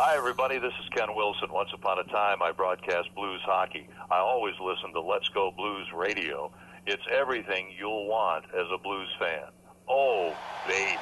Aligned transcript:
Hi, 0.00 0.16
everybody. 0.16 0.60
This 0.60 0.74
is 0.80 0.88
Ken 0.90 1.08
Wilson. 1.16 1.50
Once 1.50 1.70
upon 1.74 1.98
a 1.98 2.04
time, 2.04 2.40
I 2.40 2.52
broadcast 2.52 3.12
blues 3.16 3.40
hockey. 3.44 3.88
I 4.12 4.18
always 4.18 4.54
listen 4.62 4.92
to 4.92 5.00
Let's 5.00 5.28
Go 5.30 5.50
Blues 5.50 5.88
Radio. 5.92 6.52
It's 6.86 7.02
everything 7.12 7.74
you'll 7.76 8.06
want 8.06 8.44
as 8.54 8.68
a 8.72 8.78
blues 8.78 9.08
fan. 9.18 9.50
Oh, 9.88 10.32
baby. 10.68 10.96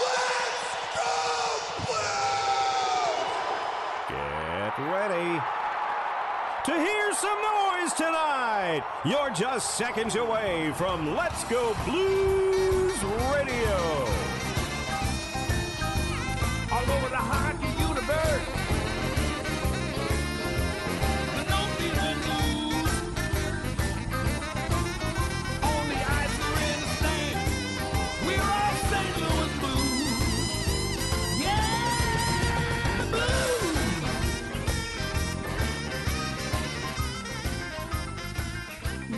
Let's 0.00 0.66
go 0.96 1.14
blues! 1.86 2.48
Get 4.08 4.76
ready 4.90 5.40
to 6.64 6.72
hear 6.72 7.14
some 7.14 7.38
noise 7.40 7.92
tonight. 7.92 8.82
You're 9.04 9.30
just 9.30 9.76
seconds 9.76 10.16
away 10.16 10.72
from 10.74 11.14
Let's 11.14 11.44
Go 11.44 11.76
Blues 11.86 13.00
Radio. 13.32 13.97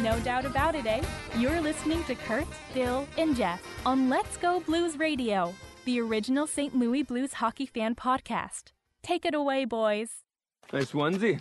No 0.02 0.18
doubt 0.20 0.46
about 0.46 0.74
it, 0.74 0.86
eh? 0.86 1.02
You're 1.36 1.60
listening 1.60 2.02
to 2.04 2.14
Kurt, 2.14 2.46
Bill, 2.72 3.06
and 3.18 3.36
Jeff 3.36 3.62
on 3.84 4.08
Let's 4.08 4.38
Go 4.38 4.60
Blues 4.60 4.98
Radio, 4.98 5.54
the 5.84 6.00
original 6.00 6.46
St. 6.46 6.74
Louis 6.74 7.02
Blues 7.02 7.34
hockey 7.34 7.66
fan 7.66 7.94
podcast. 7.94 8.72
Take 9.02 9.26
it 9.26 9.34
away, 9.34 9.66
boys. 9.66 10.08
Nice 10.72 10.92
onesie. 10.92 11.40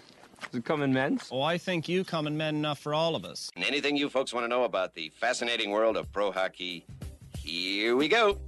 Is 0.52 0.56
it 0.56 0.66
coming 0.66 0.92
men's? 0.92 1.30
Oh, 1.32 1.42
I 1.42 1.58
think 1.58 1.88
you 1.88 2.04
come 2.04 2.28
in 2.28 2.36
men 2.36 2.56
enough 2.56 2.80
for 2.80 2.94
all 2.94 3.16
of 3.16 3.24
us. 3.24 3.50
Anything 3.56 3.96
you 3.96 4.10
folks 4.10 4.34
want 4.34 4.44
to 4.44 4.50
know 4.50 4.66
about 4.66 4.94
the 4.94 5.10
fascinating 5.10 5.72
world 5.72 5.96
of 5.96 6.12
pro 6.12 6.30
hockey, 6.32 6.86
here 7.38 7.96
we 7.96 8.10
go. 8.10 8.40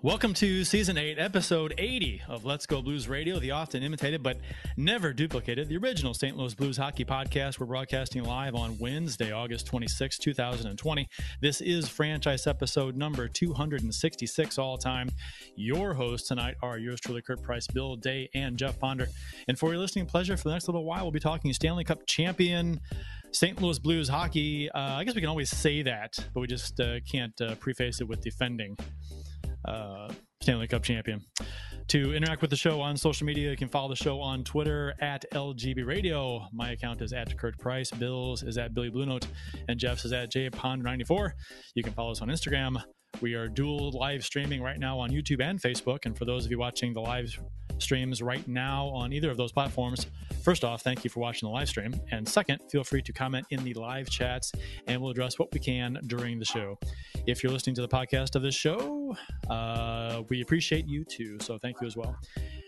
Welcome 0.00 0.32
to 0.34 0.62
season 0.62 0.96
8, 0.96 1.18
episode 1.18 1.74
80 1.76 2.22
of 2.28 2.44
Let's 2.44 2.66
Go 2.66 2.80
Blues 2.80 3.08
Radio, 3.08 3.40
the 3.40 3.50
often 3.50 3.82
imitated 3.82 4.22
but 4.22 4.36
never 4.76 5.12
duplicated, 5.12 5.68
the 5.68 5.76
original 5.76 6.14
St. 6.14 6.36
Louis 6.36 6.54
Blues 6.54 6.76
hockey 6.76 7.04
podcast. 7.04 7.58
We're 7.58 7.66
broadcasting 7.66 8.22
live 8.22 8.54
on 8.54 8.78
Wednesday, 8.78 9.32
August 9.32 9.66
26, 9.66 10.18
2020. 10.18 11.08
This 11.40 11.60
is 11.60 11.88
franchise 11.88 12.46
episode 12.46 12.96
number 12.96 13.26
266 13.26 14.56
all 14.56 14.78
time. 14.78 15.10
Your 15.56 15.94
hosts 15.94 16.28
tonight 16.28 16.54
are 16.62 16.78
yours 16.78 17.00
truly, 17.00 17.20
Kurt 17.20 17.42
Price, 17.42 17.66
Bill 17.66 17.96
Day, 17.96 18.30
and 18.34 18.56
Jeff 18.56 18.78
Ponder. 18.78 19.08
And 19.48 19.58
for 19.58 19.70
your 19.70 19.80
listening 19.80 20.06
pleasure, 20.06 20.36
for 20.36 20.44
the 20.44 20.52
next 20.52 20.68
little 20.68 20.84
while, 20.84 21.02
we'll 21.02 21.10
be 21.10 21.18
talking 21.18 21.52
Stanley 21.52 21.82
Cup 21.82 22.06
champion. 22.06 22.78
St. 23.32 23.60
Louis 23.60 23.80
Blues 23.80 24.08
hockey. 24.08 24.70
Uh, 24.70 24.78
I 24.78 25.02
guess 25.02 25.16
we 25.16 25.20
can 25.20 25.28
always 25.28 25.50
say 25.50 25.82
that, 25.82 26.16
but 26.32 26.40
we 26.40 26.46
just 26.46 26.78
uh, 26.78 27.00
can't 27.00 27.38
uh, 27.40 27.56
preface 27.56 28.00
it 28.00 28.06
with 28.06 28.22
defending 28.22 28.76
uh, 29.64 30.12
Stanley 30.42 30.68
Cup 30.68 30.82
champion. 30.82 31.20
To 31.88 32.14
interact 32.14 32.42
with 32.42 32.50
the 32.50 32.56
show 32.56 32.80
on 32.80 32.96
social 32.96 33.26
media, 33.26 33.50
you 33.50 33.56
can 33.56 33.68
follow 33.68 33.88
the 33.88 33.96
show 33.96 34.20
on 34.20 34.44
Twitter 34.44 34.94
at 35.00 35.24
LGB 35.32 35.86
Radio. 35.86 36.46
My 36.52 36.72
account 36.72 37.00
is 37.00 37.12
at 37.12 37.36
Kurt 37.38 37.58
Price. 37.58 37.90
Bill's 37.90 38.42
is 38.42 38.58
at 38.58 38.74
Billy 38.74 38.90
Blue 38.90 39.06
Note, 39.06 39.26
and 39.68 39.80
Jeff's 39.80 40.04
is 40.04 40.12
at 40.12 40.30
JPond94. 40.30 41.30
You 41.74 41.82
can 41.82 41.92
follow 41.94 42.10
us 42.10 42.20
on 42.20 42.28
Instagram. 42.28 42.82
We 43.20 43.34
are 43.34 43.48
dual 43.48 43.90
live 43.92 44.22
streaming 44.22 44.62
right 44.62 44.78
now 44.78 44.98
on 44.98 45.10
YouTube 45.10 45.42
and 45.42 45.60
Facebook. 45.60 46.04
And 46.04 46.16
for 46.16 46.24
those 46.24 46.44
of 46.44 46.50
you 46.50 46.58
watching 46.58 46.92
the 46.92 47.00
live 47.00 47.38
streams 47.78 48.22
right 48.22 48.46
now 48.48 48.86
on 48.88 49.12
either 49.12 49.30
of 49.30 49.36
those 49.36 49.52
platforms, 49.52 50.06
first 50.42 50.64
off, 50.64 50.82
thank 50.82 51.04
you 51.04 51.10
for 51.10 51.20
watching 51.20 51.48
the 51.48 51.52
live 51.52 51.68
stream. 51.68 51.94
And 52.10 52.28
second, 52.28 52.60
feel 52.70 52.84
free 52.84 53.02
to 53.02 53.12
comment 53.12 53.46
in 53.50 53.62
the 53.64 53.74
live 53.74 54.08
chats 54.10 54.52
and 54.86 55.00
we'll 55.00 55.10
address 55.10 55.38
what 55.38 55.52
we 55.52 55.60
can 55.60 55.98
during 56.06 56.38
the 56.38 56.44
show. 56.44 56.78
If 57.26 57.42
you're 57.42 57.52
listening 57.52 57.76
to 57.76 57.82
the 57.82 57.88
podcast 57.88 58.34
of 58.34 58.42
this 58.42 58.54
show, 58.54 59.16
uh, 59.50 60.22
we 60.28 60.40
appreciate 60.40 60.86
you 60.86 61.04
too. 61.04 61.38
So 61.40 61.58
thank 61.58 61.80
you 61.80 61.86
as 61.86 61.96
well. 61.96 62.16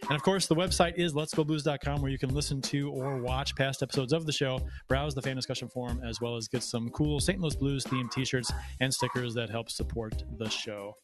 And 0.02 0.16
of 0.16 0.22
course, 0.22 0.46
the 0.46 0.56
website 0.56 0.94
is 0.96 1.12
letsgoblues.com 1.12 2.02
where 2.02 2.10
you 2.10 2.18
can 2.18 2.34
listen 2.34 2.60
to 2.62 2.90
or 2.90 3.18
watch 3.18 3.54
past 3.54 3.82
episodes 3.82 4.12
of 4.12 4.26
the 4.26 4.32
show, 4.32 4.60
browse 4.88 5.14
the 5.14 5.22
fan 5.22 5.36
discussion 5.36 5.68
forum, 5.68 6.00
as 6.04 6.20
well 6.20 6.36
as 6.36 6.48
get 6.48 6.62
some 6.62 6.88
cool 6.90 7.20
St. 7.20 7.40
Louis 7.40 7.56
Blues 7.56 7.84
themed 7.84 8.10
t 8.10 8.24
shirts 8.24 8.52
and 8.80 8.92
stickers 8.92 9.34
that 9.34 9.50
help 9.50 9.70
support 9.70 10.22
the 10.38 10.48
show. 10.48 10.96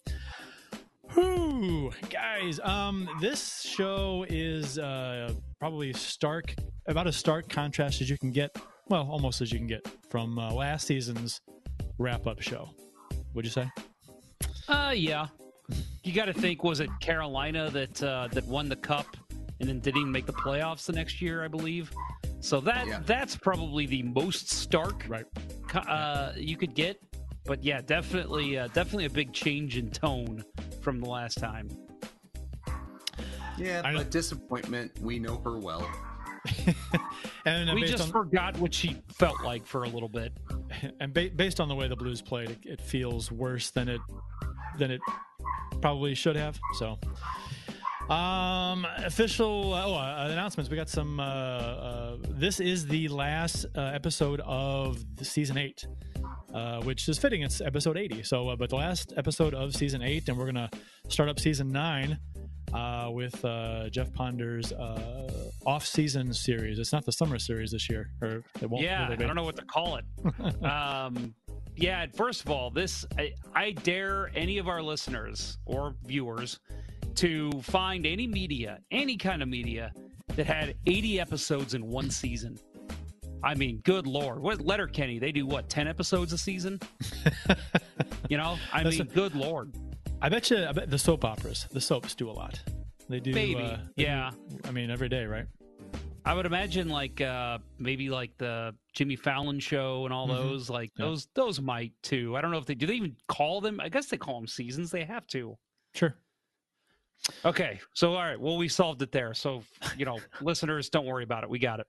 Whew, 1.15 1.93
guys, 2.11 2.61
um, 2.63 3.09
this 3.21 3.63
show 3.63 4.25
is 4.29 4.79
uh, 4.79 5.33
probably 5.59 5.93
stark, 5.93 6.55
about 6.87 7.07
as 7.07 7.17
stark 7.17 7.49
contrast 7.49 8.01
as 8.01 8.11
you 8.11 8.19
can 8.19 8.33
get. 8.33 8.57
Well, 8.89 9.09
almost 9.11 9.41
as 9.41 9.53
you 9.53 9.59
can 9.59 9.67
get 9.67 9.87
from 10.11 10.39
uh, 10.39 10.53
last 10.53 10.87
season's 10.87 11.41
wrap 11.99 12.27
up 12.27 12.41
show. 12.43 12.69
Would 13.35 13.45
you 13.45 13.51
say? 13.51 13.71
Uh, 14.69 14.93
yeah. 14.95 15.29
You 16.05 16.13
got 16.13 16.27
to 16.27 16.33
think, 16.33 16.63
was 16.63 16.81
it 16.81 16.91
Carolina 17.01 17.71
that 17.71 18.03
uh, 18.03 18.29
that 18.33 18.45
won 18.47 18.69
the 18.69 18.77
cup 18.77 19.17
and 19.59 19.69
then 19.69 19.81
didn't 19.81 20.01
even 20.01 20.13
make 20.13 20.27
the 20.27 20.33
playoffs 20.33 20.87
the 20.87 20.93
next 20.93 21.21
year, 21.21 21.43
I 21.45 21.49
believe. 21.49 21.91
So 22.41 22.61
that 22.61 22.87
Yeah. 22.87 23.01
that's 23.05 23.37
probably 23.37 23.87
the 23.87 24.03
most 24.03 24.51
stark 24.51 25.05
Right. 25.09 25.25
uh, 25.75 26.33
you 26.37 26.57
could 26.57 26.75
get. 26.75 27.01
But 27.47 27.63
yeah, 27.63 27.81
definitely, 27.81 28.59
uh, 28.59 28.69
definitely 28.69 29.05
a 29.05 29.11
big 29.11 29.33
change 29.33 29.77
in 29.77 29.91
tone 29.91 30.45
from 30.81 31.01
the 31.01 31.09
last 31.09 31.39
time. 31.39 31.69
Yeah, 33.59 33.83
I 33.85 33.95
but 33.95 34.11
disappointment. 34.11 34.93
We 35.01 35.19
know 35.19 35.41
her 35.45 35.59
well. 35.59 35.89
and 37.47 37.71
uh, 37.71 37.75
we 37.75 37.85
just 37.85 38.05
on, 38.05 38.11
forgot 38.11 38.59
what 38.59 38.73
she 38.73 38.97
felt 39.09 39.43
like 39.43 39.67
for 39.67 39.85
a 39.85 39.89
little 39.89 40.09
bit. 40.09 40.33
and 41.01 41.13
ba- 41.13 41.31
based 41.35 41.61
on 41.61 41.69
the 41.69 41.75
way 41.75 41.89
the 41.89 41.97
Blues 41.97 42.21
played, 42.21 42.51
it, 42.51 42.59
it 42.65 42.81
feels 42.81 43.33
worse 43.33 43.71
than 43.71 43.89
it 43.89 44.01
than 44.79 44.91
it 44.91 45.01
probably 45.81 46.15
should 46.15 46.37
have. 46.37 46.59
So, 46.79 46.99
um, 48.11 48.87
official 48.99 49.75
oh 49.75 49.95
uh, 49.95 50.29
announcements. 50.31 50.71
We 50.71 50.77
got 50.77 50.89
some. 50.89 51.21
Uh, 51.21 51.25
uh, 51.25 52.17
this 52.31 52.61
is 52.61 52.87
the 52.87 53.09
last 53.09 53.67
uh, 53.77 53.81
episode 53.81 54.41
of 54.45 54.99
season 55.23 55.59
eight. 55.59 55.87
Uh, 56.55 56.81
which 56.83 57.07
is 57.07 57.19
fitting. 57.19 57.43
It's 57.43 57.61
episode 57.61 57.99
80. 57.99 58.23
So, 58.23 58.49
uh, 58.49 58.57
but 58.57 58.71
the 58.71 58.77
last 58.77 59.13
episode 59.19 59.53
of 59.53 59.75
season 59.75 60.01
eight, 60.01 60.27
and 60.29 60.39
we're 60.39 60.47
gonna 60.47 60.71
start 61.07 61.29
up 61.29 61.39
season 61.39 61.69
nine 61.69 62.19
uh, 62.73 63.11
with 63.11 63.45
uh, 63.45 63.91
Jeff 63.91 64.13
Ponder's 64.15 64.73
uh, 64.73 65.51
off-season 65.67 66.33
series. 66.33 66.79
It's 66.79 66.93
not 66.93 67.05
the 67.05 67.13
summer 67.13 67.39
series 67.39 67.73
this 67.73 67.91
year, 67.91 68.11
or 68.23 68.43
it 68.61 68.71
won't. 68.71 68.85
yeah, 68.85 69.09
really 69.09 69.25
I 69.25 69.27
don't 69.27 69.37
know 69.37 69.45
what 69.45 69.57
to 69.57 69.65
call 69.65 69.97
it. 69.99 70.65
um, 70.65 71.35
yeah, 71.77 72.07
first 72.15 72.43
of 72.43 72.51
all, 72.51 72.71
this 72.71 73.05
I, 73.19 73.35
I 73.55 73.73
dare 73.73 74.31
any 74.35 74.59
of 74.59 74.69
our 74.69 74.83
listeners 74.83 75.59
or 75.67 75.95
viewers 76.07 76.59
to 77.17 77.51
find 77.63 78.07
any 78.07 78.27
media, 78.27 78.79
any 78.91 79.17
kind 79.17 79.43
of 79.43 79.49
media 79.49 79.93
that 80.35 80.47
had 80.47 80.75
80 80.87 81.21
episodes 81.21 81.75
in 81.75 81.87
one 81.87 82.11
season. 82.11 82.59
I 83.43 83.55
mean, 83.55 83.81
good 83.85 84.07
lord, 84.07 84.41
what 84.41 84.61
Letterkenny? 84.61 85.19
They 85.19 85.33
do 85.33 85.47
what 85.47 85.69
10 85.69 85.87
episodes 85.89 86.33
a 86.33 86.39
season? 86.39 86.81
you 88.29 88.37
know, 88.37 88.57
I 88.73 88.83
That's 88.83 88.99
mean, 88.99 89.09
a- 89.09 89.15
good 89.15 89.35
lord. 89.35 89.75
I 90.21 90.29
bet 90.29 90.51
you. 90.51 90.65
I 90.65 90.73
bet 90.73 90.91
the 90.91 90.99
soap 90.99 91.25
operas, 91.25 91.67
the 91.71 91.81
soaps 91.81 92.15
do 92.15 92.31
a 92.31 92.33
lot. 92.33 92.59
They 93.09 93.21
do. 93.21 93.33
Maybe, 93.33 93.63
uh, 93.63 93.77
they 93.97 94.05
yeah. 94.05 94.31
do- 94.49 94.59
I 94.65 94.71
mean, 94.73 94.91
every 94.91 95.09
day, 95.09 95.27
right? 95.27 95.45
I 96.25 96.35
would 96.35 96.47
imagine 96.47 96.89
like 96.89 97.21
uh 97.21 97.59
maybe 97.79 98.11
like 98.11 98.37
the 98.39 98.75
Jimmy 98.95 99.15
Fallon 99.15 99.61
show 99.61 100.07
and 100.07 100.13
all 100.13 100.27
Mhm. 100.27 100.37
those 100.37 100.69
like 100.71 100.91
Yeah. 100.99 101.05
those 101.05 101.29
those 101.35 101.61
might 101.61 101.93
too. 102.03 102.37
I 102.37 102.41
don't 102.41 102.51
know 102.51 102.59
if 102.59 102.67
they 102.67 102.75
do 102.75 102.87
they 102.87 102.95
even 102.95 103.15
call 103.29 103.61
them 103.61 103.79
I 103.81 103.89
guess 103.91 104.07
they 104.07 104.17
call 104.17 104.35
them 104.41 104.49
seasons. 104.49 104.91
They 104.91 105.05
have 105.05 105.25
to. 105.29 105.57
Sure. 105.95 106.17
Okay. 107.45 107.81
So 107.95 108.15
all 108.15 108.23
right, 108.23 108.41
well 108.41 108.57
we 108.57 108.69
solved 108.69 109.03
it 109.03 109.13
there. 109.13 109.35
So, 109.35 109.63
you 109.97 110.05
know, 110.05 110.19
listeners 110.41 110.89
don't 110.89 111.07
worry 111.07 111.25
about 111.25 111.45
it. 111.45 111.51
We 111.51 111.59
got 111.59 111.81
it. 111.81 111.87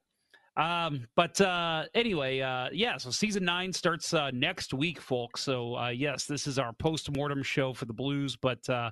Um 0.56 1.06
but 1.14 1.40
uh 1.40 1.84
anyway, 1.94 2.40
uh 2.40 2.68
yeah, 2.72 2.96
so 2.96 3.10
season 3.10 3.44
9 3.44 3.72
starts 3.72 4.12
uh 4.12 4.30
next 4.32 4.74
week 4.74 5.00
folks. 5.00 5.42
So 5.42 5.76
uh 5.76 5.88
yes, 5.88 6.24
this 6.26 6.46
is 6.46 6.58
our 6.58 6.72
post-mortem 6.72 7.42
show 7.42 7.72
for 7.72 7.84
the 7.84 7.92
Blues, 7.92 8.36
but 8.36 8.68
uh 8.68 8.90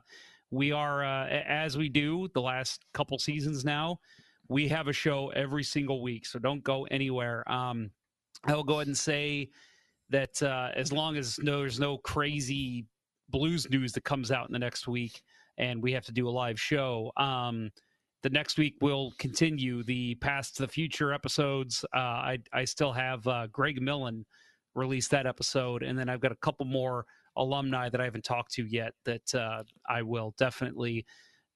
we 0.50 0.72
are 0.72 1.04
uh, 1.04 1.26
as 1.28 1.76
we 1.76 1.88
do 1.88 2.28
the 2.34 2.40
last 2.40 2.84
couple 2.94 3.18
seasons 3.18 3.64
now 3.64 3.98
we 4.48 4.68
have 4.68 4.88
a 4.88 4.92
show 4.92 5.30
every 5.30 5.64
single 5.64 6.02
week 6.02 6.24
so 6.24 6.38
don't 6.38 6.62
go 6.62 6.84
anywhere 6.84 7.48
um 7.50 7.90
i 8.44 8.54
will 8.54 8.64
go 8.64 8.74
ahead 8.74 8.86
and 8.86 8.96
say 8.96 9.48
that 10.08 10.40
as 10.76 10.92
long 10.92 11.16
as 11.16 11.38
no, 11.40 11.58
there's 11.58 11.80
no 11.80 11.98
crazy 11.98 12.86
blues 13.28 13.68
news 13.70 13.92
that 13.92 14.04
comes 14.04 14.30
out 14.30 14.46
in 14.46 14.52
the 14.52 14.58
next 14.58 14.86
week 14.86 15.22
and 15.58 15.82
we 15.82 15.92
have 15.92 16.04
to 16.04 16.12
do 16.12 16.28
a 16.28 16.30
live 16.30 16.60
show 16.60 17.10
um 17.16 17.70
the 18.22 18.30
next 18.30 18.58
week 18.58 18.74
we'll 18.80 19.12
continue 19.18 19.82
the 19.82 20.14
past 20.16 20.56
to 20.56 20.62
the 20.62 20.68
future 20.68 21.12
episodes 21.12 21.84
uh 21.94 21.98
i 21.98 22.38
i 22.52 22.64
still 22.64 22.92
have 22.92 23.26
uh 23.26 23.46
greg 23.48 23.80
millen 23.80 24.24
release 24.74 25.08
that 25.08 25.26
episode 25.26 25.82
and 25.82 25.98
then 25.98 26.08
i've 26.08 26.20
got 26.20 26.32
a 26.32 26.36
couple 26.36 26.66
more 26.66 27.04
alumni 27.36 27.88
that 27.88 28.00
i 28.00 28.04
haven't 28.04 28.24
talked 28.24 28.52
to 28.52 28.64
yet 28.66 28.92
that 29.04 29.34
uh 29.34 29.62
i 29.88 30.02
will 30.02 30.34
definitely 30.38 31.04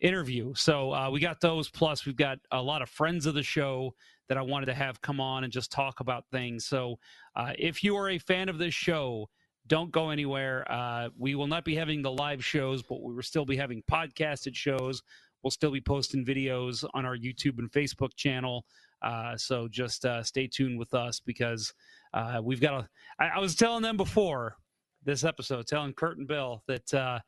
interview. 0.01 0.53
So 0.55 0.93
uh, 0.93 1.11
we 1.11 1.21
got 1.21 1.41
those. 1.41 1.69
Plus, 1.69 2.07
we've 2.07 2.17
got 2.17 2.39
a 2.51 2.61
lot 2.61 2.83
of 2.83 2.89
friends 2.89 3.27
of 3.27 3.35
the 3.35 3.43
show 3.43 3.95
that 4.29 4.39
I 4.39 4.43
wanted 4.43 4.67
to 4.67 4.75
have 4.75 5.01
come 5.01 5.21
on 5.21 5.45
and 5.45 5.53
just 5.53 5.71
talk 5.71 6.01
about 6.01 6.25
things. 6.31 6.67
So 6.67 6.99
uh, 7.37 7.53
if 7.59 7.85
you 7.85 7.97
are 7.97 8.11
a 8.11 8.19
fan 8.19 8.49
of 8.49 8.59
this 8.59 8.75
show, 8.75 9.29
don't 9.71 9.93
go 9.93 10.11
anywhere. 10.11 10.71
Uh, 10.71 11.09
we 11.17 11.37
will 11.37 11.47
not 11.47 11.65
be 11.65 11.77
having 11.77 12.03
the 12.03 12.11
live 12.11 12.45
shows, 12.45 12.83
but 12.83 13.01
we 13.01 13.15
will 13.15 13.23
still 13.23 13.47
be 13.47 13.57
having 13.57 13.83
podcasted 13.91 14.55
shows. 14.55 15.01
We'll 15.43 15.53
still 15.53 15.71
be 15.71 15.81
posting 15.81 16.27
videos 16.27 16.85
on 16.93 17.07
our 17.07 17.17
YouTube 17.17 17.59
and 17.59 17.71
Facebook 17.71 18.15
channel. 18.17 18.67
Uh, 19.01 19.37
so 19.37 19.69
just 19.69 20.05
uh, 20.05 20.23
stay 20.25 20.49
tuned 20.49 20.79
with 20.79 20.93
us 20.93 21.21
because 21.21 21.73
uh, 22.13 22.41
we've 22.43 22.61
got 22.61 22.75
a. 22.75 22.89
I, 23.19 23.37
I 23.37 23.39
was 23.39 23.55
telling 23.55 23.83
them 23.83 23.97
before 23.97 24.57
this 25.05 25.23
episode, 25.25 25.69
telling 25.69 25.95
Kurt 25.95 26.19
and 26.19 26.27
Bill 26.27 26.63
that 26.67 26.93
uh, 26.93 27.21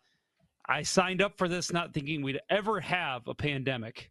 I 0.69 0.83
signed 0.83 1.23
up 1.23 1.39
for 1.39 1.49
this 1.49 1.73
not 1.73 1.95
thinking 1.95 2.23
we'd 2.23 2.41
ever 2.51 2.81
have 2.81 3.27
a 3.29 3.35
pandemic, 3.35 4.11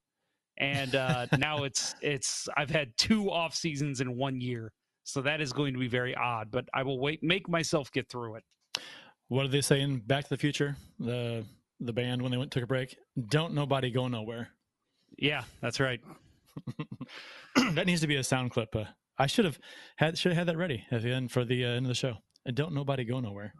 and 0.58 0.96
uh, 0.96 1.28
now 1.38 1.66
it's 1.66 1.96
it's. 2.02 2.48
I've 2.56 2.72
had 2.72 2.96
two 2.98 3.30
off 3.30 3.54
seasons 3.54 4.00
in 4.00 4.16
one 4.16 4.40
year, 4.40 4.72
so 5.04 5.22
that 5.22 5.42
is 5.42 5.54
going 5.54 5.74
to 5.74 5.80
be 5.80 5.88
very 5.88 6.16
odd. 6.16 6.52
But 6.52 6.66
I 6.74 6.84
will 6.84 7.00
wait, 7.00 7.24
make 7.24 7.50
myself 7.50 7.92
get 7.92 8.10
through 8.10 8.36
it. 8.36 8.44
What 9.28 9.44
did 9.44 9.52
they 9.52 9.62
say 9.62 9.82
in 9.82 10.00
Back 10.00 10.26
to 10.26 10.30
the 10.30 10.38
Future? 10.38 10.76
The 11.00 11.46
the 11.80 11.94
band 11.94 12.22
when 12.22 12.32
they 12.32 12.38
went 12.38 12.52
took 12.52 12.64
a 12.64 12.68
break. 12.68 12.96
Don't 13.30 13.54
nobody 13.54 13.90
go 13.90 14.08
nowhere. 14.08 14.50
Yeah, 15.18 15.44
that's 15.62 15.80
right. 15.80 16.00
that 17.74 17.88
needs 17.88 18.02
to 18.02 18.08
be 18.08 18.18
a 18.18 18.24
sound 18.24 18.52
clip. 18.52 18.76
Uh, 18.76 18.86
I 19.18 19.28
should 19.28 19.46
have 19.46 19.60
had 19.98 20.18
should 20.18 20.32
have 20.32 20.38
had 20.38 20.48
that 20.48 20.58
ready 20.58 20.86
at 20.92 21.02
the 21.02 21.12
end 21.12 21.32
for 21.32 21.44
the 21.44 21.66
uh, 21.66 21.70
end 21.70 21.86
of 21.86 21.90
the 21.90 21.96
show. 21.96 22.18
And 22.46 22.56
don't 22.56 22.74
nobody 22.74 23.04
go 23.04 23.20
nowhere. 23.20 23.54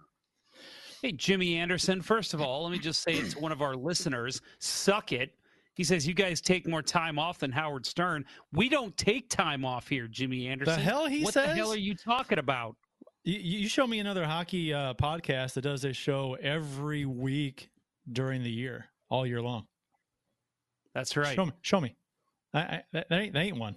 Hey, 1.02 1.12
Jimmy 1.12 1.56
Anderson. 1.56 2.02
First 2.02 2.34
of 2.34 2.42
all, 2.42 2.64
let 2.64 2.72
me 2.72 2.80
just 2.80 3.02
say 3.02 3.14
it's 3.14 3.36
one 3.36 3.52
of 3.52 3.62
our 3.62 3.76
listeners. 3.76 4.42
Suck 4.60 5.12
it. 5.12 5.34
He 5.74 5.84
says 5.84 6.08
you 6.08 6.14
guys 6.14 6.42
take 6.42 6.68
more 6.68 6.82
time 6.82 7.18
off 7.18 7.40
than 7.40 7.52
Howard 7.52 7.86
Stern. 7.86 8.26
We 8.52 8.68
don't 8.70 8.96
take 8.98 9.30
time 9.30 9.64
off 9.64 9.88
here, 9.88 10.08
Jimmy 10.08 10.48
Anderson. 10.48 10.76
The 10.76 10.82
hell 10.82 11.08
he 11.08 11.24
what 11.24 11.34
says? 11.34 11.48
the 11.48 11.56
hell 11.56 11.72
are 11.72 11.78
you 11.78 11.96
talking 11.96 12.40
about? 12.40 12.76
You, 13.24 13.40
you 13.40 13.70
show 13.70 13.88
me 13.88 14.00
another 14.00 14.26
hockey 14.26 14.74
uh, 14.74 14.94
podcast 14.96 15.54
that 15.54 15.62
does 15.62 15.82
this 15.84 15.96
show 15.96 16.36
every 16.42 17.06
week 17.06 17.70
during 18.12 18.44
the 18.44 18.52
year, 18.52 18.86
all 19.10 19.26
year 19.26 19.42
long. 19.42 19.66
That's 20.94 21.16
right. 21.16 21.36
Show 21.36 21.46
me. 21.46 21.52
Show 21.62 21.80
me. 21.80 21.96
I, 22.54 22.60
I, 22.60 22.82
that, 22.94 23.12
ain't 23.12 23.34
that 23.34 23.40
ain't 23.40 23.58
one. 23.58 23.76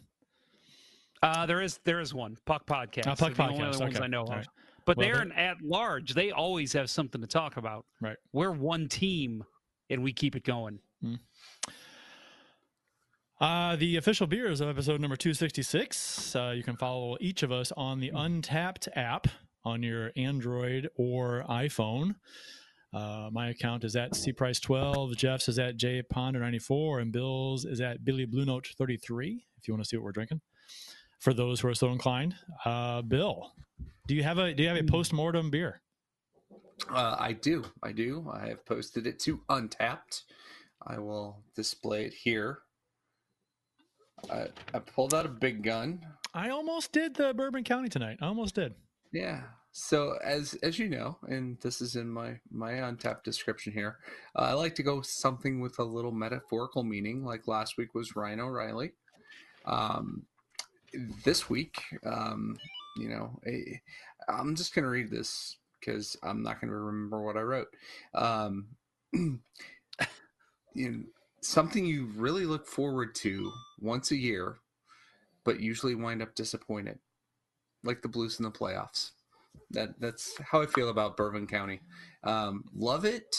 Uh, 1.23 1.47
there 1.47 1.61
is 1.63 1.79
there 1.85 2.01
is 2.01 2.13
one 2.13 2.37
Puck 2.45 2.67
podcast. 2.67 3.07
Uh, 3.07 3.15
Puck 3.15 3.35
They're 3.35 3.47
the 3.47 3.53
only 3.53 3.59
Podcast, 3.61 3.81
ones 3.81 3.95
okay. 3.97 4.05
I 4.05 4.07
know 4.09 4.25
of. 4.25 4.31
right. 4.31 4.47
But 4.85 4.97
Well, 4.97 5.07
they're 5.07 5.17
they- 5.17 5.23
an 5.23 5.33
at 5.33 5.63
large. 5.63 6.13
They 6.15 6.33
always 6.33 6.73
have 6.73 6.91
something 6.91 7.21
to 7.21 7.27
talk 7.27 7.57
about. 7.57 7.87
Right. 8.03 8.17
We're 8.33 8.51
one 8.51 8.89
team, 8.89 9.45
and 9.91 10.03
we 10.03 10.13
keep 10.13 10.35
it 10.37 10.43
going. 10.45 10.81
Uh, 13.45 13.77
the 13.77 13.99
official 13.99 14.27
beers 14.27 14.63
of 14.63 14.71
episode 14.71 15.03
number 15.03 15.17
266. 15.17 16.35
Uh, 16.35 16.55
you 16.57 16.63
can 16.63 16.79
follow 16.79 17.19
each 17.21 17.43
of 17.43 17.53
us 17.53 17.73
on 17.77 18.01
the 18.01 18.11
Untappd 18.13 18.89
app 18.97 19.27
on 19.67 19.83
your 19.83 20.13
Android 20.17 20.89
or 20.97 21.45
iPhone. 21.51 22.15
Uh, 22.95 23.29
my 23.31 23.51
account 23.51 23.85
is 23.85 23.97
at 23.97 24.13
cprice12. 24.13 25.15
Jeff's 25.19 25.51
is 25.51 25.59
at 25.59 25.77
jponder94. 25.77 27.03
And 27.03 27.13
Bill's 27.13 27.67
is 27.67 27.83
at 27.83 28.03
Billy 28.03 28.25
Blue 28.25 28.47
Note 28.47 28.67
33 28.79 29.45
if 29.59 29.69
you 29.69 29.75
want 29.75 29.85
to 29.85 29.89
see 29.91 29.99
what 29.99 30.05
we're 30.05 30.13
drinking. 30.13 30.41
For 31.19 31.35
those 31.35 31.61
who 31.61 31.69
are 31.69 31.75
so 31.75 31.89
inclined. 31.89 32.35
Uh, 32.65 33.03
Bill, 33.03 33.53
do 34.07 34.15
you 34.15 34.23
have 34.23 34.39
a 34.39 34.55
do 34.55 34.63
you 34.63 34.71
have 34.71 34.79
a 34.79 34.85
post 34.85 35.13
mortem 35.13 35.51
beer? 35.51 35.83
Uh, 36.91 37.17
I 37.19 37.35
do. 37.35 37.67
I 37.83 37.93
do. 37.93 38.27
I 38.33 38.49
have 38.49 38.65
posted 38.65 39.07
it 39.07 39.19
to 39.19 39.43
Untappd. 39.51 40.23
I 40.87 40.99
will 40.99 41.43
display 41.55 42.07
it 42.07 42.15
here. 42.15 42.61
I, 44.31 44.49
I 44.73 44.79
pulled 44.79 45.15
out 45.15 45.27
a 45.27 45.31
big 45.31 45.63
gun. 45.63 46.01
I 46.33 46.51
almost 46.51 46.93
did 46.93 47.15
the 47.15 47.33
Bourbon 47.35 47.65
County 47.65 47.89
tonight. 47.89 48.19
I 48.21 48.27
almost 48.27 48.55
did. 48.55 48.75
Yeah. 49.13 49.43
So 49.77 50.17
as 50.23 50.55
as 50.63 50.79
you 50.79 50.89
know, 50.89 51.19
and 51.27 51.59
this 51.61 51.81
is 51.81 51.97
in 51.97 52.09
my 52.09 52.39
my 52.51 52.75
Untappd 52.75 53.25
description 53.25 53.73
here, 53.73 53.99
uh, 54.37 54.43
I 54.43 54.53
like 54.53 54.77
to 54.77 54.85
go 54.85 55.01
something 55.03 55.61
with 55.61 55.79
a 55.81 55.85
little 55.85 56.13
metaphorical 56.13 56.85
meaning. 56.85 57.25
Like 57.25 57.49
last 57.49 57.77
week 57.77 57.95
was 57.95 58.15
Ryan 58.15 58.41
O'Reilly. 58.41 58.93
Um, 59.65 60.27
this 61.25 61.51
week, 61.51 61.83
um, 62.07 62.57
you 62.97 63.09
know, 63.09 63.41
I, 63.45 63.81
I'm 64.29 64.55
just 64.55 64.75
gonna 64.75 64.89
read 64.89 65.11
this 65.11 65.57
because 65.81 66.17
I'm 66.23 66.43
not 66.43 66.61
gonna 66.61 66.73
remember 66.73 67.23
what 67.23 67.37
I 67.37 67.41
wrote. 67.41 67.69
Um, 68.15 68.69
you 69.13 69.41
know, 70.75 71.03
something 71.45 71.85
you 71.85 72.07
really 72.17 72.47
look 72.47 72.67
forward 72.67 73.15
to 73.17 73.53
once 73.81 74.11
a 74.11 74.17
year, 74.17 74.57
but 75.45 75.61
usually 75.61 75.95
wind 75.95 76.23
up 76.23 76.35
disappointed, 76.35 76.99
like 77.83 78.03
the 78.03 78.09
Blues 78.09 78.39
in 78.39 78.45
the 78.45 78.51
playoffs. 78.51 79.11
That 79.71 80.01
that's 80.01 80.37
how 80.41 80.63
I 80.63 80.67
feel 80.67 80.89
about 80.89 81.17
Bourbon 81.17 81.47
County. 81.47 81.81
Um, 82.25 82.65
love 82.75 83.05
it 83.05 83.37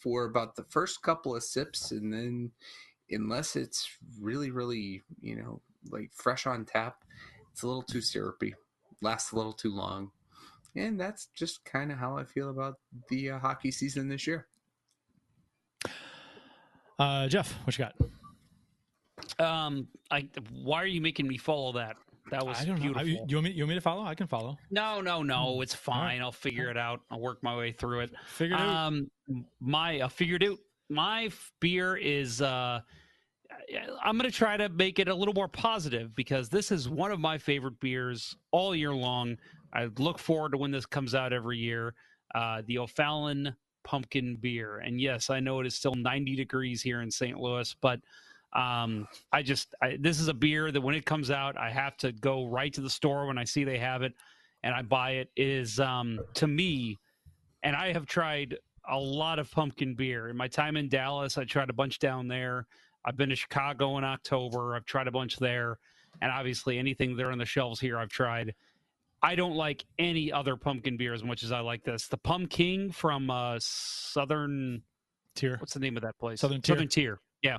for 0.00 0.24
about 0.24 0.56
the 0.56 0.64
first 0.64 1.02
couple 1.02 1.34
of 1.34 1.42
sips, 1.42 1.90
and 1.90 2.12
then 2.12 2.50
unless 3.10 3.56
it's 3.56 3.88
really, 4.20 4.50
really, 4.50 5.02
you 5.20 5.36
know, 5.36 5.60
like 5.90 6.10
fresh 6.12 6.46
on 6.46 6.64
tap, 6.64 7.04
it's 7.52 7.62
a 7.62 7.66
little 7.66 7.82
too 7.82 8.00
syrupy, 8.00 8.54
lasts 9.00 9.32
a 9.32 9.36
little 9.36 9.52
too 9.52 9.74
long, 9.74 10.10
and 10.76 11.00
that's 11.00 11.26
just 11.34 11.64
kind 11.64 11.90
of 11.92 11.98
how 11.98 12.18
I 12.18 12.24
feel 12.24 12.50
about 12.50 12.78
the 13.08 13.30
uh, 13.30 13.38
hockey 13.38 13.70
season 13.70 14.08
this 14.08 14.26
year. 14.26 14.46
Uh, 16.98 17.28
Jeff, 17.28 17.52
what 17.64 17.78
you 17.78 17.84
got? 17.84 17.94
Um, 19.44 19.86
I 20.10 20.28
why 20.62 20.82
are 20.82 20.86
you 20.86 21.00
making 21.00 21.26
me 21.26 21.36
follow 21.38 21.72
that? 21.72 21.96
That 22.30 22.44
was 22.44 22.60
I 22.60 22.64
don't 22.64 22.80
know. 22.80 22.92
I- 22.96 23.02
you, 23.02 23.36
want 23.36 23.44
me? 23.44 23.50
You 23.52 23.62
want 23.64 23.68
me 23.70 23.74
to 23.76 23.80
follow? 23.80 24.04
I 24.04 24.14
can 24.14 24.26
follow. 24.26 24.58
No, 24.70 25.00
no, 25.00 25.22
no. 25.22 25.60
It's 25.60 25.76
All 25.86 25.94
right. 25.94 26.12
fine. 26.12 26.22
I'll 26.22 26.32
figure 26.32 26.70
it 26.70 26.76
out. 26.76 27.00
I'll 27.10 27.20
work 27.20 27.42
my 27.42 27.56
way 27.56 27.72
through 27.72 28.00
it. 28.00 28.10
Figured 28.26 28.58
it 28.58 28.62
out. 28.62 28.86
Um, 28.88 29.10
my 29.60 30.00
uh, 30.00 30.08
figured 30.08 30.44
out. 30.44 30.58
My 30.90 31.30
beer 31.60 31.96
is. 31.96 32.42
Uh, 32.42 32.80
I'm 34.02 34.18
going 34.18 34.30
to 34.30 34.36
try 34.36 34.56
to 34.56 34.68
make 34.68 34.98
it 34.98 35.08
a 35.08 35.14
little 35.14 35.34
more 35.34 35.48
positive 35.48 36.14
because 36.14 36.48
this 36.48 36.70
is 36.70 36.88
one 36.88 37.10
of 37.10 37.18
my 37.20 37.38
favorite 37.38 37.80
beers 37.80 38.36
all 38.50 38.74
year 38.74 38.92
long. 38.92 39.36
I 39.72 39.88
look 39.98 40.18
forward 40.18 40.52
to 40.52 40.58
when 40.58 40.70
this 40.70 40.86
comes 40.86 41.14
out 41.14 41.32
every 41.32 41.58
year. 41.58 41.94
Uh, 42.34 42.62
the 42.66 42.78
O'Fallon 42.78 43.54
Pumpkin 43.84 44.36
Beer, 44.36 44.78
and 44.78 45.00
yes, 45.00 45.30
I 45.30 45.40
know 45.40 45.60
it 45.60 45.66
is 45.66 45.74
still 45.74 45.94
90 45.94 46.36
degrees 46.36 46.82
here 46.82 47.00
in 47.02 47.10
St. 47.10 47.38
Louis, 47.38 47.74
but 47.80 48.00
um, 48.52 49.06
I 49.32 49.42
just 49.42 49.74
I, 49.82 49.98
this 50.00 50.20
is 50.20 50.28
a 50.28 50.34
beer 50.34 50.70
that 50.72 50.80
when 50.80 50.94
it 50.94 51.04
comes 51.04 51.30
out, 51.30 51.56
I 51.58 51.70
have 51.70 51.96
to 51.98 52.12
go 52.12 52.46
right 52.46 52.72
to 52.72 52.80
the 52.80 52.90
store 52.90 53.26
when 53.26 53.38
I 53.38 53.44
see 53.44 53.64
they 53.64 53.78
have 53.78 54.02
it, 54.02 54.14
and 54.62 54.74
I 54.74 54.82
buy 54.82 55.12
it. 55.12 55.30
It 55.36 55.46
is 55.46 55.78
um, 55.80 56.20
to 56.34 56.46
me, 56.46 56.98
and 57.62 57.76
I 57.76 57.92
have 57.92 58.06
tried 58.06 58.56
a 58.88 58.98
lot 58.98 59.38
of 59.38 59.50
pumpkin 59.50 59.94
beer 59.94 60.28
in 60.28 60.36
my 60.36 60.48
time 60.48 60.76
in 60.76 60.88
Dallas. 60.88 61.36
I 61.36 61.44
tried 61.44 61.68
a 61.68 61.74
bunch 61.74 61.98
down 61.98 62.26
there. 62.26 62.66
I've 63.04 63.16
been 63.16 63.28
to 63.28 63.36
Chicago 63.36 63.98
in 63.98 64.04
October. 64.04 64.74
I've 64.74 64.86
tried 64.86 65.08
a 65.08 65.12
bunch 65.12 65.36
there, 65.36 65.78
and 66.22 66.32
obviously 66.32 66.78
anything 66.78 67.16
there 67.16 67.30
on 67.30 67.38
the 67.38 67.44
shelves 67.44 67.80
here, 67.80 67.98
I've 67.98 68.08
tried. 68.08 68.54
I 69.22 69.34
don't 69.34 69.54
like 69.54 69.84
any 69.98 70.30
other 70.32 70.56
pumpkin 70.56 70.96
beer 70.96 71.12
as 71.12 71.24
much 71.24 71.42
as 71.42 71.50
I 71.50 71.60
like 71.60 71.82
this. 71.84 72.06
The 72.06 72.18
Pumpkin 72.18 72.92
from 72.92 73.30
uh, 73.30 73.58
Southern 73.60 74.82
Tier. 75.34 75.56
What's 75.58 75.74
the 75.74 75.80
name 75.80 75.96
of 75.96 76.02
that 76.02 76.18
place? 76.18 76.40
Southern 76.40 76.60
Tier. 76.60 76.76
Southern 76.76 76.88
Tier. 76.88 77.20
Yeah, 77.42 77.58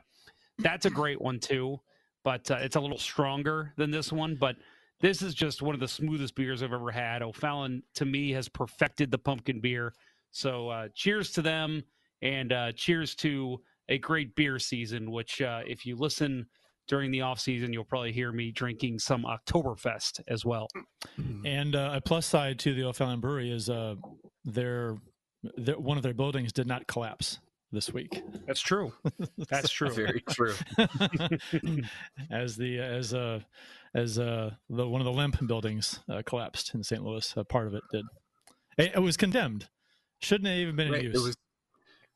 that's 0.60 0.86
a 0.86 0.90
great 0.90 1.22
one 1.22 1.40
too, 1.40 1.80
but 2.24 2.50
uh, 2.50 2.58
it's 2.62 2.76
a 2.76 2.80
little 2.80 2.98
stronger 2.98 3.74
than 3.78 3.92
this 3.92 4.12
one. 4.12 4.36
But 4.36 4.56
this 5.02 5.22
is 5.22 5.34
just 5.34 5.62
one 5.62 5.74
of 5.74 5.82
the 5.82 5.88
smoothest 5.88 6.36
beers 6.36 6.64
I've 6.64 6.74
ever 6.74 6.92
had. 6.92 7.22
O'Fallon 7.22 7.84
to 7.96 8.06
me 8.06 8.32
has 8.32 8.48
perfected 8.50 9.12
the 9.12 9.18
pumpkin 9.18 9.60
beer. 9.60 9.94
So 10.32 10.70
uh, 10.70 10.88
cheers 10.94 11.32
to 11.32 11.42
them, 11.42 11.84
and 12.22 12.54
uh, 12.54 12.72
cheers 12.74 13.16
to 13.16 13.62
a 13.90 13.98
great 13.98 14.36
beer 14.36 14.60
season. 14.60 15.12
Which, 15.12 15.42
uh, 15.42 15.62
if 15.66 15.86
you 15.86 15.98
listen 15.98 16.46
during 16.90 17.12
the 17.12 17.22
off 17.22 17.40
season, 17.40 17.72
you'll 17.72 17.86
probably 17.86 18.12
hear 18.12 18.34
me 18.34 18.52
drinking 18.52 19.00
some 19.00 19.24
Oktoberfest 19.24 20.22
as 20.28 20.44
well. 20.44 20.68
And 21.46 21.76
uh, 21.76 21.92
a 21.94 22.02
plus 22.02 22.26
side 22.26 22.60
to 22.60 22.74
the 22.74 22.84
O'Fallon 22.84 23.22
Brewery 23.22 23.52
is 23.52 23.70
uh, 23.70 23.96
their, 24.44 24.98
their 25.56 25.78
one 25.80 25.96
of 25.96 26.04
their 26.04 26.16
buildings 26.16 26.52
did 26.52 26.68
not 26.68 26.88
collapse 26.88 27.40
this 27.72 27.94
week. 27.94 28.22
That's 28.48 28.60
true. 28.60 28.92
That's 29.50 29.70
true. 29.70 29.92
Very 29.92 30.24
true. 30.30 30.56
as 32.32 32.58
the 32.58 32.80
as 32.80 33.14
uh 33.14 33.42
as 33.94 34.18
uh 34.18 34.52
the 34.70 34.88
one 34.88 35.00
of 35.00 35.06
the 35.06 35.14
Lemp 35.14 35.46
buildings 35.46 36.00
uh, 36.10 36.24
collapsed 36.26 36.74
in 36.74 36.84
St. 36.84 37.04
Louis, 37.04 37.32
a 37.38 37.44
part 37.44 37.68
of 37.68 37.76
it 37.76 37.84
did. 37.92 38.06
It, 38.80 38.92
it 38.96 39.00
was 39.00 39.16
condemned. 39.16 39.68
Shouldn't 40.22 40.48
have 40.48 40.58
even 40.58 40.76
been 40.76 40.92
Right, 40.92 41.06
in 41.06 41.12
it 41.12 41.22
was 41.22 41.38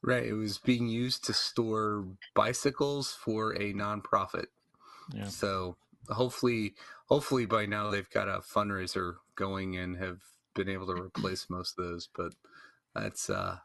right. 0.01 0.25
It 0.25 0.33
was 0.33 0.57
being 0.57 0.89
used 0.89 1.23
to 1.25 1.33
store 1.33 2.05
bicycles 2.33 3.13
for 3.13 3.51
a 3.51 3.73
nonprofit. 3.73 4.45
Yeah. 5.13 5.25
So 5.25 5.77
hopefully, 6.09 6.75
hopefully 7.07 7.45
by 7.45 7.65
now 7.65 7.89
they've 7.89 8.09
got 8.09 8.27
a 8.27 8.39
fundraiser 8.39 9.15
going 9.35 9.77
and 9.77 9.97
have 9.97 10.19
been 10.55 10.69
able 10.69 10.87
to 10.87 10.93
replace 11.01 11.49
most 11.49 11.77
of 11.77 11.85
those. 11.85 12.09
But 12.15 12.33
that's 12.95 13.29
uh, 13.29 13.57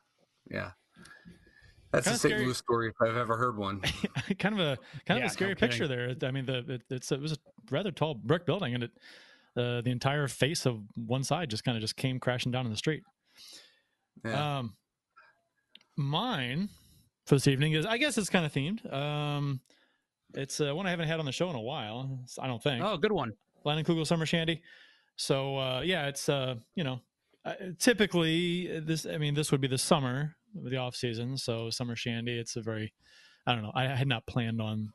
yeah. 0.50 0.73
That's 1.90 2.04
Kinda 2.04 2.16
a 2.16 2.18
St. 2.18 2.33
scary. 2.33 2.45
Louis 2.45 2.59
story 2.59 2.88
if 2.88 2.95
I've 3.00 3.16
ever 3.16 3.37
heard 3.38 3.57
one. 3.57 3.80
kind 4.38 4.54
of 4.54 4.61
a 4.61 4.78
kind 5.07 5.18
Yeah, 5.18 5.25
of 5.25 5.30
a 5.30 5.33
scary 5.33 5.50
no 5.52 5.54
kidding. 5.54 5.68
picture 5.71 5.88
there. 5.88 6.14
I 6.23 6.30
mean, 6.30 6.45
the 6.45 6.59
it, 6.75 6.83
it's 6.90 7.11
it 7.12 7.21
was 7.21 7.33
a 7.33 7.37
rather 7.71 7.90
tall 7.90 8.14
brick 8.14 8.45
building, 8.45 8.75
and 8.75 8.85
it 8.85 8.90
uh, 9.57 9.80
the 9.80 9.90
entire 9.90 10.28
face 10.28 10.66
of 10.66 10.83
one 10.95 11.25
side 11.25 11.49
just 11.49 11.64
kind 11.64 11.76
of 11.76 11.80
just 11.80 11.97
came 11.97 12.21
crashing 12.21 12.52
down 12.52 12.66
in 12.66 12.71
the 12.71 12.76
street. 12.76 13.02
Yeah. 14.25 14.59
Um, 14.59 14.76
mine 15.97 16.68
for 17.26 17.35
this 17.37 17.47
evening 17.49 17.73
is, 17.73 17.85
I 17.87 17.99
guess 17.99 18.18
it's 18.18 18.30
kind 18.30 18.45
of 18.47 18.52
themed. 18.52 18.92
Um, 18.92 19.61
it's 20.35 20.61
uh, 20.61 20.75
one 20.75 20.87
I 20.87 20.90
haven't 20.90 21.08
had 21.08 21.18
on 21.18 21.26
the 21.26 21.32
show 21.32 21.49
in 21.50 21.56
a 21.56 21.61
while. 21.61 22.20
I 22.40 22.47
don't 22.47 22.62
think. 22.62 22.82
Oh, 22.85 22.97
good 22.97 23.12
one. 23.12 23.32
Leinenkugel 23.64 24.06
Summer 24.06 24.26
Shandy. 24.26 24.62
So 25.16 25.58
uh, 25.58 25.82
yeah, 25.85 26.06
it's 26.06 26.28
uh, 26.28 26.54
you 26.75 26.85
know, 26.85 27.00
uh, 27.44 27.54
typically 27.78 28.80
this. 28.80 29.04
I 29.04 29.18
mean, 29.18 29.35
this 29.35 29.50
would 29.50 29.61
be 29.61 29.68
the 29.68 29.78
summer, 29.78 30.37
the 30.54 30.76
off 30.76 30.94
season. 30.94 31.37
So 31.37 31.70
summer 31.70 31.97
shandy. 31.97 32.38
It's 32.38 32.56
a 32.56 32.62
very, 32.62 32.92
I 33.47 33.54
don't 33.54 33.62
know. 33.62 33.73
I 33.75 33.85
had 33.87 34.06
not 34.06 34.26
planned 34.26 34.62
on 34.62 34.92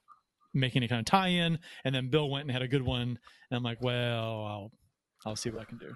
making 0.54 0.80
any 0.82 0.88
kind 0.88 1.00
of 1.00 1.06
tie-in, 1.06 1.60
and 1.84 1.94
then 1.94 2.10
Bill 2.10 2.30
went 2.30 2.44
and 2.44 2.52
had 2.52 2.62
a 2.62 2.68
good 2.68 2.84
one, 2.84 3.02
and 3.50 3.58
I'm 3.58 3.64
like, 3.64 3.82
well, 3.82 4.46
I'll 4.46 4.72
I'll 5.26 5.36
see 5.36 5.50
what 5.50 5.62
I 5.62 5.66
can 5.66 5.78
do. 5.78 5.94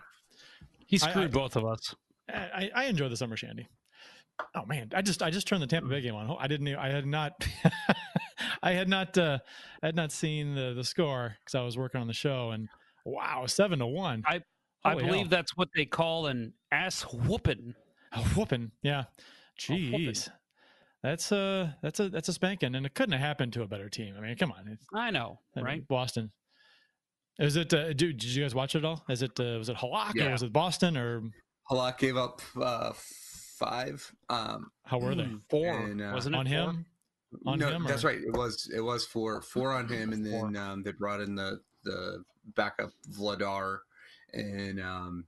He 0.86 0.98
screwed 0.98 1.26
I- 1.26 1.28
both 1.28 1.56
of 1.56 1.66
us. 1.66 1.96
I, 2.30 2.70
I 2.76 2.86
enjoy 2.86 3.08
the 3.08 3.16
summer 3.16 3.38
shandy. 3.38 3.68
Oh 4.54 4.66
man, 4.66 4.92
I 4.94 5.02
just 5.02 5.24
I 5.24 5.30
just 5.30 5.48
turned 5.48 5.64
the 5.64 5.68
Tampa 5.68 5.88
Bay 5.88 6.02
game 6.02 6.16
on. 6.16 6.36
I 6.38 6.48
didn't. 6.48 6.68
I 6.76 6.90
had 6.90 7.06
not. 7.06 7.32
I 8.62 8.72
had 8.72 8.88
not. 8.88 9.18
Uh, 9.18 9.40
I 9.82 9.88
had 9.88 9.96
not 9.96 10.12
seen 10.12 10.56
the 10.56 10.74
the 10.74 10.84
score 10.84 11.36
because 11.40 11.56
I 11.56 11.62
was 11.62 11.78
working 11.78 12.02
on 12.02 12.08
the 12.08 12.14
show, 12.14 12.52
and 12.52 12.68
wow, 13.06 13.46
seven 13.46 13.80
to 13.80 13.88
one. 13.88 14.24
I 14.26 14.42
I 14.84 14.96
believe 14.96 15.14
hell. 15.14 15.28
that's 15.30 15.56
what 15.58 15.70
they 15.76 15.86
call 15.86 16.28
an 16.28 16.54
ass 16.72 17.02
whooping. 17.02 17.74
A 18.14 18.22
whooping, 18.22 18.72
yeah. 18.84 19.06
whooping. 19.70 20.14
Jeez, 20.14 20.30
that's 21.04 21.32
a 21.32 21.78
that's 21.82 22.00
a 22.00 22.10
that's 22.10 22.30
a 22.30 22.34
spanking, 22.34 22.76
and 22.76 22.86
it 22.86 22.94
couldn't 22.94 23.14
have 23.14 23.22
happened 23.22 23.54
to 23.54 23.64
a 23.64 23.68
better 23.68 23.90
team. 23.90 24.16
I 24.18 24.22
mean, 24.22 24.36
come 24.38 24.52
on, 24.52 24.68
it's, 24.68 24.86
I 24.94 25.12
know, 25.12 25.40
I 25.56 25.60
mean, 25.60 25.66
right? 25.66 25.88
Boston. 25.88 26.32
Is 27.40 27.56
it? 27.56 27.74
Uh, 27.74 27.94
do, 27.94 28.14
did 28.14 28.24
you 28.24 28.44
guys 28.44 28.56
watch 28.56 28.76
it 28.76 28.84
all? 28.84 29.04
Is 29.10 29.22
it? 29.22 29.40
Uh, 29.40 29.58
was 29.58 29.70
it 29.70 29.78
Halak 29.78 30.20
or 30.20 30.32
was 30.32 30.44
it 30.44 30.52
Boston 30.52 30.98
or 30.98 31.22
Halak 31.70 31.98
gave 31.98 32.18
up 32.18 32.42
uh, 32.60 32.94
five. 33.58 34.12
Um, 34.30 34.72
how 34.86 35.00
were 35.00 35.16
they 35.16 35.24
Mm, 35.24 35.42
Four, 35.50 35.78
And, 35.80 36.02
uh, 36.02 36.12
wasn't 36.14 36.36
it? 36.36 36.40
on 36.40 36.46
four? 36.46 36.54
him? 36.54 36.86
On 37.46 37.60
no, 37.60 37.70
him, 37.70 37.84
that's 37.86 38.04
right. 38.04 38.20
It 38.20 38.34
was 38.34 38.70
it 38.74 38.82
was 38.82 39.06
four 39.06 39.42
four 39.42 39.72
on 39.72 39.88
him, 39.88 40.14
and 40.14 40.26
then 40.26 40.56
um, 40.56 40.84
they 40.84 40.92
brought 40.92 41.22
in 41.22 41.36
the 41.36 41.60
the 41.84 42.24
backup 42.56 42.92
Vladar, 43.12 43.80
and 44.34 44.80
um, 44.82 45.26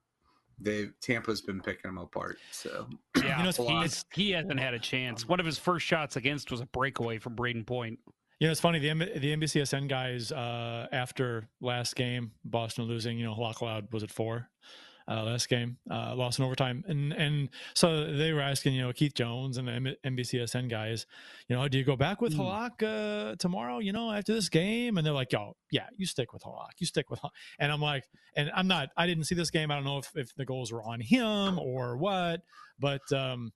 they 0.60 0.88
Tampa's 1.02 1.42
been 1.42 1.62
picking 1.62 1.90
him 1.90 1.98
apart. 1.98 2.38
So 2.52 2.88
Yeah, 3.18 3.38
You 3.38 3.44
know, 3.44 3.50
it's- 3.50 3.84
he's, 3.84 4.06
he 4.14 4.32
hasn't 4.32 4.60
had 4.60 4.74
a 4.74 4.80
chance. 4.80 5.28
One 5.28 5.40
of 5.40 5.46
his 5.46 5.58
first 5.58 5.86
shots 5.86 6.16
against 6.16 6.52
was 6.52 6.62
a 6.62 6.66
breakaway 6.68 7.20
from 7.20 7.36
Brayden 7.36 7.66
Point. 7.66 8.00
You 8.40 8.48
know, 8.48 8.52
it's 8.52 8.62
funny. 8.62 8.80
The 8.80 8.90
M- 8.90 9.00
the 9.00 9.36
NBCSN 9.36 9.90
guys 9.90 10.32
uh, 10.32 10.88
after 10.92 11.50
last 11.60 11.96
game, 11.96 12.32
Boston 12.46 12.86
losing. 12.86 13.18
You 13.18 13.26
know, 13.26 13.36
Halak 13.36 13.60
allowed 13.62 13.92
was 13.92 14.04
it 14.04 14.12
four 14.12 14.50
uh, 15.10 15.24
last 15.24 15.50
game, 15.50 15.78
uh, 15.90 16.14
lost 16.16 16.40
in 16.40 16.46
overtime, 16.46 16.84
and 16.88 17.14
and 17.14 17.50
so 17.74 18.14
they 18.14 18.32
were 18.32 18.42
asking, 18.42 18.76
you 18.76 18.82
know, 18.82 18.94
Keith 18.94 19.14
Jones 19.16 19.58
and 19.58 19.68
the 19.68 19.72
M- 19.72 19.96
NBCSN 20.06 20.70
guys, 20.70 21.06
you 21.48 21.56
know, 21.56 21.68
do 21.68 21.78
you 21.78 21.84
go 21.84 21.96
back 21.96 22.22
with 22.22 22.36
Halak 22.36 22.84
uh, 22.84 23.36
tomorrow? 23.38 23.80
You 23.80 23.92
know, 23.92 24.12
after 24.12 24.34
this 24.34 24.50
game, 24.50 24.98
and 24.98 25.06
they're 25.06 25.14
like, 25.14 25.32
yo, 25.32 25.56
yeah, 25.72 25.88
you 25.98 26.06
stick 26.06 26.32
with 26.32 26.44
Halak, 26.44 26.80
you 26.80 26.86
stick 26.86 27.10
with, 27.10 27.20
Halak. 27.22 27.32
and 27.60 27.72
I'm 27.72 27.82
like, 27.82 28.04
and 28.36 28.52
I'm 28.54 28.68
not, 28.68 28.90
I 28.96 29.08
didn't 29.08 29.24
see 29.24 29.36
this 29.36 29.50
game. 29.50 29.72
I 29.72 29.76
don't 29.76 29.86
know 29.86 29.98
if 29.98 30.12
if 30.16 30.36
the 30.36 30.46
goals 30.46 30.72
were 30.72 30.84
on 30.84 31.02
him 31.02 31.58
or 31.58 31.98
what, 31.98 32.42
but 32.80 33.02
um, 33.12 33.52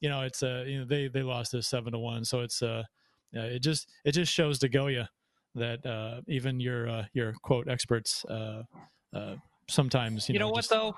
you 0.00 0.08
know, 0.08 0.22
it's 0.22 0.42
uh, 0.42 0.64
you 0.66 0.80
know, 0.80 0.84
they 0.84 1.08
they 1.08 1.22
lost 1.22 1.52
this 1.52 1.66
seven 1.66 1.92
to 1.92 1.98
one, 1.98 2.24
so 2.24 2.40
it's 2.40 2.62
uh. 2.62 2.84
Uh, 3.36 3.40
it 3.40 3.58
just 3.58 3.90
it 4.06 4.12
just 4.12 4.32
shows 4.32 4.58
to 4.58 4.70
Goya 4.70 5.10
that 5.54 5.84
uh, 5.84 6.20
even 6.28 6.60
your 6.60 6.88
uh, 6.88 7.04
your 7.12 7.34
quote 7.42 7.68
experts 7.68 8.24
uh, 8.24 8.62
uh, 9.14 9.36
sometimes 9.68 10.28
you, 10.28 10.34
You, 10.34 10.38
know, 10.38 10.48
what 10.48 10.58
just- 10.58 10.70
though? 10.70 10.94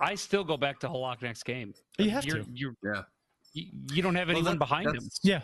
I 0.00 0.14
still 0.14 0.44
go 0.44 0.56
back 0.56 0.78
to 0.80 0.88
Halak 0.88 1.22
next 1.22 1.42
game. 1.44 1.74
You 1.98 2.10
have 2.10 2.24
you're, 2.24 2.44
to. 2.44 2.46
You're, 2.54 2.74
yeah, 2.84 3.02
you, 3.52 3.66
you 3.92 4.00
don't 4.02 4.14
have 4.14 4.28
Well, 4.28 4.36
anyone 4.36 4.54
that- 4.54 4.58
behind 4.60 4.94
him. 4.94 5.08
Yeah, 5.24 5.42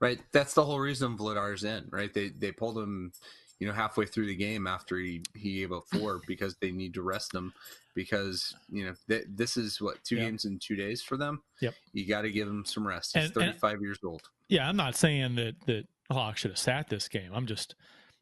right. 0.00 0.18
That's 0.32 0.54
the 0.54 0.64
whole 0.64 0.80
reason 0.80 1.18
Vladar's 1.18 1.64
in. 1.64 1.86
Right. 1.90 2.12
They 2.14 2.30
they 2.30 2.50
pulled 2.50 2.78
him, 2.78 3.12
you 3.60 3.66
know, 3.66 3.74
halfway 3.74 4.06
through 4.06 4.26
the 4.26 4.34
game 4.36 4.66
after 4.66 4.96
he 4.98 5.22
he 5.36 5.56
gave 5.58 5.72
up 5.72 5.84
four 5.92 6.20
because 6.26 6.56
they 6.62 6.70
need 6.70 6.94
to 6.94 7.02
rest 7.02 7.34
him 7.34 7.52
because 7.94 8.54
you 8.70 8.86
know 8.86 8.94
th- 9.08 9.26
this 9.28 9.58
is 9.58 9.80
what 9.82 10.02
two 10.02 10.16
Yeah. 10.16 10.24
games 10.24 10.46
in 10.46 10.58
two 10.58 10.76
days 10.76 11.02
for 11.02 11.18
them. 11.18 11.42
Yep. 11.60 11.74
You 11.92 12.06
got 12.06 12.22
to 12.22 12.30
give 12.32 12.48
him 12.48 12.64
some 12.64 12.86
rest. 12.88 13.14
He's 13.14 13.26
And- 13.26 13.36
and- 13.36 13.52
35 13.60 13.82
years 13.82 13.98
old. 14.02 14.22
yeah. 14.48 14.66
I'm 14.66 14.76
not 14.76 14.96
saying 14.96 15.34
that 15.34 15.56
that 15.66 15.86
Hawk 16.10 16.38
should 16.38 16.52
have 16.52 16.58
sat 16.58 16.88
this 16.88 17.06
game. 17.06 17.32
I'm 17.34 17.44
just 17.46 17.74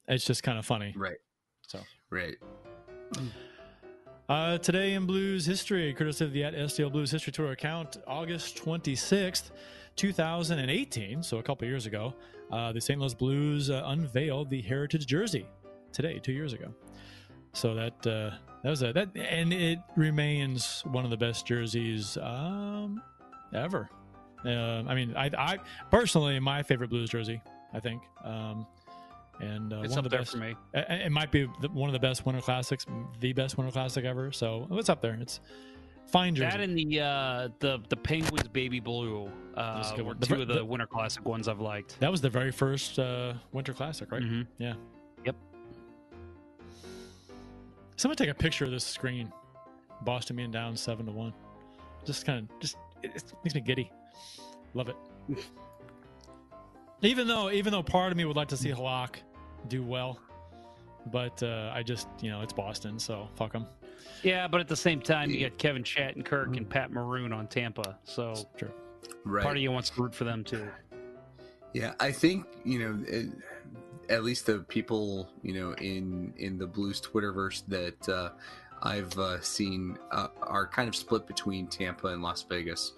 it's 0.09 0.25
just 0.25 0.43
kind 0.43 0.59
of 0.59 0.67
funny. 0.67 0.93
Right. 0.97 1.19
So 1.69 1.79
Right. 2.11 2.35
uh, 4.33 4.57
today 4.57 4.95
in 4.95 5.05
Blues 5.05 5.45
history, 5.45 5.93
courtesy 5.93 6.25
of 6.25 6.33
the 6.33 6.43
at 6.43 6.55
STL 6.55 6.91
Blues 6.91 7.11
History 7.11 7.33
Tour 7.35 7.53
account, 7.53 7.99
August 8.07 8.57
26th, 8.57 9.51
2018. 9.97 11.23
So 11.23 11.37
a 11.37 11.43
couple 11.43 11.69
years 11.69 11.85
ago, 11.85 12.15
uh, 12.51 12.73
the 12.73 12.81
St. 12.81 12.99
Louis 12.99 13.13
Blues 13.13 13.69
uh, 13.69 13.83
unveiled 13.87 14.49
the 14.49 14.63
Heritage 14.63 15.05
jersey 15.07 15.47
today, 15.93 16.19
two 16.19 16.33
years 16.33 16.55
ago. 16.55 16.73
So 17.53 17.75
that 17.75 18.07
uh, 18.07 18.31
that 18.63 18.71
was 18.71 18.83
a 18.83 18.95
that, 18.95 19.11
and 19.15 19.53
it 19.53 19.81
remains 19.97 20.83
one 20.87 21.05
of 21.05 21.11
the 21.11 21.19
best 21.19 21.45
jerseys 21.45 22.17
um, 22.17 23.03
ever. 23.53 23.91
Uh, 24.47 24.83
I 24.89 24.95
mean, 24.95 25.15
I, 25.15 25.31
I 25.37 25.59
personally 25.91 26.41
my 26.41 26.63
favorite 26.63 26.89
Blues 26.89 27.11
jersey. 27.11 27.43
I 27.75 27.81
think, 27.81 28.03
um, 28.25 28.67
and 29.43 29.73
uh, 29.73 29.81
It's 29.83 29.91
one 29.91 29.99
up 29.99 30.05
of 30.05 30.05
the 30.05 30.09
there 30.11 30.21
best. 30.21 30.33
for 30.33 30.39
me. 30.39 30.55
It, 30.73 31.13
might 31.13 31.31
be 31.31 31.49
the, 31.61 31.69
one 31.69 31.89
of 31.89 31.93
the 31.93 31.99
best 31.99 32.25
Winter 32.25 32.41
Classics, 32.41 32.87
the 33.21 33.33
best 33.35 33.59
Winter 33.59 33.73
Classic 33.73 34.05
ever. 34.05 34.33
So 34.33 34.67
it's 34.73 34.89
up 34.89 35.03
there. 35.03 35.15
It's 35.21 35.41
fine 36.07 36.35
jersey. 36.35 36.51
That 36.51 36.61
and 36.61 36.77
the 36.79 37.01
uh, 37.01 37.49
the 37.59 37.79
the 37.89 37.97
Penguins 37.97 38.49
baby 38.49 38.81
blue 38.81 39.31
uh, 39.57 39.93
were. 40.03 40.15
The 40.15 40.27
two 40.27 40.43
of 40.43 40.49
the, 40.49 40.55
the- 40.55 40.65
Winter 40.65 40.87
Classic 40.87 41.25
ones 41.25 41.49
I've 41.49 41.61
liked. 41.61 41.99
that 42.01 42.11
was 42.11 42.21
the 42.21 42.31
very 42.31 42.51
first 42.53 42.99
uh, 42.99 43.35
Winter 43.53 43.73
Classic, 43.73 44.11
right? 44.11 44.23
Mhm. 44.23 44.47
Yeah. 44.59 44.75
Yep. 45.25 45.37
Someone 47.97 48.17
take 48.17 48.31
a 48.31 48.35
picture 48.35 48.65
of 48.65 48.71
this 48.71 48.85
screen. 48.85 49.33
Boston 50.03 50.37
being 50.37 50.51
down 50.51 50.77
seven 50.77 51.07
to 51.07 51.13
one. 51.13 51.33
Just 52.05 52.27
kind 52.27 52.41
of 52.49 52.61
just 52.61 52.77
it, 53.03 53.13
it 53.15 53.33
makes 53.45 53.55
me 53.55 53.61
giddy. 53.61 53.91
Love 54.75 54.89
it. 54.89 54.97
even 57.03 57.27
though 57.29 57.51
even 57.51 57.73
though 57.73 57.83
part 57.83 58.11
of 58.11 58.19
me 58.19 58.25
would 58.25 58.37
like 58.37 58.49
to 58.49 58.57
see 58.57 58.71
Halak 58.71 59.17
do 59.69 59.83
well, 59.83 60.19
but 61.07 61.43
uh, 61.43 61.71
I 61.75 61.83
just 61.83 62.09
you 62.21 62.31
know 62.31 62.43
it's 62.43 62.53
Boston, 62.53 62.99
so 62.99 63.29
fuck 63.37 63.53
them. 63.53 63.67
Yeah, 64.23 64.49
but 64.49 64.61
at 64.61 64.69
the 64.69 64.77
same 64.77 65.01
time, 65.01 65.31
you 65.31 65.49
got 65.49 65.59
Kevin 65.59 65.83
Shattenkirk 65.83 66.15
and 66.15 66.25
Kirk 66.25 66.57
and 66.57 66.69
Pat 66.69 66.93
Maroon 66.93 67.33
on 67.33 67.47
Tampa, 67.49 67.99
so 68.05 68.35
True. 68.57 68.71
Right. 69.25 69.43
part 69.43 69.57
of 69.57 69.63
you 69.63 69.71
wants 69.73 69.91
to 69.91 70.03
root 70.03 70.15
for 70.15 70.25
them 70.25 70.45
too. 70.45 70.69
Yeah, 71.73 71.95
I 72.01 72.13
think 72.13 72.47
you 72.65 72.79
know, 72.79 73.05
it, 73.07 73.31
at 74.09 74.25
least 74.25 74.47
the 74.47 74.61
people 74.61 75.29
you 75.43 75.55
know 75.55 75.73
in 75.75 76.33
in 76.37 76.59
the 76.59 76.67
Blues 76.67 77.01
Twitterverse 77.01 77.63
that 77.69 78.09
uh, 78.09 78.31
I've 78.83 79.17
uh, 79.19 79.41
seen 79.41 79.99
uh, 80.11 80.29
are 80.43 80.67
kind 80.67 80.89
of 80.89 80.97
split 80.97 81.27
between 81.27 81.67
Tampa 81.67 82.09
and 82.09 82.23
Las 82.23 82.43
Vegas 82.43 82.93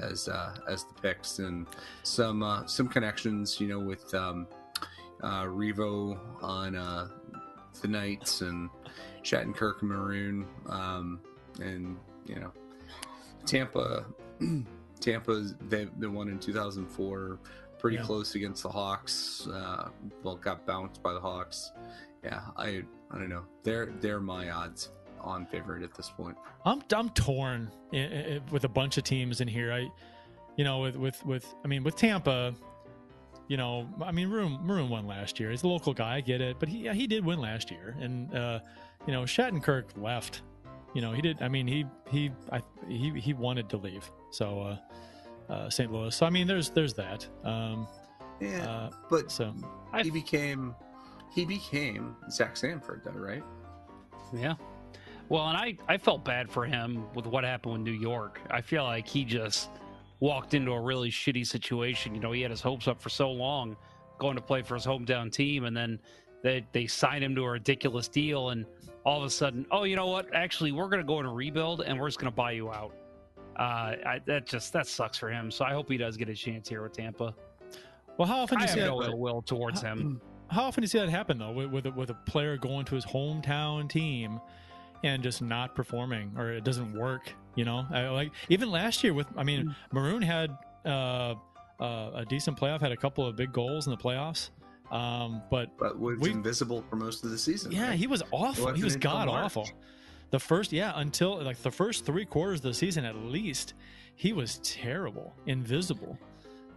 as 0.00 0.28
uh, 0.28 0.54
as 0.68 0.84
the 0.84 0.94
picks, 1.00 1.38
and 1.38 1.66
some 2.02 2.42
uh, 2.42 2.66
some 2.66 2.88
connections, 2.88 3.60
you 3.60 3.68
know, 3.68 3.78
with 3.78 4.12
um, 4.14 4.46
uh, 5.22 5.44
Revo 5.44 6.18
on 6.42 6.74
uh, 6.76 7.08
the 7.80 7.88
Knights 7.88 8.40
and 8.42 8.68
Shattenkirk 9.22 9.80
and 9.80 9.90
Maroon, 9.90 10.46
um, 10.68 11.20
and 11.60 11.96
you 12.26 12.36
know, 12.36 12.52
Tampa. 13.46 14.04
Tampa, 15.00 15.44
they 15.68 15.88
they 15.98 16.06
won 16.06 16.28
in 16.28 16.38
2004 16.38 17.38
pretty 17.78 17.96
Yeah. 17.96 18.02
close 18.02 18.34
against 18.34 18.62
the 18.62 18.68
Hawks. 18.68 19.48
Uh, 19.50 19.88
well, 20.22 20.36
got 20.36 20.66
bounced 20.66 21.02
by 21.02 21.14
the 21.14 21.20
Hawks. 21.20 21.72
Yeah, 22.22 22.40
I 22.56 22.82
I 23.10 23.18
don't 23.18 23.30
know. 23.30 23.44
They're 23.62 23.86
they're 24.00 24.20
my 24.20 24.50
odds 24.50 24.90
on 25.22 25.46
favorite 25.46 25.82
at 25.82 25.94
this 25.94 26.10
point. 26.10 26.36
I'm 26.66 26.82
I'm 26.94 27.08
torn 27.10 27.70
i- 27.94 27.96
i- 27.96 28.40
with 28.52 28.64
a 28.64 28.68
bunch 28.68 28.98
of 28.98 29.04
teams 29.04 29.40
in 29.40 29.48
here. 29.48 29.72
I, 29.72 29.88
you 30.56 30.64
know, 30.64 30.80
with 30.80 30.96
with 30.96 31.24
with 31.24 31.54
I 31.64 31.68
mean 31.68 31.82
with 31.82 31.96
Tampa, 31.96 32.54
you 33.50 33.56
know, 33.56 33.88
I 34.00 34.12
mean 34.12 34.28
Maroon 34.28 34.58
Maroon 34.62 34.88
won 34.88 35.06
last 35.08 35.40
year. 35.40 35.50
He's 35.50 35.64
a 35.64 35.68
local 35.68 35.92
guy, 35.92 36.14
I 36.16 36.20
get 36.20 36.40
it, 36.40 36.56
but 36.60 36.68
he 36.68 36.78
yeah, 36.84 36.94
he 36.94 37.08
did 37.08 37.24
win 37.24 37.40
last 37.40 37.68
year, 37.70 37.96
and 38.00 38.32
uh, 38.32 38.60
you 39.06 39.12
know 39.12 39.22
Shattenkirk 39.22 39.86
left. 40.00 40.42
You 40.94 41.00
know 41.02 41.10
he 41.12 41.20
did. 41.20 41.42
I 41.42 41.48
mean 41.48 41.66
he 41.66 41.84
he 42.08 42.30
I 42.52 42.60
he 42.88 43.10
he 43.18 43.32
wanted 43.34 43.68
to 43.70 43.76
leave. 43.76 44.08
So 44.30 44.60
uh, 45.48 45.52
uh, 45.52 45.68
St. 45.68 45.90
Louis. 45.92 46.14
So 46.14 46.26
I 46.26 46.30
mean 46.30 46.46
there's 46.46 46.70
there's 46.70 46.94
that. 46.94 47.26
Um, 47.42 47.88
Yeah, 48.40 48.70
uh, 48.70 48.90
but 49.10 49.32
so 49.32 49.52
I- 49.92 50.04
he 50.04 50.10
became 50.10 50.76
he 51.34 51.44
became 51.44 52.16
Zach 52.30 52.56
Sanford, 52.56 53.02
though, 53.04 53.10
right? 53.12 53.42
Yeah. 54.32 54.54
Well, 55.28 55.46
and 55.48 55.56
I, 55.56 55.76
I 55.88 55.96
felt 55.96 56.24
bad 56.24 56.50
for 56.50 56.64
him 56.64 57.04
with 57.14 57.26
what 57.26 57.44
happened 57.44 57.72
with 57.74 57.82
New 57.82 57.92
York. 57.92 58.40
I 58.50 58.60
feel 58.60 58.82
like 58.82 59.06
he 59.06 59.24
just 59.24 59.70
walked 60.20 60.54
into 60.54 60.72
a 60.72 60.80
really 60.80 61.10
shitty 61.10 61.46
situation. 61.46 62.14
You 62.14 62.20
know, 62.20 62.32
he 62.32 62.42
had 62.42 62.50
his 62.50 62.60
hopes 62.60 62.86
up 62.86 63.00
for 63.00 63.08
so 63.08 63.30
long 63.30 63.76
going 64.18 64.36
to 64.36 64.42
play 64.42 64.62
for 64.62 64.74
his 64.74 64.86
hometown 64.86 65.32
team, 65.32 65.64
and 65.64 65.76
then 65.76 65.98
they 66.42 66.64
they 66.72 66.86
signed 66.86 67.24
him 67.24 67.34
to 67.34 67.44
a 67.44 67.50
ridiculous 67.50 68.06
deal, 68.06 68.50
and 68.50 68.66
all 69.04 69.18
of 69.18 69.24
a 69.24 69.30
sudden, 69.30 69.66
oh, 69.70 69.84
you 69.84 69.96
know 69.96 70.06
what? 70.06 70.32
Actually, 70.34 70.72
we're 70.72 70.88
going 70.88 71.00
to 71.00 71.06
go 71.06 71.20
in 71.20 71.26
a 71.26 71.32
rebuild, 71.32 71.80
and 71.80 71.98
we're 71.98 72.08
just 72.08 72.20
going 72.20 72.30
to 72.30 72.36
buy 72.36 72.52
you 72.52 72.70
out. 72.70 72.94
Uh, 73.58 73.96
I, 74.06 74.20
that 74.26 74.46
just 74.46 74.72
that 74.72 74.86
sucks 74.86 75.18
for 75.18 75.30
him. 75.30 75.50
So 75.50 75.64
I 75.64 75.72
hope 75.72 75.90
he 75.90 75.96
does 75.96 76.16
get 76.16 76.28
a 76.28 76.34
chance 76.34 76.68
here 76.68 76.82
with 76.82 76.92
Tampa. 76.92 77.34
Well, 78.16 78.28
how 78.28 78.40
often 78.40 78.58
do 78.58 78.62
I 78.62 78.64
you 78.64 78.68
have 78.68 78.74
see 78.74 78.80
that? 78.80 78.86
no 78.86 79.02
ill 79.02 79.18
will 79.18 79.42
towards 79.42 79.80
him. 79.80 80.20
How 80.50 80.64
often 80.64 80.82
do 80.82 80.84
you 80.84 80.88
see 80.88 80.98
that 80.98 81.08
happen 81.08 81.38
though, 81.38 81.52
with 81.52 81.70
with 81.70 81.86
a, 81.86 81.92
with 81.92 82.10
a 82.10 82.14
player 82.26 82.56
going 82.56 82.84
to 82.86 82.96
his 82.96 83.06
hometown 83.06 83.88
team 83.88 84.40
and 85.04 85.22
just 85.22 85.42
not 85.42 85.76
performing, 85.76 86.32
or 86.36 86.50
it 86.50 86.64
doesn't 86.64 86.92
work? 86.98 87.32
You 87.56 87.64
know, 87.64 87.86
I, 87.90 88.08
like 88.08 88.30
even 88.48 88.70
last 88.70 89.02
year 89.02 89.12
with, 89.12 89.26
I 89.36 89.42
mean, 89.42 89.74
Maroon 89.92 90.22
had 90.22 90.56
uh, 90.84 91.34
uh, 91.80 92.10
a 92.14 92.24
decent 92.28 92.58
playoff, 92.58 92.80
had 92.80 92.92
a 92.92 92.96
couple 92.96 93.26
of 93.26 93.36
big 93.36 93.52
goals 93.52 93.86
in 93.86 93.90
the 93.90 93.96
playoffs, 93.96 94.50
um, 94.90 95.42
but 95.50 95.76
but 95.78 95.98
was 95.98 96.18
we- 96.18 96.30
invisible 96.30 96.84
for 96.88 96.96
most 96.96 97.24
of 97.24 97.30
the 97.30 97.38
season. 97.38 97.72
yeah, 97.72 97.88
right? 97.88 97.98
he 97.98 98.06
was 98.06 98.22
awful. 98.30 98.64
wasn't 98.64 98.76
He 98.78 98.84
was 98.84 98.96
god 98.96 99.28
awful. 99.28 99.68
The 100.30 100.38
first, 100.38 100.72
yeah, 100.72 100.92
until 100.94 101.42
like 101.42 101.60
the 101.62 101.72
first 101.72 102.06
three 102.06 102.24
quarters 102.24 102.60
of 102.60 102.64
the 102.64 102.74
season 102.74 103.04
at 103.04 103.16
least, 103.16 103.74
he 104.14 104.32
was 104.32 104.60
terrible, 104.62 105.34
invisible. 105.46 106.16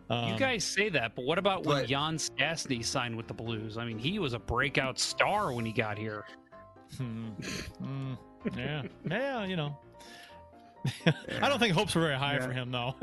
Um, 0.10 0.34
you 0.34 0.38
guys 0.40 0.64
say 0.64 0.90
that, 0.90 1.16
but 1.16 1.26
what 1.26 1.38
about 1.38 1.66
when 1.66 1.82
but- 1.82 1.88
Jan 1.88 2.18
Stastny 2.18 2.84
signed 2.84 3.16
with 3.16 3.28
the 3.28 3.34
Blues? 3.34 3.78
I 3.78 3.86
mean, 3.86 4.00
he 4.00 4.18
was 4.18 4.34
a 4.34 4.40
breakout 4.40 5.00
star 5.00 5.54
when 5.54 5.66
he 5.66 5.72
got 5.72 5.98
here. 5.98 6.26
Hmm. 6.98 7.30
Mm, 7.82 8.18
yeah, 8.58 8.84
yeah, 9.10 9.46
you 9.46 9.56
know. 9.56 9.78
I 11.42 11.48
don't 11.50 11.60
think 11.60 11.74
hopes 11.74 11.96
were 11.96 12.02
very 12.02 12.18
high 12.18 12.36
Yeah. 12.36 12.46
for 12.46 12.52
him, 12.52 12.72
though. 12.72 12.96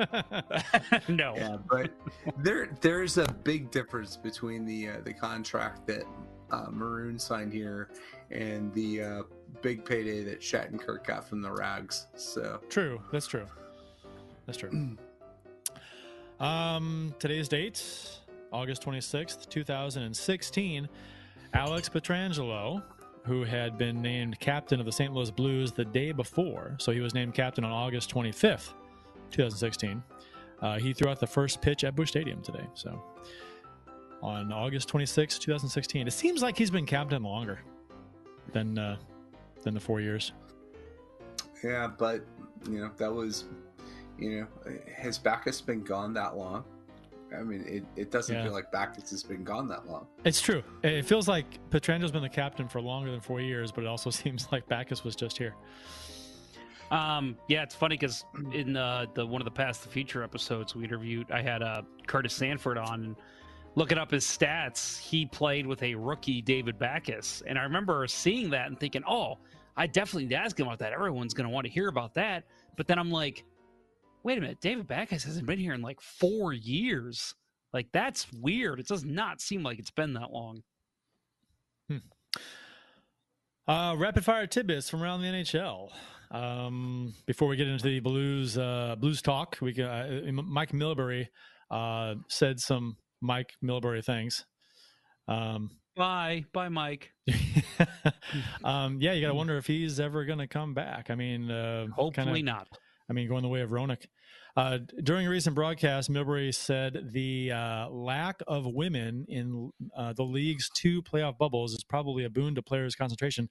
no. 1.08 1.34
Yeah, 1.36 1.56
but 1.68 1.90
there 2.38 2.68
there's 2.80 3.16
a 3.18 3.26
big 3.44 3.70
difference 3.70 4.16
between 4.16 4.64
the 4.66 4.88
uh, 4.90 5.00
the 5.04 5.14
contract 5.14 5.86
that 5.86 6.04
uh, 6.50 6.66
Maroon 6.70 7.18
signed 7.18 7.52
here 7.52 7.90
and 8.30 8.72
the 8.74 9.02
uh, 9.02 9.22
big 9.62 9.84
payday 9.84 10.22
that 10.24 10.40
Shattenkirk 10.40 11.06
got 11.06 11.26
from 11.28 11.40
the 11.42 11.50
Rags. 11.50 12.06
So 12.16 12.60
true, 12.68 13.00
that's 13.12 13.26
true. 13.26 13.46
That's 14.46 14.58
true. 14.58 14.96
um, 16.40 17.14
today's 17.18 17.48
date, 17.48 17.82
August 18.52 18.82
twenty 18.82 19.00
sixth, 19.00 19.48
two 19.48 19.64
thousand 19.64 20.02
and 20.02 20.16
sixteen. 20.16 20.88
Alex 21.54 21.88
Pietrangelo, 21.88 22.82
who 23.24 23.44
had 23.44 23.76
been 23.78 24.00
named 24.00 24.38
captain 24.40 24.80
of 24.80 24.86
the 24.86 24.92
St. 24.92 25.12
Louis 25.12 25.30
Blues 25.30 25.72
the 25.72 25.84
day 25.84 26.12
before, 26.12 26.76
so 26.78 26.90
he 26.92 27.00
was 27.00 27.14
named 27.14 27.34
captain 27.34 27.64
on 27.64 27.70
August 27.72 28.08
twenty 28.10 28.32
fifth, 28.32 28.72
two 29.30 29.42
thousand 29.42 29.58
sixteen. 29.58 30.02
Uh, 30.62 30.78
he 30.78 30.92
threw 30.92 31.10
out 31.10 31.20
the 31.20 31.26
first 31.26 31.62
pitch 31.62 31.84
at 31.84 31.96
Busch 31.96 32.10
Stadium 32.10 32.42
today. 32.42 32.66
So 32.74 33.02
on 34.22 34.52
August 34.52 34.88
twenty 34.88 35.06
sixth, 35.06 35.40
two 35.40 35.52
thousand 35.52 35.68
sixteen, 35.68 36.06
It 36.06 36.12
seems 36.12 36.42
like 36.42 36.56
he's 36.56 36.70
been 36.70 36.86
captain 36.86 37.22
longer 37.22 37.60
than 38.52 38.78
uh, 38.78 38.96
than 39.62 39.74
the 39.74 39.80
four 39.80 40.00
years. 40.00 40.32
yeah, 41.62 41.88
but 41.98 42.24
you 42.68 42.78
know 42.80 42.90
that 42.96 43.12
was 43.12 43.44
you 44.18 44.40
know 44.40 44.46
has 44.94 45.18
been 45.60 45.82
gone 45.82 46.12
that 46.14 46.36
long? 46.36 46.64
I 47.38 47.42
mean, 47.42 47.64
it, 47.66 47.84
it 48.00 48.10
doesn't 48.10 48.34
Yeah. 48.34 48.44
feel 48.44 48.52
like 48.52 48.70
Backes 48.72 49.10
has 49.10 49.22
been 49.22 49.44
gone 49.44 49.68
that 49.68 49.86
long. 49.86 50.06
It's 50.24 50.40
true. 50.40 50.62
It 50.82 51.04
feels 51.04 51.28
like 51.28 51.46
Pietrangelo's 51.70 52.12
been 52.12 52.22
the 52.22 52.28
captain 52.28 52.68
for 52.68 52.80
longer 52.80 53.10
than 53.10 53.20
four 53.20 53.40
years, 53.40 53.70
but 53.72 53.84
it 53.84 53.86
also 53.86 54.10
seems 54.22 54.48
like 54.52 54.66
Backes 54.68 55.04
was 55.04 55.14
just 55.16 55.38
here. 55.38 55.54
Um, 56.90 57.36
yeah, 57.48 57.62
it's 57.62 57.74
funny 57.74 57.96
because 57.96 58.24
in 58.52 58.76
uh, 58.76 59.06
the 59.14 59.24
one 59.24 59.40
of 59.40 59.44
the 59.44 59.50
past 59.50 59.82
the 59.84 59.88
future 59.88 60.22
episodes 60.22 60.74
we 60.74 60.84
interviewed, 60.84 61.30
I 61.30 61.40
had 61.42 61.62
uh, 61.62 61.82
Curtis 62.06 62.34
Sanford 62.34 62.78
on. 62.78 63.04
And 63.04 63.16
looking 63.76 63.98
up 63.98 64.10
his 64.10 64.24
stats, 64.24 64.98
he 64.98 65.26
played 65.26 65.66
with 65.66 65.82
a 65.82 65.94
rookie 65.94 66.42
David 66.42 66.78
Backes, 66.78 67.42
and 67.46 67.58
I 67.58 67.62
remember 67.62 68.06
seeing 68.08 68.50
that 68.50 68.66
and 68.66 68.78
thinking, 68.78 69.02
"Oh, 69.06 69.38
I 69.76 69.86
definitely 69.86 70.24
need 70.24 70.30
to 70.30 70.36
ask 70.42 70.58
him 70.58 70.66
about 70.66 70.80
that. 70.80 70.92
Everyone's 70.92 71.32
going 71.34 71.48
to 71.48 71.54
want 71.54 71.66
to 71.66 71.72
hear 71.72 71.86
about 71.88 72.12
that." 72.14 72.44
But 72.76 72.88
then 72.88 72.98
I'm 72.98 73.10
like, 73.12 73.44
"Wait 74.22 74.38
a 74.38 74.40
minute, 74.40 74.60
David 74.60 74.86
Backes 74.86 75.24
hasn't 75.24 75.46
been 75.46 75.58
here 75.58 75.74
in 75.74 75.82
like 75.82 76.00
four 76.00 76.52
years. 76.52 77.34
Like 77.72 77.88
that's 77.92 78.26
weird. 78.32 78.80
It 78.80 78.88
does 78.88 79.04
not 79.04 79.40
seem 79.40 79.62
like 79.62 79.78
it's 79.78 79.90
been 79.90 80.14
that 80.14 80.30
long." 80.32 80.62
Uh, 83.68 83.94
rapid 83.96 84.24
fire 84.24 84.46
tidbits 84.46 84.90
from 84.90 85.02
around 85.02 85.22
the 85.22 85.28
NHL. 85.28 85.90
Um, 86.32 87.14
before 87.26 87.48
we 87.48 87.56
get 87.56 87.68
into 87.68 87.84
the 87.84 88.00
Blues 88.00 88.56
uh, 88.58 88.96
Blues 88.98 89.22
talk, 89.22 89.58
we 89.60 89.72
can, 89.72 89.84
uh, 89.84 90.32
Mike 90.32 90.72
Milbury 90.72 91.26
uh, 91.70 92.14
said 92.28 92.60
some 92.60 92.96
Mike 93.20 93.52
Milbury 93.62 94.04
things. 94.04 94.44
Um, 95.28 95.70
Bye, 95.96 96.44
bye, 96.52 96.68
Mike. 96.68 97.10
um, 98.64 98.98
yeah, 99.00 99.12
you 99.12 99.20
got 99.20 99.28
to 99.28 99.34
wonder 99.34 99.56
if 99.56 99.66
he's 99.66 100.00
ever 100.00 100.24
going 100.24 100.38
to 100.38 100.46
come 100.46 100.72
back. 100.72 101.10
I 101.10 101.14
mean, 101.14 101.50
uh, 101.50 101.88
Hopefully 101.88 102.26
kinda- 102.26 102.42
not. 102.42 102.68
I 103.10 103.12
mean, 103.12 103.28
going 103.28 103.42
the 103.42 103.48
way 103.48 103.60
of 103.60 103.70
Roenick. 103.70 104.06
Uh, 104.56 104.78
during 105.02 105.26
a 105.26 105.30
recent 105.30 105.56
broadcast, 105.56 106.10
Milbury 106.10 106.54
said 106.54 107.10
the 107.12 107.50
uh, 107.50 107.88
lack 107.90 108.40
of 108.46 108.66
women 108.66 109.26
in 109.28 109.72
uh, 109.96 110.12
the 110.12 110.22
league's 110.22 110.70
two 110.70 111.02
playoff 111.02 111.36
bubbles 111.36 111.72
is 111.72 111.82
probably 111.82 112.24
a 112.24 112.30
boon 112.30 112.54
to 112.54 112.62
players' 112.62 112.94
concentration. 112.94 113.48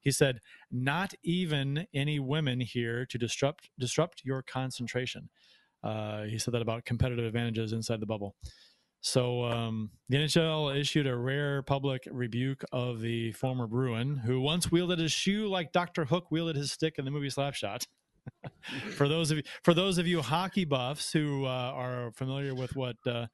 He 0.00 0.10
said, 0.10 0.40
"Not 0.70 1.14
even 1.22 1.86
any 1.94 2.18
women 2.18 2.60
here 2.60 3.06
to 3.06 3.18
disrupt 3.18 3.70
disrupt 3.78 4.22
your 4.24 4.42
concentration." 4.42 5.30
Uh, 5.82 6.24
he 6.24 6.38
said 6.38 6.52
that 6.54 6.62
about 6.62 6.84
competitive 6.84 7.24
advantages 7.24 7.72
inside 7.72 8.00
the 8.00 8.06
bubble. 8.06 8.34
So 9.00 9.44
um, 9.44 9.90
the 10.08 10.16
NHL 10.16 10.76
issued 10.76 11.06
a 11.06 11.16
rare 11.16 11.62
public 11.62 12.08
rebuke 12.10 12.64
of 12.72 13.00
the 13.00 13.30
former 13.32 13.68
Bruin, 13.68 14.16
who 14.16 14.40
once 14.40 14.72
wielded 14.72 14.98
his 14.98 15.12
shoe 15.12 15.46
like 15.46 15.70
Doctor 15.70 16.06
Hook 16.06 16.30
wielded 16.30 16.56
his 16.56 16.72
stick 16.72 16.94
in 16.98 17.04
the 17.04 17.10
movie 17.12 17.28
Slapshot. 17.28 17.86
for 18.96 19.08
those 19.08 19.30
of 19.30 19.38
you, 19.38 19.42
for 19.62 19.74
those 19.74 19.98
of 19.98 20.06
you 20.06 20.22
hockey 20.22 20.64
buffs 20.64 21.12
who 21.12 21.44
uh, 21.44 21.72
are 21.74 22.12
familiar 22.12 22.54
with 22.54 22.76
what 22.76 22.96
uh, 23.06 23.26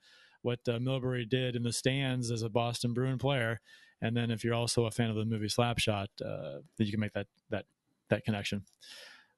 what 0.42 0.60
uh, 0.68 0.78
Milbury 0.78 1.28
did 1.28 1.56
in 1.56 1.62
the 1.62 1.72
stands 1.72 2.30
as 2.30 2.42
a 2.42 2.48
Boston 2.48 2.92
Bruin 2.92 3.18
player, 3.18 3.60
and 4.00 4.16
then 4.16 4.30
if 4.30 4.44
you're 4.44 4.54
also 4.54 4.86
a 4.86 4.90
fan 4.90 5.10
of 5.10 5.16
the 5.16 5.24
movie 5.24 5.46
Slapshot, 5.46 6.06
uh, 6.24 6.60
that 6.78 6.84
you 6.84 6.90
can 6.90 7.00
make 7.00 7.12
that 7.12 7.26
that 7.50 7.64
that 8.10 8.24
connection. 8.24 8.64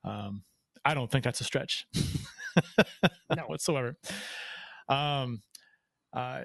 Um, 0.05 0.43
I 0.85 0.95
don't 0.95 1.11
think 1.11 1.25
that's 1.25 1.41
a 1.41 1.45
stretch, 1.45 1.87
no 3.35 3.43
whatsoever. 3.47 3.97
Um, 4.89 5.43
uh, 6.13 6.43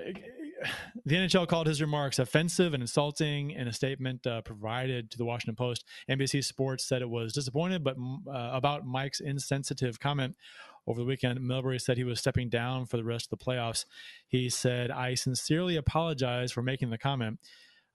the 1.05 1.15
NHL 1.15 1.47
called 1.47 1.67
his 1.67 1.81
remarks 1.81 2.19
offensive 2.19 2.73
and 2.73 2.81
insulting 2.83 3.51
in 3.51 3.67
a 3.67 3.73
statement 3.73 4.25
uh, 4.27 4.41
provided 4.41 5.11
to 5.11 5.17
the 5.17 5.25
Washington 5.25 5.55
Post. 5.55 5.85
NBC 6.09 6.43
Sports 6.43 6.85
said 6.85 7.01
it 7.01 7.09
was 7.09 7.33
disappointed, 7.33 7.83
but 7.83 7.95
uh, 8.27 8.51
about 8.53 8.85
Mike's 8.85 9.19
insensitive 9.19 9.99
comment 9.99 10.35
over 10.87 10.99
the 10.99 11.05
weekend, 11.05 11.39
Milbury 11.39 11.79
said 11.79 11.97
he 11.97 12.03
was 12.03 12.19
stepping 12.19 12.49
down 12.49 12.85
for 12.85 12.97
the 12.97 13.03
rest 13.03 13.31
of 13.31 13.37
the 13.37 13.45
playoffs. 13.45 13.85
He 14.27 14.49
said, 14.49 14.91
"I 14.91 15.13
sincerely 15.13 15.75
apologize 15.75 16.51
for 16.51 16.61
making 16.61 16.89
the 16.89 16.97
comment." 16.97 17.39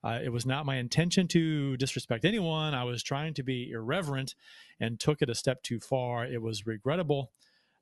Uh, 0.03 0.19
it 0.23 0.29
was 0.29 0.45
not 0.45 0.67
my 0.67 0.75
intention 0.75 1.27
to 1.27 1.75
disrespect 1.77 2.25
anyone. 2.25 2.75
I 2.75 2.83
was 2.83 3.01
trying 3.01 3.33
to 3.33 3.43
be 3.43 3.71
irreverent 3.71 4.35
and 4.79 4.99
took 4.99 5.23
it 5.23 5.31
a 5.31 5.35
step 5.35 5.63
too 5.63 5.79
far. 5.79 6.25
It 6.25 6.41
was 6.43 6.67
regrettable. 6.67 7.31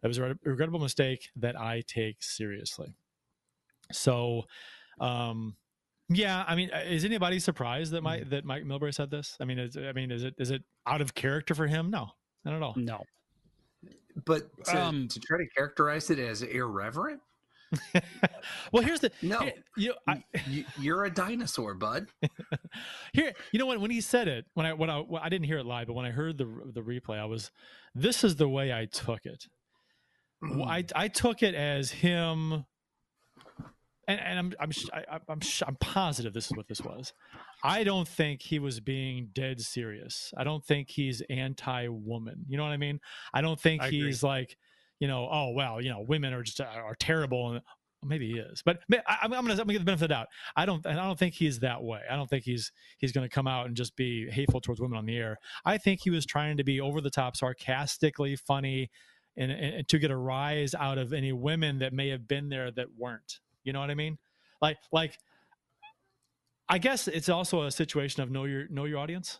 It 0.01 0.07
was 0.07 0.17
a 0.17 0.37
regrettable 0.43 0.79
mistake 0.79 1.29
that 1.35 1.59
I 1.59 1.83
take 1.85 2.23
seriously. 2.23 2.93
So, 3.93 4.43
um, 4.99 5.55
yeah, 6.09 6.43
I 6.47 6.55
mean, 6.55 6.69
uh, 6.73 6.83
is 6.85 7.05
anybody 7.05 7.39
surprised 7.39 7.91
that 7.93 8.01
Mike 8.01 8.29
that 8.29 8.45
Mike 8.45 8.63
Milbury 8.63 8.93
said 8.93 9.09
this? 9.09 9.37
I 9.39 9.45
mean, 9.45 9.59
is, 9.59 9.77
I 9.77 9.93
mean, 9.93 10.11
is 10.11 10.23
it 10.23 10.35
is 10.37 10.51
it 10.51 10.63
out 10.85 11.01
of 11.01 11.15
character 11.15 11.55
for 11.55 11.67
him? 11.67 11.89
No, 11.89 12.09
not 12.45 12.55
at 12.55 12.61
all. 12.61 12.73
No. 12.75 13.03
But 14.25 14.43
to, 14.65 14.79
Um, 14.79 15.07
to 15.07 15.19
try 15.19 15.37
to 15.39 15.47
characterize 15.55 16.09
it 16.09 16.19
as 16.19 16.43
irreverent, 16.43 17.19
well, 18.71 18.83
here's 18.83 18.99
the 18.99 19.11
no, 19.21 19.39
here, 19.39 19.53
you, 19.77 19.93
I, 20.07 20.23
you, 20.47 20.65
you're 20.79 21.05
a 21.05 21.09
dinosaur, 21.09 21.73
bud. 21.73 22.07
here, 23.13 23.33
you 23.51 23.59
know 23.59 23.65
what? 23.65 23.79
When 23.79 23.91
he 23.91 24.01
said 24.01 24.27
it, 24.27 24.45
when 24.53 24.65
I 24.65 24.73
when 24.73 24.89
I 24.89 24.99
well, 24.99 25.21
I 25.23 25.29
didn't 25.29 25.45
hear 25.45 25.57
it 25.57 25.65
live, 25.65 25.87
but 25.87 25.93
when 25.93 26.05
I 26.05 26.11
heard 26.11 26.37
the 26.37 26.45
the 26.73 26.81
replay, 26.81 27.19
I 27.19 27.25
was, 27.25 27.51
this 27.95 28.23
is 28.23 28.35
the 28.35 28.47
way 28.47 28.73
I 28.73 28.85
took 28.85 29.25
it. 29.25 29.47
Well, 30.41 30.67
I 30.67 30.83
I 30.95 31.07
took 31.07 31.41
it 31.41 31.55
as 31.55 31.91
him, 31.91 32.65
and, 34.07 34.19
and 34.19 34.39
I'm 34.39 34.53
I'm 34.59 34.71
I, 34.93 35.19
I'm 35.29 35.39
I'm 35.65 35.75
positive 35.77 36.33
this 36.33 36.47
is 36.47 36.57
what 36.57 36.67
this 36.67 36.81
was. 36.81 37.13
I 37.63 37.83
don't 37.83 38.07
think 38.07 38.41
he 38.41 38.59
was 38.59 38.79
being 38.79 39.29
dead 39.33 39.61
serious. 39.61 40.33
I 40.37 40.43
don't 40.43 40.63
think 40.63 40.89
he's 40.89 41.21
anti-woman. 41.29 42.45
You 42.47 42.57
know 42.57 42.63
what 42.63 42.73
I 42.73 42.77
mean? 42.77 42.99
I 43.33 43.41
don't 43.41 43.59
think 43.59 43.81
I 43.81 43.87
agree. 43.87 44.05
he's 44.05 44.23
like, 44.23 44.57
you 44.99 45.07
know, 45.07 45.27
oh 45.31 45.51
well, 45.55 45.81
you 45.81 45.89
know, 45.89 46.03
women 46.07 46.33
are 46.33 46.43
just 46.43 46.59
are 46.59 46.95
terrible, 46.99 47.51
and 47.51 47.61
maybe 48.03 48.31
he 48.31 48.39
is, 48.39 48.61
but 48.65 48.79
I, 48.91 49.19
I'm 49.21 49.31
gonna 49.31 49.51
I'm 49.51 49.57
gonna 49.57 49.73
give 49.73 49.81
the 49.81 49.85
benefit 49.85 50.05
of 50.05 50.09
the 50.09 50.15
doubt. 50.15 50.27
I 50.55 50.65
don't 50.65 50.85
I 50.85 50.93
don't 50.93 51.17
think 51.17 51.35
he's 51.35 51.59
that 51.59 51.81
way. 51.83 52.01
I 52.09 52.15
don't 52.15 52.29
think 52.29 52.43
he's 52.43 52.71
he's 52.97 53.11
gonna 53.11 53.29
come 53.29 53.47
out 53.47 53.67
and 53.67 53.75
just 53.75 53.95
be 53.95 54.29
hateful 54.29 54.61
towards 54.61 54.81
women 54.81 54.97
on 54.97 55.05
the 55.05 55.17
air. 55.17 55.37
I 55.65 55.77
think 55.77 56.01
he 56.03 56.09
was 56.09 56.25
trying 56.25 56.57
to 56.57 56.63
be 56.63 56.81
over 56.81 57.01
the 57.01 57.09
top, 57.09 57.37
sarcastically 57.37 58.35
funny, 58.35 58.91
and, 59.37 59.51
and 59.51 59.87
to 59.87 59.99
get 59.99 60.11
a 60.11 60.17
rise 60.17 60.75
out 60.75 60.97
of 60.97 61.13
any 61.13 61.31
women 61.31 61.79
that 61.79 61.93
may 61.93 62.09
have 62.09 62.27
been 62.27 62.49
there 62.49 62.71
that 62.71 62.87
weren't. 62.97 63.39
You 63.63 63.73
know 63.73 63.79
what 63.79 63.89
I 63.91 63.95
mean? 63.95 64.17
Like 64.61 64.77
like 64.91 65.17
I 66.69 66.77
guess 66.77 67.07
it's 67.07 67.29
also 67.29 67.63
a 67.63 67.71
situation 67.71 68.23
of 68.23 68.31
know 68.31 68.45
your 68.45 68.67
know 68.69 68.85
your 68.85 68.99
audience 68.99 69.39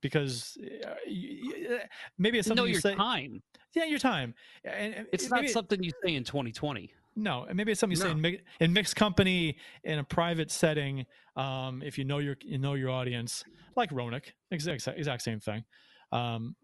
because 0.00 0.56
uh, 0.62 0.94
y- 1.06 1.80
maybe 2.18 2.38
it's 2.38 2.48
something 2.48 2.62
know 2.62 2.66
you 2.66 2.72
your 2.72 2.80
say. 2.80 2.94
time. 2.94 3.42
Yeah, 3.74 3.84
your 3.84 3.98
time. 3.98 4.34
And, 4.64 5.06
It's 5.12 5.30
not 5.30 5.48
something 5.48 5.82
you 5.82 5.92
say 6.04 6.14
in 6.14 6.24
2020. 6.24 6.90
no, 7.16 7.44
and 7.44 7.56
maybe 7.56 7.72
it's 7.72 7.80
something 7.80 7.96
you 7.96 8.02
say 8.02 8.10
in, 8.10 8.38
in 8.60 8.72
mixed 8.72 8.96
company 8.96 9.56
in 9.84 9.98
a 9.98 10.04
private 10.04 10.50
setting. 10.50 11.06
Um, 11.36 11.82
if 11.82 11.98
you 11.98 12.04
know 12.04 12.18
your 12.18 12.36
you 12.42 12.58
know 12.58 12.74
your 12.74 12.90
audience, 12.90 13.44
like 13.76 13.90
Roenick, 13.90 14.32
exact 14.50 14.88
exact 14.88 15.22
same 15.22 15.40
thing. 15.40 15.64
Um, 16.12 16.56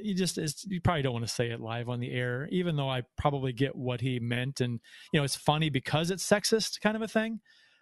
you 0.00 0.14
just 0.14 0.38
it's, 0.38 0.64
you 0.66 0.80
probably 0.80 1.02
don't 1.02 1.12
want 1.12 1.26
to 1.26 1.32
say 1.32 1.50
it 1.50 1.60
live 1.60 1.88
on 1.88 2.00
the 2.00 2.12
air, 2.12 2.48
even 2.50 2.76
though 2.76 2.88
I 2.88 3.02
probably 3.16 3.52
get 3.52 3.74
what 3.74 4.00
he 4.00 4.20
meant, 4.20 4.60
and 4.60 4.80
you 5.12 5.20
know 5.20 5.24
it's 5.24 5.36
funny 5.36 5.70
because 5.70 6.10
it's 6.10 6.28
sexist 6.28 6.80
kind 6.80 6.96
of 6.96 7.02
a 7.02 7.08
thing, 7.08 7.40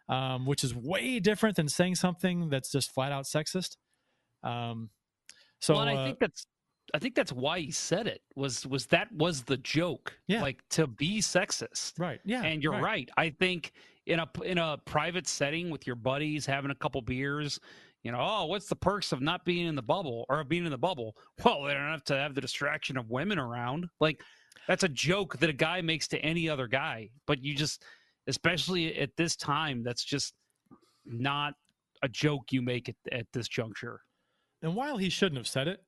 um, 0.09 0.47
which 0.47 0.65
is 0.65 0.75
way 0.75 1.21
different 1.21 1.57
than 1.57 1.69
saying 1.69 1.97
something 1.97 2.49
that's 2.51 2.71
just 2.71 2.93
flat 2.93 3.13
out 3.13 3.25
sexist. 3.25 3.77
Um, 4.43 4.91
so 5.61 5.75
well, 5.75 5.83
and 5.83 5.91
I 5.91 6.03
uh, 6.03 6.07
think 6.07 6.19
that's 6.21 6.47
I 6.95 6.99
think 6.99 7.15
that's 7.15 7.33
why 7.33 7.61
he 7.61 7.71
said 7.71 8.07
it 8.07 8.23
was 8.35 8.67
was 8.67 8.87
that 8.87 9.13
was 9.13 9.43
the 9.43 9.57
joke. 9.59 10.19
Yeah. 10.27 10.43
Like 10.43 10.63
to 10.71 10.87
be 10.87 11.21
sexist. 11.21 11.99
right, 11.99 12.21
yeah, 12.25 12.43
and 12.43 12.63
you're 12.63 12.81
right. 12.81 13.09
I 13.17 13.31
think 13.31 13.73
in 14.07 14.19
a 14.19 14.29
in 14.45 14.59
a 14.59 14.79
private 14.85 15.29
setting 15.29 15.71
with 15.71 15.87
your 15.87 15.97
buddies, 15.97 16.47
having 16.47 16.71
a 16.71 16.75
couple 16.75 17.01
beers, 17.03 17.61
you 18.03 18.13
know, 18.13 18.19
oh, 18.21 18.47
what's 18.47 18.67
the 18.67 18.77
perks 18.77 19.13
of 19.13 19.21
not 19.21 19.45
being 19.45 19.67
in 19.67 19.75
the 19.75 19.83
bubble 19.83 20.25
or 20.29 20.41
of 20.41 20.49
being 20.49 20.65
in 20.65 20.71
the 20.71 20.79
bubble? 20.79 21.15
Well, 21.45 21.65
they 21.65 21.75
don't 21.75 21.91
have 21.91 22.05
to 22.05 22.17
have 22.17 22.35
the 22.35 22.41
distraction 22.41 22.97
of 22.97 23.11
women 23.11 23.39
around. 23.39 23.87
Like 24.01 24.23
that's 24.69 24.85
a 24.85 24.89
joke 24.89 25.39
that 25.39 25.51
a 25.51 25.55
guy 25.55 25.81
makes 25.81 26.09
to 26.09 26.19
any 26.19 26.49
other 26.49 26.67
guy, 26.67 27.11
but 27.27 27.43
you 27.43 27.55
just, 27.55 27.83
especially 28.27 28.97
at 28.99 29.17
this 29.17 29.37
time, 29.37 29.83
that's 29.83 30.05
just 30.05 30.35
not 31.05 31.55
a 32.03 32.09
joke 32.09 32.53
you 32.53 32.63
make 32.63 32.89
at, 32.89 32.95
at 33.13 33.27
this 33.33 33.49
juncture. 33.49 34.01
And 34.63 34.75
while 34.75 34.97
he 34.97 35.09
shouldn't 35.09 35.39
have 35.39 35.49
said 35.49 35.69
it, 35.69 35.81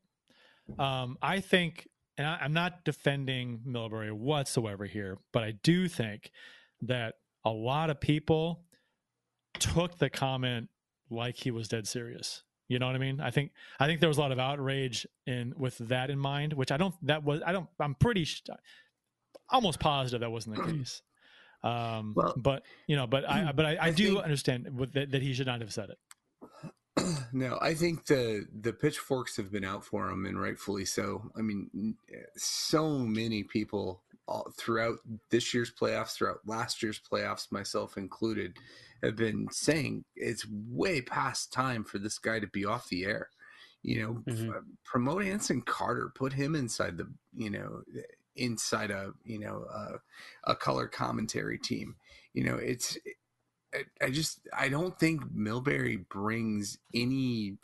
um, 0.78 1.16
I 1.22 1.40
think, 1.40 1.88
and 2.18 2.26
I, 2.26 2.38
I'm 2.42 2.52
not 2.52 2.84
defending 2.84 3.60
Milbury 3.66 4.12
whatsoever 4.12 4.84
here, 4.84 5.18
but 5.32 5.42
I 5.42 5.52
do 5.62 5.88
think 5.88 6.30
that 6.82 7.14
a 7.44 7.50
lot 7.50 7.90
of 7.90 8.00
people 8.00 8.64
took 9.58 9.98
the 9.98 10.10
comment 10.10 10.68
like 11.12 11.36
he 11.36 11.50
was 11.50 11.68
dead 11.68 11.86
serious. 11.86 12.42
You 12.68 12.78
know 12.78 12.86
what 12.86 12.94
I 12.96 12.98
mean? 12.98 13.20
I 13.20 13.30
think 13.30 13.52
I 13.78 13.86
think 13.86 14.00
there 14.00 14.08
was 14.08 14.18
a 14.18 14.20
lot 14.20 14.32
of 14.32 14.38
outrage 14.38 15.06
in 15.26 15.52
with 15.56 15.76
that 15.78 16.10
in 16.10 16.18
mind, 16.18 16.52
which 16.54 16.72
I 16.72 16.76
don't. 16.76 16.94
That 17.06 17.22
was 17.22 17.42
I 17.44 17.52
don't. 17.52 17.68
I'm 17.78 17.94
pretty 17.94 18.24
sh- 18.24 18.42
almost 19.50 19.78
positive 19.80 20.20
that 20.20 20.30
wasn't 20.30 20.56
the 20.56 20.62
case. 20.72 21.02
Um, 21.62 22.14
Well- 22.16 22.34
but 22.36 22.62
you 22.86 22.96
know, 22.96 23.06
but 23.06 23.28
I 23.28 23.52
but 23.56 23.66
I, 23.66 23.74
I, 23.76 23.84
I 23.86 23.90
do 23.90 24.14
think- 24.14 24.24
understand 24.24 24.78
with 24.78 24.92
that, 24.94 25.10
that 25.10 25.22
he 25.22 25.34
should 25.34 25.46
not 25.46 25.60
have 25.60 25.72
said 25.72 25.90
it. 25.90 25.98
No, 27.34 27.58
I 27.62 27.72
think 27.72 28.04
the 28.04 28.46
the 28.60 28.72
pitchforks 28.74 29.36
have 29.38 29.50
been 29.50 29.64
out 29.64 29.82
for 29.84 30.08
him, 30.10 30.26
and 30.26 30.38
rightfully 30.40 30.84
so. 30.84 31.30
I 31.36 31.40
mean, 31.40 31.96
so 32.36 32.98
many 32.98 33.42
people 33.42 34.02
all, 34.28 34.52
throughout 34.56 34.98
this 35.30 35.52
year's 35.52 35.72
playoffs, 35.72 36.14
throughout 36.14 36.40
last 36.46 36.82
year's 36.82 37.00
playoffs, 37.00 37.50
myself 37.52 37.96
included, 37.96 38.56
have 39.02 39.16
been 39.16 39.48
saying 39.50 40.04
it's 40.16 40.46
way 40.48 41.00
past 41.00 41.52
time 41.52 41.84
for 41.84 41.98
this 41.98 42.18
guy 42.18 42.38
to 42.38 42.46
be 42.46 42.64
off 42.64 42.88
the 42.88 43.04
air. 43.04 43.28
You 43.82 44.00
know, 44.00 44.24
Mhm. 44.32 44.48
f- 44.56 44.62
promote 44.84 45.24
Anson 45.24 45.62
Carter, 45.62 46.12
put 46.14 46.32
him 46.32 46.54
inside 46.54 46.98
the 46.98 47.08
you 47.34 47.50
know 47.50 47.82
inside 48.36 48.90
a 48.90 49.12
you 49.24 49.38
know 49.40 49.66
a, 49.72 50.52
a 50.52 50.54
color 50.56 50.86
commentary 50.86 51.58
team. 51.58 51.96
You 52.32 52.44
know, 52.44 52.56
it's 52.56 52.96
I, 53.74 53.84
I 54.00 54.10
just 54.10 54.40
I 54.56 54.68
don't 54.68 54.98
think 54.98 55.24
Milbury 55.34 56.08
brings 56.08 56.78
any 56.94 57.58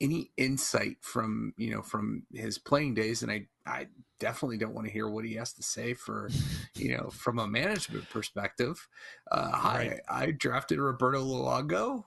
any 0.00 0.30
insight 0.36 0.96
from 1.02 1.54
you 1.56 1.70
know 1.70 1.82
from 1.82 2.24
his 2.32 2.58
playing 2.58 2.94
days, 2.94 3.22
and 3.22 3.30
I 3.30 3.46
I 3.66 3.88
definitely 4.18 4.58
don't 4.58 4.74
want 4.74 4.86
to 4.86 4.92
hear 4.92 5.08
what 5.08 5.24
he 5.24 5.34
has 5.34 5.52
to 5.54 5.62
say 5.62 5.94
for 5.94 6.30
you 6.76 6.96
know 6.96 7.10
from 7.10 7.38
a 7.38 7.46
management 7.46 8.08
perspective. 8.10 8.86
Uh, 9.30 9.50
Right. 9.64 10.00
I 10.08 10.22
I 10.24 10.30
drafted 10.32 10.78
Roberto 10.78 11.22
Luongo 11.24 12.04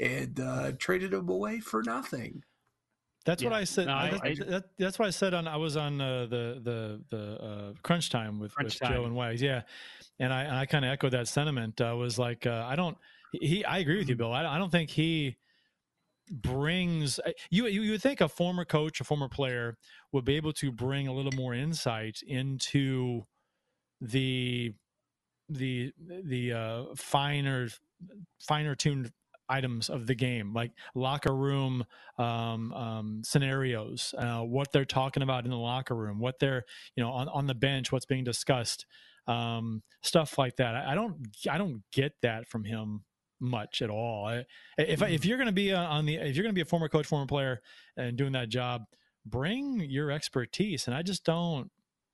and 0.00 0.38
uh, 0.40 0.72
traded 0.78 1.12
him 1.12 1.28
away 1.28 1.60
for 1.60 1.82
nothing. 1.82 2.42
That's 3.24 3.44
what 3.44 3.52
I 3.52 3.62
said. 3.64 3.86
No, 3.86 3.92
I- 3.94 4.10
that's, 4.10 4.40
I- 4.40 4.44
that, 4.46 4.64
that's 4.78 4.98
what 4.98 5.06
I 5.06 5.10
said 5.10 5.32
on. 5.34 5.46
I 5.46 5.56
was 5.56 5.76
on 5.76 6.00
uh, 6.00 6.26
the 6.26 6.60
the 6.64 7.16
the 7.16 7.44
uh, 7.44 7.72
crunch 7.82 8.10
time 8.10 8.40
with, 8.40 8.54
Crunch 8.54 8.74
with 8.74 8.80
Time. 8.80 8.92
Joe 8.94 9.04
and 9.04 9.14
Wags. 9.14 9.40
Yeah, 9.40 9.62
and 10.18 10.32
I 10.32 10.42
and 10.42 10.56
I 10.56 10.66
kind 10.66 10.84
of 10.84 10.90
echoed 10.90 11.10
that 11.12 11.28
sentiment. 11.28 11.80
I 11.80 11.92
was 11.92 12.18
like, 12.18 12.46
uh, 12.46 12.64
I 12.66 12.74
don't. 12.74 12.96
He, 13.32 13.64
I 13.64 13.78
agree 13.78 13.96
with 13.98 14.08
you, 14.08 14.16
Bill. 14.16 14.32
I, 14.32 14.44
I 14.44 14.58
don't 14.58 14.70
think 14.70 14.90
he 14.90 15.36
brings 16.32 17.20
you. 17.50 17.66
You 17.66 17.82
you 17.82 17.90
would 17.92 18.02
think 18.02 18.20
a 18.20 18.28
former 18.28 18.64
coach, 18.64 19.00
a 19.00 19.04
former 19.04 19.28
player, 19.28 19.76
would 20.12 20.24
be 20.24 20.36
able 20.36 20.52
to 20.54 20.72
bring 20.72 21.06
a 21.06 21.12
little 21.12 21.32
more 21.32 21.54
insight 21.54 22.20
into 22.26 23.22
the 24.00 24.72
the 25.48 25.92
the 26.24 26.52
uh, 26.52 26.84
finer 26.96 27.68
finer 28.40 28.74
tuned 28.74 29.12
items 29.48 29.90
of 29.90 30.06
the 30.06 30.14
game, 30.14 30.54
like 30.54 30.72
locker 30.94 31.34
room 31.34 31.84
um, 32.18 32.72
um, 32.72 33.22
scenarios, 33.22 34.14
uh, 34.16 34.40
what 34.40 34.72
they're 34.72 34.84
talking 34.84 35.22
about 35.22 35.44
in 35.44 35.50
the 35.50 35.56
locker 35.56 35.94
room, 35.94 36.18
what 36.18 36.38
they're 36.38 36.64
you 36.96 37.02
know 37.02 37.10
on, 37.10 37.28
on 37.28 37.46
the 37.46 37.54
bench, 37.54 37.92
what's 37.92 38.06
being 38.06 38.24
discussed, 38.24 38.86
um, 39.26 39.82
stuff 40.02 40.38
like 40.38 40.56
that. 40.56 40.74
I, 40.74 40.92
I 40.92 40.94
don't 40.94 41.16
I 41.50 41.58
don't 41.58 41.82
get 41.92 42.12
that 42.22 42.48
from 42.48 42.64
him 42.64 43.04
much 43.42 43.82
at 43.82 43.90
all. 43.90 44.42
If 44.78 45.02
I, 45.02 45.08
if 45.08 45.24
you're 45.24 45.36
going 45.36 45.48
to 45.48 45.52
be 45.52 45.72
uh, 45.72 45.82
on 45.82 46.06
the 46.06 46.14
if 46.14 46.36
you're 46.36 46.44
going 46.44 46.54
to 46.54 46.58
be 46.58 46.62
a 46.62 46.64
former 46.66 46.88
coach, 46.88 47.06
former 47.06 47.26
player, 47.26 47.60
and 47.96 48.16
doing 48.16 48.32
that 48.32 48.48
job, 48.48 48.84
bring 49.26 49.80
your 49.80 50.10
expertise. 50.10 50.86
And 50.86 50.96
I 50.96 51.02
just 51.02 51.24
don't 51.24 51.70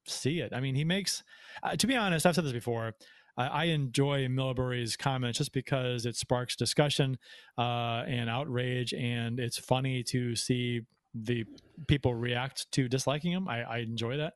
see 0.07 0.41
it. 0.41 0.53
I 0.53 0.61
mean, 0.61 0.75
he 0.75 0.85
makes. 0.85 1.23
Uh, 1.63 1.77
to 1.77 1.87
be 1.87 1.95
honest, 1.95 2.27
I've 2.27 2.35
said 2.35 2.45
this 2.45 2.53
before. 2.53 2.95
I, 3.37 3.47
I 3.47 3.65
enjoy 3.65 4.27
Milbury's 4.29 4.97
comments 4.97 5.39
just 5.39 5.53
because 5.53 6.07
it 6.07 6.17
sparks 6.17 6.57
discussion 6.57 7.19
uh, 7.57 8.05
and 8.07 8.29
outrage, 8.29 8.93
and 8.95 9.39
it's 9.39 9.59
funny 9.59 10.03
to 10.05 10.35
see 10.35 10.81
the 11.15 11.45
people 11.87 12.15
react 12.15 12.71
to 12.73 12.89
disliking 12.89 13.33
him. 13.33 13.49
I, 13.49 13.63
I 13.63 13.79
enjoy 13.79 14.17
that. 14.17 14.35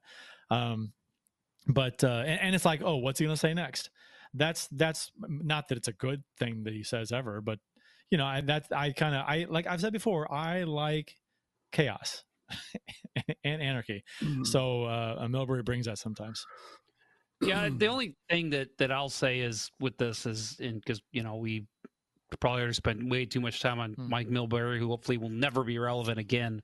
Um, 0.51 0.93
but 1.67 2.03
uh, 2.05 2.25
and, 2.27 2.41
and 2.41 2.55
it's 2.55 2.65
like, 2.65 2.83
oh, 2.85 2.97
what's 2.97 3.19
he 3.19 3.25
going 3.25 3.35
to 3.35 3.41
say 3.41 3.55
next? 3.55 3.91
That's 4.35 4.69
that's 4.69 5.11
not 5.19 5.69
that 5.69 5.79
it's 5.79 5.89
a 5.89 5.93
good 5.93 6.23
thing 6.39 6.65
that 6.65 6.73
he 6.73 6.83
says 6.83 7.13
ever, 7.13 7.41
but 7.41 7.59
you 8.11 8.19
know, 8.19 8.27
I, 8.27 8.41
that's 8.43 8.71
I 8.73 8.93
kind 8.93 9.15
of 9.15 9.25
I 9.27 9.47
like 9.49 9.67
I've 9.67 9.81
said 9.81 9.93
before, 9.93 10.33
I 10.33 10.65
like 10.65 11.15
chaos 11.73 12.25
and 13.45 13.63
anarchy. 13.63 14.05
So 14.45 14.85
uh, 14.85 15.27
Milbury 15.29 15.65
brings 15.65 15.87
that 15.87 15.99
sometimes. 15.99 16.45
Yeah, 17.41 17.71
the 17.71 17.87
only 17.89 18.15
thing 18.31 18.51
that 18.51 18.69
that 18.79 18.93
I'll 18.93 19.09
say 19.09 19.41
is 19.41 19.71
with 19.81 19.97
this 19.99 20.27
is 20.27 20.57
in 20.61 20.77
because 20.77 21.01
you 21.11 21.23
know 21.23 21.37
we 21.37 21.67
probably 22.41 22.61
already 22.61 22.75
spent 22.75 23.09
way 23.09 23.27
too 23.27 23.41
much 23.41 23.61
time 23.61 23.81
on 23.81 23.95
Hmm. 23.95 24.09
Mike 24.09 24.29
Milbury, 24.29 24.79
who 24.79 24.89
hopefully 24.89 25.19
will 25.19 25.29
never 25.29 25.65
be 25.65 25.79
relevant 25.79 26.19
again. 26.19 26.63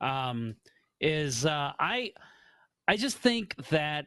Um, 0.00 0.56
is 1.00 1.46
uh, 1.46 1.72
I 1.78 2.12
I 2.86 2.96
just 2.96 3.18
think 3.18 3.54
that 3.70 4.06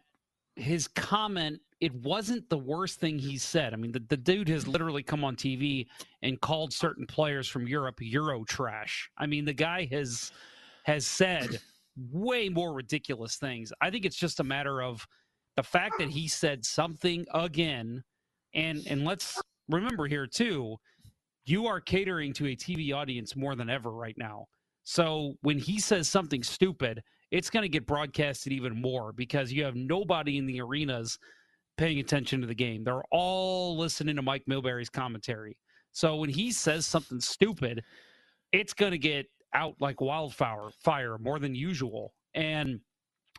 his 0.56 0.88
comment 0.88 1.60
it 1.80 1.94
wasn't 1.96 2.48
the 2.48 2.58
worst 2.58 3.00
thing 3.00 3.18
he 3.18 3.40
said. 3.40 3.74
I 3.74 3.76
mean, 3.76 3.92
the, 3.92 4.04
the 4.08 4.18
dude 4.18 4.48
has 4.50 4.68
literally 4.68 5.02
come 5.02 5.24
on 5.24 5.36
TV 5.36 5.88
and 6.22 6.40
called 6.40 6.72
certain 6.72 7.08
players 7.08 7.48
from 7.48 7.68
Europe 7.68 7.98
Euro 8.02 8.44
trash. 8.44 9.10
I 9.18 9.26
mean, 9.26 9.46
the 9.46 9.54
guy 9.54 9.88
has 9.92 10.32
has 10.84 11.08
said 11.08 11.60
way 12.12 12.50
more 12.50 12.74
ridiculous 12.74 13.38
things. 13.38 13.74
I 13.82 13.90
think 13.90 14.06
it's 14.06 14.16
just 14.16 14.40
a 14.40 14.44
matter 14.44 14.82
of 14.82 15.06
the 15.56 15.64
fact 15.64 15.96
that 15.98 16.10
he 16.10 16.28
said 16.28 16.66
something 16.66 17.26
again 17.34 18.04
and 18.54 18.86
and 18.88 19.04
let's 19.04 19.42
remember 19.68 20.08
here 20.08 20.28
too 20.28 20.78
you 21.46 21.68
are 21.68 21.82
catering 21.82 22.34
to 22.34 22.48
a 22.48 22.56
TV 22.56 22.94
audience 22.94 23.36
more 23.36 23.56
than 23.56 23.70
ever 23.70 23.92
right 23.92 24.18
now. 24.18 24.46
So 24.84 25.34
when 25.42 25.58
he 25.58 25.80
says 25.80 26.08
something 26.08 26.44
stupid, 26.44 27.02
it's 27.32 27.50
going 27.50 27.64
to 27.64 27.70
get 27.70 27.86
broadcasted 27.86 28.52
even 28.54 28.80
more 28.80 29.14
because 29.14 29.52
you 29.52 29.64
have 29.64 29.76
nobody 29.76 30.38
in 30.38 30.46
the 30.46 30.62
arenas 30.62 31.18
paying 31.78 32.00
attention 32.00 32.42
to 32.42 32.48
the 32.48 32.54
game. 32.54 32.84
They're 32.84 33.04
all 33.12 33.78
listening 33.78 34.18
to 34.18 34.22
Mike 34.22 34.44
Milbury's 34.48 34.90
commentary. 34.90 35.58
So 35.94 36.18
when 36.18 36.30
he 36.30 36.52
says 36.52 36.86
something 36.86 37.20
stupid, 37.20 37.84
it's 38.52 38.74
going 38.74 38.92
to 38.92 38.98
get 38.98 39.26
out 39.54 39.76
like 39.80 40.02
wildfire 40.02 40.70
fire 40.84 41.18
more 41.18 41.40
than 41.40 41.56
usual. 41.56 42.14
And 42.34 42.80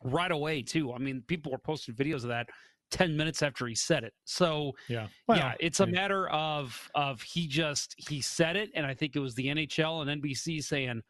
right 0.05 0.33
away 0.33 0.63
too. 0.63 0.93
I 0.93 0.99
mean, 0.99 1.23
people 1.27 1.53
were 1.53 1.59
posting 1.59 1.95
videos 1.95 2.23
of 2.23 2.29
that 2.29 2.49
10 2.91 3.17
minutes 3.17 3.43
after 3.43 3.67
he 3.67 3.75
said 3.75 4.05
it. 4.05 4.13
So 4.25 4.73
Yeah. 4.89 5.09
yeah, 5.29 5.55
it's 5.61 5.81
a 5.81 5.87
matter 5.87 6.29
of 6.29 6.91
of 6.95 7.23
he 7.23 7.47
just 7.47 7.95
he 7.97 8.21
said 8.21 8.57
it, 8.57 8.71
and 8.75 8.85
I 8.85 8.95
think 8.95 9.17
it 9.17 9.21
was 9.21 9.35
the 9.35 9.47
NHL 9.47 10.03
and 10.03 10.23
NBC 10.23 10.63
saying, 10.63 11.03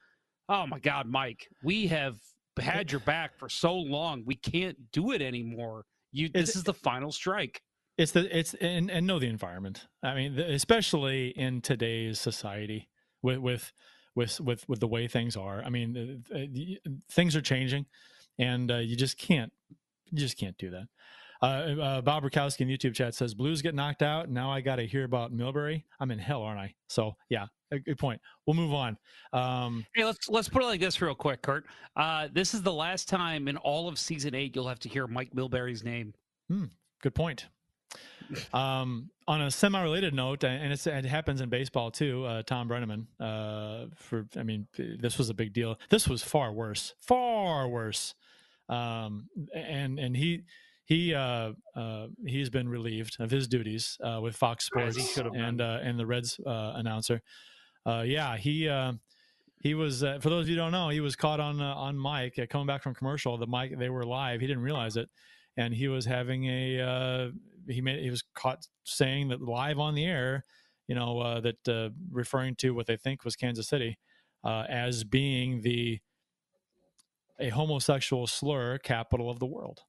"Oh 0.49 0.67
my 0.67 0.79
God, 0.79 1.07
Mike, 1.07 1.49
we 1.63 1.87
have 1.89 2.17
had 2.59 2.91
your 2.93 3.01
back 3.01 3.39
for 3.39 3.49
so 3.49 3.75
long. 3.75 4.25
We 4.27 4.35
can't 4.35 4.77
do 4.93 5.13
it 5.13 5.23
anymore. 5.23 5.85
You, 6.13 6.27
It's- 6.27 6.47
this 6.49 6.57
is 6.57 6.65
the 6.65 6.75
final 6.75 7.13
strike. 7.13 7.63
It's 7.99 8.13
the 8.13 8.37
it's 8.37 8.55
and, 8.55 8.91
and 8.91 9.07
know 9.07 9.19
the 9.19 9.27
environment. 9.29 9.87
I 10.03 10.15
mean, 10.15 10.35
the, 10.35 10.51
especially 10.53 11.29
in 11.29 11.61
today's 11.61 12.19
society 12.19 12.89
with 13.23 13.39
with 13.39 13.71
with 14.15 14.41
with 14.41 14.67
with 14.67 14.81
the 14.81 14.87
way 14.89 15.09
things 15.09 15.37
are. 15.37 15.63
I 15.63 15.69
mean, 15.69 16.25
uh, 16.35 16.39
things 17.11 17.37
are 17.37 17.43
changing, 17.43 17.85
and 18.39 18.71
uh, 18.71 18.79
you 18.79 18.97
just 18.97 19.19
can't 19.19 19.53
you 20.11 20.19
just 20.19 20.39
can't 20.39 20.57
do 20.57 20.71
that. 20.71 20.89
Uh, 21.43 21.47
uh, 21.83 22.01
Bob 22.01 22.23
Rakowski 22.25 22.61
in 22.63 22.69
YouTube 22.69 22.95
chat 22.95 23.15
says 23.15 23.35
Blues 23.35 23.61
get 23.61 23.75
knocked 23.75 24.01
out. 24.03 24.31
Now 24.31 24.51
I 24.51 24.63
got 24.63 24.77
to 24.77 24.87
hear 24.87 25.05
about 25.05 25.33
Milbury. 25.33 25.85
I'm 26.01 26.11
in 26.11 26.19
hell, 26.19 26.43
aren't 26.43 26.61
I? 26.61 26.75
So 26.89 27.17
yeah, 27.29 27.47
a 27.73 27.79
good 27.79 27.99
point. 27.99 28.21
We'll 28.47 28.55
move 28.55 28.73
on. 28.73 28.97
Um, 29.33 29.85
Hey, 29.95 30.05
let's 30.05 30.29
let's 30.29 30.49
put 30.49 30.63
it 30.63 30.67
like 30.67 30.81
this 30.81 31.01
real 31.01 31.15
quick, 31.15 31.43
Kurt. 31.43 31.65
Uh, 31.97 32.29
this 32.33 32.55
is 32.55 32.63
the 32.63 32.73
last 32.73 33.09
time 33.09 33.49
in 33.49 33.57
all 33.59 33.89
of 33.89 33.99
season 33.99 34.35
eight 34.35 34.55
you'll 34.55 34.69
have 34.69 34.81
to 34.81 34.89
hear 34.89 35.07
Mike 35.07 35.35
Milbury's 35.35 35.85
name. 35.85 36.15
Good 37.03 37.15
point. 37.15 37.47
Um, 38.55 39.11
on 39.29 39.43
a 39.43 39.51
semi-related 39.51 40.15
note, 40.15 40.43
and 40.45 40.73
it's, 40.73 40.87
it 40.87 41.05
happens 41.05 41.43
in 41.43 41.51
baseball 41.51 41.91
too. 41.91 42.25
Uh, 42.25 42.43
Tom 42.43 42.67
Brennaman, 42.67 43.07
uh, 43.21 43.89
for 43.95 44.27
I 44.39 44.43
mean, 44.43 44.67
this 44.79 45.19
was 45.19 45.29
a 45.29 45.35
big 45.35 45.53
deal. 45.53 45.79
This 45.91 46.09
was 46.09 46.23
far 46.23 46.51
worse, 46.51 46.95
far 47.01 47.69
worse. 47.69 48.15
Um, 48.71 49.29
and 49.55 49.99
and 49.99 50.17
he 50.17 50.45
he 50.85 51.15
uh, 51.15 51.53
uh, 51.77 52.07
he's 52.27 52.51
been 52.51 52.69
relieved 52.69 53.17
of 53.21 53.31
his 53.31 53.47
duties 53.49 53.99
uh, 54.03 54.21
with 54.23 54.37
Fox 54.37 54.67
Sports 54.67 55.19
and 55.19 55.61
uh, 55.61 55.79
and 55.83 55.99
the 55.99 56.07
Reds 56.07 56.41
uh, 56.47 56.73
announcer. 56.77 57.23
Uh, 57.87 58.03
yeah, 58.07 58.37
he. 58.37 58.69
Uh, 58.69 58.93
he 59.61 59.75
was 59.75 60.03
uh, 60.03 60.19
for 60.21 60.29
those 60.29 60.47
of 60.47 60.49
you 60.49 60.57
who 60.57 60.61
don't 60.61 60.73
know 60.73 60.89
he 60.89 60.99
was 60.99 61.15
caught 61.15 61.39
on 61.39 61.61
uh, 61.61 61.75
on 61.75 62.01
mic 62.01 62.37
uh, 62.37 62.47
coming 62.51 62.67
back 62.67 62.83
from 62.83 62.95
commercial 62.95 63.39
the 63.39 63.47
mic 63.47 63.79
they 63.79 63.89
were 63.89 64.05
live 64.05 64.41
he 64.41 64.47
didn't 64.49 64.65
realize 64.65 64.97
it 64.97 65.09
and 65.57 65.73
he 65.73 65.87
was 65.87 66.05
having 66.05 66.47
a 66.47 66.81
uh, 66.81 67.29
he 67.69 67.81
made 67.81 68.03
he 68.03 68.11
was 68.11 68.25
caught 68.35 68.67
saying 68.83 69.29
that 69.29 69.41
live 69.41 69.79
on 69.79 69.95
the 69.95 70.05
air 70.05 70.45
you 70.89 70.97
know 70.97 71.41
that 71.41 71.93
referring 72.11 72.57
to 72.57 72.73
what 72.73 72.87
they 72.89 72.97
think 72.97 73.25
was 73.25 73.37
Kansas 73.37 73.69
City 73.69 73.99
as 74.45 75.05
being 75.05 75.61
the 75.61 76.01
a 77.39 77.51
homosexual 77.51 78.27
slur 78.27 78.79
capital 78.79 79.31
of 79.31 79.39
the 79.39 79.47
world 79.47 79.83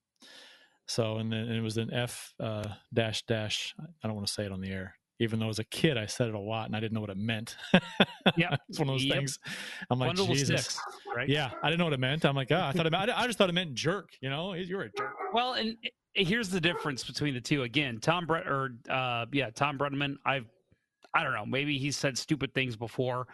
so 0.86 1.17
and 1.17 1.32
then 1.32 1.39
and 1.39 1.56
it 1.56 1.62
was 1.62 1.77
an 1.77 1.91
F 1.93 2.34
uh, 2.39 2.67
dash 2.93 3.23
dash 3.25 3.73
I 4.03 4.08
don't 4.08 4.15
want 4.15 4.27
to 4.27 4.34
say 4.34 4.45
it 4.45 4.51
on 4.51 4.62
the 4.62 4.71
air 4.71 4.95
even 5.23 5.39
though 5.39 5.49
as 5.49 5.59
a 5.59 5.63
kid 5.63 5.97
I 5.97 6.05
said 6.05 6.27
it 6.27 6.36
a 6.36 6.39
lot 6.39 6.67
and 6.67 6.75
I 6.75 6.79
didn't 6.79 6.93
know 6.93 7.01
what 7.01 7.09
it 7.09 7.17
meant 7.17 7.55
Yeah, 8.38 8.55
it's 8.69 8.79
one 8.79 8.89
of 8.89 8.93
those 8.95 9.05
Yep. 9.05 9.17
things 9.17 9.39
I'm 9.89 9.99
like 9.99 10.09
Bundle 10.09 10.27
Jesus 10.27 10.65
sticks, 10.65 10.79
right? 11.15 11.27
yeah, 11.29 11.51
I 11.63 11.69
didn't 11.69 11.79
know 11.79 11.86
what 11.86 11.93
it 11.93 11.99
meant. 11.99 12.25
I'm 12.25 12.36
like, 12.36 12.51
oh, 12.51 12.59
I 12.62 12.71
thought 12.71 12.86
it 12.86 12.91
meant, 12.91 13.09
I, 13.12 13.25
just 13.25 13.38
thought 13.38 13.49
it 13.49 13.53
meant 13.53 13.73
jerk. 13.73 14.09
You 14.21 14.29
know, 14.29 14.53
you're 14.53 14.81
a 14.83 14.89
jerk. 14.97 15.15
Well, 15.33 15.53
and 15.53 15.75
here's 16.13 16.49
the 16.49 16.62
difference 16.62 17.03
between 17.03 17.33
the 17.33 17.41
two. 17.41 17.63
Again, 17.63 17.99
Tom 17.99 18.25
Brett 18.25 18.47
or 18.47 18.75
uh, 18.89 19.25
yeah, 19.31 19.49
Tom 19.49 19.77
Brennaman. 19.77 20.15
I've 20.25 20.45
I 21.15 21.23
don't 21.23 21.33
know. 21.33 21.45
Maybe 21.45 21.77
he 21.77 21.91
said 21.91 22.17
stupid 22.17 22.53
things 22.53 22.75
before. 22.75 23.27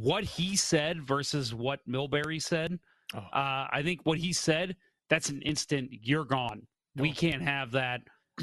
What 0.00 0.24
he 0.24 0.56
said 0.56 1.06
versus 1.06 1.54
what 1.54 1.80
Milbury 1.88 2.40
said. 2.42 2.78
Oh. 3.14 3.18
Uh, 3.18 3.66
I 3.72 3.82
think 3.82 4.00
what 4.04 4.18
he 4.18 4.32
said. 4.32 4.76
That's 5.08 5.30
an 5.30 5.40
instant. 5.42 5.90
You're 6.02 6.26
gone. 6.26 6.66
We 6.96 7.10
Oh. 7.10 7.14
can't 7.14 7.42
have 7.42 7.70
that. 7.72 8.02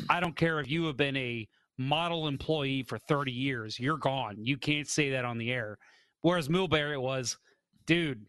I 0.09 0.19
don't 0.19 0.35
care 0.35 0.59
if 0.59 0.67
you 0.69 0.85
have 0.85 0.97
been 0.97 1.15
a 1.15 1.47
model 1.77 2.27
employee 2.27 2.83
for 2.83 2.97
30 2.97 3.31
years. 3.31 3.79
You're 3.79 3.97
gone. 3.97 4.37
You 4.39 4.57
can't 4.57 4.87
say 4.87 5.11
that 5.11 5.25
on 5.25 5.37
the 5.37 5.51
air. 5.51 5.77
Whereas 6.21 6.47
Milbury 6.47 6.99
was, 6.99 7.37
dude, 7.85 8.25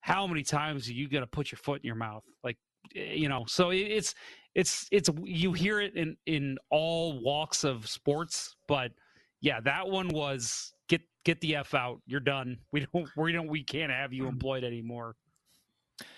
how 0.00 0.26
many 0.26 0.42
times 0.42 0.88
are 0.88 0.92
you 0.92 1.08
to 1.22 1.26
put 1.26 1.50
your 1.50 1.58
foot 1.58 1.80
in 1.82 1.86
your 1.86 1.96
mouth? 1.96 2.22
Like, 2.44 2.56
eh, 2.94 3.14
you 3.14 3.28
know, 3.28 3.44
so 3.46 3.70
it's, 3.70 4.14
it's, 4.54 4.86
it's, 4.90 5.10
you 5.24 5.52
hear 5.52 5.80
it 5.80 5.96
in, 5.96 6.16
in 6.26 6.56
all 6.70 7.20
walks 7.22 7.64
of 7.64 7.88
sports, 7.88 8.56
but 8.68 8.92
yeah, 9.40 9.60
that 9.60 9.88
one 9.88 10.08
was 10.08 10.72
get, 10.88 11.02
get 11.24 11.40
the 11.40 11.56
F 11.56 11.74
out. 11.74 12.00
You're 12.06 12.20
done. 12.20 12.56
We 12.72 12.86
don't, 12.92 13.08
we 13.16 13.32
don't, 13.32 13.48
we 13.48 13.64
can't 13.64 13.92
have 13.92 14.12
you 14.12 14.28
employed 14.28 14.64
anymore. 14.64 15.16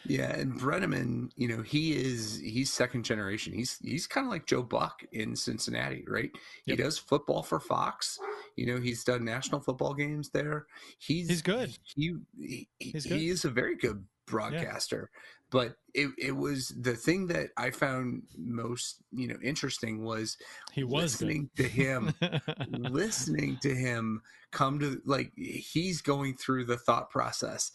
Yeah, 0.04 0.32
and 0.32 0.58
Brennaman, 0.58 1.30
you 1.36 1.48
know, 1.48 1.62
he 1.62 1.92
is 1.92 2.40
he's 2.42 2.72
second 2.72 3.04
generation. 3.04 3.52
He's 3.52 3.78
he's 3.82 4.06
kind 4.06 4.26
of 4.26 4.30
like 4.30 4.46
Joe 4.46 4.62
Buck 4.62 5.02
in 5.12 5.36
Cincinnati, 5.36 6.04
right? 6.08 6.30
He 6.64 6.74
does 6.76 6.98
football 6.98 7.42
for 7.42 7.60
Fox. 7.60 8.18
You 8.56 8.66
know, 8.66 8.80
he's 8.80 9.04
done 9.04 9.24
national 9.24 9.60
football 9.60 9.94
games 9.94 10.30
there. 10.30 10.66
He's 10.98 11.28
He's 11.28 11.42
good. 11.42 11.76
He 11.84 12.16
he, 12.40 12.68
He's 12.78 13.04
he 13.04 13.28
is 13.28 13.44
a 13.44 13.50
very 13.50 13.76
good 13.76 14.04
broadcaster. 14.26 15.10
But 15.50 15.76
it 15.94 16.10
it 16.18 16.36
was 16.36 16.74
the 16.78 16.94
thing 16.94 17.26
that 17.28 17.50
I 17.56 17.70
found 17.70 18.22
most, 18.36 19.02
you 19.12 19.28
know, 19.28 19.38
interesting 19.42 20.04
was 20.04 20.36
He 20.72 20.84
was 20.84 21.16
good. 21.16 21.28
listening 21.28 21.50
to 21.56 21.62
him 21.64 22.14
listening 22.68 23.58
to 23.62 23.74
him 23.74 24.22
come 24.50 24.78
to 24.80 25.00
like 25.04 25.32
he's 25.36 26.00
going 26.00 26.34
through 26.36 26.64
the 26.64 26.78
thought 26.78 27.10
process 27.10 27.70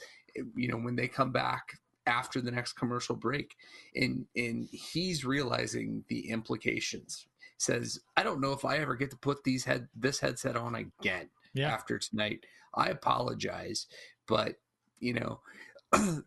you 0.56 0.68
know 0.68 0.78
when 0.78 0.96
they 0.96 1.08
come 1.08 1.32
back 1.32 1.78
after 2.06 2.42
the 2.42 2.52
next 2.52 2.74
commercial 2.74 3.16
break 3.16 3.56
and 3.96 4.26
and 4.36 4.68
he's 4.72 5.24
realizing 5.26 6.04
the 6.10 6.30
implications 6.30 7.28
says 7.58 8.00
i 8.18 8.24
don't 8.24 8.42
know 8.42 8.52
if 8.52 8.66
i 8.66 8.78
ever 8.78 8.96
get 8.96 9.10
to 9.10 9.18
put 9.18 9.44
these 9.44 9.64
head 9.64 9.88
this 9.96 10.20
headset 10.20 10.56
on 10.56 10.76
again 10.76 11.30
Yeah. 11.54 11.72
after 11.72 11.98
tonight 11.98 12.46
i 12.76 12.88
apologize 12.90 13.88
but 14.28 14.56
you 15.00 15.14
know 15.14 15.40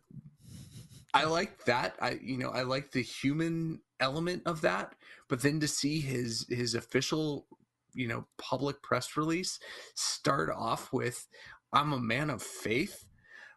I 1.13 1.23
like 1.23 1.65
that. 1.65 1.95
I 1.99 2.19
you 2.21 2.37
know 2.37 2.49
I 2.49 2.61
like 2.61 2.91
the 2.91 3.01
human 3.01 3.81
element 3.99 4.43
of 4.45 4.61
that, 4.61 4.93
but 5.29 5.41
then 5.41 5.59
to 5.61 5.67
see 5.67 5.99
his 5.99 6.45
his 6.49 6.75
official 6.75 7.47
you 7.93 8.07
know 8.07 8.27
public 8.37 8.81
press 8.83 9.17
release 9.17 9.59
start 9.95 10.49
off 10.55 10.93
with 10.93 11.27
"I'm 11.73 11.91
a 11.93 11.99
man 11.99 12.29
of 12.29 12.43
faith," 12.43 13.05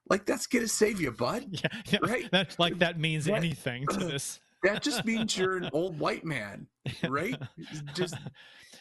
like 0.09 0.25
that's 0.27 0.47
gonna 0.47 0.69
save 0.69 1.01
you, 1.01 1.13
bud. 1.13 1.47
yeah, 1.51 1.69
yeah. 1.87 1.99
Right. 2.03 2.31
That 2.31 2.59
like 2.59 2.79
that 2.79 2.99
means 2.99 3.27
That- 3.27 3.35
anything 3.35 3.87
to 3.89 3.99
this. 4.07 4.41
That 4.63 4.83
just 4.83 5.05
means 5.07 5.37
you're 5.39 5.57
an 5.57 5.71
old 5.73 5.99
white 5.99 6.25
man, 6.25 6.67
right? 7.09 7.35
Just 7.95 8.15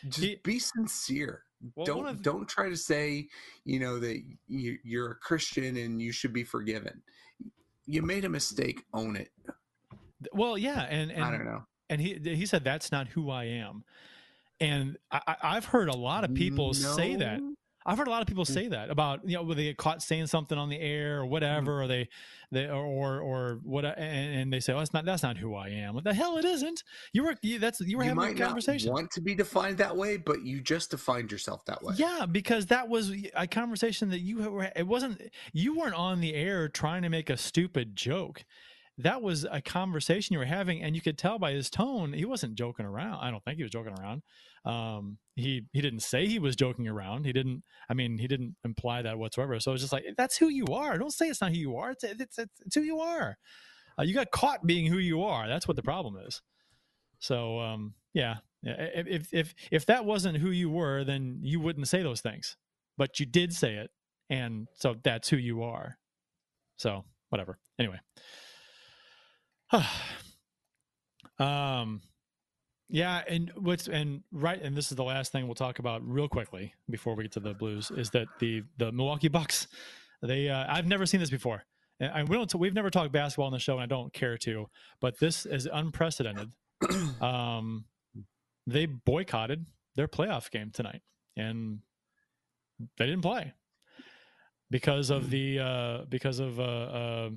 just 0.04 0.22
He- 0.22 0.40
be 0.44 0.60
sincere. 0.60 1.44
Well, 1.76 1.86
don't 1.86 2.08
of- 2.08 2.22
don't 2.22 2.48
try 2.48 2.70
to 2.70 2.76
say 2.78 3.28
you 3.66 3.80
know 3.80 4.00
that 4.00 4.22
you, 4.48 4.78
you're 4.84 5.12
a 5.12 5.16
Christian 5.16 5.78
and 5.78 6.02
you 6.02 6.12
should 6.12 6.34
be 6.34 6.44
forgiven. 6.44 7.02
You 7.86 8.02
made 8.02 8.24
a 8.26 8.30
mistake. 8.30 8.84
Own 8.94 9.16
it. 9.16 9.30
Well, 10.34 10.58
yeah, 10.58 10.82
and 10.84 11.12
and 11.12 11.24
I 11.24 11.32
don't 11.32 11.46
know. 11.46 11.64
and 11.90 12.02
he 12.02 12.20
he 12.24 12.46
said 12.46 12.64
that's 12.64 12.92
not 12.92 13.08
who 13.08 13.30
I 13.30 13.46
am, 13.46 13.84
and 14.60 14.98
I, 15.12 15.22
I- 15.28 15.36
I've 15.56 15.66
heard 15.66 15.88
a 15.90 15.96
lot 15.96 16.24
of 16.26 16.34
people 16.34 16.74
say 16.74 17.16
that. 17.16 17.40
I've 17.90 17.98
heard 17.98 18.08
a 18.08 18.12
lot 18.12 18.22
of 18.22 18.28
people 18.28 18.46
hmm. 18.46 18.54
say 18.54 18.68
that 18.68 18.92
about 18.92 19.28
you 19.28 19.36
know 19.36 19.42
when 19.42 19.58
they 19.58 19.64
get 19.64 19.78
caught 19.78 20.04
saying 20.04 20.28
something 20.28 20.58
on 20.58 20.70
the 20.70 20.80
air 20.80 21.20
or 21.20 21.26
whatever, 21.26 21.72
mm-hmm. 21.72 21.86
or 21.86 21.88
they 21.88 22.10
they 22.52 22.68
or 22.68 23.20
or, 23.20 23.60
what, 23.64 23.84
and, 23.84 24.36
and 24.36 24.54
they 24.54 24.60
say, 24.60 24.74
"Oh, 24.74 24.78
that's 24.78 24.94
not 24.94 25.06
that's 25.06 25.24
not 25.24 25.38
who 25.38 25.56
I 25.56 25.70
am." 25.70 25.96
What 25.96 26.04
the 26.04 26.14
hell? 26.14 26.38
It 26.38 26.46
isn't. 26.46 26.84
You 27.14 27.24
were 27.24 27.36
you, 27.42 27.58
that's 27.58 27.82
you 27.82 27.98
were 27.98 28.04
you 28.04 28.10
having 28.10 28.36
a 28.36 28.46
conversation. 28.46 28.92
want 28.92 29.10
to 29.12 29.22
be 29.22 29.34
defined 29.34 29.80
that 29.80 29.98
way, 29.98 30.18
but 30.18 30.44
you 30.44 30.62
just 30.62 30.92
defined 30.92 31.32
yourself 31.32 31.66
that 31.66 31.82
way. 31.84 31.96
Yeah, 31.98 32.28
because 32.32 32.68
that 32.68 32.88
was 32.88 33.12
a 33.36 33.48
conversation 33.48 34.10
that 34.12 34.20
you 34.20 34.52
were. 34.52 34.72
It 34.76 34.86
wasn't. 34.86 35.22
You 35.52 35.76
weren't 35.76 35.96
on 35.96 36.22
the 36.22 36.36
air 36.36 36.70
trying 36.70 37.02
to 37.02 37.10
make 37.10 37.32
a 37.32 37.38
stupid 37.38 37.96
joke. 37.96 38.46
That 39.00 39.22
was 39.22 39.46
a 39.50 39.62
conversation 39.62 40.34
you 40.34 40.40
were 40.40 40.46
having, 40.46 40.84
and 40.84 40.94
you 40.94 41.02
could 41.02 41.18
tell 41.18 41.40
by 41.40 41.54
his 41.54 41.70
tone 41.70 42.12
he 42.12 42.26
wasn't 42.26 42.56
joking 42.56 42.86
around. 42.86 43.20
I 43.22 43.32
don't 43.32 43.44
think 43.46 43.58
he 43.58 43.64
was 43.64 43.72
joking 43.72 43.96
around. 43.98 44.24
Um, 44.66 45.18
he 45.36 45.64
he 45.72 45.82
didn't 45.82 46.02
say 46.02 46.28
he 46.28 46.38
was 46.38 46.56
joking 46.58 46.88
around. 46.88 47.26
He 47.26 47.32
didn't. 47.32 47.64
I 47.90 47.94
mean, 47.94 48.18
he 48.18 48.28
didn't 48.28 48.58
imply 48.66 49.02
that 49.04 49.18
whatsoever. 49.18 49.58
So 49.62 49.72
it's 49.72 49.82
just 49.82 49.94
like 49.94 50.04
that's 50.18 50.38
who 50.38 50.50
you 50.50 50.66
are. 50.68 50.98
Don't 50.98 51.14
say 51.14 51.28
it's 51.30 51.40
not 51.42 51.52
who 51.52 51.58
you 51.58 51.78
are. 51.78 51.92
It's 51.92 52.04
it's 52.04 52.38
it's, 52.38 52.62
it's 52.66 52.76
who 52.76 52.82
you 52.82 53.00
are. 53.00 53.38
Uh, 53.98 54.04
you 54.04 54.14
got 54.14 54.32
caught 54.32 54.68
being 54.68 54.86
who 54.86 54.98
you 54.98 55.24
are. 55.24 55.48
That's 55.48 55.68
what 55.68 55.78
the 55.78 55.84
problem 55.84 56.18
is. 56.28 56.42
So 57.20 57.60
um, 57.60 57.94
yeah, 58.14 58.38
if 58.64 59.34
if 59.34 59.56
if 59.72 59.86
that 59.86 60.06
wasn't 60.06 60.38
who 60.38 60.52
you 60.52 60.70
were, 60.70 61.06
then 61.06 61.40
you 61.42 61.62
wouldn't 61.62 61.88
say 61.88 62.04
those 62.04 62.22
things. 62.22 62.58
But 62.98 63.20
you 63.20 63.26
did 63.26 63.54
say 63.54 63.76
it, 63.76 63.92
and 64.30 64.68
so 64.76 64.96
that's 65.04 65.30
who 65.30 65.38
you 65.38 65.64
are. 65.64 65.98
So 66.78 67.06
whatever. 67.30 67.60
Anyway. 67.80 68.00
um 71.40 72.02
yeah 72.90 73.22
and 73.28 73.52
what's 73.56 73.88
and 73.88 74.24
right 74.32 74.62
and 74.62 74.76
this 74.76 74.92
is 74.92 74.98
the 74.98 75.04
last 75.04 75.32
thing 75.32 75.46
we'll 75.46 75.56
talk 75.56 75.80
about 75.80 76.02
real 76.08 76.28
quickly 76.28 76.74
before 76.90 77.16
we 77.16 77.24
get 77.24 77.32
to 77.32 77.40
the 77.40 77.54
blues 77.54 77.92
is 77.92 78.10
that 78.10 78.28
the 78.40 78.64
the 78.78 78.92
milwaukee 78.92 79.28
bucks 79.28 79.68
they 80.24 80.50
uh, 80.50 80.66
i've 80.70 80.88
never 80.88 81.06
seen 81.06 81.20
this 81.20 81.30
before. 81.30 81.64
I, 82.02 82.24
we 82.24 82.36
don't 82.36 82.54
we've 82.56 82.74
never 82.74 82.90
talked 82.90 83.12
basketball 83.12 83.48
on 83.48 83.52
the 83.52 83.60
show 83.60 83.74
and 83.74 83.84
i 83.84 83.86
don't 83.86 84.12
care 84.14 84.38
to 84.40 84.68
but 85.00 85.20
this 85.20 85.46
is 85.46 85.68
unprecedented. 85.72 86.52
Um 87.22 87.86
they 88.66 88.86
boycotted 88.86 89.66
their 89.96 90.08
playoff 90.08 90.50
game 90.52 90.72
tonight 90.72 91.02
and 91.36 91.80
they 92.98 93.06
didn't 93.06 93.22
play 93.22 93.54
because 94.72 95.10
of 95.10 95.30
the 95.30 95.60
uh 95.60 96.06
because 96.08 96.40
of 96.40 96.60
uh, 96.60 97.30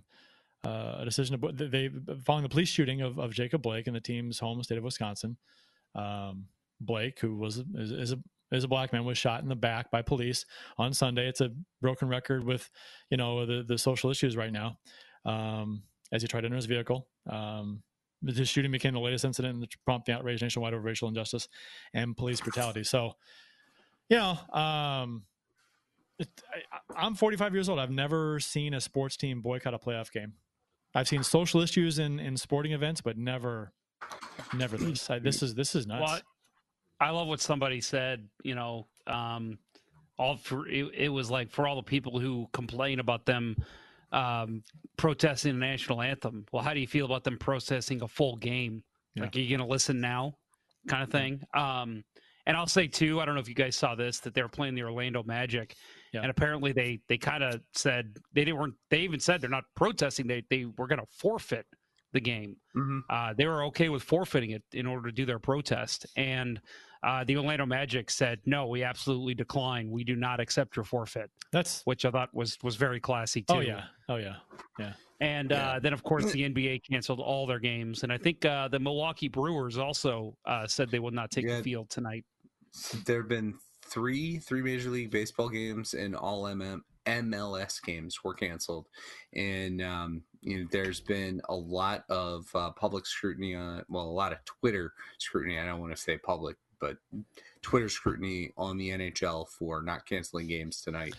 uh 0.65 0.97
a 1.01 1.05
decision 1.05 1.41
to 1.41 1.53
they 1.53 1.91
following 2.25 2.45
the 2.45 2.49
police 2.49 2.69
shooting 2.69 3.01
of, 3.01 3.19
of 3.19 3.33
Jacob 3.33 3.63
Blake 3.63 3.87
in 3.87 3.95
the 3.95 4.01
team's 4.01 4.39
home 4.39 4.63
state 4.63 4.79
of 4.79 4.85
Wisconsin. 4.85 5.37
Um, 5.95 6.47
Blake, 6.81 7.21
who 7.21 7.37
was 7.37 7.59
is, 7.75 7.91
is 7.91 8.13
a 8.13 8.19
is 8.51 8.65
a 8.65 8.69
black 8.69 8.93
man, 8.93 9.05
was 9.05 9.19
shot 9.19 9.43
in 9.43 9.49
the 9.49 9.57
back 9.57 9.91
by 9.91 10.03
police 10.03 10.45
on 10.79 10.93
Sunday. 10.93 11.29
It's 11.29 11.41
a 11.41 11.51
broken 11.81 12.09
record 12.09 12.45
with 12.45 12.71
you 13.11 13.17
know 13.17 13.47
the 13.47 13.63
the 13.63 13.79
social 13.79 14.11
issues 14.11 14.37
right 14.37 14.53
now. 14.53 14.79
Um, 15.25 15.85
as 16.13 16.23
he 16.23 16.29
tried 16.29 16.43
to 16.43 16.47
enter 16.47 16.57
his 16.57 16.67
vehicle. 16.67 17.09
Um, 17.29 17.83
this 18.21 18.49
shooting 18.49 18.71
became 18.71 18.95
the 18.95 19.01
latest 19.01 19.25
incident 19.25 19.61
that 19.61 19.75
prompted 19.85 20.13
the 20.13 20.19
outrage 20.19 20.43
nationwide 20.43 20.75
over 20.75 20.83
racial 20.83 21.09
injustice 21.09 21.49
and 21.93 22.17
police 22.17 22.41
brutality. 22.41 22.85
So, 22.85 23.15
you 24.09 24.19
know, 24.19 24.39
um, 24.53 25.25
it, 26.19 26.29
I, 26.73 26.79
I'm 27.05 27.15
45 27.17 27.55
years 27.55 27.69
old. 27.69 27.81
I've 27.81 27.91
never 27.91 28.39
seen 28.39 28.75
a 28.75 28.81
sports 28.81 29.17
team 29.17 29.41
boycott 29.41 29.75
a 29.75 29.79
playoff 29.79 30.13
game. 30.13 30.35
I've 30.95 31.09
seen 31.09 31.23
social 31.23 31.61
issues 31.61 31.99
in, 31.99 32.21
in 32.21 32.37
sporting 32.37 32.73
events, 32.73 33.01
but 33.01 33.17
never, 33.17 33.73
never 34.55 34.77
this. 34.77 35.09
I, 35.09 35.19
this 35.19 35.43
is 35.43 35.55
this 35.55 35.75
is 35.75 35.87
nuts. 35.87 36.03
Well, 36.03 36.21
I 37.01 37.11
love 37.11 37.29
what 37.29 37.41
somebody 37.41 37.81
said. 37.81 38.29
You 38.43 38.55
know, 38.55 38.87
um, 39.07 39.59
all 40.19 40.37
for 40.37 40.69
it, 40.69 40.87
it 40.95 41.09
was 41.09 41.31
like 41.31 41.51
for 41.51 41.67
all 41.67 41.77
the 41.77 41.83
people 41.83 42.19
who 42.19 42.49
complain 42.53 43.01
about 43.01 43.27
them 43.27 43.57
um, 44.13 44.63
protesting 44.97 45.59
the 45.59 45.67
national 45.67 46.03
anthem. 46.03 46.47
Well, 46.53 46.63
how 46.63 46.75
do 46.75 46.81
you 46.81 46.87
feel 46.87 47.07
about 47.07 47.25
them 47.25 47.39
protesting 47.39 48.03
a 48.03 48.09
full 48.09 48.37
game? 48.37 48.85
Yeah. 49.15 49.25
Like, 49.25 49.37
are 49.37 49.41
you 49.41 49.57
going 49.57 49.67
to 49.67 49.73
listen 49.73 50.01
now, 50.01 50.37
kind 50.89 51.03
of 51.03 51.11
thing? 51.11 51.43
Um, 51.55 52.05
and 52.47 52.57
I'll 52.57 52.67
say 52.67 52.87
too, 52.87 53.21
I 53.21 53.25
don't 53.25 53.35
know 53.35 53.41
if 53.41 53.49
you 53.49 53.55
guys 53.55 53.77
saw 53.77 53.95
this 53.95 54.21
that 54.21 54.35
they 54.35 54.43
were 54.43 54.49
playing 54.49 54.75
the 54.75 54.83
Orlando 54.83 55.23
Magic, 55.23 55.75
Yeah. 56.13 56.21
and 56.23 56.31
apparently 56.31 56.73
they 56.73 57.01
they 57.09 57.17
kind 57.19 57.43
of 57.43 57.61
said 57.75 58.19
they 58.35 58.45
didn't 58.45 58.59
weren't 58.59 58.75
they 58.91 59.01
even 59.01 59.19
said 59.21 59.41
they're 59.41 59.49
not 59.51 59.65
protesting. 59.75 60.27
They 60.27 60.43
they 60.51 60.67
were 60.77 60.87
going 60.87 61.01
to 61.01 61.07
forfeit 61.19 61.67
the 62.13 62.21
game. 62.21 62.57
Mhm. 62.77 63.01
Uh, 63.09 63.33
they 63.33 63.47
were 63.47 63.65
okay 63.65 63.89
with 63.89 64.03
forfeiting 64.03 64.51
it 64.51 64.63
in 64.73 64.87
order 64.87 65.09
to 65.09 65.13
do 65.15 65.25
their 65.25 65.39
protest, 65.39 66.07
and 66.17 66.61
uh, 67.03 67.25
the 67.25 67.37
Orlando 67.37 67.65
Magic 67.67 68.11
said, 68.11 68.39
"No, 68.45 68.67
we 68.67 68.85
absolutely 68.85 69.35
decline. 69.35 69.91
We 69.91 70.05
do 70.05 70.15
not 70.15 70.39
accept 70.39 70.77
your 70.77 70.85
forfeit." 70.85 71.31
That's 71.51 71.81
which 71.87 72.05
I 72.05 72.11
thought 72.11 72.29
was 72.35 72.59
was 72.63 72.77
very 72.77 73.01
classy 73.01 73.41
too. 73.43 73.55
oh 73.55 73.61
yeah, 73.61 73.85
oh 74.11 74.17
yeah, 74.17 74.37
yeah. 74.79 74.93
And 75.21 75.53
uh, 75.53 75.79
then, 75.81 75.93
of 75.93 76.03
course, 76.03 76.31
the 76.33 76.43
NBA 76.43 76.83
canceled 76.91 77.21
all 77.21 77.47
their 77.47 77.61
games, 77.61 78.03
and 78.03 78.13
I 78.13 78.19
think 78.19 78.45
uh, 78.45 78.69
the 78.69 78.79
Milwaukee 78.81 79.29
Brewers 79.29 79.79
also 79.79 80.37
uh, 80.45 80.67
said 80.67 80.91
they 80.91 80.99
will 80.99 81.13
not 81.13 81.31
take 81.31 81.47
Yeah. 81.47 81.57
the 81.59 81.63
field 81.63 81.89
tonight. 81.91 82.25
there 83.07 83.21
have 83.23 83.29
been 83.29 83.55
three 83.93 84.39
three 84.39 84.63
major 84.63 84.91
league 84.91 85.11
baseball 85.11 85.49
games 85.49 85.95
and 85.95 86.17
all 86.17 86.45
MM, 86.45 86.81
MLS 87.07 87.83
games 87.83 88.25
were 88.25 88.35
canceled, 88.35 88.89
and 89.35 89.83
um, 89.83 90.23
you 90.41 90.59
know 90.59 90.69
there's 90.73 91.01
been 91.01 91.41
a 91.49 91.55
lot 91.55 92.05
of 92.09 92.47
uh, 92.55 92.71
public 92.71 93.07
scrutiny 93.07 93.55
on 93.55 93.85
well 93.89 94.05
a 94.05 94.11
lot 94.11 94.33
of 94.33 94.45
Twitter 94.45 94.93
scrutiny. 95.19 95.59
I 95.59 95.67
don't 95.67 95.81
want 95.81 95.95
to 95.95 96.03
say 96.03 96.17
public, 96.17 96.57
but 96.81 96.97
Twitter 97.63 97.89
scrutiny 97.89 98.53
on 98.57 98.77
the 98.79 98.91
NHL 98.91 99.49
for 99.49 99.83
not 99.83 100.07
canceling 100.07 100.49
games 100.49 100.81
tonight. 100.81 101.15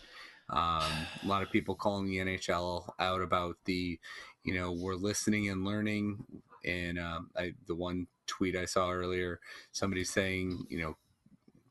Um, 0.49 0.91
a 1.23 1.27
lot 1.27 1.41
of 1.41 1.51
people 1.51 1.73
calling 1.73 2.05
the 2.05 2.17
NHL 2.17 2.89
out 2.99 3.21
about 3.21 3.55
the, 3.65 3.97
you 4.43 4.53
know, 4.53 4.71
we're 4.71 4.95
listening 4.95 5.49
and 5.49 5.65
learning. 5.65 6.23
And 6.65 6.99
um, 6.99 7.29
I, 7.38 7.53
the 7.67 7.75
one 7.75 8.07
tweet 8.27 8.55
I 8.55 8.65
saw 8.65 8.91
earlier, 8.91 9.39
somebody 9.71 10.03
saying, 10.03 10.65
you 10.69 10.79
know, 10.79 10.97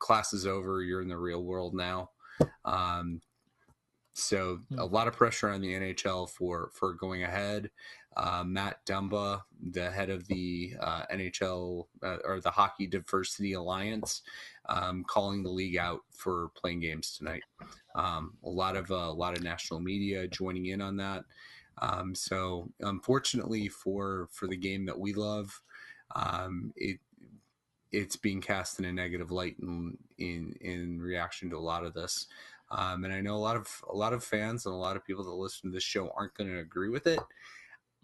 class 0.02 0.32
is 0.32 0.46
over, 0.46 0.82
you're 0.82 1.00
in 1.00 1.08
the 1.08 1.16
real 1.16 1.42
world 1.44 1.74
now. 1.74 2.10
Um, 2.64 3.20
so 4.14 4.58
a 4.76 4.84
lot 4.84 5.08
of 5.08 5.14
pressure 5.14 5.48
on 5.48 5.62
the 5.62 5.72
NHL 5.72 6.28
for 6.28 6.70
for 6.74 6.92
going 6.92 7.22
ahead. 7.22 7.70
Uh, 8.14 8.44
Matt 8.44 8.84
Dumba, 8.84 9.40
the 9.70 9.90
head 9.90 10.10
of 10.10 10.26
the 10.26 10.74
uh, 10.80 11.04
NHL 11.10 11.86
uh, 12.02 12.18
or 12.24 12.40
the 12.40 12.50
Hockey 12.50 12.86
Diversity 12.86 13.54
Alliance, 13.54 14.20
um, 14.68 15.02
calling 15.04 15.42
the 15.42 15.50
league 15.50 15.78
out 15.78 16.00
for 16.10 16.50
playing 16.54 16.80
games 16.80 17.16
tonight. 17.16 17.42
Um, 17.94 18.34
a 18.44 18.50
lot 18.50 18.76
of 18.76 18.90
uh, 18.90 18.96
a 18.96 19.14
lot 19.14 19.36
of 19.36 19.42
national 19.42 19.80
media 19.80 20.28
joining 20.28 20.66
in 20.66 20.82
on 20.82 20.96
that. 20.96 21.24
Um, 21.80 22.14
so 22.14 22.68
unfortunately 22.80 23.68
for 23.68 24.28
for 24.30 24.46
the 24.46 24.56
game 24.56 24.84
that 24.86 24.98
we 24.98 25.14
love, 25.14 25.62
um, 26.14 26.72
it 26.76 26.98
it's 27.92 28.16
being 28.16 28.40
cast 28.40 28.78
in 28.78 28.84
a 28.84 28.92
negative 28.92 29.30
light 29.30 29.56
in 29.60 29.96
in, 30.18 30.56
in 30.60 31.00
reaction 31.00 31.50
to 31.50 31.56
a 31.56 31.60
lot 31.60 31.84
of 31.84 31.94
this. 31.94 32.26
Um, 32.70 33.04
and 33.04 33.12
I 33.12 33.20
know 33.20 33.36
a 33.36 33.36
lot 33.36 33.56
of 33.56 33.68
a 33.88 33.94
lot 33.94 34.14
of 34.14 34.24
fans 34.24 34.64
and 34.64 34.74
a 34.74 34.78
lot 34.78 34.96
of 34.96 35.04
people 35.04 35.24
that 35.24 35.30
listen 35.30 35.70
to 35.70 35.74
this 35.74 35.84
show 35.84 36.10
aren't 36.16 36.34
going 36.34 36.50
to 36.50 36.58
agree 36.58 36.88
with 36.88 37.06
it. 37.06 37.20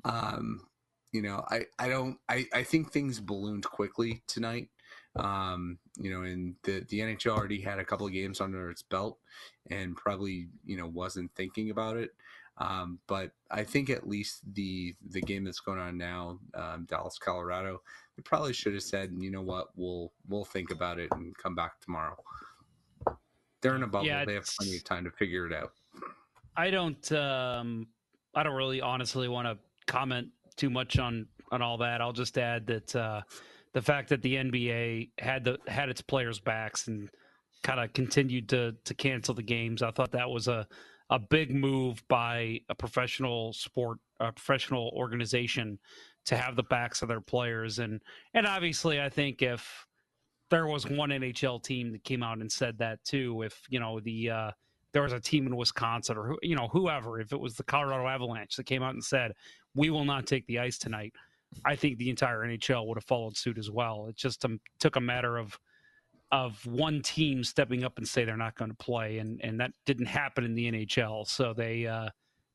Um, 0.05 0.67
you 1.13 1.23
know, 1.23 1.43
I, 1.49 1.63
I 1.79 1.89
don't 1.89 2.19
I, 2.29 2.47
I 2.53 2.63
think 2.63 2.93
things 2.93 3.19
ballooned 3.19 3.65
quickly 3.65 4.23
tonight. 4.27 4.69
Um, 5.17 5.79
you 5.99 6.11
know, 6.11 6.23
and 6.23 6.55
the 6.65 6.85
the 6.89 7.01
NHL 7.01 7.37
already 7.37 7.63
had 7.63 7.79
a 7.79 7.85
couple 7.85 8.07
of 8.07 8.13
games 8.13 8.41
under 8.41 8.71
its 8.71 8.83
belt 8.83 9.19
and 9.71 9.97
probably 9.97 10.49
you 10.65 10.77
know 10.77 10.87
wasn't 10.87 11.35
thinking 11.35 11.71
about 11.71 11.97
it. 11.97 12.11
Um, 12.59 12.99
but 13.07 13.31
I 13.51 13.63
think 13.63 13.89
at 13.89 14.09
least 14.09 14.41
the 14.55 14.95
the 15.11 15.21
game 15.21 15.45
that's 15.45 15.61
going 15.61 15.79
on 15.79 15.97
now, 15.97 16.41
um, 16.55 16.87
Dallas, 16.89 17.19
Colorado, 17.19 17.81
they 18.17 18.23
probably 18.23 18.53
should 18.53 18.75
have 18.75 18.83
said, 18.83 19.13
you 19.17 19.31
know 19.31 19.43
what, 19.43 19.69
we'll 19.77 20.13
we'll 20.29 20.45
think 20.45 20.71
about 20.71 20.99
it 20.99 21.09
and 21.13 21.37
come 21.39 21.55
back 21.55 21.81
tomorrow. 21.81 22.17
They're 23.61 23.77
in 23.77 23.83
a 23.83 23.87
bubble; 23.87 24.07
Yeah, 24.07 24.25
they 24.25 24.35
have 24.35 24.47
plenty 24.59 24.77
of 24.77 24.85
time 24.85 25.05
to 25.05 25.11
figure 25.11 25.47
it 25.47 25.53
out. 25.53 25.73
I 26.57 26.71
don't. 26.71 27.13
Um, 27.13 27.87
I 28.35 28.43
don't 28.43 28.55
really, 28.55 28.81
honestly, 28.81 29.29
want 29.29 29.47
to 29.47 29.59
comment 29.87 30.29
too 30.57 30.71
much 30.71 30.99
on 30.99 31.27
on 31.53 31.63
all 31.63 31.79
that. 31.79 32.01
I'll 32.01 32.13
just 32.13 32.37
add 32.39 32.67
that 32.67 32.97
uh, 32.97 33.23
the 33.73 33.83
fact 33.83 34.09
that 34.09 34.23
the 34.23 34.35
NBA 34.35 35.11
had 35.19 35.45
the 35.45 35.59
had 35.69 35.89
its 35.89 36.01
players' 36.01 36.41
backs 36.41 36.89
and 36.89 37.09
kind 37.63 37.79
of 37.79 37.93
continued 37.93 38.49
to 38.49 38.75
to 38.85 38.95
cancel 38.95 39.35
the 39.35 39.43
games, 39.43 39.83
I 39.83 39.93
thought 39.93 40.13
that 40.13 40.29
was 40.29 40.49
a 40.49 40.67
a 41.11 41.19
big 41.19 41.55
move 41.55 42.03
by 42.09 42.61
a 42.69 42.75
professional 42.75 43.53
sport, 43.53 43.99
a 44.21 44.33
professional 44.33 44.91
organization 44.95 45.79
to 46.27 46.37
have 46.37 46.57
the 46.57 46.63
backs 46.63 47.03
of 47.03 47.09
their 47.09 47.21
players, 47.21 47.79
and 47.79 48.03
and 48.35 48.47
obviously, 48.47 49.01
I 49.01 49.09
think 49.09 49.43
if 49.43 49.87
there 50.51 50.67
was 50.67 50.87
one 50.87 51.11
NHL 51.11 51.63
team 51.63 51.93
that 51.93 52.05
came 52.05 52.23
out 52.23 52.39
and 52.39 52.51
said 52.51 52.79
that 52.79 53.03
too, 53.05 53.43
if 53.43 53.61
you 53.69 53.81
know 53.81 54.01
the 54.01 54.31
uh, 54.31 54.51
there 54.93 55.03
was 55.03 55.13
a 55.13 55.21
team 55.21 55.47
in 55.47 55.57
Wisconsin 55.57 56.17
or 56.17 56.37
you 56.43 56.57
know 56.57 56.69
whoever, 56.69 57.21
if 57.21 57.33
it 57.33 57.41
was 57.41 57.55
the 57.55 57.65
Colorado 57.65 58.07
Avalanche 58.07 58.57
that 58.57 58.67
came 58.67 58.83
out 58.83 58.95
and 58.95 59.05
said 59.05 59.33
we 59.75 59.91
will 59.91 60.05
not 60.05 60.27
take 60.27 60.47
the 60.47 60.59
ice 60.59 60.79
tonight, 60.79 61.13
I 61.65 61.77
think 61.77 61.99
the 61.99 62.11
entire 62.11 62.41
NHL 62.41 62.87
would 62.87 62.97
have 62.97 63.05
followed 63.05 63.37
suit 63.37 63.59
as 63.59 63.71
well. 63.71 64.07
It 64.09 64.17
just 64.17 64.45
um, 64.45 64.61
took 64.79 64.97
a 64.97 65.01
matter 65.01 65.37
of 65.37 65.59
of 66.31 66.65
one 66.67 67.01
team 67.03 67.43
stepping 67.43 67.85
up 67.85 67.99
and 67.99 68.07
say 68.07 68.25
they're 68.25 68.37
not 68.37 68.55
going 68.57 68.71
to 68.71 68.77
play, 68.77 69.19
and 69.19 69.41
and 69.43 69.61
that 69.61 69.73
didn't 69.87 70.07
happen 70.07 70.45
in 70.45 70.55
the 70.55 70.71
NHL. 70.71 71.27
So 71.27 71.55
they 71.55 71.87
uh, 71.87 72.09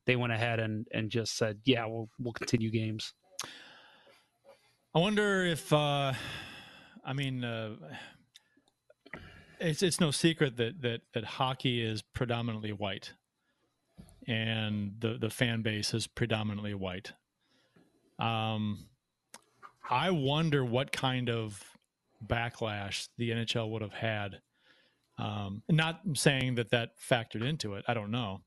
they 0.06 0.16
went 0.16 0.32
ahead 0.32 0.60
and 0.60 0.86
and 0.92 1.10
just 1.10 1.36
said, 1.36 1.58
yeah, 1.64 1.86
we'll 1.86 2.08
we'll 2.18 2.32
continue 2.32 2.70
games. 2.70 3.12
I 4.94 5.00
wonder 5.00 5.44
if, 5.44 5.72
uh, 5.72 6.12
I 7.04 7.12
mean, 7.14 7.42
uh, 7.42 7.70
it's 9.58 9.82
it's 9.82 10.00
no 10.00 10.12
secret 10.12 10.56
that 10.58 10.80
that 10.82 11.00
that 11.14 11.24
hockey 11.24 11.82
is 11.82 12.02
predominantly 12.02 12.72
white, 12.72 13.12
and 14.28 14.94
the 15.00 15.18
the 15.18 15.30
fan 15.30 15.62
base 15.62 15.94
is 15.94 16.06
predominantly 16.06 16.74
white. 16.74 17.12
Um, 18.20 18.86
I 19.90 20.10
wonder 20.10 20.64
what 20.64 20.92
kind 20.92 21.28
of 21.28 21.73
backlash 22.26 23.08
the 23.18 23.30
NHL 23.30 23.70
would 23.70 23.82
have 23.82 23.92
had. 23.92 24.40
Um, 25.16 25.62
not 25.68 26.00
saying 26.14 26.56
that 26.56 26.70
that 26.70 26.90
factored 26.98 27.46
into 27.46 27.74
it. 27.74 27.84
I 27.86 27.94
don't 27.94 28.10
know, 28.10 28.40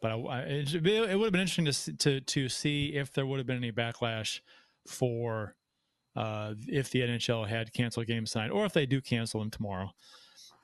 but 0.00 0.12
I, 0.12 0.14
I, 0.14 0.38
it, 0.40 0.74
it 0.74 1.16
would 1.16 1.26
have 1.26 1.32
been 1.32 1.42
interesting 1.42 1.66
to 1.66 1.96
to 1.98 2.20
to 2.20 2.48
see 2.48 2.94
if 2.94 3.12
there 3.12 3.26
would 3.26 3.38
have 3.38 3.46
been 3.46 3.56
any 3.56 3.72
backlash 3.72 4.40
for 4.86 5.56
uh, 6.16 6.54
if 6.66 6.90
the 6.90 7.00
NHL 7.00 7.46
had 7.46 7.72
canceled 7.72 8.06
games 8.06 8.30
tonight, 8.30 8.50
or 8.50 8.64
if 8.64 8.72
they 8.72 8.86
do 8.86 9.02
cancel 9.02 9.40
them 9.40 9.50
tomorrow, 9.50 9.90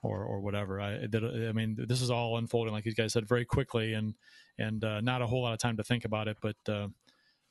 or 0.03 0.25
or 0.25 0.41
whatever. 0.41 0.81
I 0.81 1.07
that, 1.07 1.23
I 1.49 1.53
mean, 1.53 1.77
this 1.87 2.01
is 2.01 2.11
all 2.11 2.39
unfolding, 2.39 2.73
like 2.73 2.87
you 2.87 2.95
guys 2.95 3.13
said, 3.13 3.29
very 3.29 3.45
quickly, 3.45 3.93
and 3.93 4.15
and 4.59 4.83
uh, 4.85 5.01
not 5.01 5.23
a 5.23 5.27
whole 5.27 5.43
lot 5.43 5.53
of 5.53 5.59
time 5.59 5.77
to 5.77 5.85
think 5.85 6.05
about 6.05 6.29
it. 6.29 6.39
But 6.41 6.57
uh, 6.69 6.89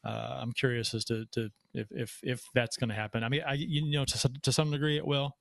uh, 0.03 0.37
I'm 0.39 0.51
curious 0.51 0.93
as 0.93 1.05
to, 1.05 1.25
to 1.31 1.49
if 1.73 1.87
if 1.91 2.19
if 2.23 2.43
that's 2.53 2.77
going 2.77 2.89
to 2.89 2.95
happen. 2.95 3.23
I 3.23 3.29
mean, 3.29 3.41
I 3.45 3.53
you 3.53 3.89
know 3.91 4.05
to 4.05 4.31
to 4.41 4.51
some 4.51 4.71
degree 4.71 4.97
it 4.97 5.05
will. 5.05 5.35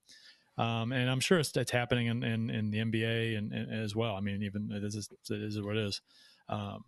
Um, 0.58 0.92
and 0.92 1.08
I'm 1.08 1.20
sure 1.20 1.38
it's, 1.38 1.56
it's 1.56 1.70
happening 1.70 2.08
in, 2.08 2.22
in, 2.22 2.50
in 2.50 2.70
the 2.70 2.78
NBA 2.78 3.38
and, 3.38 3.50
and 3.50 3.72
as 3.72 3.96
well. 3.96 4.14
I 4.14 4.20
mean, 4.20 4.42
even 4.42 4.70
it 4.70 4.84
is, 4.84 5.08
it 5.30 5.42
is 5.42 5.58
what 5.62 5.78
it 5.78 5.86
is. 5.86 6.02
Um, 6.50 6.84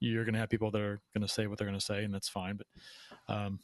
you're 0.00 0.24
going 0.24 0.34
to 0.34 0.40
have 0.40 0.50
people 0.50 0.70
that 0.70 0.80
are 0.80 1.00
going 1.14 1.26
to 1.26 1.32
say 1.32 1.46
what 1.46 1.56
they're 1.56 1.66
going 1.66 1.78
to 1.78 1.84
say, 1.84 2.04
and 2.04 2.12
that's 2.12 2.28
fine. 2.28 2.58
But 2.58 3.34
um, 3.34 3.60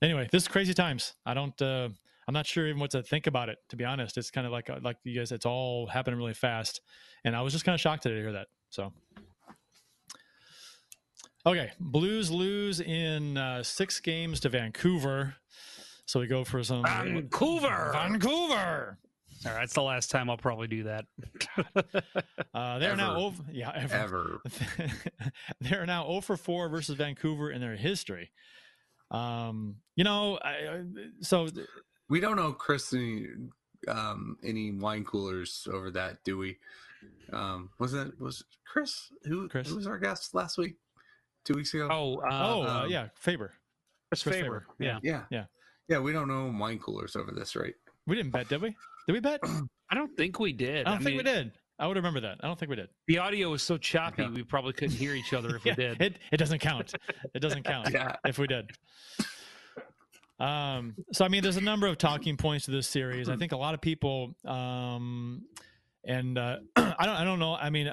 anyway, 0.00 0.28
this 0.30 0.44
is 0.44 0.48
crazy 0.48 0.74
times. 0.74 1.14
I 1.24 1.34
don't. 1.34 1.60
Uh, 1.60 1.88
I'm 2.28 2.34
not 2.34 2.46
sure 2.46 2.66
even 2.66 2.80
what 2.80 2.90
to 2.92 3.02
think 3.02 3.26
about 3.26 3.48
it. 3.48 3.58
To 3.70 3.76
be 3.76 3.84
honest, 3.84 4.16
it's 4.16 4.30
kind 4.30 4.46
of 4.46 4.52
like 4.52 4.68
like 4.82 4.98
you 5.04 5.18
guys. 5.18 5.32
It's 5.32 5.46
all 5.46 5.86
happening 5.86 6.18
really 6.18 6.34
fast, 6.34 6.80
and 7.24 7.34
I 7.34 7.42
was 7.42 7.52
just 7.52 7.64
kind 7.64 7.74
of 7.74 7.80
shocked 7.80 8.04
to 8.04 8.10
hear 8.10 8.32
that. 8.32 8.48
So, 8.70 8.92
Okay, 11.46 11.70
Blues 11.78 12.30
lose 12.30 12.80
in 12.80 13.36
uh, 13.36 13.62
six 13.62 14.00
games 14.00 14.40
to 14.40 14.48
Vancouver. 14.48 15.34
So 16.06 16.20
we 16.20 16.26
go 16.26 16.44
for 16.44 16.62
some 16.64 16.82
Vancouver. 16.82 17.90
Vancouver. 17.92 18.98
All 19.44 19.52
right, 19.52 19.60
that's 19.60 19.74
the 19.74 19.82
last 19.82 20.10
time 20.10 20.28
I'll 20.30 20.36
probably 20.36 20.66
do 20.68 20.84
that. 20.84 21.04
Uh, 22.54 22.78
they're 22.78 22.96
now 22.96 23.16
over. 23.18 23.42
Yeah, 23.52 23.70
ever. 23.74 23.94
Ever. 23.94 24.42
they're 25.60 25.84
now 25.84 26.06
0 26.06 26.22
for 26.22 26.38
4 26.38 26.70
versus 26.70 26.96
Vancouver 26.96 27.50
in 27.50 27.60
their 27.60 27.76
history. 27.76 28.30
Um, 29.10 29.76
you 29.94 30.04
know, 30.04 30.38
I, 30.42 30.48
I- 30.48 30.82
so 31.20 31.48
We 32.08 32.18
don't 32.20 32.36
know 32.36 32.52
Chris 32.54 32.94
any, 32.94 33.26
um, 33.88 34.38
any 34.42 34.72
wine 34.72 35.04
coolers 35.04 35.68
over 35.70 35.90
that, 35.90 36.24
do 36.24 36.38
we? 36.38 36.56
Um, 37.30 37.68
was 37.78 37.92
that 37.92 38.18
was 38.18 38.42
Chris 38.64 39.10
who 39.24 39.48
Chris? 39.50 39.68
who 39.68 39.76
was 39.76 39.86
our 39.86 39.98
guest 39.98 40.34
last 40.34 40.56
week, 40.56 40.76
two 41.46 41.54
weeks 41.54 41.72
ago? 41.72 41.88
oh, 41.90 42.16
uh, 42.16 42.28
oh 42.30 42.62
uh, 42.62 42.82
um, 42.84 42.90
yeah, 42.90 43.08
Faber. 43.14 43.52
Chris 44.10 44.22
Chris 44.22 44.36
Faber. 44.36 44.66
Faber, 44.78 44.84
Yeah. 44.90 44.98
yeah, 45.02 45.22
yeah. 45.30 45.44
yeah. 45.88 45.98
We 45.98 46.12
don't 46.12 46.28
know 46.28 46.52
wine 46.58 46.78
coolers 46.78 47.16
over 47.16 47.32
this, 47.32 47.56
right? 47.56 47.74
We 48.06 48.16
didn't 48.16 48.32
bet, 48.32 48.48
did 48.48 48.60
we? 48.62 48.76
Did 49.06 49.12
we 49.14 49.20
bet? 49.20 49.40
I 49.90 49.94
don't 49.94 50.14
think 50.16 50.38
we 50.38 50.52
did. 50.52 50.86
I 50.86 50.90
don't 50.90 50.98
think 50.98 51.16
mean, 51.16 51.18
we 51.18 51.22
did. 51.22 51.52
I 51.78 51.86
would 51.86 51.96
remember 51.96 52.20
that. 52.20 52.38
I 52.42 52.46
don't 52.46 52.58
think 52.58 52.70
we 52.70 52.76
did. 52.76 52.88
The 53.06 53.18
audio 53.18 53.50
was 53.50 53.62
so 53.62 53.76
choppy, 53.76 54.22
Okay. 54.22 54.32
we 54.32 54.42
probably 54.42 54.72
couldn't 54.72 54.96
hear 54.96 55.14
each 55.14 55.32
other 55.32 55.56
if 55.56 55.64
Yeah, 55.66 55.74
we 55.76 55.82
did. 55.84 56.00
It 56.02 56.18
it 56.32 56.36
doesn't 56.38 56.58
count. 56.60 56.94
It 57.34 57.40
doesn't 57.40 57.62
count 57.64 57.90
Yeah. 57.92 58.16
if 58.24 58.38
we 58.38 58.46
did. 58.46 58.70
Um, 60.38 60.94
so 61.12 61.24
I 61.24 61.28
mean, 61.28 61.42
there's 61.42 61.56
a 61.56 61.62
number 61.62 61.86
of 61.86 61.98
talking 61.98 62.36
points 62.36 62.66
to 62.66 62.70
this 62.70 62.86
series. 62.88 63.28
I 63.28 63.36
think 63.40 63.52
a 63.52 63.56
lot 63.56 63.74
of 63.74 63.80
people, 63.80 64.34
um, 64.44 65.42
and 66.06 66.38
uh, 66.38 66.58
I 66.76 67.04
don't, 67.04 67.16
I 67.16 67.24
don't 67.24 67.38
know. 67.38 67.54
I 67.54 67.70
mean, 67.70 67.88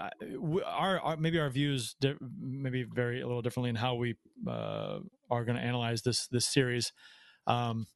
our, 0.66 1.00
our 1.00 1.18
maybe 1.18 1.40
our 1.40 1.50
views 1.50 1.96
di- 2.00 2.16
maybe 2.40 2.84
vary 2.84 3.22
a 3.22 3.28
little 3.28 3.42
differently 3.42 3.72
in 3.72 3.76
how 3.76 3.96
we 3.96 4.16
uh, 4.48 5.00
are 5.30 5.44
going 5.44 5.58
to 5.58 5.64
analyze 5.64 6.04
this 6.04 6.28
this 6.28 6.46
series. 6.46 6.94
Um, 7.48 7.88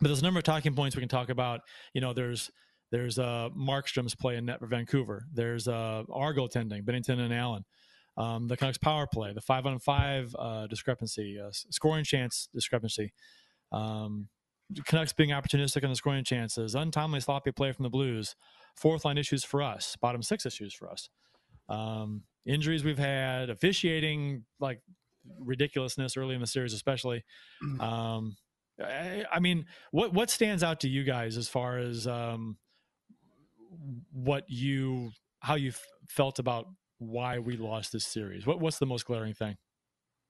but 0.00 0.08
there's 0.08 0.20
a 0.20 0.24
number 0.24 0.38
of 0.38 0.44
talking 0.44 0.74
points 0.74 0.96
we 0.96 1.00
can 1.00 1.08
talk 1.08 1.28
about. 1.28 1.60
You 1.92 2.00
know, 2.00 2.12
there's 2.12 2.50
there's 2.92 3.18
uh, 3.18 3.50
Markstrom's 3.56 4.14
play 4.14 4.36
in 4.36 4.46
net 4.46 4.60
for 4.60 4.66
Vancouver. 4.66 5.26
There's 5.32 5.68
uh, 5.68 6.04
our 6.12 6.32
goaltending, 6.32 6.84
Binnington 6.84 7.18
and 7.18 7.34
Allen. 7.34 7.64
Um, 8.16 8.48
the 8.48 8.56
Canucks 8.56 8.78
power 8.78 9.06
play, 9.06 9.32
the 9.32 9.40
five 9.40 9.66
on 9.66 9.78
five 9.78 10.34
uh, 10.38 10.66
discrepancy, 10.66 11.38
uh, 11.40 11.50
scoring 11.52 12.04
chance 12.04 12.48
discrepancy. 12.54 13.12
Um, 13.72 14.28
Canucks 14.84 15.12
being 15.12 15.30
opportunistic 15.30 15.84
on 15.84 15.90
the 15.90 15.96
scoring 15.96 16.24
chances, 16.24 16.74
untimely 16.74 17.20
sloppy 17.20 17.52
play 17.52 17.72
from 17.72 17.82
the 17.84 17.90
Blues, 17.90 18.36
fourth 18.76 19.04
line 19.04 19.18
issues 19.18 19.44
for 19.44 19.62
us, 19.62 19.96
bottom 20.00 20.22
six 20.22 20.46
issues 20.46 20.74
for 20.74 20.90
us. 20.90 21.08
Um, 21.68 22.22
injuries 22.46 22.84
we've 22.84 22.98
had, 22.98 23.50
officiating 23.50 24.44
like 24.58 24.80
ridiculousness 25.38 26.16
early 26.16 26.34
in 26.34 26.40
the 26.40 26.46
series, 26.46 26.72
especially. 26.72 27.24
Um, 27.78 28.36
I, 28.82 29.24
I 29.30 29.40
mean, 29.40 29.66
what 29.90 30.12
what 30.12 30.30
stands 30.30 30.62
out 30.62 30.80
to 30.80 30.88
you 30.88 31.04
guys 31.04 31.36
as 31.36 31.48
far 31.48 31.78
as 31.78 32.06
um, 32.06 32.56
what 34.12 34.44
you 34.48 35.12
how 35.40 35.54
you 35.54 35.70
f- 35.70 35.86
felt 36.08 36.38
about 36.38 36.66
why 36.98 37.38
we 37.38 37.56
lost 37.56 37.92
this 37.92 38.04
series? 38.04 38.46
What 38.46 38.60
what's 38.60 38.78
the 38.78 38.86
most 38.86 39.04
glaring 39.06 39.34
thing? 39.34 39.56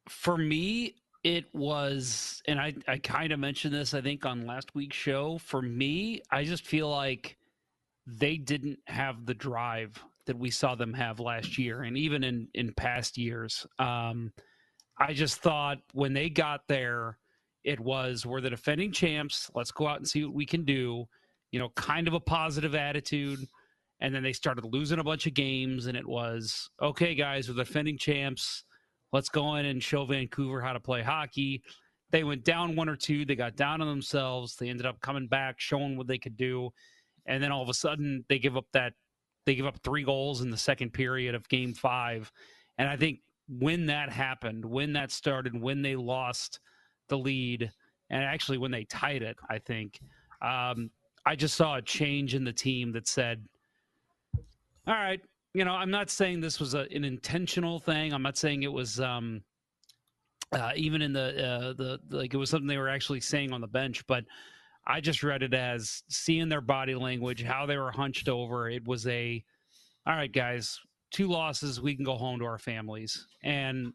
for 0.08 0.36
me 0.36 0.94
it 1.22 1.44
was 1.54 2.42
and 2.46 2.58
i 2.58 2.74
i 2.88 2.96
kind 2.98 3.32
of 3.32 3.38
mentioned 3.38 3.72
this 3.74 3.94
i 3.94 4.00
think 4.00 4.24
on 4.24 4.46
last 4.46 4.74
week's 4.74 4.96
show 4.96 5.38
for 5.38 5.62
me 5.62 6.20
i 6.30 6.42
just 6.42 6.66
feel 6.66 6.90
like 6.90 7.36
they 8.06 8.36
didn't 8.36 8.78
have 8.86 9.26
the 9.26 9.34
drive 9.34 10.02
that 10.26 10.38
we 10.38 10.50
saw 10.50 10.74
them 10.74 10.92
have 10.92 11.20
last 11.20 11.58
year 11.58 11.82
and 11.82 11.96
even 11.96 12.24
in 12.24 12.48
in 12.54 12.72
past 12.74 13.18
years 13.18 13.66
um 13.78 14.32
i 14.98 15.12
just 15.12 15.38
thought 15.38 15.78
when 15.92 16.12
they 16.12 16.28
got 16.28 16.62
there 16.68 17.18
it 17.64 17.80
was 17.80 18.24
we're 18.24 18.40
the 18.40 18.50
defending 18.50 18.92
champs 18.92 19.50
let's 19.54 19.70
go 19.70 19.86
out 19.86 19.98
and 19.98 20.08
see 20.08 20.24
what 20.24 20.34
we 20.34 20.46
can 20.46 20.64
do 20.64 21.04
you 21.50 21.58
know 21.58 21.68
kind 21.70 22.08
of 22.08 22.14
a 22.14 22.20
positive 22.20 22.74
attitude 22.74 23.40
and 24.02 24.14
then 24.14 24.22
they 24.22 24.32
started 24.32 24.64
losing 24.64 24.98
a 24.98 25.04
bunch 25.04 25.26
of 25.26 25.34
games 25.34 25.86
and 25.86 25.96
it 25.96 26.06
was 26.06 26.70
okay 26.80 27.14
guys 27.14 27.48
we're 27.48 27.54
the 27.54 27.64
defending 27.64 27.98
champs 27.98 28.64
let's 29.12 29.28
go 29.28 29.56
in 29.56 29.66
and 29.66 29.82
show 29.82 30.04
Vancouver 30.04 30.60
how 30.60 30.72
to 30.72 30.80
play 30.80 31.02
hockey. 31.02 31.62
They 32.10 32.24
went 32.24 32.44
down 32.44 32.76
one 32.76 32.88
or 32.88 32.96
two. 32.96 33.24
They 33.24 33.36
got 33.36 33.56
down 33.56 33.80
on 33.80 33.88
themselves. 33.88 34.56
They 34.56 34.68
ended 34.68 34.86
up 34.86 35.00
coming 35.00 35.26
back, 35.26 35.56
showing 35.58 35.96
what 35.96 36.06
they 36.06 36.18
could 36.18 36.36
do, 36.36 36.70
and 37.30 37.42
then 37.42 37.52
all 37.52 37.62
of 37.62 37.68
a 37.68 37.74
sudden 37.74 38.24
they 38.28 38.38
give 38.38 38.56
up 38.56 38.66
that 38.72 38.92
they 39.46 39.54
give 39.54 39.66
up 39.66 39.78
three 39.82 40.02
goals 40.02 40.42
in 40.42 40.50
the 40.50 40.56
second 40.56 40.92
period 40.92 41.34
of 41.34 41.48
Game 41.48 41.72
Five. 41.72 42.30
And 42.76 42.88
I 42.88 42.96
think 42.96 43.20
when 43.48 43.86
that 43.86 44.10
happened, 44.10 44.64
when 44.64 44.92
that 44.94 45.10
started, 45.10 45.58
when 45.58 45.80
they 45.80 45.96
lost 45.96 46.60
the 47.08 47.16
lead, 47.16 47.70
and 48.10 48.22
actually 48.22 48.58
when 48.58 48.70
they 48.70 48.84
tied 48.84 49.22
it, 49.22 49.36
I 49.48 49.58
think 49.58 50.00
um, 50.42 50.90
I 51.24 51.36
just 51.36 51.54
saw 51.54 51.76
a 51.76 51.82
change 51.82 52.34
in 52.34 52.44
the 52.44 52.52
team 52.52 52.92
that 52.92 53.06
said, 53.08 53.46
"All 54.86 54.94
right, 54.94 55.20
you 55.54 55.64
know, 55.64 55.72
I'm 55.72 55.90
not 55.90 56.10
saying 56.10 56.40
this 56.40 56.60
was 56.60 56.74
a, 56.74 56.86
an 56.92 57.04
intentional 57.04 57.78
thing. 57.78 58.12
I'm 58.12 58.22
not 58.22 58.36
saying 58.36 58.62
it 58.62 58.72
was 58.72 59.00
um, 59.00 59.42
uh, 60.52 60.72
even 60.74 61.00
in 61.00 61.12
the 61.12 61.46
uh, 61.46 61.72
the 61.74 62.00
like 62.10 62.34
it 62.34 62.36
was 62.36 62.50
something 62.50 62.66
they 62.66 62.78
were 62.78 62.88
actually 62.88 63.20
saying 63.20 63.52
on 63.52 63.60
the 63.60 63.68
bench, 63.68 64.06
but 64.06 64.24
I 64.86 65.00
just 65.00 65.22
read 65.22 65.42
it 65.42 65.54
as 65.54 66.02
seeing 66.08 66.48
their 66.48 66.60
body 66.60 66.94
language, 66.94 67.42
how 67.42 67.66
they 67.66 67.76
were 67.76 67.90
hunched 67.92 68.28
over. 68.28 68.68
It 68.68 68.86
was 68.86 69.06
a, 69.06 69.42
all 70.06 70.16
right, 70.16 70.32
guys, 70.32 70.78
two 71.10 71.28
losses, 71.28 71.80
we 71.80 71.94
can 71.94 72.04
go 72.04 72.16
home 72.16 72.38
to 72.40 72.46
our 72.46 72.58
families. 72.58 73.26
And 73.42 73.92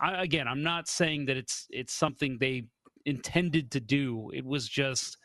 I, 0.00 0.22
again, 0.22 0.48
I'm 0.48 0.62
not 0.62 0.88
saying 0.88 1.26
that 1.26 1.36
it's 1.36 1.66
it's 1.70 1.92
something 1.92 2.36
they 2.38 2.64
intended 3.04 3.70
to 3.70 3.80
do. 3.80 4.30
It 4.34 4.44
was 4.44 4.68
just 4.68 5.16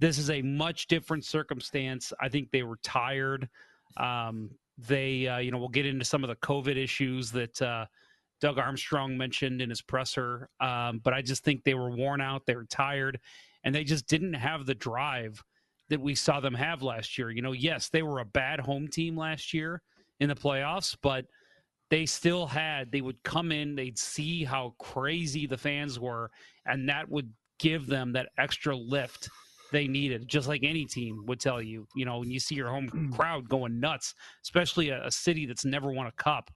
this 0.00 0.18
is 0.18 0.30
a 0.30 0.42
much 0.42 0.86
different 0.86 1.24
circumstance. 1.24 2.12
I 2.20 2.28
think 2.28 2.50
they 2.50 2.62
were 2.62 2.78
tired. 2.82 3.48
Um, 3.96 4.50
they, 4.78 5.26
uh, 5.26 5.38
you 5.38 5.50
know, 5.50 5.58
we'll 5.58 5.68
get 5.68 5.86
into 5.86 6.04
some 6.04 6.22
of 6.22 6.28
the 6.28 6.36
COVID 6.36 6.76
issues 6.76 7.32
that 7.32 7.60
uh, 7.60 7.86
Doug 8.40 8.58
Armstrong 8.58 9.16
mentioned 9.16 9.60
in 9.60 9.70
his 9.70 9.82
presser. 9.82 10.48
Um, 10.60 11.00
but 11.02 11.14
I 11.14 11.22
just 11.22 11.42
think 11.42 11.64
they 11.64 11.74
were 11.74 11.90
worn 11.90 12.20
out. 12.20 12.46
They 12.46 12.54
were 12.54 12.66
tired, 12.66 13.18
and 13.64 13.74
they 13.74 13.84
just 13.84 14.06
didn't 14.06 14.34
have 14.34 14.66
the 14.66 14.74
drive 14.74 15.42
that 15.88 16.00
we 16.00 16.14
saw 16.14 16.40
them 16.40 16.54
have 16.54 16.82
last 16.82 17.18
year. 17.18 17.30
You 17.30 17.42
know, 17.42 17.52
yes, 17.52 17.88
they 17.88 18.02
were 18.02 18.20
a 18.20 18.24
bad 18.24 18.60
home 18.60 18.88
team 18.88 19.16
last 19.16 19.54
year 19.54 19.82
in 20.20 20.28
the 20.28 20.34
playoffs, 20.34 20.96
but 21.02 21.24
they 21.90 22.04
still 22.04 22.46
had, 22.46 22.92
they 22.92 23.00
would 23.00 23.22
come 23.22 23.50
in, 23.50 23.74
they'd 23.74 23.98
see 23.98 24.44
how 24.44 24.74
crazy 24.78 25.46
the 25.46 25.56
fans 25.56 25.98
were, 25.98 26.30
and 26.66 26.88
that 26.88 27.08
would 27.08 27.32
give 27.58 27.86
them 27.86 28.12
that 28.12 28.28
extra 28.38 28.76
lift 28.76 29.28
they 29.72 29.86
needed, 29.86 30.28
just 30.28 30.48
like 30.48 30.62
any 30.64 30.84
team 30.84 31.24
would 31.26 31.40
tell 31.40 31.60
you. 31.62 31.86
You 31.94 32.04
know, 32.04 32.18
when 32.18 32.30
you 32.30 32.40
see 32.40 32.54
your 32.54 32.68
home 32.68 33.12
crowd 33.14 33.48
going 33.48 33.80
nuts, 33.80 34.14
especially 34.42 34.90
a, 34.90 35.06
a 35.06 35.10
city 35.10 35.46
that's 35.46 35.64
never 35.64 35.92
won 35.92 36.06
a 36.06 36.12
cup, 36.12 36.50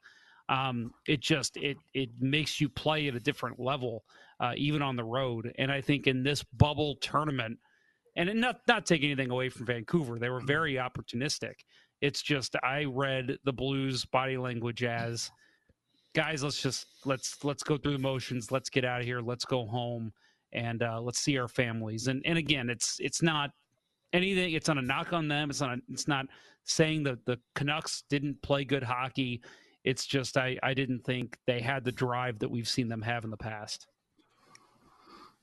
um, 0.49 0.93
it 1.07 1.21
just 1.21 1.57
it 1.57 1.77
it 1.95 2.11
makes 2.21 2.61
you 2.61 2.69
play 2.69 3.09
at 3.09 3.15
a 3.15 3.21
different 3.21 3.59
level, 3.59 4.05
uh, 4.43 4.53
even 4.57 4.83
on 4.83 4.97
the 4.97 5.05
road. 5.05 5.55
And 5.57 5.73
I 5.73 5.81
think 5.81 6.07
in 6.07 6.23
this 6.23 6.43
bubble 6.43 6.97
tournament, 6.97 7.59
and 8.17 8.29
not 8.41 8.61
not 8.69 8.85
take 8.85 9.03
anything 9.03 9.31
away 9.31 9.49
from 9.49 9.65
Vancouver, 9.65 10.19
they 10.19 10.29
were 10.29 10.41
very 10.41 10.75
opportunistic. 10.75 11.55
It's 12.03 12.21
just 12.21 12.57
I 12.63 12.85
read 12.85 13.39
the 13.45 13.53
Blues 13.53 14.05
body 14.05 14.37
language 14.37 14.83
as 14.83 15.31
guys, 16.15 16.43
let's 16.43 16.61
just 16.61 16.87
let's 17.05 17.43
let's 17.45 17.63
go 17.63 17.79
through 17.79 17.93
the 17.93 17.99
motions, 17.99 18.51
let's 18.51 18.69
get 18.69 18.85
out 18.85 19.01
of 19.01 19.07
here, 19.07 19.21
let's 19.21 19.45
go 19.45 19.65
home, 19.65 20.13
and 20.53 20.83
uh, 20.83 21.01
let's 21.01 21.21
see 21.21 21.39
our 21.39 21.49
families. 21.49 22.09
And 22.09 22.21
and 22.27 22.37
again, 22.37 22.69
it's 22.69 22.97
it's 23.01 23.23
not 23.23 23.51
anything. 24.13 24.53
It's 24.55 24.69
not 24.69 24.79
a 24.79 24.83
knock 24.83 25.13
on 25.13 25.29
them. 25.29 25.51
It's 25.51 25.61
not. 25.61 25.79
A, 25.79 25.81
it's 25.89 26.09
not 26.09 26.27
saying 26.65 27.05
that 27.05 27.25
the 27.25 27.39
Canucks 27.55 28.05
didn't 28.11 28.43
play 28.43 28.65
good 28.65 28.83
hockey. 28.83 29.43
It's 29.85 30.07
just 30.07 30.37
I 30.37 30.59
I 30.63 30.75
didn't 30.75 31.05
think 31.05 31.39
they 31.47 31.61
had 31.61 31.85
the 31.85 31.93
drive 31.93 32.39
that 32.41 32.51
we've 32.51 32.69
seen 32.69 32.89
them 32.89 33.03
have 33.03 33.25
in 33.25 33.31
the 33.31 33.37
past. 33.37 33.87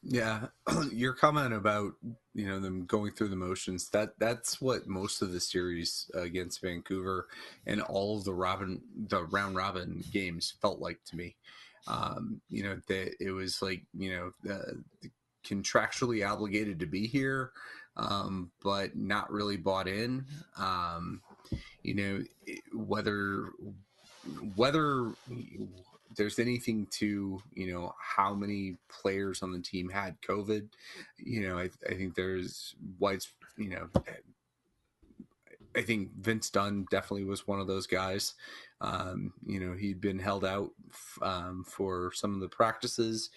Yeah, 0.04 0.48
your 0.92 1.14
comment 1.14 1.54
about 1.54 1.94
you 2.34 2.48
know 2.48 2.60
them 2.60 2.86
going 2.86 3.12
through 3.12 3.30
the 3.30 3.36
motions 3.36 3.90
that 3.90 4.18
that's 4.18 4.62
what 4.62 4.88
most 4.88 5.22
of 5.22 5.32
the 5.34 5.42
series 5.42 6.10
against 6.14 6.62
Vancouver 6.62 7.28
and 7.66 7.82
all 7.82 8.18
of 8.18 8.24
the 8.24 8.34
Robin 8.34 8.82
the 8.96 9.24
round 9.26 9.56
robin 9.56 10.04
games 10.12 10.54
felt 10.62 10.80
like 10.80 11.04
to 11.06 11.18
me. 11.18 11.36
Um, 11.88 12.42
you 12.50 12.64
know 12.64 12.80
that 12.88 13.16
it 13.20 13.32
was 13.32 13.62
like 13.62 13.84
you 13.98 14.34
know 14.46 14.54
uh, 14.54 15.10
contractually 15.46 16.28
obligated 16.28 16.80
to 16.80 16.86
be 16.86 17.06
here, 17.06 17.52
um, 17.98 18.52
but 18.64 18.96
not 18.96 19.32
really 19.32 19.58
bought 19.58 19.88
in. 19.88 20.26
Um, 20.58 21.22
you 21.84 21.96
know 21.96 22.24
whether 22.74 23.50
whether 24.56 25.12
there's 26.16 26.40
anything 26.40 26.88
to 26.92 27.42
you 27.54 27.72
know 27.72 27.94
how 28.00 28.34
many 28.34 28.78
players 28.90 29.42
on 29.44 29.52
the 29.52 29.60
team 29.60 29.90
had 29.90 30.22
COVID, 30.22 30.68
you 31.18 31.48
know 31.48 31.58
I, 31.58 31.70
I 31.88 31.94
think 31.94 32.16
there's 32.16 32.76
wide 33.00 33.22
you 33.58 33.70
know 33.70 33.90
I 35.76 35.82
think 35.82 36.12
Vince 36.20 36.50
Dunn 36.50 36.86
definitely 36.90 37.26
was 37.26 37.48
one 37.48 37.60
of 37.60 37.68
those 37.68 37.88
guys. 37.88 38.34
Um, 38.82 39.34
you 39.46 39.60
know, 39.60 39.74
he'd 39.74 40.02
been 40.02 40.20
held 40.20 40.46
out 40.46 40.72
um, 41.22 41.64
for 41.68 42.12
some 42.14 42.34
of 42.34 42.40
the 42.40 42.48
practices. 42.48 43.30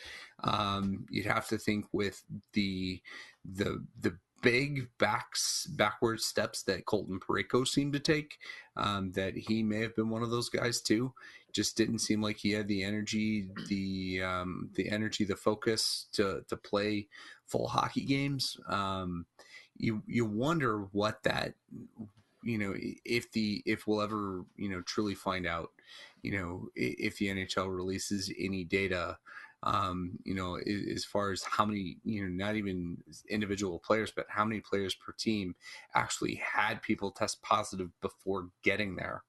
Um, 0.43 1.07
you'd 1.11 1.27
have 1.27 1.49
to 1.49 1.59
think 1.59 1.87
with 1.93 2.23
the 2.53 3.01
the 3.45 3.85
the 4.01 4.16
big 4.41 4.89
backs 4.99 5.66
backward 5.66 6.20
steps 6.20 6.62
that 6.64 6.87
Colton 6.87 7.20
Parayko 7.20 7.66
seemed 7.66 7.93
to 7.93 8.01
take, 8.01 8.39
um, 8.77 9.12
that 9.12 9.37
he 9.37 9.62
may 9.62 9.81
have 9.81 9.95
been 9.95 10.11
one 10.11 10.23
of 10.23 10.31
those 10.31 10.49
guys 10.49 10.81
too. 10.81 11.12
Just 11.53 11.76
didn't 11.76 11.98
seem 11.98 12.22
like 12.22 12.38
he 12.38 12.53
had 12.53 12.68
the 12.68 12.82
energy, 12.82 13.48
the 13.68 14.22
um, 14.22 14.70
the 14.74 14.88
energy, 14.88 15.24
the 15.24 15.36
focus 15.36 16.07
to 16.12 16.42
to 16.48 16.57
play 16.57 17.09
full 17.46 17.68
hockey 17.68 18.05
games. 18.05 18.57
Um, 18.68 19.26
you 19.76 20.03
you 20.07 20.24
wonder 20.24 20.86
what 20.92 21.22
that 21.24 21.55
you 22.42 22.59
know 22.59 22.74
if 23.05 23.30
the 23.32 23.62
if 23.66 23.86
we'll 23.86 24.03
ever 24.03 24.44
you 24.57 24.68
know 24.68 24.82
truly 24.82 25.14
find 25.14 25.46
out 25.46 25.70
you 26.22 26.32
know 26.32 26.68
if 26.74 27.18
the 27.18 27.28
NHL 27.28 27.74
releases 27.74 28.32
any 28.38 28.64
data 28.64 29.18
um, 29.64 30.18
you 30.24 30.34
know, 30.34 30.57
as 30.57 31.05
far 31.05 31.30
as 31.30 31.44
how 31.44 31.64
many, 31.64 31.98
you 32.05 32.22
know, 32.22 32.28
not 32.28 32.57
even 32.57 32.98
individual 33.28 33.78
players, 33.78 34.11
but 34.14 34.26
how 34.28 34.44
many 34.44 34.61
players 34.61 34.94
per 34.94 35.12
team 35.12 35.55
actually 35.94 36.34
had 36.34 36.82
people 36.82 37.12
test 37.12 37.42
positive 37.42 37.88
before 38.00 38.48
getting 38.64 38.96
there, 38.96 39.22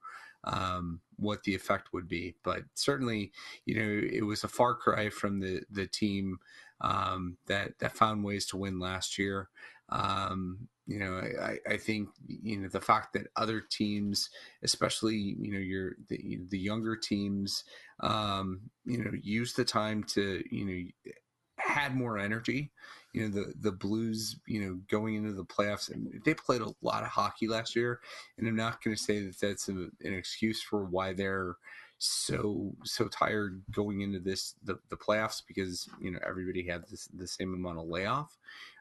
um, 0.44 1.02
what 1.18 1.44
the 1.44 1.56
effect 1.56 1.94
would 1.94 2.08
be. 2.08 2.36
But 2.44 2.64
certainly, 2.74 3.32
you 3.66 3.76
know, 3.76 4.08
it 4.12 4.26
was 4.26 4.44
a 4.44 4.50
far 4.50 4.76
cry 4.76 5.10
from 5.10 5.40
the 5.40 5.62
the 5.72 5.88
team 5.88 6.40
um, 6.82 7.38
that 7.48 7.80
that 7.80 7.96
found 7.96 8.24
ways 8.24 8.46
to 8.48 8.58
win 8.58 8.80
last 8.80 9.18
year. 9.18 9.50
Um, 9.90 10.68
you 10.86 11.00
know, 11.00 11.22
I, 11.42 11.58
I 11.70 11.78
think 11.78 12.10
you 12.28 12.58
know 12.58 12.68
the 12.68 12.82
fact 12.82 13.14
that 13.14 13.28
other 13.36 13.62
teams, 13.62 14.30
especially 14.64 15.16
you 15.16 15.52
know 15.52 15.60
your 15.60 15.94
the, 16.10 16.40
the 16.50 16.60
younger 16.60 16.96
teams, 16.96 17.64
um, 18.02 18.62
you 18.86 19.04
know, 19.04 19.12
use 19.22 19.54
the 19.54 19.66
time 19.66 20.04
to 20.10 20.44
you 20.52 20.66
know 20.66 21.12
had 21.58 21.96
more 21.96 22.18
energy. 22.18 22.72
You 23.14 23.28
know, 23.28 23.30
the 23.30 23.54
the 23.60 23.72
Blues, 23.72 24.38
you 24.48 24.62
know, 24.62 24.80
going 24.90 25.16
into 25.16 25.34
the 25.34 25.46
playoffs, 25.46 25.92
and 25.92 26.22
they 26.26 26.34
played 26.34 26.62
a 26.62 26.74
lot 26.82 27.04
of 27.04 27.10
hockey 27.10 27.48
last 27.48 27.76
year, 27.76 28.00
and 28.38 28.48
I'm 28.48 28.56
not 28.56 28.84
going 28.84 28.96
to 28.96 29.02
say 29.02 29.22
that 29.26 29.40
that's 29.40 29.70
a, 29.70 29.72
an 29.72 29.92
excuse 30.02 30.62
for 30.62 30.84
why 30.84 31.14
they're 31.14 31.56
so 32.00 32.74
so 32.84 33.08
tired 33.08 33.62
going 33.72 34.02
into 34.02 34.20
this 34.20 34.56
the, 34.64 34.78
the 34.90 34.98
playoffs 34.98 35.42
because 35.48 35.88
you 36.02 36.12
know 36.12 36.20
everybody 36.28 36.68
had 36.68 36.84
this, 36.90 37.08
the 37.14 37.28
same 37.28 37.54
amount 37.54 37.80
of 37.80 37.88
layoff 37.88 38.38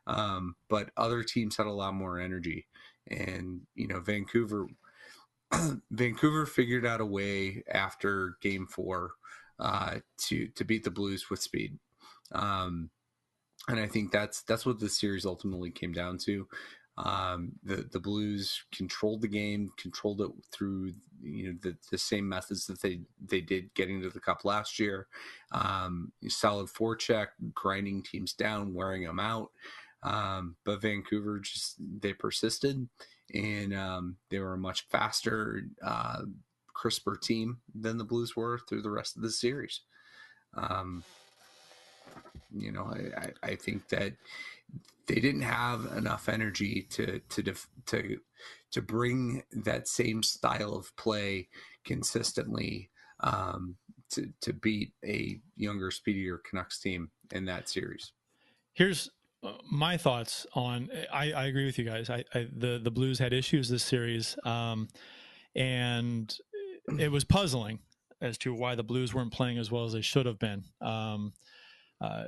um, 0.06 0.56
but 0.68 0.90
other 0.96 1.22
teams 1.22 1.56
had 1.56 1.66
a 1.66 1.72
lot 1.72 1.94
more 1.94 2.18
energy, 2.18 2.66
and 3.08 3.60
you 3.74 3.86
know 3.86 4.00
Vancouver. 4.00 4.66
Vancouver 5.90 6.46
figured 6.46 6.86
out 6.86 7.00
a 7.00 7.06
way 7.06 7.62
after 7.70 8.36
Game 8.40 8.66
Four 8.66 9.12
uh, 9.58 9.96
to 10.18 10.48
to 10.48 10.64
beat 10.64 10.84
the 10.84 10.90
Blues 10.90 11.30
with 11.30 11.40
speed, 11.40 11.78
um, 12.32 12.90
and 13.68 13.78
I 13.78 13.86
think 13.86 14.12
that's 14.12 14.42
that's 14.42 14.66
what 14.66 14.80
the 14.80 14.88
series 14.88 15.26
ultimately 15.26 15.70
came 15.70 15.92
down 15.92 16.18
to. 16.18 16.46
Um, 16.98 17.52
the 17.62 17.88
the 17.90 18.00
Blues 18.00 18.64
controlled 18.74 19.22
the 19.22 19.28
game, 19.28 19.70
controlled 19.78 20.20
it 20.20 20.30
through 20.52 20.92
you 21.22 21.48
know 21.48 21.58
the, 21.62 21.76
the 21.90 21.98
same 21.98 22.28
methods 22.28 22.66
that 22.66 22.82
they 22.82 23.00
they 23.24 23.40
did 23.40 23.72
getting 23.74 24.02
to 24.02 24.10
the 24.10 24.20
cup 24.20 24.44
last 24.44 24.78
year. 24.78 25.06
Um, 25.52 26.12
solid 26.28 26.68
forecheck, 26.68 27.28
grinding 27.54 28.02
teams 28.02 28.34
down, 28.34 28.74
wearing 28.74 29.04
them 29.04 29.20
out. 29.20 29.50
Um, 30.02 30.56
but 30.64 30.82
Vancouver 30.82 31.38
just 31.38 31.76
they 31.78 32.12
persisted, 32.12 32.88
and 33.32 33.74
um, 33.74 34.16
they 34.30 34.40
were 34.40 34.54
a 34.54 34.58
much 34.58 34.86
faster, 34.90 35.62
uh, 35.82 36.22
crisper 36.74 37.16
team 37.16 37.58
than 37.74 37.96
the 37.96 38.04
Blues 38.04 38.36
were 38.36 38.58
through 38.68 38.82
the 38.82 38.90
rest 38.90 39.16
of 39.16 39.22
the 39.22 39.30
series. 39.30 39.80
Um, 40.54 41.04
you 42.54 42.72
know, 42.72 42.92
I, 43.16 43.30
I, 43.42 43.54
think 43.56 43.88
that 43.88 44.12
they 45.06 45.16
didn't 45.16 45.42
have 45.42 45.86
enough 45.96 46.28
energy 46.28 46.86
to 46.90 47.20
to 47.30 47.54
to 47.86 48.18
to 48.72 48.82
bring 48.82 49.42
that 49.52 49.88
same 49.88 50.22
style 50.22 50.74
of 50.74 50.94
play 50.96 51.48
consistently 51.84 52.90
um, 53.20 53.76
to 54.10 54.32
to 54.40 54.52
beat 54.52 54.92
a 55.04 55.40
younger, 55.56 55.90
speedier 55.90 56.40
Canucks 56.48 56.78
team 56.78 57.10
in 57.32 57.44
that 57.46 57.68
series. 57.68 58.12
Here's 58.74 59.10
my 59.70 59.96
thoughts 59.96 60.46
on 60.54 60.88
I, 61.12 61.32
I, 61.32 61.44
agree 61.46 61.66
with 61.66 61.78
you 61.78 61.84
guys. 61.84 62.10
I, 62.10 62.24
I, 62.34 62.48
the 62.54 62.80
the 62.82 62.90
Blues 62.90 63.18
had 63.18 63.32
issues 63.32 63.68
this 63.68 63.82
series, 63.82 64.36
um, 64.44 64.88
and 65.56 66.34
it 66.98 67.10
was 67.10 67.24
puzzling 67.24 67.80
as 68.20 68.38
to 68.38 68.54
why 68.54 68.74
the 68.74 68.84
Blues 68.84 69.12
weren't 69.12 69.32
playing 69.32 69.58
as 69.58 69.70
well 69.70 69.84
as 69.84 69.92
they 69.92 70.00
should 70.00 70.26
have 70.26 70.38
been. 70.38 70.64
Um, 70.80 71.32
uh, 72.02 72.24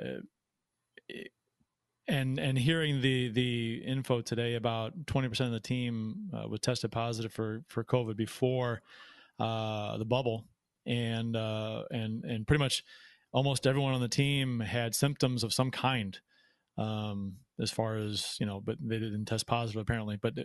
and 2.06 2.38
and 2.38 2.58
hearing 2.58 3.00
the 3.00 3.28
the 3.28 3.82
info 3.84 4.20
today 4.20 4.54
about 4.54 5.06
twenty 5.06 5.28
percent 5.28 5.48
of 5.48 5.54
the 5.54 5.60
team 5.60 6.30
uh, 6.32 6.48
was 6.48 6.60
tested 6.60 6.92
positive 6.92 7.32
for 7.32 7.62
for 7.68 7.82
COVID 7.82 8.16
before 8.16 8.82
uh, 9.38 9.96
the 9.98 10.04
bubble, 10.04 10.44
and 10.86 11.36
uh, 11.36 11.84
and 11.90 12.24
and 12.24 12.46
pretty 12.46 12.62
much 12.62 12.84
almost 13.32 13.66
everyone 13.66 13.94
on 13.94 14.00
the 14.00 14.08
team 14.08 14.60
had 14.60 14.94
symptoms 14.94 15.42
of 15.42 15.52
some 15.52 15.70
kind 15.70 16.20
um, 16.78 17.34
as 17.60 17.70
far 17.70 17.96
as 17.96 18.36
you 18.40 18.46
know, 18.46 18.60
but 18.60 18.76
they 18.80 18.98
didn't 18.98 19.26
test 19.26 19.46
positive 19.46 19.80
apparently. 19.80 20.16
But 20.16 20.38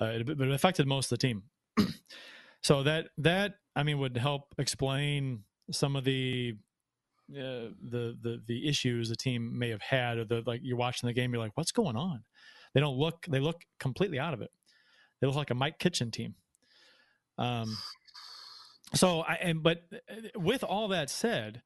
uh, 0.00 0.04
it, 0.06 0.26
but 0.26 0.40
it 0.46 0.52
affected 0.52 0.86
most 0.86 1.10
of 1.12 1.18
the 1.18 1.26
team. 1.26 1.42
so 2.62 2.82
that 2.82 3.08
that 3.18 3.54
I 3.76 3.82
mean 3.82 3.98
would 3.98 4.16
help 4.16 4.54
explain 4.58 5.44
some 5.70 5.96
of 5.96 6.04
the 6.04 6.56
uh, 7.36 7.74
the 7.82 8.16
the 8.22 8.42
the 8.46 8.68
issues 8.68 9.08
the 9.08 9.16
team 9.16 9.58
may 9.58 9.70
have 9.70 9.82
had. 9.82 10.18
Or 10.18 10.24
the 10.24 10.42
like 10.46 10.60
you're 10.62 10.76
watching 10.76 11.06
the 11.06 11.12
game, 11.12 11.32
you're 11.32 11.42
like, 11.42 11.56
what's 11.56 11.72
going 11.72 11.96
on? 11.96 12.24
They 12.74 12.80
don't 12.80 12.96
look. 12.96 13.26
They 13.28 13.40
look 13.40 13.62
completely 13.78 14.18
out 14.18 14.34
of 14.34 14.42
it. 14.42 14.50
They 15.20 15.26
look 15.26 15.36
like 15.36 15.50
a 15.50 15.54
Mike 15.54 15.78
Kitchen 15.78 16.10
team. 16.10 16.34
Um. 17.38 17.76
So 18.94 19.20
I 19.20 19.34
and 19.34 19.62
but 19.62 19.82
uh, 19.92 20.38
with 20.38 20.62
all 20.62 20.88
that 20.88 21.10
said, 21.10 21.62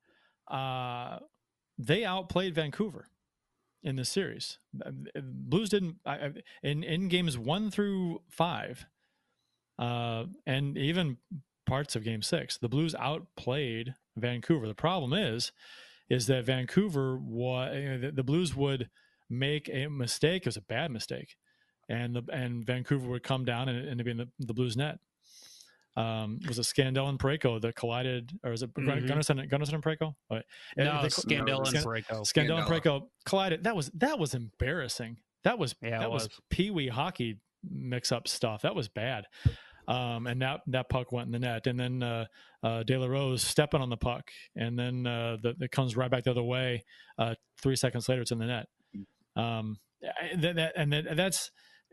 uh, 0.48 1.18
they 1.78 2.04
outplayed 2.04 2.54
Vancouver 2.54 3.06
in 3.82 3.96
this 3.96 4.08
series. 4.08 4.58
Blues 5.14 5.68
didn't 5.68 5.96
I, 6.04 6.30
in 6.62 6.82
in 6.82 7.08
games 7.08 7.38
one 7.38 7.70
through 7.70 8.22
five, 8.30 8.86
uh, 9.78 10.24
and 10.46 10.76
even 10.76 11.18
parts 11.68 11.96
of 11.96 12.04
Game 12.04 12.22
Six. 12.22 12.58
The 12.58 12.68
Blues 12.68 12.94
outplayed 12.94 13.94
Vancouver. 14.16 14.66
The 14.66 14.74
problem 14.74 15.12
is, 15.12 15.52
is 16.08 16.26
that 16.26 16.44
Vancouver 16.44 17.16
was 17.18 17.72
the, 17.72 18.12
the 18.12 18.22
Blues 18.22 18.56
would 18.56 18.88
make 19.30 19.68
a 19.72 19.88
mistake. 19.88 20.42
It 20.42 20.46
was 20.46 20.56
a 20.56 20.62
bad 20.62 20.90
mistake, 20.90 21.36
and 21.88 22.16
the 22.16 22.22
and 22.32 22.64
Vancouver 22.64 23.08
would 23.08 23.22
come 23.22 23.44
down 23.44 23.68
and, 23.68 23.88
and 23.88 24.04
be 24.04 24.10
in 24.10 24.16
the, 24.16 24.28
the 24.38 24.54
Blues 24.54 24.76
net 24.76 24.98
um, 25.98 26.38
was 26.46 26.60
it 26.60 26.62
Scandella 26.62 27.08
and 27.08 27.18
Parayko 27.18 27.60
that 27.60 27.74
collided, 27.74 28.38
or 28.44 28.52
is 28.52 28.62
it 28.62 28.72
mm-hmm. 28.74 28.88
Gunnarsson, 28.88 29.50
Gunnarsson 29.50 29.74
and 29.74 29.82
Parayko? 29.82 30.14
Oh, 30.30 30.40
no, 30.76 31.02
they, 31.02 31.08
Scandella 31.08 31.66
and 31.74 31.84
Parayko. 31.84 32.22
Scandella 32.22 32.60
and 32.60 32.68
Parayko 32.68 33.08
collided. 33.26 33.64
That 33.64 33.74
was 33.74 33.90
that 33.94 34.16
was 34.16 34.34
embarrassing. 34.34 35.18
That 35.42 35.58
was 35.58 35.74
yeah, 35.82 35.98
that 35.98 36.10
was, 36.10 36.24
was 36.24 36.40
pee 36.50 36.70
wee 36.70 36.86
hockey 36.86 37.40
mix 37.68 38.12
up 38.12 38.28
stuff. 38.28 38.62
That 38.62 38.76
was 38.76 38.88
bad. 38.88 39.24
Um, 39.88 40.26
and 40.26 40.42
that 40.42 40.60
that 40.66 40.90
puck 40.90 41.12
went 41.12 41.26
in 41.26 41.32
the 41.32 41.38
net, 41.38 41.66
and 41.66 41.80
then 41.80 42.02
uh, 42.02 42.26
uh, 42.62 42.82
De 42.82 42.98
La 42.98 43.06
Rose 43.06 43.42
stepping 43.42 43.80
on 43.80 43.88
the 43.88 43.96
puck, 43.96 44.30
and 44.54 44.78
then 44.78 45.06
uh, 45.06 45.38
the, 45.42 45.54
it 45.60 45.72
comes 45.72 45.96
right 45.96 46.10
back 46.10 46.24
the 46.24 46.30
other 46.30 46.42
way. 46.42 46.84
Uh, 47.18 47.34
three 47.60 47.74
seconds 47.74 48.06
later, 48.06 48.20
it's 48.20 48.30
in 48.30 48.38
the 48.38 48.46
net. 48.46 48.66
Um, 49.34 49.78
that, 50.36 50.56
that, 50.56 50.72
and 50.76 50.92
that, 50.92 51.16
that's 51.16 51.50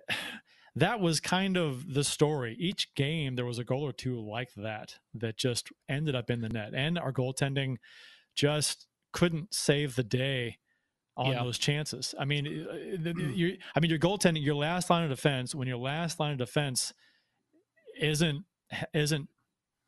that 0.75 0.99
was 0.99 1.21
kind 1.21 1.55
of 1.55 1.93
the 1.93 2.03
story. 2.03 2.57
Each 2.59 2.93
game, 2.95 3.35
there 3.35 3.45
was 3.45 3.59
a 3.59 3.63
goal 3.63 3.83
or 3.83 3.93
two 3.93 4.19
like 4.19 4.53
that 4.57 4.95
that 5.13 5.37
just 5.37 5.69
ended 5.87 6.15
up 6.15 6.29
in 6.29 6.41
the 6.41 6.49
net. 6.49 6.73
And 6.75 6.99
our 6.99 7.13
goaltending 7.13 7.77
just 8.35 8.87
couldn't 9.13 9.53
save 9.53 9.95
the 9.95 10.03
day 10.03 10.57
on 11.15 11.31
yeah. 11.31 11.43
those 11.43 11.57
chances. 11.57 12.13
I 12.19 12.25
mean, 12.25 12.67
uh, 12.69 13.13
you 13.33 13.57
I 13.73 13.79
mean, 13.79 13.89
your 13.89 13.99
goaltending, 13.99 14.43
your 14.43 14.55
last 14.55 14.89
line 14.89 15.03
of 15.03 15.09
defense, 15.09 15.55
when 15.55 15.67
your 15.67 15.77
last 15.77 16.19
line 16.19 16.33
of 16.33 16.37
defense 16.39 16.93
isn't 17.99 18.45
isn't 18.93 19.29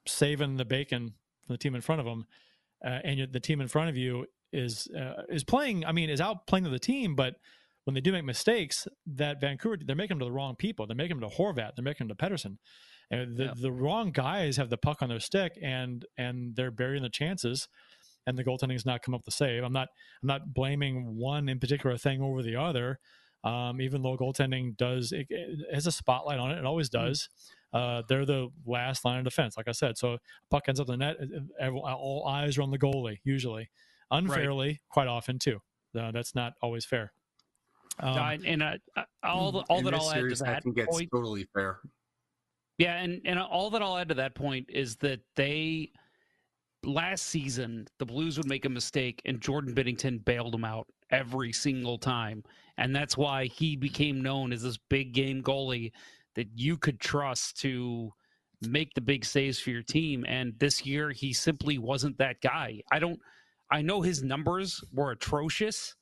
saving 0.05 0.57
the 0.57 0.65
bacon 0.65 1.13
from 1.45 1.53
the 1.53 1.57
team 1.57 1.75
in 1.75 1.81
front 1.81 1.99
of 1.99 2.05
them, 2.05 2.25
uh, 2.85 2.99
and 3.03 3.31
the 3.31 3.39
team 3.39 3.61
in 3.61 3.67
front 3.67 3.89
of 3.89 3.97
you 3.97 4.25
is 4.51 4.87
uh, 4.97 5.23
is 5.29 5.43
playing. 5.43 5.85
I 5.85 5.91
mean, 5.91 6.09
is 6.09 6.21
out 6.21 6.47
playing 6.47 6.65
to 6.65 6.69
the 6.69 6.79
team, 6.79 7.15
but 7.15 7.35
when 7.83 7.93
they 7.93 8.01
do 8.01 8.11
make 8.11 8.25
mistakes, 8.25 8.87
that 9.05 9.39
Vancouver 9.39 9.77
they're 9.77 9.95
making 9.95 10.17
them 10.17 10.19
to 10.19 10.25
the 10.25 10.31
wrong 10.31 10.55
people. 10.55 10.85
They're 10.85 10.95
making 10.95 11.19
them 11.19 11.29
to 11.29 11.35
Horvat. 11.35 11.75
They're 11.75 11.83
making 11.83 12.07
them 12.07 12.17
to 12.17 12.25
Pettersson. 12.25 12.57
And 13.09 13.37
the, 13.37 13.45
yeah. 13.45 13.53
the 13.55 13.71
wrong 13.71 14.11
guys 14.11 14.57
have 14.57 14.69
the 14.69 14.77
puck 14.77 15.01
on 15.01 15.09
their 15.09 15.21
stick, 15.21 15.57
and 15.61 16.05
and 16.17 16.55
they're 16.55 16.71
burying 16.71 17.03
the 17.03 17.09
chances. 17.09 17.69
And 18.25 18.37
the 18.37 18.43
goaltending 18.43 18.73
has 18.73 18.85
not 18.85 19.03
come 19.03 19.15
up 19.15 19.23
the 19.23 19.31
save. 19.31 19.63
I'm 19.63 19.71
not 19.71 19.87
I'm 20.21 20.27
not 20.27 20.53
blaming 20.53 21.15
one 21.15 21.47
in 21.47 21.59
particular 21.59 21.97
thing 21.97 22.21
over 22.21 22.43
the 22.43 22.57
other, 22.57 22.99
Um, 23.43 23.79
even 23.79 24.01
though 24.01 24.17
goaltending 24.17 24.75
does 24.75 25.11
it, 25.13 25.27
it 25.29 25.73
has 25.73 25.87
a 25.87 25.91
spotlight 25.91 26.39
on 26.39 26.51
it, 26.51 26.57
it 26.57 26.65
always 26.65 26.89
Mm-hmm. 26.89 27.13
Does. 27.73 27.79
Uh, 27.79 28.01
they're 28.07 28.25
the 28.25 28.49
last 28.65 29.05
line 29.05 29.19
of 29.19 29.23
defense, 29.25 29.57
like 29.57 29.67
I 29.67 29.71
said. 29.71 29.97
So 29.97 30.17
puck 30.49 30.63
ends 30.67 30.79
up 30.79 30.89
in 30.89 30.99
the 30.99 31.05
net, 31.05 31.17
every- 31.59 31.79
all 31.79 32.25
eyes 32.27 32.57
are 32.57 32.61
on 32.61 32.71
the 32.71 32.79
goalie 32.79 33.17
usually, 33.23 33.69
unfairly, 34.11 34.81
quite 34.89 35.07
often 35.07 35.37
too. 35.39 35.59
Uh, 35.97 36.11
that's 36.11 36.35
not 36.35 36.53
always 36.61 36.85
fair. 36.85 37.11
Um, 37.99 38.17
Uh, 38.17 38.37
and 38.45 38.63
uh, 38.63 38.77
uh, 38.95 39.03
all 39.23 39.51
the, 39.51 39.59
all 39.69 39.79
In 39.79 39.85
that 39.85 39.93
I'll 39.95 40.11
add 40.11 40.15
to 40.15 40.19
series, 40.21 40.41
I 40.41 40.51
that 40.51 40.63
think 40.63 40.77
it's 40.77 40.87
point. 40.95 41.09
totally 41.11 41.45
fair. 41.53 41.79
Yeah, 42.77 42.97
and 43.01 43.21
and 43.25 43.39
all 43.39 43.71
that 43.71 43.81
I'll 43.81 43.97
add 43.97 44.09
to 44.09 44.15
that 44.15 44.35
point 44.35 44.69
is 44.69 44.97
that 44.97 45.19
they 45.35 45.91
last 46.83 47.23
season 47.25 47.87
the 47.97 48.05
Blues 48.05 48.37
would 48.37 48.47
make 48.47 48.65
a 48.65 48.69
mistake 48.69 49.19
and 49.25 49.41
Jordan 49.41 49.73
Binnington 49.73 50.23
bailed 50.23 50.53
them 50.53 50.63
out 50.63 50.87
every 51.09 51.51
single 51.51 51.97
time, 51.97 52.43
and 52.77 52.95
that's 52.95 53.17
why 53.17 53.45
he 53.45 53.75
became 53.75 54.21
known 54.21 54.53
as 54.53 54.61
this 54.61 54.77
big 54.77 55.13
game 55.13 55.41
goalie 55.41 55.91
that 56.37 56.47
you 56.55 56.77
could 56.77 57.01
trust 57.01 57.59
to 57.59 58.13
make 58.61 58.93
the 58.93 59.01
big 59.01 59.25
saves 59.25 59.59
for 59.59 59.71
your 59.71 59.83
team. 59.83 60.23
And 60.25 60.53
this 60.57 60.85
year 60.85 61.11
he 61.11 61.33
simply 61.33 61.77
wasn't 61.77 62.17
that 62.19 62.39
guy. 62.41 62.81
I 62.91 62.99
don't. 62.99 63.19
I 63.69 63.81
know 63.81 64.01
his 64.01 64.23
numbers 64.23 64.81
were 64.93 65.11
atrocious. 65.11 65.95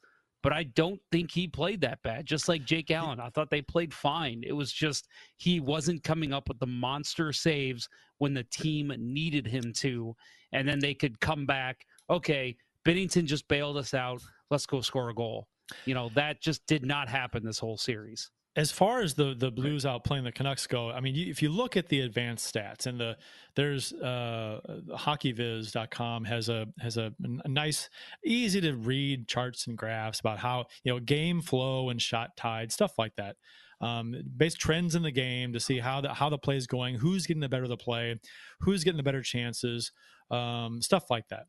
But 0.46 0.54
I 0.54 0.62
don't 0.62 1.02
think 1.12 1.32
he 1.32 1.48
played 1.48 1.82
that 1.82 2.04
bad. 2.04 2.28
Just 2.28 2.48
like 2.48 2.66
Jake 2.66 2.92
Allen, 2.92 3.20
I 3.20 3.30
thought 3.30 3.50
they 3.50 3.64
played 3.64 3.92
fine. 3.92 4.44
It 4.46 4.52
was 4.52 4.72
just 4.72 5.08
he 5.38 5.60
wasn't 5.60 6.04
coming 6.04 6.34
up 6.34 6.48
with 6.48 6.60
the 6.60 6.68
monster 6.68 7.34
saves 7.34 7.90
when 8.20 8.36
the 8.36 8.44
team 8.44 8.94
needed 8.96 9.48
him 9.48 9.74
to, 9.78 10.16
and 10.52 10.68
then 10.70 10.78
they 10.78 10.94
could 10.94 11.20
come 11.20 11.48
back. 11.48 11.88
Okay, 12.12 12.56
Binnington 12.86 13.26
just 13.26 13.48
bailed 13.48 13.76
us 13.76 13.96
out. 13.96 14.22
Let's 14.52 14.68
go 14.68 14.82
score 14.82 15.10
a 15.10 15.16
goal. 15.16 15.48
You 15.86 15.96
know 15.96 16.12
that 16.14 16.42
just 16.42 16.64
did 16.68 16.86
not 16.86 17.10
happen 17.10 17.44
this 17.44 17.58
whole 17.58 17.78
series. 17.78 18.30
As 18.56 18.72
far 18.72 19.02
as 19.02 19.16
the 19.16 19.36
the 19.38 19.52
Blues 19.52 19.84
outplaying 19.84 20.24
the 20.24 20.32
Canucks 20.32 20.66
go, 20.66 20.90
I 20.90 21.02
mean, 21.02 21.14
you, 21.14 21.30
if 21.30 21.42
you 21.42 21.50
look 21.50 21.76
at 21.76 21.90
the 21.90 22.02
advanced 22.02 22.54
stats 22.54 22.88
and 22.88 23.00
the 23.00 23.18
there's 23.56 23.92
uh, 23.94 24.62
hockeyviz.com 24.92 26.24
has 26.26 26.48
a 26.50 26.68
has 26.80 26.98
a, 26.98 27.14
a 27.44 27.48
nice, 27.48 27.90
easy 28.24 28.62
to 28.62 28.74
read 28.74 29.28
charts 29.28 29.68
and 29.68 29.78
graphs 29.78 30.22
about 30.22 30.40
how 30.40 30.66
you 30.84 30.94
know 30.94 31.00
game 31.00 31.42
flow 31.42 31.90
and 31.90 32.02
shot 32.02 32.38
tide 32.38 32.72
stuff 32.72 32.94
like 32.98 33.16
that. 33.18 33.36
Um, 33.82 34.16
based 34.38 34.58
trends 34.58 34.96
in 34.96 35.04
the 35.04 35.12
game 35.12 35.52
to 35.52 35.60
see 35.60 35.80
how 35.80 36.00
the 36.00 36.14
how 36.14 36.30
the 36.30 36.38
play 36.38 36.56
is 36.56 36.66
going, 36.66 36.96
who's 36.96 37.28
getting 37.28 37.42
the 37.42 37.50
better 37.50 37.64
of 37.64 37.70
the 37.70 37.78
play, 37.78 38.18
who's 38.62 38.86
getting 38.86 38.98
the 38.98 39.04
better 39.04 39.22
chances, 39.22 39.92
um, 40.32 40.82
stuff 40.82 41.10
like 41.10 41.28
that. 41.28 41.48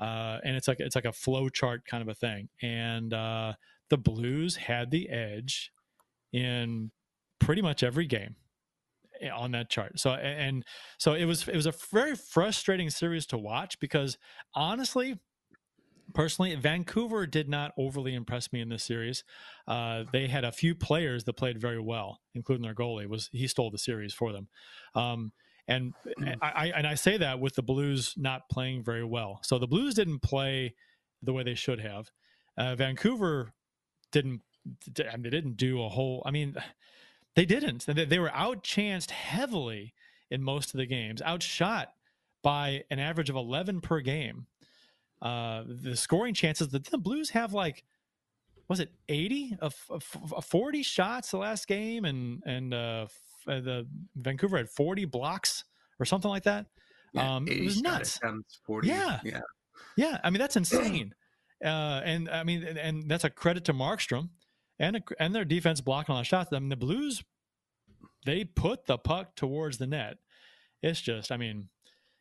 Uh, 0.00 0.38
and 0.44 0.56
it's 0.56 0.66
like 0.66 0.80
it's 0.80 0.94
like 0.94 1.04
a 1.04 1.12
flow 1.12 1.50
chart 1.50 1.84
kind 1.84 2.00
of 2.00 2.08
a 2.08 2.14
thing. 2.14 2.48
And 2.62 3.12
uh, 3.12 3.52
the 3.90 3.98
Blues 3.98 4.56
had 4.56 4.90
the 4.90 5.10
edge 5.10 5.72
in 6.32 6.90
pretty 7.40 7.62
much 7.62 7.82
every 7.82 8.06
game 8.06 8.36
on 9.34 9.52
that 9.52 9.68
chart. 9.68 9.98
So 9.98 10.12
and 10.12 10.64
so 10.98 11.14
it 11.14 11.24
was 11.24 11.48
it 11.48 11.56
was 11.56 11.66
a 11.66 11.74
very 11.92 12.14
frustrating 12.14 12.90
series 12.90 13.26
to 13.26 13.38
watch 13.38 13.78
because 13.80 14.18
honestly 14.54 15.18
personally 16.14 16.54
Vancouver 16.54 17.26
did 17.26 17.48
not 17.48 17.72
overly 17.76 18.14
impress 18.14 18.52
me 18.52 18.60
in 18.60 18.68
this 18.68 18.82
series. 18.82 19.24
Uh, 19.66 20.04
they 20.12 20.26
had 20.26 20.44
a 20.44 20.52
few 20.52 20.74
players 20.74 21.24
that 21.24 21.34
played 21.34 21.60
very 21.60 21.80
well, 21.80 22.20
including 22.34 22.62
their 22.62 22.74
goalie 22.74 23.06
was 23.06 23.28
he 23.32 23.46
stole 23.46 23.70
the 23.70 23.78
series 23.78 24.14
for 24.14 24.32
them. 24.32 24.48
Um, 24.94 25.32
and 25.66 25.92
I, 26.40 26.48
I 26.54 26.66
and 26.76 26.86
I 26.86 26.94
say 26.94 27.18
that 27.18 27.40
with 27.40 27.54
the 27.54 27.62
Blues 27.62 28.14
not 28.16 28.48
playing 28.50 28.82
very 28.82 29.04
well. 29.04 29.40
So 29.42 29.58
the 29.58 29.66
Blues 29.66 29.94
didn't 29.94 30.22
play 30.22 30.74
the 31.22 31.32
way 31.32 31.42
they 31.42 31.54
should 31.54 31.80
have. 31.80 32.10
Uh, 32.56 32.74
Vancouver 32.74 33.52
didn't 34.10 34.40
I 34.66 35.16
mean, 35.16 35.22
they 35.22 35.30
didn't 35.30 35.56
do 35.56 35.82
a 35.82 35.88
whole 35.88 36.22
i 36.26 36.30
mean 36.30 36.56
they 37.34 37.44
didn't 37.44 37.86
they, 37.86 38.04
they 38.04 38.18
were 38.18 38.30
outchanced 38.30 39.10
heavily 39.10 39.94
in 40.30 40.42
most 40.42 40.74
of 40.74 40.78
the 40.78 40.86
games 40.86 41.22
outshot 41.22 41.92
by 42.42 42.84
an 42.90 42.98
average 42.98 43.30
of 43.30 43.36
11 43.36 43.80
per 43.80 44.00
game 44.00 44.46
uh 45.22 45.64
the 45.66 45.96
scoring 45.96 46.34
chances 46.34 46.68
the, 46.68 46.78
the 46.78 46.98
blues 46.98 47.30
have 47.30 47.52
like 47.52 47.84
was 48.68 48.80
it 48.80 48.92
80 49.08 49.56
of, 49.60 49.74
of, 49.88 50.04
of 50.32 50.44
40 50.44 50.82
shots 50.82 51.30
the 51.30 51.38
last 51.38 51.66
game 51.66 52.04
and 52.04 52.42
and 52.46 52.74
uh 52.74 53.06
f- 53.06 53.48
uh, 53.48 53.60
the 53.60 53.86
vancouver 54.16 54.58
had 54.58 54.68
40 54.68 55.06
blocks 55.06 55.64
or 55.98 56.04
something 56.04 56.30
like 56.30 56.44
that 56.44 56.66
Yeah, 57.12 57.36
um 57.36 57.48
it 57.48 57.64
was 57.64 57.82
nuts 57.82 58.16
attempts, 58.16 58.60
40. 58.64 58.88
Yeah. 58.88 59.20
yeah. 59.24 59.40
yeah, 59.96 60.18
I 60.22 60.30
mean 60.30 60.38
that's 60.38 60.56
insane, 60.56 61.14
uh, 61.64 62.02
and 62.04 62.28
I 62.28 62.44
mean, 62.44 62.62
and, 62.62 62.78
and 62.78 63.10
that's 63.10 63.24
a 63.24 63.30
credit 63.30 63.64
to 63.64 63.74
Markstrom 63.74 64.28
and 64.78 65.02
and 65.18 65.34
their 65.34 65.44
defense 65.44 65.80
blocking 65.80 66.14
all 66.14 66.20
the 66.20 66.24
shots. 66.24 66.52
I 66.52 66.58
mean, 66.58 66.68
the 66.68 66.76
Blues 66.76 67.22
they 68.26 68.44
put 68.44 68.86
the 68.86 68.98
puck 68.98 69.34
towards 69.36 69.78
the 69.78 69.86
net. 69.86 70.18
It's 70.82 71.00
just, 71.00 71.32
I 71.32 71.36
mean, 71.36 71.68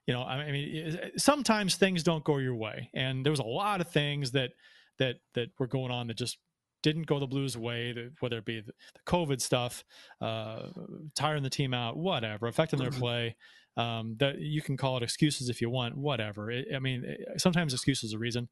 you 0.05 0.13
know, 0.13 0.23
I 0.23 0.51
mean, 0.51 0.97
sometimes 1.17 1.75
things 1.75 2.03
don't 2.03 2.23
go 2.23 2.37
your 2.37 2.55
way, 2.55 2.89
and 2.93 3.25
there 3.25 3.31
was 3.31 3.39
a 3.39 3.43
lot 3.43 3.81
of 3.81 3.89
things 3.89 4.31
that 4.31 4.51
that 4.99 5.15
that 5.33 5.49
were 5.59 5.67
going 5.67 5.91
on 5.91 6.07
that 6.07 6.17
just 6.17 6.37
didn't 6.83 7.07
go 7.07 7.19
the 7.19 7.27
Blues' 7.27 7.57
way. 7.57 7.91
the- 7.91 8.13
Whether 8.19 8.37
it 8.37 8.45
be 8.45 8.61
the, 8.61 8.71
COVID 9.07 9.41
stuff, 9.41 9.83
uh, 10.21 10.69
tiring 11.15 11.43
the 11.43 11.49
team 11.49 11.73
out, 11.73 11.97
whatever, 11.97 12.47
affecting 12.47 12.79
their 12.79 12.89
play. 12.99 13.35
Um, 13.75 14.15
that 14.19 14.39
you 14.39 14.61
can 14.63 14.75
call 14.75 14.97
it 14.97 15.03
excuses 15.03 15.49
if 15.49 15.61
you 15.61 15.69
want, 15.69 15.95
whatever. 15.95 16.49
It, 16.49 16.67
I 16.75 16.79
mean, 16.79 17.03
it- 17.05 17.39
sometimes 17.41 17.73
excuses 17.73 18.13
are 18.13 18.17
a 18.17 18.19
reason. 18.19 18.49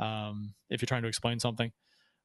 Um, 0.00 0.54
if 0.70 0.82
you're 0.82 0.86
trying 0.88 1.02
to 1.02 1.08
explain 1.08 1.38
something, 1.38 1.70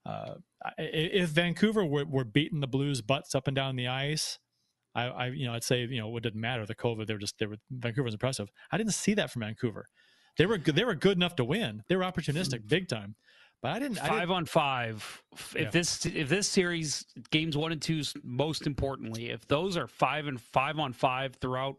uh, 0.09 0.33
if 0.77 1.29
Vancouver 1.29 1.85
were, 1.85 2.05
were 2.05 2.23
beating 2.23 2.59
the 2.59 2.67
Blues 2.67 3.01
butts 3.01 3.35
up 3.35 3.47
and 3.47 3.55
down 3.55 3.75
the 3.75 3.87
ice, 3.87 4.39
I, 4.95 5.03
I, 5.03 5.27
you 5.27 5.45
know, 5.45 5.53
I'd 5.53 5.63
say, 5.63 5.81
you 5.81 5.99
know, 5.99 6.15
it 6.17 6.23
didn't 6.23 6.41
matter. 6.41 6.65
The 6.65 6.75
COVID, 6.75 7.07
they 7.07 7.13
were 7.13 7.19
just, 7.19 7.37
they 7.37 7.45
were 7.45 7.57
Vancouver 7.69 8.05
was 8.05 8.13
impressive. 8.13 8.49
I 8.71 8.77
didn't 8.77 8.93
see 8.93 9.13
that 9.15 9.31
from 9.31 9.41
Vancouver. 9.41 9.85
They 10.37 10.45
were 10.45 10.57
good. 10.57 10.75
They 10.75 10.85
were 10.85 10.95
good 10.95 11.17
enough 11.17 11.35
to 11.35 11.43
win. 11.43 11.83
They 11.87 11.95
were 11.95 12.03
opportunistic, 12.03 12.67
big 12.67 12.87
time. 12.87 13.15
But 13.61 13.73
I 13.73 13.79
didn't. 13.79 13.99
I 13.99 14.03
didn't 14.03 14.19
Five 14.19 14.31
on 14.31 14.45
five. 14.45 15.23
If 15.33 15.55
Yeah. 15.55 15.69
this 15.69 16.05
if 16.05 16.29
this 16.29 16.47
series 16.47 17.05
games 17.29 17.57
one 17.57 17.73
and 17.73 17.81
two, 17.81 18.03
most 18.23 18.65
importantly, 18.65 19.31
if 19.31 19.45
those 19.47 19.75
are 19.75 19.87
five 19.87 20.27
and 20.27 20.39
five 20.39 20.79
on 20.79 20.93
five 20.93 21.35
throughout 21.35 21.75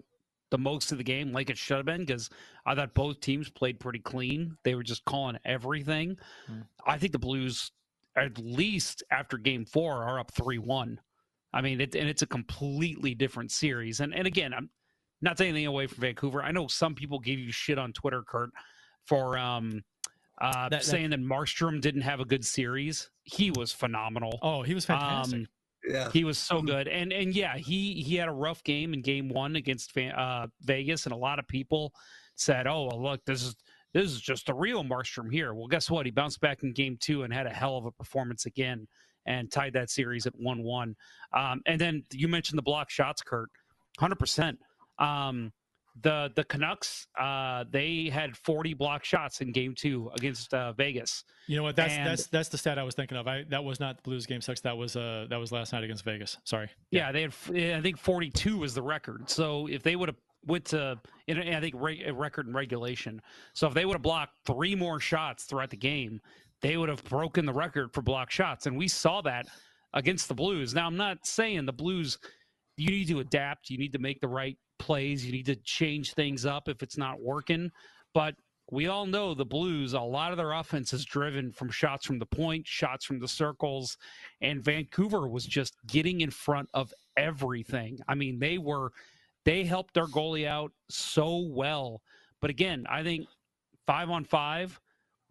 the 0.51 0.59
most 0.59 0.93
of 0.93 0.99
the 0.99 1.05
game, 1.05 1.33
like 1.33 1.49
it 1.49 1.57
should 1.57 1.79
have 1.79 1.87
been, 1.87 2.01
because 2.05 2.29
I 2.67 2.75
thought 2.75 2.93
both 2.93 3.21
teams 3.21 3.49
played 3.49 3.81
pretty 3.81 4.01
clean. 4.01 4.59
They 4.63 4.75
were 4.75 4.83
just 4.83 5.05
calling 5.07 5.39
everything. 5.45 6.19
Mm. 6.51 6.67
I 6.85 6.99
think 6.99 7.13
the 7.13 7.19
Blues, 7.19 7.73
at 8.17 8.39
least 8.39 9.03
after 9.11 9.39
Game 9.39 9.65
Four, 9.65 10.05
are 10.05 10.19
up 10.19 10.33
three 10.33 10.59
one. 10.59 11.01
I 11.53 11.61
mean, 11.61 11.81
it, 11.81 11.95
and 11.95 12.09
it's 12.09 12.23
a 12.23 12.27
completely 12.27 13.15
different 13.15 13.51
series. 13.51 14.01
And 14.01 14.15
and 14.15 14.27
again, 14.27 14.53
I'm 14.55 14.71
not 15.23 15.37
taking 15.37 15.51
anything 15.55 15.67
away 15.67 15.87
from 15.87 16.01
Vancouver. 16.01 16.43
I 16.43 16.53
know 16.53 16.67
some 16.69 16.95
people 16.95 17.19
gave 17.19 17.39
you 17.39 17.53
shit 17.53 17.79
on 17.79 17.93
Twitter, 17.93 18.23
Kurt, 18.23 18.51
for 19.07 19.37
um, 19.39 19.83
uh, 20.41 20.69
that- 20.71 20.85
saying 20.85 21.11
that 21.11 21.21
Markstrom 21.21 21.81
didn't 21.81 22.01
have 22.03 22.21
a 22.21 22.25
good 22.25 22.45
series. 22.45 23.11
He 23.25 23.51
was 23.51 23.73
phenomenal. 23.73 24.39
oh, 24.43 24.63
he 24.63 24.75
was 24.75 24.85
fantastic. 24.85 25.41
Um, 25.41 25.47
Yeah. 25.89 26.11
he 26.13 26.25
was 26.25 26.37
so 26.39 26.61
good, 26.63 26.89
and 26.89 27.13
and 27.13 27.35
yeah, 27.35 27.57
he 27.57 28.03
he 28.03 28.17
had 28.17 28.29
a 28.29 28.33
rough 28.33 28.63
game 28.65 28.93
in 28.95 29.01
Game 29.03 29.29
One 29.29 29.57
against 29.57 29.93
Fa- 29.93 30.19
uh, 30.19 30.47
Vegas, 30.63 31.07
and 31.07 31.13
a 31.13 31.17
lot 31.17 31.39
of 31.39 31.49
people 31.49 31.95
said, 32.37 32.67
"Oh, 32.67 32.87
well, 32.91 33.03
look, 33.03 33.25
this 33.25 33.43
is 33.43 33.57
this 33.93 34.05
is 34.11 34.21
just 34.21 34.47
the 34.47 34.55
real 34.55 34.83
Markstrom 34.85 35.33
here." 35.33 35.55
Well, 35.55 35.67
guess 35.67 35.91
what? 35.91 36.07
He 36.07 36.13
bounced 36.13 36.41
back 36.41 36.63
in 36.63 36.73
Game 36.73 36.97
Two 37.01 37.23
and 37.23 37.33
had 37.33 37.47
a 37.47 37.51
hell 37.51 37.77
of 37.77 37.85
a 37.87 37.91
performance 37.93 38.47
again, 38.47 38.87
and 39.27 39.51
tied 39.51 39.73
that 39.75 39.91
series 39.91 40.27
at 40.27 40.35
one 40.37 40.63
one. 40.63 40.97
Um, 41.33 41.61
and 41.67 41.81
then 41.81 42.05
you 42.13 42.29
mentioned 42.29 42.59
the 42.59 42.63
block 42.63 42.91
shots, 42.91 43.23
Kurt, 43.23 43.51
hundred 43.99 44.19
percent. 44.19 44.59
Um, 44.99 45.53
the 46.03 46.31
the 46.37 46.45
Canucks, 46.45 47.09
uh, 47.19 47.65
they 47.69 48.09
had 48.13 48.37
40 48.37 48.75
block 48.75 49.05
shots 49.05 49.41
in 49.41 49.51
Game 49.51 49.75
Two 49.77 50.11
against 50.15 50.55
uh, 50.55 50.73
Vegas. 50.73 51.25
you 51.49 51.57
know 51.57 51.65
what? 51.65 51.75
That's 51.75 51.95
and- 51.95 52.07
that's 52.07 52.27
that's 52.29 52.49
the 52.49 52.57
stat 52.59 52.79
I 52.79 52.85
was 52.85 52.95
thinking 52.95 53.19
of. 53.19 53.27
I 53.27 53.45
that 53.51 53.65
was 53.65 53.81
not 53.81 53.97
the 53.97 54.03
Blues 54.03 54.25
game 54.25 54.41
six. 54.41 54.61
That 54.61 54.77
was 54.77 54.95
uh 54.95 55.27
that 55.31 55.37
was 55.37 55.51
last 55.51 55.73
night 55.73 55.83
against 55.83 56.05
Vegas. 56.05 56.39
Sorry. 56.45 56.71
Yeah, 56.93 57.11
they 57.11 57.23
had. 57.23 57.33
I 57.77 57.81
think 57.83 57.99
42 57.99 58.59
was 58.59 58.73
the 58.73 58.83
record. 58.83 59.29
So 59.29 59.67
if 59.67 59.83
they 59.83 59.97
would 59.97 60.09
have 60.09 60.17
went 60.47 60.73
uh, 60.75 60.97
to, 61.29 61.57
I 61.57 61.61
think 61.61 61.75
re- 61.79 62.11
record 62.11 62.47
and 62.47 62.55
regulation. 62.55 63.21
So 63.53 63.67
if 63.67 63.75
they 63.75 63.85
would 63.85 63.95
have 63.95 64.03
blocked 64.03 64.35
three 64.47 64.75
more 64.75 65.01
shots 65.01 65.45
throughout 65.45 65.71
the 65.71 65.77
game, 65.77 66.21
they 66.63 66.77
would 66.77 66.89
have 66.89 67.05
broken 67.05 67.47
the 67.47 67.53
record 67.53 67.93
for 67.93 68.03
block 68.03 68.31
shots. 68.31 68.67
And 68.67 68.77
we 68.77 68.89
saw 68.89 69.21
that 69.23 69.47
against 69.95 70.29
the 70.29 70.35
Blues. 70.35 70.75
Now 70.75 70.87
I'm 70.87 70.97
not 70.97 71.27
saying 71.27 71.67
the 71.67 71.73
Blues. 71.73 72.19
You 72.77 72.91
need 72.91 73.09
to 73.09 73.21
adapt. 73.21 73.71
You 73.71 73.79
need 73.79 73.93
to 73.93 73.99
make 73.99 74.21
the 74.21 74.29
right 74.29 74.57
plays. 74.79 75.25
You 75.25 75.33
need 75.33 75.47
to 75.47 75.57
change 75.57 76.15
things 76.15 76.47
up 76.47 76.69
if 76.69 76.83
it's 76.83 76.97
not 76.97 77.21
working. 77.21 77.71
But 78.15 78.35
we 78.71 78.87
all 78.87 79.07
know 79.07 79.35
the 79.35 79.45
Blues, 79.45 79.95
a 79.95 80.01
lot 80.01 80.31
of 80.31 80.37
their 80.37 80.53
offense 80.53 80.93
is 80.93 81.05
driven 81.05 81.53
from 81.53 81.71
shots 81.71 82.07
from 82.07 82.19
the 82.19 82.27
point, 82.27 82.67
shots 82.67 83.05
from 83.05 83.19
the 83.19 83.27
circles, 83.27 83.97
and 84.41 84.63
Vancouver 84.63 85.29
was 85.29 85.45
just 85.45 85.75
getting 85.89 86.21
in 86.21 86.31
front 86.31 86.69
of 86.73 86.95
everything. 87.17 87.99
I 88.07 88.15
mean, 88.15 88.39
they 88.39 88.59
were 88.59 88.93
they 89.45 89.65
helped 89.65 89.95
their 89.95 90.07
goalie 90.07 90.47
out 90.47 90.73
so 90.89 91.39
well. 91.39 92.03
But 92.41 92.51
again, 92.51 92.87
I 92.89 93.03
think 93.03 93.27
five 93.87 94.11
on 94.11 94.25
five, 94.25 94.81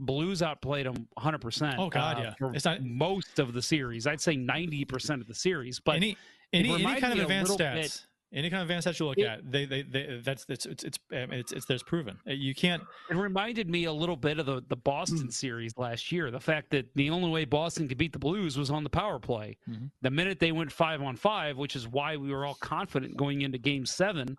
Blues 0.02 0.42
outplayed 0.42 0.86
them 0.86 1.08
100. 1.16 1.40
percent 1.40 1.76
Oh, 1.78 1.90
God, 1.90 2.18
uh, 2.20 2.34
yeah. 2.40 2.50
It's 2.54 2.64
not- 2.66 2.82
most 2.84 3.38
of 3.40 3.52
the 3.54 3.62
series. 3.62 4.08
I'd 4.08 4.22
say 4.22 4.36
90 4.38 4.86
percent 4.86 5.22
of 5.22 5.28
the 5.28 5.36
series. 5.36 5.80
But 5.80 5.98
any 5.98 6.18
any, 6.54 6.72
any 6.74 7.00
kind 7.02 7.14
of 7.14 7.20
advanced 7.20 7.58
stats, 7.60 7.74
bit- 7.76 8.06
any 8.32 8.50
kind 8.50 8.62
of 8.62 8.70
advanced 8.70 8.88
stats 8.88 9.00
you 9.00 9.08
look 9.08 9.18
It- 9.18 9.26
at, 9.26 9.52
they, 9.52 9.66
they 9.66 9.82
they 9.82 10.22
that's 10.24 10.46
it's 10.50 10.66
it's 10.66 10.84
it's 10.84 11.00
um, 11.12 11.32
it's, 11.34 11.52
it's 11.52 11.66
there's 11.66 11.82
proven. 11.84 12.18
Uh, 12.28 12.34
You 12.34 12.54
can't. 12.54 12.84
It 13.10 13.16
reminded 13.16 13.70
me 13.70 13.86
a 13.86 13.94
little 13.94 14.16
bit 14.16 14.38
of 14.40 14.46
the, 14.46 14.62
the 14.68 14.76
Boston 14.76 15.32
series 15.32 15.74
last 15.78 16.12
year. 16.12 16.30
The 16.32 16.40
fact 16.40 16.70
that 16.72 16.94
the 16.96 17.10
only 17.10 17.30
way 17.30 17.46
Boston 17.46 17.88
could 17.88 17.98
beat 17.98 18.14
the 18.14 18.20
Blues 18.20 18.58
was 18.58 18.70
on 18.70 18.84
the 18.84 18.90
power 18.90 19.20
play. 19.20 19.58
Mhm. 19.70 19.90
The 20.02 20.12
minute 20.12 20.40
they 20.40 20.52
went 20.52 20.72
five 20.72 21.02
on 21.02 21.16
five, 21.16 21.58
which 21.58 21.76
is 21.76 21.88
why 21.88 22.18
we 22.18 22.32
were 22.32 22.46
all 22.46 22.56
confident 22.56 23.18
going 23.18 23.42
into 23.42 23.58
game 23.58 23.86
seven, 23.86 24.38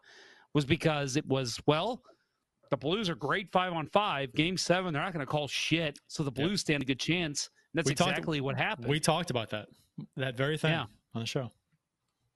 was 0.54 0.64
because 0.64 1.16
it 1.16 1.26
was, 1.26 1.58
well, 1.66 2.02
the 2.70 2.76
Blues 2.76 3.08
are 3.10 3.16
great 3.16 3.50
five 3.50 3.72
on 3.72 3.86
five. 3.88 4.32
Game 4.34 4.56
seven, 4.56 4.92
they're 4.92 5.02
not 5.02 5.12
going 5.12 5.26
to 5.26 5.30
call 5.30 5.48
shit. 5.48 5.98
So 6.06 6.22
the 6.22 6.30
Blues 6.30 6.60
stand 6.60 6.82
a 6.82 6.86
good 6.86 7.00
chance. 7.00 7.50
And 7.72 7.78
that's 7.78 7.88
We 7.88 7.94
talked- 7.96 8.10
exactly 8.10 8.40
what 8.40 8.56
happened. 8.56 8.86
We 8.88 9.00
talked 9.00 9.30
about 9.30 9.50
that 9.50 9.66
that 10.16 10.36
very 10.36 10.56
thing 10.56 10.70
Yeah. 10.72 10.86
on 11.14 11.20
the 11.22 11.26
show. 11.26 11.50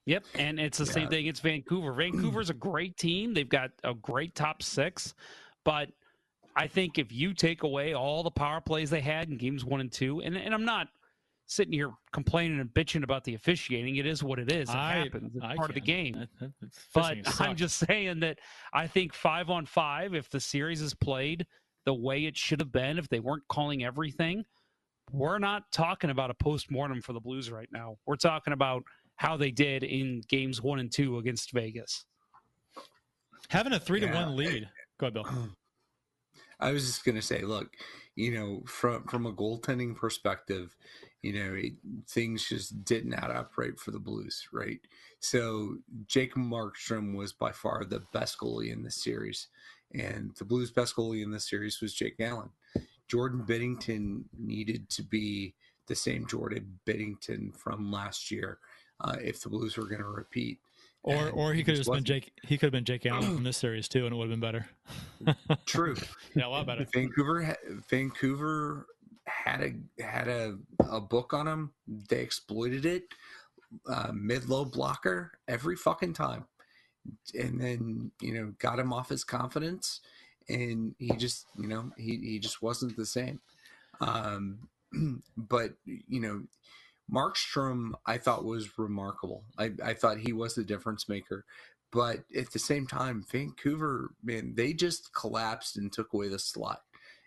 Yep, 0.07 0.25
and 0.35 0.61
it's 0.61 0.77
the 0.77 0.87
same 0.87 1.09
thing. 1.09 1.27
It's 1.27 1.41
Vancouver. 1.41 1.93
Vancouver's 1.93 2.51
a 2.51 2.55
great 2.55 2.97
team. 2.99 3.33
They've 3.33 3.49
got 3.49 3.71
a 3.85 3.95
great 3.95 4.35
top 4.35 4.63
six, 4.63 5.15
but 5.65 5.89
I 6.57 6.67
think 6.67 6.99
if 6.99 7.11
you 7.11 7.33
take 7.33 7.63
away 7.63 7.95
all 7.95 8.23
the 8.23 8.31
power 8.31 8.61
plays 8.61 8.91
they 8.91 9.01
had 9.01 9.31
in 9.31 9.39
games 9.39 9.65
one 9.65 9.81
and 9.81 9.91
two, 9.91 10.21
and, 10.21 10.37
and 10.37 10.53
I'm 10.53 10.65
not 10.65 10.89
sitting 11.47 11.73
here 11.73 11.91
complaining 12.13 12.61
and 12.61 12.71
bitching 12.71 13.03
about 13.03 13.25
the 13.25 13.35
officiating. 13.35 13.97
It 13.97 14.07
is 14.07 14.23
what 14.23 14.39
it 14.39 14.51
is. 14.51 14.69
It 14.69 14.77
I- 14.77 15.05
happens. 15.05 15.35
It's 15.35 15.45
I 15.45 15.55
part 15.57 15.71
of 15.71 15.75
the 15.75 15.81
game. 15.81 16.27
But 16.95 17.19
I'm 17.41 17.57
just 17.57 17.79
saying 17.79 18.21
that 18.21 18.39
I 18.73 18.87
think 18.87 19.13
five 19.13 19.51
on 19.51 19.67
five, 19.67 20.15
if 20.15 20.31
the 20.31 20.41
series 20.41 20.81
is 20.81 20.95
played 20.95 21.47
the 21.85 21.95
way 21.95 22.25
it 22.25 22.37
should 22.37 22.61
have 22.61 22.73
been, 22.73 22.99
if 22.99 23.09
they 23.09 23.21
weren't 23.21 23.47
calling 23.49 23.85
everything, 23.85 24.45
we're 25.13 25.39
not 25.39 25.71
talking 25.71 26.11
about 26.11 26.31
a 26.31 26.35
post 26.35 26.71
mortem 26.71 27.03
for 27.03 27.13
the 27.13 27.21
Blues 27.21 27.51
right 27.51 27.69
now. 27.71 27.97
We're 28.07 28.17
talking 28.17 28.55
about 28.55 28.83
how 29.17 29.37
they 29.37 29.51
did 29.51 29.83
in 29.83 30.23
games 30.29 30.61
one 30.63 30.79
and 30.79 30.93
two 30.93 31.19
against 31.19 31.53
Vegas. 31.53 32.05
having 33.49 33.73
a 33.73 33.81
three 33.81 34.01
to 34.01 34.07
one 34.07 34.37
lead. 34.37 34.69
Go 34.99 35.07
ahead, 35.07 35.15
Bill. 35.15 35.27
I 36.61 36.73
was 36.73 36.87
just 36.87 37.05
gonna 37.05 37.23
say, 37.23 37.43
look, 37.43 37.75
you 38.17 38.33
know, 38.33 38.63
from 38.67 39.05
from 39.05 39.27
a 39.27 39.33
goaltending 39.33 39.97
perspective, 39.97 40.77
you 41.23 41.33
know, 41.33 41.55
it, 41.55 41.73
things 42.09 42.49
just 42.49 42.85
didn't 42.85 43.15
add 43.15 43.31
up 43.31 43.53
right 43.57 43.79
for 43.79 43.91
the 43.91 43.99
Blues, 43.99 44.47
right? 44.53 44.81
So 45.21 45.77
Jake 46.07 46.35
Markstrom 46.35 47.17
was 47.17 47.33
by 47.33 47.53
far 47.53 47.85
the 47.85 48.03
best 48.13 48.39
goalie 48.39 48.73
in 48.73 48.83
this 48.83 49.03
series, 49.03 49.49
and 49.95 50.35
the 50.39 50.45
Blues' 50.45 50.71
best 50.71 50.97
goalie 50.97 51.23
in 51.23 51.31
this 51.31 51.49
series 51.49 51.81
was 51.81 51.95
Jake 51.95 52.17
Allen. 52.21 52.51
Jordan 53.09 53.45
Binnington 53.47 54.25
needed 54.39 54.89
to 54.91 55.03
be 55.03 55.55
the 55.87 55.95
same 55.95 56.27
Jordan 56.27 56.79
Binnington 56.87 57.55
from 57.57 57.91
last 57.91 58.31
year 58.31 58.59
uh, 59.01 59.17
if 59.21 59.41
the 59.43 59.49
Blues 59.49 59.77
were 59.77 59.87
going 59.87 60.01
to 60.01 60.09
repeat. 60.09 60.59
Or 61.03 61.15
And 61.15 61.31
or 61.33 61.53
he 61.53 61.63
could 61.63 61.77
have 61.77 61.87
been. 61.87 62.05
Jake. 62.05 62.33
He 62.45 62.57
could 62.57 62.67
have 62.67 62.73
been 62.73 62.85
Jake 62.85 63.05
Allen 63.05 63.35
from 63.35 63.45
this 63.45 63.59
series 63.59 63.89
too, 63.89 64.07
and 64.07 64.15
it 64.15 64.17
would 64.17 64.31
have 64.31 64.41
been 64.41 64.41
better. 64.41 64.67
True. 65.67 65.97
yeah, 66.35 66.47
a 66.47 66.49
lot 66.49 66.67
better. 66.67 66.87
Vancouver, 66.93 67.57
Vancouver 67.91 68.87
had 69.27 69.61
a 69.61 70.03
had 70.03 70.29
a, 70.29 70.57
a 70.91 71.01
book 71.01 71.35
on 71.35 71.47
him. 71.47 71.73
They 72.09 72.21
exploited 72.21 72.87
it, 72.87 73.05
uh, 73.87 74.13
mid 74.15 74.49
low 74.49 74.65
blocker 74.65 75.33
every 75.47 75.77
fucking 75.77 76.15
time, 76.15 76.47
and 77.35 77.61
then 77.61 78.11
you 78.23 78.33
know 78.33 78.55
got 78.59 78.79
him 78.79 78.93
off 78.93 79.11
his 79.11 79.25
confidence, 79.25 80.01
and 80.49 80.95
he 80.99 81.11
just 81.17 81.47
you 81.59 81.69
know 81.69 81.91
he 81.99 82.17
he 82.17 82.39
just 82.39 82.63
wasn't 82.63 82.97
the 82.97 83.07
same. 83.07 83.41
Um, 84.01 84.69
but 85.37 85.75
you 85.85 86.21
know, 86.21 86.43
Markstrom 87.13 87.93
I 88.07 88.19
thought 88.19 88.45
was 88.45 88.79
remarkable. 88.79 89.45
I 89.59 89.73
I 89.85 89.95
thought 89.95 90.19
he 90.19 90.33
was 90.33 90.55
the 90.55 90.65
difference 90.65 91.09
maker. 91.09 91.45
But 91.93 92.25
at 92.37 92.51
the 92.51 92.59
same 92.59 92.89
time, 92.89 93.25
Vancouver, 93.31 94.11
man, 94.23 94.55
they 94.57 94.73
just 94.73 95.15
collapsed 95.15 95.77
and 95.77 95.93
took 95.93 96.13
away 96.13 96.29
the 96.29 96.41
slot. 96.41 96.81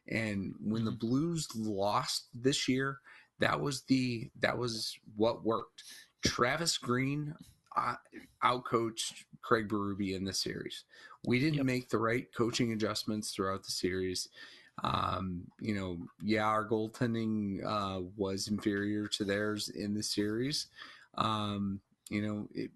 And 0.10 0.56
when 0.60 0.84
the 0.84 0.92
Blues 0.92 1.48
lost 1.56 2.28
this 2.34 2.68
year, 2.68 3.00
that 3.40 3.62
was 3.62 3.84
the 3.84 4.30
that 4.42 4.58
was 4.58 4.98
what 5.16 5.46
worked. 5.46 5.84
Travis 6.26 6.78
Green 6.78 7.34
uh, 7.78 7.96
outcoached 8.44 9.26
Craig 9.42 9.70
Berube 9.70 10.14
in 10.16 10.26
this 10.26 10.42
series. 10.42 10.84
We 11.26 11.40
didn't 11.40 11.66
make 11.66 11.90
the 11.90 12.00
right 12.00 12.28
coaching 12.36 12.74
adjustments 12.74 13.32
throughout 13.32 13.64
the 13.64 13.72
series. 13.72 14.28
Um, 14.84 15.44
you 15.60 15.74
know, 15.76 15.98
yeah, 16.24 16.46
our 16.46 16.66
goaltending 16.68 17.66
uh, 17.66 18.02
was 18.16 18.48
inferior 18.48 19.08
to 19.08 19.24
theirs 19.26 19.70
in 19.70 19.94
the 19.94 20.04
series. 20.04 20.68
Um, 21.16 21.82
you 22.10 22.22
know, 22.22 22.48
it, 22.54 22.70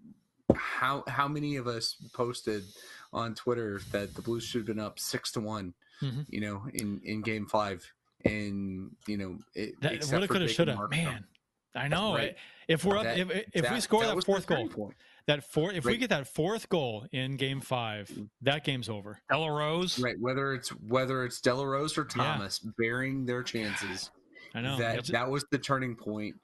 how 0.54 1.04
how 1.06 1.28
many 1.28 1.56
of 1.56 1.66
us 1.66 1.96
posted 2.12 2.64
on 3.12 3.34
Twitter 3.34 3.80
that 3.92 4.14
the 4.14 4.22
Blues 4.22 4.44
should 4.44 4.60
have 4.60 4.66
been 4.66 4.80
up 4.80 4.98
six 4.98 5.30
to 5.32 5.40
one? 5.40 5.74
Mhm. 6.00 6.26
You 6.28 6.40
know, 6.40 6.62
in 6.74 7.00
in 7.04 7.22
Game 7.22 7.46
Five, 7.46 7.90
and 8.24 8.90
you 9.06 9.16
know, 9.16 9.38
it, 9.54 9.80
That 9.80 9.92
except 9.94 10.12
woulda, 10.12 10.28
coulda, 10.28 10.48
shoulda. 10.48 10.74
Markstrom. 10.74 10.90
Man, 10.90 11.24
I 11.76 11.88
know. 11.88 12.14
Right. 12.16 12.36
If 12.68 12.84
we're 12.84 12.96
up, 12.98 13.04
That- 13.04 13.18
if 13.18 13.30
if 13.54 13.70
we 13.70 13.80
score 13.80 14.02
that 14.04 14.14
that, 14.14 14.24
fourth 14.24 14.46
goal, 14.46 14.68
point. 14.68 14.94
That 15.26 15.44
four, 15.44 15.72
if 15.72 15.84
we 15.84 15.96
get 15.96 16.10
that 16.10 16.26
fourth 16.28 16.68
goal 16.68 17.06
in 17.12 17.36
Game 17.36 17.60
Five, 17.60 18.10
that 18.42 18.64
game's 18.64 18.88
over. 18.88 19.20
Ella 19.30 19.50
Rose. 19.52 19.98
Right, 19.98 20.16
whether 20.20 20.54
it's 20.54 20.70
whether 20.70 21.24
it's 21.24 21.40
Delarose 21.40 21.96
or 21.98 22.04
Thomas 22.04 22.58
bearing 22.58 23.24
their 23.26 23.42
chances, 23.42 24.10
I 24.54 24.60
know. 24.60 24.76
that 24.78 24.92
It's- 24.98 25.10
that 25.10 25.30
was 25.30 25.44
the 25.50 25.58
turning 25.58 25.96
point. 25.96 26.36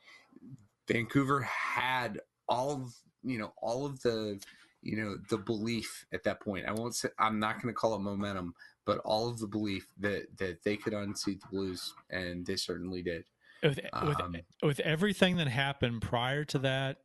Vancouver 0.87 1.41
had 1.43 2.21
all 2.49 2.71
of 2.73 2.95
you 3.23 3.39
know 3.39 3.53
all 3.61 3.85
of 3.85 4.01
the 4.03 4.41
you 4.83 4.97
know 4.97 5.17
the 5.29 5.39
belief 5.39 6.07
at 6.13 6.23
that 6.25 6.41
point. 6.41 6.67
I 6.67 6.73
won't 6.73 6.95
say 6.95 7.09
I'm 7.19 7.39
not 7.39 7.61
going 7.61 7.73
to 7.75 7.79
call 7.79 7.95
it 7.95 7.99
momentum, 8.01 8.55
but 8.87 8.99
all 9.05 9.29
of 9.29 9.39
the 9.39 9.47
belief 9.47 9.87
that 9.99 10.27
that 10.39 10.63
they 10.63 10.77
could 10.77 10.95
unseat 10.95 11.41
the 11.43 11.47
Blues, 11.49 11.95
and 12.11 12.47
they 12.47 12.57
certainly 12.57 13.03
did. 13.03 13.25
with 13.63 13.81
with, 14.03 14.21
Um, 14.21 14.37
with 14.63 14.81
everything 14.81 15.37
that 15.37 15.49
happened 15.49 16.01
prior 16.01 16.45
to 16.47 16.59
that, 16.61 16.99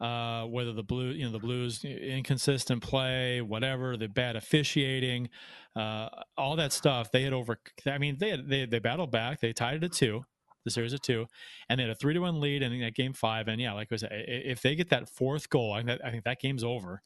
uh, 0.00 0.44
whether 0.44 0.72
the 0.72 0.82
blue, 0.82 1.10
you 1.10 1.24
know, 1.24 1.32
the 1.32 1.38
Blues 1.38 1.84
inconsistent 1.84 2.82
play, 2.82 3.40
whatever, 3.40 3.96
the 3.96 4.08
bad 4.08 4.36
officiating, 4.36 5.28
uh, 5.76 6.08
all 6.36 6.56
that 6.56 6.72
stuff, 6.72 7.10
they 7.10 7.22
had 7.22 7.32
over. 7.32 7.58
I 7.86 7.98
mean, 7.98 8.16
they 8.18 8.36
they 8.36 8.66
they 8.66 8.78
battled 8.78 9.10
back. 9.10 9.40
They 9.40 9.52
tied 9.52 9.76
it 9.76 9.84
at 9.84 9.92
two, 9.92 10.24
the 10.64 10.70
series 10.70 10.94
at 10.94 11.02
two, 11.02 11.26
and 11.68 11.78
they 11.78 11.84
had 11.84 11.90
a 11.90 11.94
three 11.94 12.14
to 12.14 12.20
one 12.20 12.40
lead 12.40 12.62
in 12.62 12.78
that 12.80 12.94
game 12.94 13.12
five. 13.12 13.48
And 13.48 13.60
yeah, 13.60 13.72
like 13.72 13.92
I 13.92 13.96
said, 13.96 14.10
if 14.12 14.62
they 14.62 14.74
get 14.74 14.90
that 14.90 15.08
fourth 15.08 15.48
goal, 15.48 15.72
I 15.72 15.78
think 15.78 15.88
that, 15.88 16.04
I 16.04 16.10
think 16.10 16.24
that 16.24 16.40
game's 16.40 16.64
over. 16.64 17.02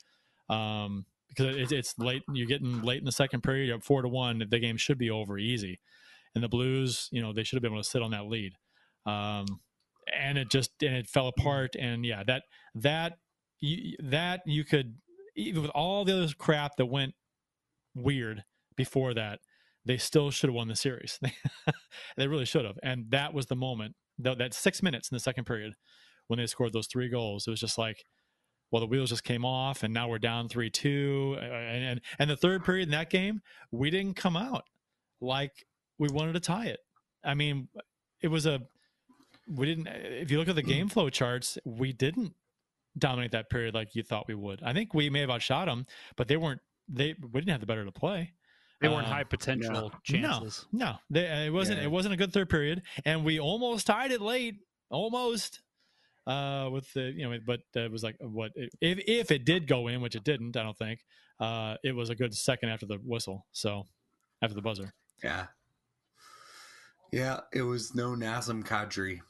Um, 0.49 1.05
because 1.29 1.57
it's, 1.57 1.73
it's 1.73 1.99
late, 1.99 2.23
you're 2.33 2.47
getting 2.47 2.81
late 2.81 3.01
in 3.01 3.05
the 3.05 3.13
second 3.13 3.43
period, 3.43 3.67
you're 3.67 3.77
up 3.77 3.85
four 3.85 4.01
to 4.01 4.09
one. 4.09 4.43
The 4.49 4.59
game 4.59 4.79
should 4.79 4.97
be 4.97 5.11
over 5.11 5.39
easy. 5.39 5.79
And 6.35 6.43
the 6.43 6.49
Blues, 6.49 7.09
you 7.13 7.21
know, 7.21 7.35
they 7.35 7.45
should 7.45 7.57
have 7.57 7.63
been 7.63 7.73
able 7.73 7.83
to 7.83 7.89
sit 7.89 8.03
on 8.03 8.13
that 8.13 8.27
lead 8.27 8.55
um, 9.07 9.61
and 10.19 10.39
it 10.39 10.51
just 10.51 10.71
and 10.83 10.97
it 10.97 11.09
fell 11.09 11.31
mm-hmm. 11.31 11.41
apart. 11.41 11.77
And 11.79 12.05
yeah, 12.05 12.23
that 12.27 12.43
that 12.75 13.19
you, 13.61 13.97
that 14.03 14.43
you 14.47 14.65
could 14.65 14.97
even 15.37 15.63
with 15.63 15.71
all 15.71 16.05
the 16.05 16.17
other 16.23 16.33
crap 16.37 16.77
that 16.77 16.87
went 16.87 17.15
weird 17.95 18.45
before 18.77 19.15
that, 19.15 19.41
they 19.85 19.97
still 19.97 20.31
should 20.31 20.49
have 20.49 20.55
won 20.55 20.69
the 20.69 20.77
series. 20.77 21.19
they 22.17 22.27
really 22.27 22.45
should 22.45 22.65
have. 22.65 22.79
And 22.83 23.07
that 23.11 23.33
was 23.35 23.47
the 23.47 23.57
moment 23.57 23.95
that, 24.19 24.39
that 24.39 24.55
six 24.55 24.83
minutes 24.83 25.11
in 25.11 25.17
the 25.17 25.21
second 25.21 25.45
period 25.45 25.75
when 26.27 26.39
they 26.39 26.47
scored 26.47 26.73
those 26.73 26.87
three 26.87 27.09
goals. 27.09 27.47
It 27.47 27.51
was 27.51 27.61
just 27.61 27.79
like, 27.79 28.05
well, 28.71 28.81
the 28.81 28.87
wheels 28.87 29.09
just 29.09 29.25
came 29.25 29.45
off, 29.45 29.83
and 29.83 29.95
now 29.95 30.09
we're 30.09 30.19
down 30.19 30.49
three 30.49 30.71
two. 30.71 31.37
Uh, 31.39 31.45
and, 31.45 31.85
and 31.85 32.01
and 32.19 32.31
the 32.31 32.37
third 32.37 32.65
period 32.65 32.89
in 32.89 32.93
that 32.93 33.11
game, 33.11 33.41
we 33.71 33.91
didn't 33.91 34.15
come 34.15 34.37
out 34.37 34.65
like 35.21 35.53
we 35.99 36.09
wanted 36.09 36.35
to 36.35 36.41
tie 36.41 36.67
it. 36.67 36.81
I 37.25 37.35
mean, 37.35 37.69
it 38.23 38.29
was 38.29 38.47
a 38.47 38.61
we 39.49 39.67
didn't. 39.67 39.87
If 39.89 40.31
you 40.31 40.39
look 40.39 40.49
at 40.49 40.57
the 40.57 40.63
game 40.63 40.89
flow 40.89 41.11
charts, 41.11 41.59
we 41.65 41.93
didn't 41.93 42.35
dominate 42.97 43.33
that 43.33 43.51
period 43.51 43.75
like 43.75 43.95
you 43.95 44.03
thought 44.03 44.29
we 44.29 44.35
would. 44.35 44.63
I 44.63 44.73
think 44.73 44.95
we 44.95 45.11
may 45.11 45.21
have 45.21 45.31
outshot 45.31 45.67
them, 45.67 45.87
but 46.17 46.29
they 46.29 46.37
weren't. 46.37 46.61
They 46.89 47.15
we 47.21 47.41
didn't 47.41 47.51
have 47.51 47.61
the 47.61 47.67
better 47.67 47.85
to 47.85 47.93
play. 47.93 48.33
They 48.81 48.89
weren't 48.89 49.07
Um, 49.07 49.13
high 49.13 49.25
potential 49.25 49.93
chances. 50.05 50.67
No, 50.71 50.87
no, 50.87 50.97
they, 51.11 51.47
it 51.47 51.53
wasn't. 51.53 51.79
Yeah. 51.79 51.87
It 51.87 51.91
wasn't 51.91 52.15
a 52.15 52.17
good 52.17 52.33
third 52.33 52.49
period, 52.49 52.83
and 53.05 53.25
we 53.25 53.41
almost 53.41 53.87
tied 53.87 54.13
it 54.13 54.21
late, 54.21 54.57
almost. 54.91 55.61
Uh, 56.27 56.69
with 56.71 56.93
the 56.93 57.11
you 57.17 57.29
know, 57.29 57.39
but 57.47 57.61
it 57.75 57.91
was 57.91 58.03
like 58.03 58.17
what 58.21 58.53
if 58.55 58.99
if 59.07 59.31
it 59.31 59.47
did 59.47 59.67
go 59.67 59.89
in, 59.89 60.03
which 60.03 60.15
it 60.15 60.25
didn't, 60.25 60.57
I 60.59 60.63
don't 60.63 60.77
think. 60.77 61.01
Uh, 61.41 61.77
it 61.83 61.93
was 61.93 62.11
a 62.11 62.15
good 62.15 62.35
second 62.35 62.69
after 62.69 62.85
the 62.85 62.99
whistle, 63.03 63.47
so 63.53 63.87
after 64.43 64.55
the 64.55 64.61
buzzer. 64.61 64.93
Yeah, 65.25 65.47
yeah, 67.11 67.41
it 67.53 67.63
was 67.63 67.95
no 67.95 68.11
Nazem 68.11 68.63
Kadri 68.63 69.21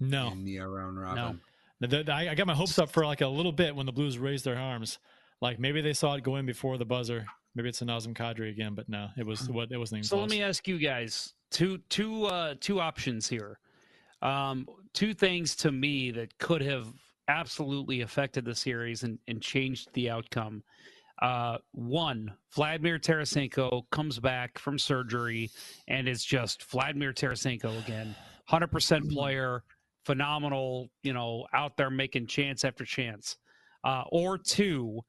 No, 0.00 0.32
in 0.32 0.44
the 0.44 0.58
round 0.58 1.00
robin. 1.00 1.40
The- 1.80 2.02
the- 2.02 2.12
I, 2.12 2.30
I 2.30 2.34
got 2.34 2.46
my 2.46 2.54
hopes 2.54 2.78
up 2.78 2.90
for 2.90 3.06
like 3.06 3.20
a 3.20 3.28
little 3.28 3.52
bit 3.52 3.74
when 3.74 3.86
the 3.86 3.92
Blues 3.92 4.18
raised 4.18 4.44
their 4.44 4.58
arms. 4.58 4.98
Like 5.40 5.58
maybe 5.60 5.80
they 5.80 5.92
saw 5.92 6.14
it 6.14 6.22
go 6.24 6.36
in 6.36 6.46
before 6.46 6.78
the 6.78 6.84
buzzer. 6.84 7.24
maybe 7.54 7.68
it's 7.68 7.80
a 7.82 7.84
Nazem 7.84 8.14
Kadri 8.14 8.50
again, 8.50 8.74
but 8.74 8.88
no, 8.88 9.08
it 9.16 9.24
was 9.24 9.48
what 9.48 9.70
it 9.70 9.78
wasn't. 9.78 9.98
Even 10.00 10.08
So 10.08 10.18
let 10.18 10.30
me 10.30 10.42
ask 10.42 10.66
you 10.66 10.78
guys 10.78 11.34
two 11.50 11.78
two 11.88 12.24
uh, 12.26 12.54
two 12.60 12.80
options 12.80 13.28
here. 13.28 13.58
Um, 14.20 14.66
two 14.94 15.14
things 15.14 15.54
to 15.56 15.70
me 15.70 16.10
that 16.10 16.36
could 16.38 16.60
have 16.62 16.88
absolutely 17.28 18.00
affected 18.00 18.44
the 18.44 18.54
series 18.54 19.04
and, 19.04 19.18
and 19.28 19.40
changed 19.40 19.88
the 19.94 20.10
outcome. 20.10 20.62
Uh, 21.22 21.58
one, 21.72 22.32
Vladimir 22.54 22.98
Tarasenko 22.98 23.82
comes 23.90 24.18
back 24.18 24.58
from 24.58 24.78
surgery 24.78 25.50
and 25.88 26.08
is 26.08 26.24
just 26.24 26.62
Vladimir 26.64 27.12
Tarasenko 27.12 27.78
again. 27.84 28.14
100% 28.50 29.12
player, 29.12 29.62
phenomenal, 30.08 30.88
you 31.02 31.12
know, 31.12 31.46
out 31.52 31.76
there 31.76 31.90
making 31.90 32.26
chance 32.26 32.64
after 32.64 32.82
chance. 32.82 33.36
Uh, 33.84 34.04
or 34.10 34.38
two, 34.38 35.00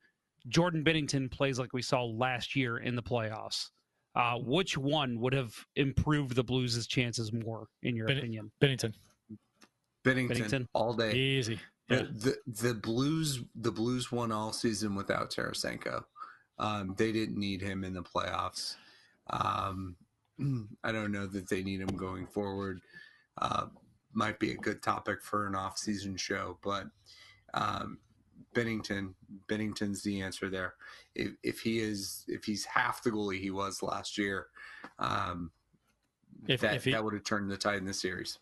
Jordan 0.50 0.84
Binnington 0.84 1.32
plays 1.32 1.58
like 1.58 1.72
we 1.72 1.82
saw 1.82 2.04
last 2.04 2.54
year 2.54 2.80
in 2.80 2.98
the 2.98 3.02
playoffs. 3.02 3.70
Uh, 4.14 4.36
which 4.40 4.78
one 4.78 5.18
would 5.22 5.34
have 5.34 5.54
improved 5.78 6.36
the 6.36 6.44
Blues' 6.44 6.86
chances 6.86 7.32
more, 7.32 7.68
in 7.82 7.96
your 7.96 8.08
Ben- 8.08 8.18
opinion? 8.18 8.52
Binnington, 8.62 8.94
Binnington, 10.06 10.32
Binnington. 10.32 10.68
all 10.74 10.94
day. 10.94 11.14
easy. 11.14 11.60
Yeah. 11.90 12.04
The, 12.12 12.36
the 12.48 12.64
the 12.68 12.74
Blues 12.74 13.40
the 13.56 13.72
Blues 13.72 14.12
won 14.12 14.34
all 14.34 14.52
season 14.52 14.96
without 14.96 15.32
Tarasenko. 15.32 16.04
Um, 16.58 16.94
they 16.98 17.14
didn't 17.14 17.38
need 17.38 17.62
him 17.62 17.86
in 17.86 17.94
the 17.94 18.04
playoffs. 18.04 18.76
Um, 19.30 19.96
I 20.84 20.92
don't 20.92 21.14
know 21.14 21.26
that 21.28 21.48
they 21.50 21.64
need 21.64 21.80
him 21.80 21.96
going 21.96 22.28
forward. 22.28 22.82
Uh, 23.42 23.68
might 24.14 24.40
be 24.40 24.52
a 24.52 24.56
good 24.56 24.82
topic 24.82 25.22
for 25.22 25.48
an 25.48 25.56
off-season 25.56 26.18
show, 26.18 26.58
but 26.64 26.86
um, 27.54 27.98
Binnington 28.56 29.14
Binnington's 29.48 30.02
the 30.02 30.22
answer 30.22 30.50
there. 30.50 30.76
If, 31.16 31.32
if 31.44 31.60
he 31.60 31.80
is 31.80 32.26
if 32.28 32.44
he's 32.44 32.66
half 32.66 33.04
the 33.04 33.12
goalie 33.12 33.40
he 33.40 33.52
was 33.52 33.84
last 33.84 34.18
year, 34.18 34.48
um, 34.98 35.52
If- 36.48 36.62
that 36.62 36.76
if 36.76 36.86
he- 36.86 36.92
that 36.92 37.04
would 37.04 37.14
have 37.14 37.24
turned 37.24 37.52
the 37.52 37.58
tide 37.58 37.78
in 37.78 37.86
the 37.86 37.94
series. 37.94 38.40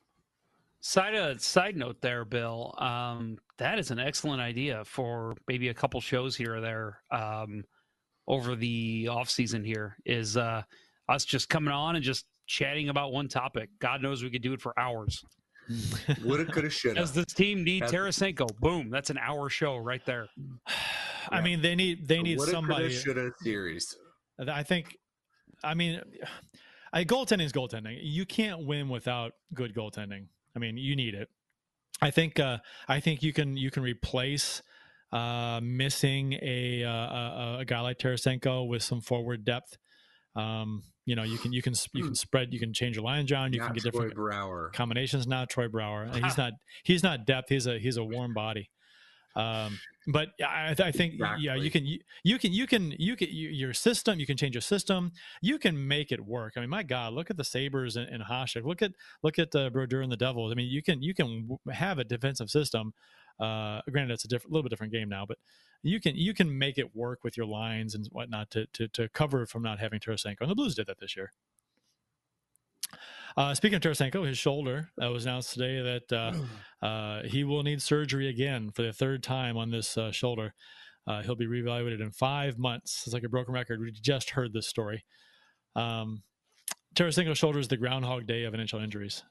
Side 0.79 1.15
uh, 1.15 1.37
side 1.39 1.75
note 1.75 1.99
there, 2.01 2.23
Bill. 2.23 2.73
Um, 2.77 3.37
that 3.57 3.79
is 3.79 3.89
an 3.91 3.99
excellent 3.99 4.41
idea 4.41 4.85
for 4.85 5.35
maybe 5.47 5.69
a 5.69 5.73
couple 5.73 5.99
shows 5.99 6.35
here 6.37 6.55
or 6.57 6.61
there 6.61 7.01
um, 7.11 7.63
over 8.27 8.55
the 8.55 9.07
off 9.09 9.29
season. 9.29 9.63
Here 9.63 9.97
is 10.05 10.37
uh, 10.37 10.61
us 11.09 11.25
just 11.25 11.49
coming 11.49 11.73
on 11.73 11.95
and 11.95 12.05
just 12.05 12.27
chatting 12.45 12.89
about 12.89 13.11
one 13.11 13.27
topic. 13.27 13.69
God 13.79 14.01
knows 14.03 14.23
we 14.23 14.29
could 14.29 14.43
do 14.43 14.53
it 14.53 14.61
for 14.61 14.79
hours. 14.79 15.25
Woulda, 16.23 16.45
coulda, 16.45 16.69
shoulda. 16.69 16.99
Does 17.01 17.13
this 17.13 17.25
team 17.25 17.63
need 17.63 17.83
That's- 17.83 18.19
Tarasenko? 18.19 18.47
Boom! 18.59 18.89
That's 18.89 19.09
an 19.09 19.17
hour 19.17 19.49
show 19.49 19.77
right 19.77 20.05
there. 20.05 20.27
I 21.29 21.41
mean, 21.41 21.61
they 21.61 21.75
need 21.75 22.07
they 22.07 22.21
need 22.21 22.37
Woulda, 22.37 22.51
somebody. 22.51 22.83
coulda, 22.83 22.95
shoulda 22.99 23.31
series. 23.41 23.95
I 24.47 24.63
think, 24.63 24.95
I 25.63 25.73
mean, 25.73 25.99
I, 26.93 27.03
goaltending 27.03 27.43
is 27.43 27.51
goaltending. 27.51 27.97
You 28.01 28.25
can't 28.25 28.65
win 28.65 28.87
without 28.87 29.33
good 29.53 29.73
goaltending. 29.73 30.27
I 30.55 30.59
mean, 30.59 30.77
you 30.77 30.95
need 30.95 31.15
it. 31.15 31.27
I 32.01 32.11
think. 32.11 32.39
Uh, 32.39 32.59
I 32.87 32.99
think 32.99 33.23
you 33.23 33.33
can 33.33 33.57
you 33.57 33.71
can 33.71 33.83
replace 33.83 34.61
uh, 35.11 35.59
missing 35.63 36.33
a, 36.41 36.83
uh, 36.83 36.89
a 36.91 37.57
a 37.61 37.65
guy 37.65 37.81
like 37.81 37.97
Tarasenko 37.97 38.67
with 38.67 38.83
some 38.83 39.01
forward 39.01 39.43
depth. 39.43 39.77
Um, 40.35 40.83
you 41.07 41.15
know, 41.15 41.23
you 41.23 41.37
can 41.37 41.53
you 41.53 41.61
can 41.61 41.73
you 41.93 42.03
can 42.03 42.15
spread 42.15 42.53
you 42.53 42.59
can 42.59 42.73
change 42.73 42.97
your 42.97 43.05
lines 43.05 43.31
around. 43.31 43.53
You 43.53 43.61
Not 43.61 43.67
can 43.67 43.75
get 43.75 43.83
Troy 43.83 43.91
different 43.91 44.15
Brouwer. 44.15 44.71
combinations. 44.73 45.25
Not 45.25 45.49
Troy 45.49 45.69
Brouwer. 45.69 46.03
And 46.13 46.23
he's 46.23 46.37
not 46.37 46.51
he's 46.83 47.01
not 47.01 47.25
depth. 47.25 47.47
He's 47.47 47.65
a 47.65 47.79
he's 47.79 47.95
a 47.95 48.03
warm 48.03 48.33
body. 48.33 48.69
Um, 49.37 49.79
but 50.07 50.29
I, 50.45 50.75
I 50.77 50.91
think 50.91 51.15
yeah, 51.39 51.55
you 51.55 51.71
can 51.71 51.85
you, 51.85 51.99
you 52.23 52.37
can 52.37 52.51
you 52.51 52.67
can 52.67 52.93
you 52.99 53.15
can 53.15 53.29
you, 53.29 53.49
your 53.49 53.73
system. 53.73 54.19
You 54.19 54.25
can 54.25 54.35
change 54.35 54.53
your 54.53 54.61
system. 54.61 55.13
You 55.41 55.57
can 55.59 55.87
make 55.87 56.11
it 56.11 56.19
work. 56.19 56.53
I 56.57 56.59
mean, 56.59 56.69
my 56.69 56.83
God, 56.83 57.13
look 57.13 57.29
at 57.29 57.37
the 57.37 57.45
Sabres 57.45 57.95
and, 57.95 58.09
and 58.09 58.21
Hasek. 58.23 58.65
Look 58.65 58.81
at 58.81 58.91
look 59.23 59.39
at 59.39 59.55
uh, 59.55 59.69
Brodeur 59.69 60.01
and 60.01 60.11
the 60.11 60.17
Devils. 60.17 60.51
I 60.51 60.55
mean, 60.55 60.67
you 60.67 60.83
can 60.83 61.01
you 61.01 61.13
can 61.13 61.57
have 61.71 61.99
a 61.99 62.03
defensive 62.03 62.49
system. 62.49 62.93
Uh, 63.39 63.79
granted, 63.89 64.13
it's 64.13 64.25
a 64.25 64.27
different, 64.27 64.51
little 64.51 64.63
bit 64.63 64.71
different 64.71 64.91
game 64.91 65.07
now, 65.07 65.25
but 65.25 65.37
you 65.87 65.99
can 65.99 66.15
you 66.15 66.33
can 66.33 66.57
make 66.57 66.77
it 66.77 66.95
work 66.95 67.23
with 67.23 67.37
your 67.37 67.45
lines 67.45 67.95
and 67.95 68.07
whatnot 68.11 68.51
to 68.51 68.67
to, 68.73 68.87
to 68.89 69.09
cover 69.09 69.45
from 69.45 69.63
not 69.63 69.79
having 69.79 69.99
Tarasenko. 69.99 70.41
And 70.41 70.49
the 70.49 70.55
Blues 70.55 70.75
did 70.75 70.87
that 70.87 70.99
this 70.99 71.15
year. 71.15 71.33
Uh, 73.35 73.53
speaking 73.53 73.75
of 73.75 73.81
Tarasenko, 73.83 74.25
his 74.25 74.37
shoulder 74.37 74.89
was 74.97 75.25
announced 75.25 75.53
today 75.53 75.81
that 75.81 76.11
uh, 76.11 76.33
uh, 76.85 77.23
he 77.23 77.43
will 77.43 77.61
need 77.61 77.81
surgery 77.81 78.27
again 78.29 78.71
for 78.71 78.81
the 78.81 78.91
third 78.91 79.21
time 79.21 79.57
on 79.57 79.69
this 79.69 79.97
uh, 79.97 80.11
shoulder. 80.11 80.53
Uh, 81.05 81.21
he'll 81.21 81.35
be 81.35 81.45
reevaluated 81.45 82.01
in 82.01 82.11
five 82.11 82.57
months. 82.57 83.03
It's 83.05 83.13
like 83.13 83.23
a 83.23 83.29
broken 83.29 83.53
record. 83.53 83.79
We 83.79 83.91
just 83.91 84.31
heard 84.31 84.53
this 84.53 84.67
story. 84.67 85.05
Um, 85.75 86.23
Tarasenko's 86.95 87.37
shoulder 87.37 87.59
is 87.59 87.67
the 87.67 87.77
groundhog 87.77 88.25
day 88.25 88.43
of 88.43 88.53
NHL 88.53 88.83
injuries. 88.83 89.23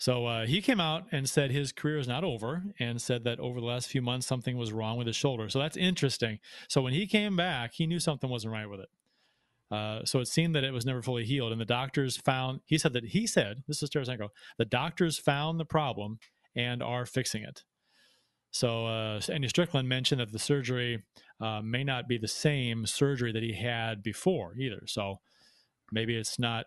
So 0.00 0.24
uh, 0.24 0.46
he 0.46 0.62
came 0.62 0.80
out 0.80 1.04
and 1.12 1.28
said 1.28 1.50
his 1.50 1.72
career 1.72 1.98
is 1.98 2.08
not 2.08 2.24
over 2.24 2.62
and 2.78 3.00
said 3.00 3.22
that 3.24 3.38
over 3.38 3.60
the 3.60 3.66
last 3.66 3.86
few 3.86 4.00
months 4.00 4.26
something 4.26 4.56
was 4.56 4.72
wrong 4.72 4.96
with 4.96 5.06
his 5.06 5.14
shoulder. 5.14 5.50
So 5.50 5.58
that's 5.58 5.76
interesting. 5.76 6.38
So 6.68 6.80
when 6.80 6.94
he 6.94 7.06
came 7.06 7.36
back, 7.36 7.74
he 7.74 7.86
knew 7.86 8.00
something 8.00 8.30
wasn't 8.30 8.54
right 8.54 8.68
with 8.68 8.80
it. 8.80 8.88
Uh, 9.70 10.04
so 10.06 10.18
it 10.18 10.26
seemed 10.26 10.54
that 10.56 10.64
it 10.64 10.72
was 10.72 10.86
never 10.86 11.02
fully 11.02 11.26
healed, 11.26 11.52
and 11.52 11.60
the 11.60 11.66
doctors 11.66 12.16
found. 12.16 12.60
He 12.64 12.78
said 12.78 12.94
that 12.94 13.04
he 13.04 13.26
said 13.26 13.62
this 13.68 13.82
is 13.82 13.90
Tarasenko. 13.90 14.30
The 14.56 14.64
doctors 14.64 15.18
found 15.18 15.60
the 15.60 15.66
problem 15.66 16.18
and 16.56 16.82
are 16.82 17.04
fixing 17.04 17.42
it. 17.42 17.62
So 18.50 18.86
uh, 18.86 19.20
Andy 19.30 19.48
Strickland 19.48 19.88
mentioned 19.88 20.20
that 20.20 20.32
the 20.32 20.38
surgery 20.38 21.04
uh, 21.40 21.60
may 21.62 21.84
not 21.84 22.08
be 22.08 22.16
the 22.16 22.26
same 22.26 22.86
surgery 22.86 23.32
that 23.32 23.42
he 23.42 23.52
had 23.52 24.02
before 24.02 24.54
either. 24.58 24.82
So 24.86 25.20
maybe 25.92 26.16
it's 26.16 26.38
not 26.38 26.64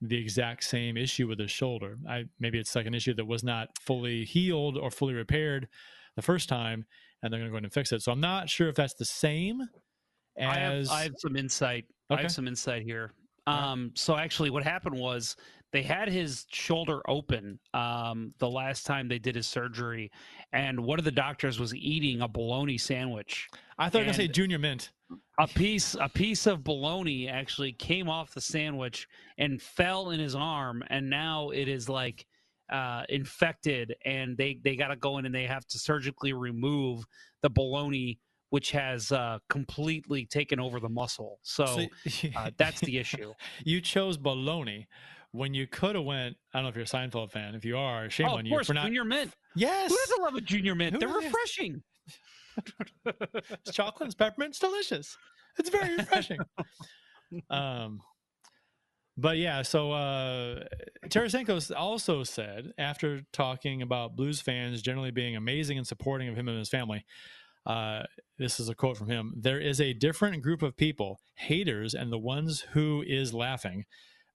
the 0.00 0.16
exact 0.16 0.64
same 0.64 0.96
issue 0.96 1.26
with 1.26 1.38
his 1.38 1.50
shoulder. 1.50 1.96
I 2.08 2.24
maybe 2.38 2.58
it's 2.58 2.74
like 2.74 2.86
an 2.86 2.94
issue 2.94 3.14
that 3.14 3.24
was 3.24 3.42
not 3.42 3.68
fully 3.80 4.24
healed 4.24 4.76
or 4.76 4.90
fully 4.90 5.14
repaired 5.14 5.68
the 6.16 6.22
first 6.22 6.48
time, 6.48 6.84
and 7.22 7.32
they're 7.32 7.40
going 7.40 7.50
to 7.50 7.52
go 7.52 7.58
in 7.58 7.64
and 7.64 7.72
fix 7.72 7.92
it. 7.92 8.02
So 8.02 8.12
I'm 8.12 8.20
not 8.20 8.48
sure 8.48 8.68
if 8.68 8.74
that's 8.74 8.94
the 8.94 9.04
same 9.04 9.62
I 10.40 10.54
have, 10.58 10.72
as 10.74 10.90
I 10.90 11.02
have 11.04 11.14
some 11.18 11.36
insight. 11.36 11.84
I 12.10 12.20
have 12.22 12.32
some 12.32 12.48
insight 12.48 12.82
here. 12.82 13.12
Um, 13.46 13.92
so 13.94 14.16
actually, 14.16 14.50
what 14.50 14.62
happened 14.62 14.98
was 14.98 15.36
they 15.74 15.82
had 15.82 16.08
his 16.08 16.46
shoulder 16.52 17.00
open 17.08 17.58
um, 17.74 18.32
the 18.38 18.48
last 18.48 18.86
time 18.86 19.08
they 19.08 19.18
did 19.18 19.34
his 19.34 19.48
surgery, 19.48 20.08
and 20.52 20.78
one 20.78 21.00
of 21.00 21.04
the 21.04 21.10
doctors 21.10 21.58
was 21.58 21.74
eating 21.74 22.20
a 22.20 22.28
bologna 22.28 22.78
sandwich. 22.78 23.48
I 23.76 23.90
thought 23.90 23.98
you 23.98 24.02
were 24.02 24.04
going 24.04 24.14
to 24.14 24.22
say 24.22 24.28
Junior 24.28 24.60
Mint. 24.60 24.92
A 25.40 25.48
piece, 25.48 25.96
a 26.00 26.08
piece 26.08 26.46
of 26.46 26.62
bologna 26.62 27.28
actually 27.28 27.72
came 27.72 28.08
off 28.08 28.32
the 28.34 28.40
sandwich 28.40 29.08
and 29.36 29.60
fell 29.60 30.10
in 30.10 30.20
his 30.20 30.36
arm, 30.36 30.84
and 30.90 31.10
now 31.10 31.50
it 31.50 31.66
is 31.66 31.88
like 31.88 32.24
uh, 32.72 33.02
infected, 33.08 33.96
and 34.04 34.36
they 34.36 34.60
they 34.62 34.76
got 34.76 34.88
to 34.88 34.96
go 34.96 35.18
in 35.18 35.26
and 35.26 35.34
they 35.34 35.46
have 35.46 35.66
to 35.66 35.78
surgically 35.80 36.32
remove 36.32 37.04
the 37.42 37.50
bologna, 37.50 38.20
which 38.50 38.70
has 38.70 39.10
uh, 39.10 39.38
completely 39.48 40.24
taken 40.24 40.60
over 40.60 40.78
the 40.78 40.88
muscle. 40.88 41.40
So, 41.42 41.66
So- 42.06 42.28
uh, 42.36 42.50
that's 42.56 42.78
the 42.78 42.96
issue. 42.96 43.34
you 43.64 43.80
chose 43.80 44.16
baloney 44.16 44.86
when 45.34 45.52
you 45.52 45.66
could 45.66 45.96
have 45.96 46.04
went. 46.04 46.36
I 46.52 46.58
don't 46.58 46.64
know 46.64 46.68
if 46.68 46.76
you're 46.76 46.84
a 46.84 46.86
Seinfeld 46.86 47.32
fan. 47.32 47.56
If 47.56 47.64
you 47.64 47.76
are, 47.76 48.08
shame 48.08 48.28
oh, 48.28 48.34
on 48.34 48.40
of 48.40 48.46
you 48.46 48.52
course, 48.52 48.68
for 48.68 48.74
not. 48.74 48.86
junior 48.86 49.04
mint. 49.04 49.32
Yes, 49.56 49.90
Who 49.90 49.96
doesn't 49.96 50.22
love 50.22 50.34
a 50.36 50.40
junior 50.40 50.76
mint? 50.76 50.94
Who 50.94 51.00
They're 51.00 51.08
refreshing. 51.08 51.82
it's 53.04 53.72
chocolate 53.72 54.08
and 54.08 54.16
peppermint. 54.16 54.50
It's 54.50 54.60
delicious. 54.60 55.18
It's 55.58 55.70
very 55.70 55.96
refreshing. 55.96 56.38
um, 57.50 58.00
but 59.16 59.36
yeah, 59.36 59.62
so 59.62 59.90
uh, 59.90 60.64
Tarasenko 61.08 61.72
also 61.76 62.22
said 62.22 62.72
after 62.78 63.22
talking 63.32 63.82
about 63.82 64.14
Blues 64.14 64.40
fans 64.40 64.82
generally 64.82 65.10
being 65.10 65.34
amazing 65.34 65.78
and 65.78 65.86
supporting 65.86 66.28
of 66.28 66.36
him 66.36 66.48
and 66.48 66.58
his 66.58 66.68
family. 66.68 67.04
Uh, 67.66 68.02
this 68.38 68.60
is 68.60 68.68
a 68.68 68.74
quote 68.74 68.96
from 68.96 69.08
him. 69.08 69.32
There 69.36 69.60
is 69.60 69.80
a 69.80 69.94
different 69.94 70.42
group 70.42 70.62
of 70.62 70.76
people, 70.76 71.18
haters, 71.36 71.94
and 71.94 72.12
the 72.12 72.18
ones 72.18 72.66
who 72.72 73.02
is 73.06 73.32
laughing, 73.32 73.84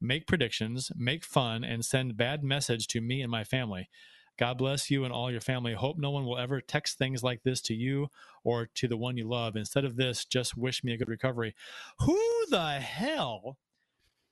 make 0.02 0.28
predictions, 0.28 0.92
make 0.96 1.24
fun, 1.24 1.64
and 1.64 1.84
send 1.84 2.18
bad 2.18 2.44
message 2.44 2.88
to 2.88 3.02
me 3.02 3.22
and 3.22 3.32
my 3.32 3.44
family. 3.44 3.90
God 4.38 4.58
bless 4.58 4.90
you 4.90 5.04
and 5.04 5.12
all 5.12 5.30
your 5.30 5.42
family. 5.42 5.74
Hope 5.74 5.98
no 5.98 6.12
one 6.12 6.26
will 6.26 6.38
ever 6.38 6.62
text 6.62 6.98
things 6.98 7.22
like 7.24 7.44
this 7.44 7.60
to 7.64 7.74
you 7.74 8.08
or 8.46 8.70
to 8.76 8.88
the 8.88 8.96
one 8.96 9.18
you 9.18 9.28
love. 9.28 9.58
Instead 9.58 9.84
of 9.84 9.98
this, 9.98 10.24
just 10.24 10.58
wish 10.58 10.82
me 10.82 10.94
a 10.94 10.98
good 10.98 11.10
recovery. 11.10 11.54
Who 12.00 12.18
the 12.50 12.80
hell 12.80 13.58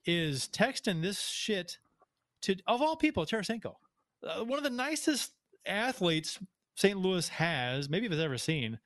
is 0.05 0.47
texting 0.47 1.01
this 1.01 1.19
shit 1.19 1.77
to, 2.43 2.55
of 2.67 2.81
all 2.81 2.95
people, 2.95 3.25
Tarasenko? 3.25 3.73
Uh, 4.25 4.45
one 4.45 4.57
of 4.57 4.63
the 4.63 4.69
nicest 4.69 5.33
athletes 5.65 6.39
St. 6.75 6.97
Louis 6.97 7.27
has, 7.29 7.89
maybe 7.89 8.05
if 8.05 8.11
it's 8.11 8.21
ever 8.21 8.37
seen. 8.37 8.79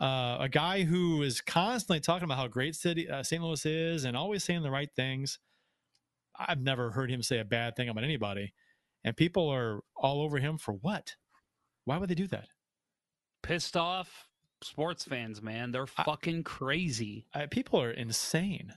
Uh, 0.00 0.36
a 0.40 0.48
guy 0.48 0.82
who 0.82 1.22
is 1.22 1.40
constantly 1.40 2.00
talking 2.00 2.24
about 2.24 2.36
how 2.36 2.46
great 2.46 2.74
city 2.74 3.08
uh, 3.08 3.22
St. 3.22 3.42
Louis 3.42 3.64
is 3.64 4.04
and 4.04 4.16
always 4.16 4.44
saying 4.44 4.62
the 4.62 4.70
right 4.70 4.90
things. 4.94 5.38
I've 6.38 6.60
never 6.60 6.90
heard 6.90 7.10
him 7.10 7.22
say 7.22 7.38
a 7.38 7.44
bad 7.44 7.76
thing 7.76 7.88
about 7.88 8.04
anybody 8.04 8.52
and 9.04 9.16
people 9.16 9.48
are 9.48 9.80
all 9.94 10.22
over 10.22 10.38
him 10.38 10.58
for 10.58 10.72
what? 10.72 11.14
Why 11.84 11.98
would 11.98 12.08
they 12.08 12.14
do 12.14 12.26
that? 12.28 12.48
Pissed 13.42 13.76
off, 13.76 14.28
sports 14.62 15.04
fans, 15.04 15.42
man. 15.42 15.70
They're 15.70 15.86
fucking 15.86 16.44
crazy. 16.44 17.26
Uh, 17.34 17.46
people 17.50 17.80
are 17.80 17.90
insane. 17.90 18.72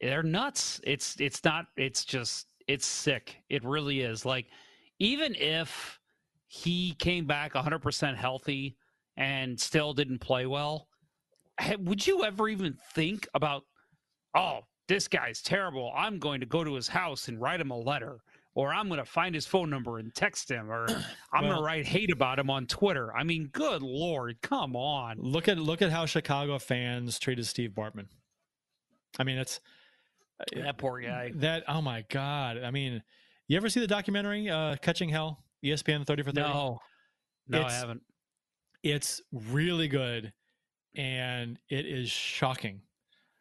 They're 0.00 0.22
nuts. 0.22 0.80
It's 0.84 1.16
it's 1.18 1.42
not. 1.42 1.66
It's 1.76 2.04
just 2.04 2.46
it's 2.68 2.86
sick. 2.86 3.36
It 3.48 3.64
really 3.64 4.02
is. 4.02 4.24
Like 4.24 4.46
even 5.00 5.34
if 5.34 5.98
he 6.46 6.94
came 6.98 7.26
back 7.26 7.54
100 7.54 7.80
percent 7.80 8.16
healthy 8.16 8.76
and 9.16 9.58
still 9.58 9.92
didn't 9.92 10.20
play 10.20 10.46
well, 10.46 10.88
would 11.80 12.06
you 12.06 12.24
ever 12.24 12.48
even 12.48 12.76
think 12.92 13.26
about? 13.34 13.64
Oh, 14.36 14.60
this 14.88 15.08
guy's 15.08 15.40
terrible. 15.42 15.92
I'm 15.96 16.18
going 16.18 16.40
to 16.40 16.46
go 16.46 16.64
to 16.64 16.74
his 16.74 16.88
house 16.88 17.28
and 17.28 17.40
write 17.40 17.60
him 17.60 17.70
a 17.70 17.76
letter. 17.78 18.18
Or 18.56 18.72
I'm 18.72 18.86
going 18.86 19.00
to 19.00 19.04
find 19.04 19.34
his 19.34 19.46
phone 19.46 19.68
number 19.68 19.98
and 19.98 20.14
text 20.14 20.48
him, 20.48 20.70
or 20.70 20.86
I'm 21.32 21.42
going 21.42 21.56
to 21.56 21.62
write 21.62 21.86
hate 21.86 22.12
about 22.12 22.38
him 22.38 22.50
on 22.50 22.66
Twitter. 22.68 23.12
I 23.12 23.24
mean, 23.24 23.48
good 23.52 23.82
lord, 23.82 24.40
come 24.42 24.76
on! 24.76 25.16
Look 25.18 25.48
at 25.48 25.58
look 25.58 25.82
at 25.82 25.90
how 25.90 26.06
Chicago 26.06 26.60
fans 26.60 27.18
treated 27.18 27.46
Steve 27.46 27.70
Bartman. 27.70 28.06
I 29.18 29.24
mean, 29.24 29.38
it's 29.38 29.58
That 30.54 30.78
poor 30.78 31.00
guy. 31.00 31.32
that. 31.34 31.64
Oh 31.66 31.82
my 31.82 32.04
god! 32.08 32.58
I 32.62 32.70
mean, 32.70 33.02
you 33.48 33.56
ever 33.56 33.68
see 33.68 33.80
the 33.80 33.88
documentary 33.88 34.48
uh, 34.48 34.76
"Catching 34.76 35.08
Hell"? 35.08 35.42
ESPN 35.64 36.06
thirty 36.06 36.22
for 36.22 36.30
thirty. 36.30 36.46
No, 36.48 36.78
no, 37.48 37.64
I 37.64 37.72
haven't. 37.72 38.02
It's 38.84 39.20
really 39.32 39.88
good, 39.88 40.32
and 40.94 41.58
it 41.68 41.86
is 41.86 42.08
shocking 42.08 42.82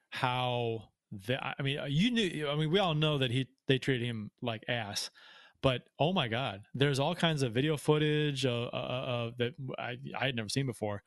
how 0.09 0.85
the. 1.27 1.39
I 1.43 1.61
mean, 1.61 1.79
you 1.87 2.11
knew. 2.11 2.47
I 2.49 2.55
mean, 2.55 2.71
we 2.71 2.79
all 2.79 2.93
know 2.95 3.17
that 3.17 3.31
he 3.31 3.47
they 3.67 3.77
treated 3.77 4.05
him 4.05 4.31
like 4.41 4.63
ass, 4.67 5.09
but 5.61 5.83
oh 5.99 6.13
my 6.13 6.27
god, 6.27 6.63
there's 6.73 6.99
all 6.99 7.15
kinds 7.15 7.41
of 7.43 7.53
video 7.53 7.77
footage 7.77 8.45
uh, 8.45 8.69
uh, 8.73 8.75
uh, 8.75 9.31
that 9.37 9.53
I 9.77 9.97
I 10.19 10.25
had 10.25 10.35
never 10.35 10.49
seen 10.49 10.65
before, 10.65 11.03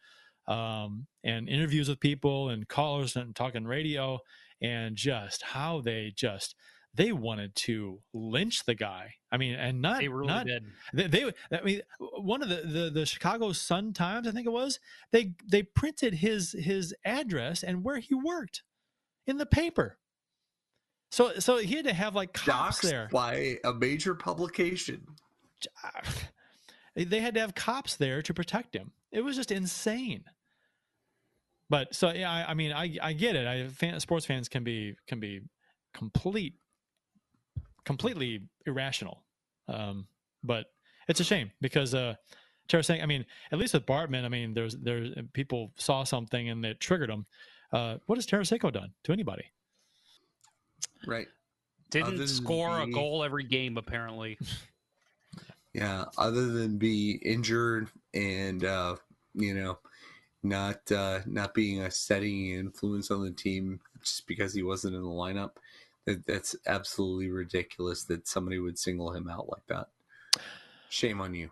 um, 0.48 1.06
and 1.24 1.48
interviews 1.48 1.88
with 1.88 2.00
people 2.00 2.48
and 2.48 2.68
callers 2.68 3.16
and 3.16 3.34
talking 3.34 3.64
radio, 3.66 4.18
and 4.60 4.96
just 4.96 5.42
how 5.42 5.80
they 5.80 6.12
just 6.16 6.54
they 6.94 7.12
wanted 7.12 7.54
to 7.54 8.00
lynch 8.14 8.64
the 8.64 8.74
guy. 8.74 9.14
I 9.30 9.36
mean, 9.36 9.54
and 9.54 9.82
not 9.82 10.00
They 10.00 10.08
really 10.08 10.28
not, 10.28 10.46
did. 10.46 10.64
they, 10.94 11.06
they 11.08 11.32
i 11.52 11.60
mean 11.62 11.82
one 11.98 12.42
of 12.42 12.48
the, 12.48 12.62
the 12.64 12.90
the 12.90 13.04
chicago 13.06 13.52
sun 13.52 13.92
times 13.92 14.26
i 14.26 14.30
think 14.30 14.46
it 14.46 14.52
was 14.52 14.80
they 15.12 15.32
they 15.46 15.62
printed 15.62 16.14
his 16.14 16.52
his 16.52 16.94
address 17.04 17.62
and 17.62 17.84
where 17.84 17.98
he 17.98 18.14
worked 18.14 18.62
in 19.26 19.38
the 19.38 19.46
paper. 19.46 19.98
So 21.10 21.38
so 21.38 21.58
he 21.58 21.76
had 21.76 21.84
to 21.86 21.92
have 21.92 22.14
like 22.14 22.32
cops 22.32 22.80
Doxed 22.80 22.82
there. 22.82 23.08
by 23.12 23.58
a 23.64 23.72
major 23.72 24.14
publication. 24.14 25.06
they 26.94 27.20
had 27.20 27.34
to 27.34 27.40
have 27.40 27.54
cops 27.54 27.96
there 27.96 28.22
to 28.22 28.34
protect 28.34 28.74
him. 28.74 28.92
It 29.12 29.22
was 29.22 29.36
just 29.36 29.50
insane. 29.50 30.24
But 31.68 31.94
so 31.94 32.12
yeah 32.12 32.30
i, 32.30 32.50
I 32.50 32.54
mean 32.54 32.72
i 32.72 32.96
i 33.02 33.12
get 33.12 33.36
it. 33.36 33.46
I 33.46 33.68
fan, 33.68 33.98
sports 34.00 34.26
fans 34.26 34.48
can 34.48 34.64
be 34.64 34.96
can 35.06 35.20
be 35.20 35.42
complete 35.94 36.54
completely 37.84 38.42
irrational. 38.66 39.24
Um 39.68 40.06
but 40.42 40.66
it's 41.08 41.20
a 41.20 41.24
shame 41.24 41.50
because 41.60 41.94
uh 41.94 42.14
Tarasenko 42.68 43.02
i 43.02 43.06
mean 43.06 43.24
at 43.52 43.58
least 43.58 43.74
with 43.74 43.86
bartman 43.86 44.24
i 44.24 44.28
mean 44.28 44.52
there's 44.52 44.76
there's 44.76 45.14
people 45.32 45.72
saw 45.76 46.02
something 46.02 46.48
and 46.48 46.64
it 46.64 46.80
triggered 46.80 47.10
them 47.10 47.26
uh 47.76 47.98
what 48.06 48.16
has 48.16 48.26
Tarasenko 48.26 48.72
done 48.72 48.92
to 49.04 49.12
anybody 49.12 49.44
Right. 51.06 51.28
Didn't 51.90 52.08
Other 52.08 52.16
than 52.16 52.26
score 52.26 52.80
a 52.80 52.86
the- 52.86 52.92
goal 52.92 53.22
every 53.22 53.44
game 53.44 53.76
apparently. 53.78 54.38
Yeah, 55.72 56.06
other 56.16 56.46
than 56.46 56.78
be 56.78 57.12
injured 57.22 57.88
and 58.14 58.64
uh, 58.64 58.96
you 59.34 59.52
know, 59.54 59.78
not 60.42 60.90
uh, 60.90 61.20
not 61.26 61.52
being 61.52 61.82
a 61.82 61.90
setting 61.90 62.48
influence 62.52 63.10
on 63.10 63.22
the 63.22 63.30
team 63.30 63.80
just 64.02 64.26
because 64.26 64.54
he 64.54 64.62
wasn't 64.62 64.94
in 64.94 65.02
the 65.02 65.08
lineup, 65.08 65.50
that, 66.06 66.24
that's 66.24 66.56
absolutely 66.66 67.28
ridiculous 67.28 68.04
that 68.04 68.26
somebody 68.26 68.58
would 68.58 68.78
single 68.78 69.12
him 69.12 69.28
out 69.28 69.50
like 69.50 69.66
that. 69.66 69.88
Shame 70.88 71.20
on 71.20 71.34
you. 71.34 71.50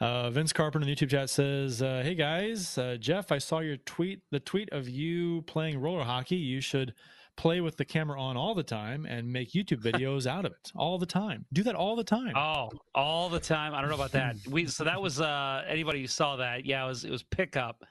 Uh, 0.00 0.28
Vince 0.30 0.52
Carpenter 0.52 0.88
in 0.88 0.94
the 0.94 0.96
YouTube 0.96 1.10
chat 1.10 1.30
says, 1.30 1.80
uh, 1.80 2.02
"Hey 2.04 2.14
guys, 2.14 2.76
uh, 2.78 2.96
Jeff, 2.98 3.30
I 3.30 3.38
saw 3.38 3.60
your 3.60 3.76
tweet. 3.76 4.22
The 4.30 4.40
tweet 4.40 4.68
of 4.72 4.88
you 4.88 5.42
playing 5.42 5.78
roller 5.80 6.04
hockey. 6.04 6.36
You 6.36 6.60
should 6.60 6.94
play 7.36 7.60
with 7.60 7.76
the 7.76 7.84
camera 7.84 8.20
on 8.20 8.36
all 8.36 8.54
the 8.54 8.62
time 8.62 9.06
and 9.06 9.32
make 9.32 9.52
YouTube 9.52 9.82
videos 9.92 10.26
out 10.26 10.44
of 10.44 10.52
it 10.52 10.72
all 10.74 10.98
the 10.98 11.06
time. 11.06 11.44
Do 11.52 11.62
that 11.64 11.74
all 11.74 11.96
the 11.96 12.04
time. 12.04 12.36
Oh, 12.36 12.70
all 12.94 13.28
the 13.28 13.40
time. 13.40 13.74
I 13.74 13.80
don't 13.80 13.88
know 13.88 13.96
about 13.96 14.12
that. 14.12 14.36
We 14.48 14.66
so 14.66 14.84
that 14.84 15.00
was 15.00 15.20
uh 15.20 15.62
anybody 15.68 16.00
who 16.00 16.06
saw 16.06 16.36
that. 16.36 16.64
Yeah, 16.64 16.84
it 16.84 16.88
was 16.88 17.04
it 17.04 17.10
was 17.10 17.22
pickup. 17.22 17.84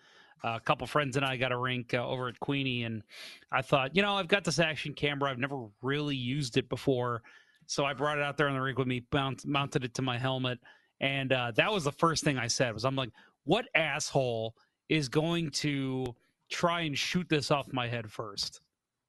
Uh, 0.45 0.57
a 0.57 0.59
couple 0.59 0.85
friends 0.85 1.15
and 1.15 1.25
I 1.25 1.37
got 1.37 1.53
a 1.53 1.57
rink 1.57 1.93
uh, 1.93 2.05
over 2.05 2.27
at 2.27 2.37
Queenie, 2.41 2.83
and 2.83 3.01
I 3.49 3.61
thought, 3.61 3.95
you 3.95 4.01
know, 4.01 4.15
I've 4.15 4.27
got 4.27 4.43
this 4.43 4.59
action 4.59 4.93
camera. 4.93 5.31
I've 5.31 5.39
never 5.39 5.67
really 5.81 6.17
used 6.17 6.57
it 6.57 6.67
before, 6.67 7.23
so 7.65 7.85
I 7.85 7.93
brought 7.93 8.17
it 8.17 8.25
out 8.25 8.35
there 8.35 8.49
on 8.49 8.53
the 8.53 8.59
rink 8.59 8.77
with 8.77 8.87
me, 8.87 9.05
mount, 9.13 9.45
mounted 9.45 9.85
it 9.85 9.93
to 9.93 10.01
my 10.01 10.17
helmet, 10.17 10.59
and 11.03 11.33
uh, 11.33 11.51
that 11.55 11.71
was 11.71 11.83
the 11.83 11.91
first 11.91 12.23
thing 12.23 12.37
I 12.37 12.47
said. 12.47 12.73
Was 12.73 12.85
I'm 12.85 12.95
like, 12.95 13.11
what 13.43 13.65
asshole 13.75 14.55
is 14.87 15.09
going 15.09 15.51
to 15.51 16.15
try 16.49 16.81
and 16.81 16.97
shoot 16.97 17.27
this 17.27 17.51
off 17.51 17.71
my 17.73 17.87
head 17.87 18.09
first? 18.09 18.61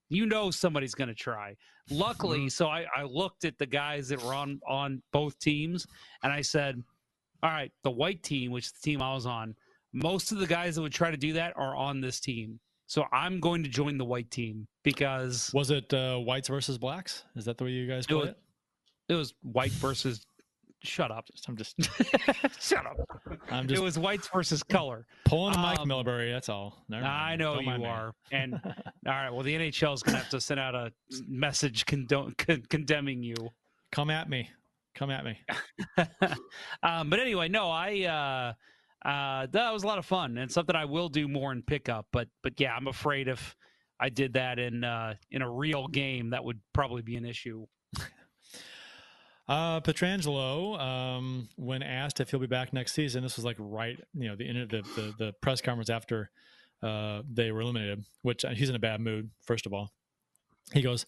You 0.09 0.27
know 0.27 0.51
somebody's 0.51 0.95
going 0.95 1.09
to 1.09 1.15
try. 1.15 1.57
Luckily, 1.91 2.49
so 2.49 2.67
I, 2.67 2.85
I 2.97 3.05
looked 3.05 3.45
at 3.45 3.59
the 3.59 3.67
guys 3.67 4.09
that 4.09 4.23
were 4.23 4.35
on 4.35 4.61
on 4.69 5.03
both 5.13 5.39
teams, 5.39 5.87
and 6.23 6.33
I 6.33 6.41
said, 6.41 6.83
"All 7.43 7.51
right, 7.51 7.71
the 7.85 7.91
white 7.91 8.23
team, 8.23 8.51
which 8.51 8.67
is 8.67 8.73
the 8.73 8.91
team 8.91 9.01
I 9.01 9.15
was 9.15 9.25
on, 9.25 9.55
most 9.93 10.33
of 10.33 10.39
the 10.39 10.47
guys 10.47 10.75
that 10.75 10.83
would 10.83 10.93
try 10.93 11.11
to 11.13 11.17
do 11.17 11.35
that 11.35 11.53
are 11.57 11.77
on 11.77 12.01
this 12.01 12.19
team. 12.19 12.59
So 12.87 13.05
I'm 13.13 13.41
going 13.41 13.63
to 13.63 13.69
join 13.69 13.97
the 13.97 14.05
white 14.05 14.31
team 14.31 14.67
because 14.83 15.51
Was 15.55 15.71
it 15.71 15.95
uh, 15.95 16.19
whites 16.19 16.49
versus 16.49 16.77
blacks? 16.77 17.25
Is 17.37 17.45
that 17.45 17.57
the 17.57 17.65
way 17.65 17.71
you 17.71 17.87
guys 17.87 18.07
it 18.09 18.15
was, 18.15 18.29
it? 18.29 18.39
it 19.09 19.15
was 19.15 19.33
white 19.43 19.73
versus. 19.73 20.27
Shut 20.85 21.11
up! 21.11 21.25
I'm 21.49 21.57
just 21.57 21.77
Shut 22.61 22.85
up! 22.87 22.97
I'm 23.51 23.69
it 23.71 23.79
was 23.81 23.99
whites 23.99 24.29
versus 24.29 24.63
color. 24.63 25.07
pulling 25.25 25.55
a 25.55 25.59
Mike 25.59 25.81
um, 25.81 25.89
Milbury. 25.89 26.31
That's 26.31 26.49
all. 26.51 26.85
Never 26.89 27.07
I 27.07 27.37
know 27.37 27.55
Don't 27.55 27.65
you 27.65 27.79
me. 27.79 27.87
are. 27.87 28.13
And 28.33 28.55
all 28.65 28.73
right, 29.07 29.31
well, 29.31 29.43
the 29.43 29.55
NHL 29.55 29.95
is 29.95 30.03
going 30.03 30.15
to 30.15 30.19
have 30.23 30.29
to 30.31 30.41
send 30.41 30.61
out 30.61 30.75
a 30.75 30.93
message 31.27 31.87
condo- 31.87 32.33
con- 32.37 32.65
condemning 32.69 33.23
you. 33.23 33.35
Come 33.93 34.11
at 34.11 34.29
me. 34.29 34.51
Come 34.95 35.11
at 35.11 35.25
me. 35.25 35.39
um, 36.83 37.09
but 37.11 37.19
anyway, 37.19 37.49
no, 37.49 37.71
I 37.71 38.55
uh, 39.05 39.09
uh, 39.09 39.47
that 39.53 39.73
was 39.73 39.85
a 39.85 39.87
lot 39.87 39.99
of 39.99 40.05
fun 40.07 40.37
and 40.39 40.51
something 40.51 40.77
I 40.77 40.85
will 40.85 41.09
do 41.09 41.29
more 41.29 41.51
in 41.53 41.63
pickup. 41.63 42.07
But 42.13 42.29
but 42.43 42.61
yeah, 42.61 42.75
I'm 42.75 42.89
afraid 42.89 43.27
if 43.29 43.57
I 44.01 44.09
did 44.11 44.35
that 44.35 44.59
in 44.59 44.85
uh, 44.85 45.15
in 45.31 45.43
a 45.43 45.51
real 45.51 45.89
game, 45.89 46.31
that 46.31 46.45
would 46.45 46.61
probably 46.73 47.03
be 47.03 47.17
an 47.17 47.25
issue. 47.25 47.67
Uh, 49.47 49.81
Pietrangelo, 49.81 50.81
um, 50.81 51.49
when 51.57 51.83
asked 51.83 52.21
if 52.21 52.31
he'll 52.31 52.41
be 52.41 52.47
back 52.47 52.73
next 52.73 52.93
season, 52.93 53.23
this 53.23 53.37
was 53.37 53.45
like 53.45 53.57
right, 53.59 53.99
you 54.15 54.29
know, 54.29 54.37
the 54.37 54.49
end 54.49 54.59
of 54.59 54.69
the, 54.71 54.83
the, 54.97 55.15
the 55.19 55.33
press 55.43 55.61
conference 55.61 55.91
after 55.91 56.31
uh, 56.83 57.23
they 57.31 57.53
were 57.53 57.61
eliminated, 57.61 58.05
which 58.23 58.45
uh, 58.45 58.51
he's 58.51 58.71
in 58.71 58.77
a 58.77 58.79
bad 58.81 59.01
mood, 59.01 59.31
first 59.43 59.67
of 59.67 59.75
all. 59.75 59.91
He 60.73 60.81
goes, 60.81 61.05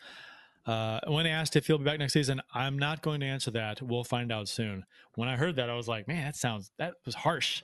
uh, 0.67 1.01
when 1.07 1.27
asked 1.27 1.57
if 1.57 1.67
he'll 1.67 1.79
be 1.79 1.85
back 1.85 1.99
next 1.99 2.13
season, 2.13 2.43
I'm 2.53 2.79
not 2.79 3.01
going 3.01 3.21
to 3.21 3.27
answer 3.27 3.51
that. 3.53 3.81
We'll 3.81 4.05
find 4.05 4.31
out 4.31 4.49
soon. 4.49 4.85
When 5.15 5.29
I 5.29 5.37
heard 5.37 5.57
that, 5.57 5.71
I 5.71 5.75
was 5.75 5.89
like, 5.89 6.07
man, 6.07 6.25
that 6.25 6.37
sounds, 6.37 6.71
that 6.79 6.95
was 7.07 7.15
harsh. 7.15 7.63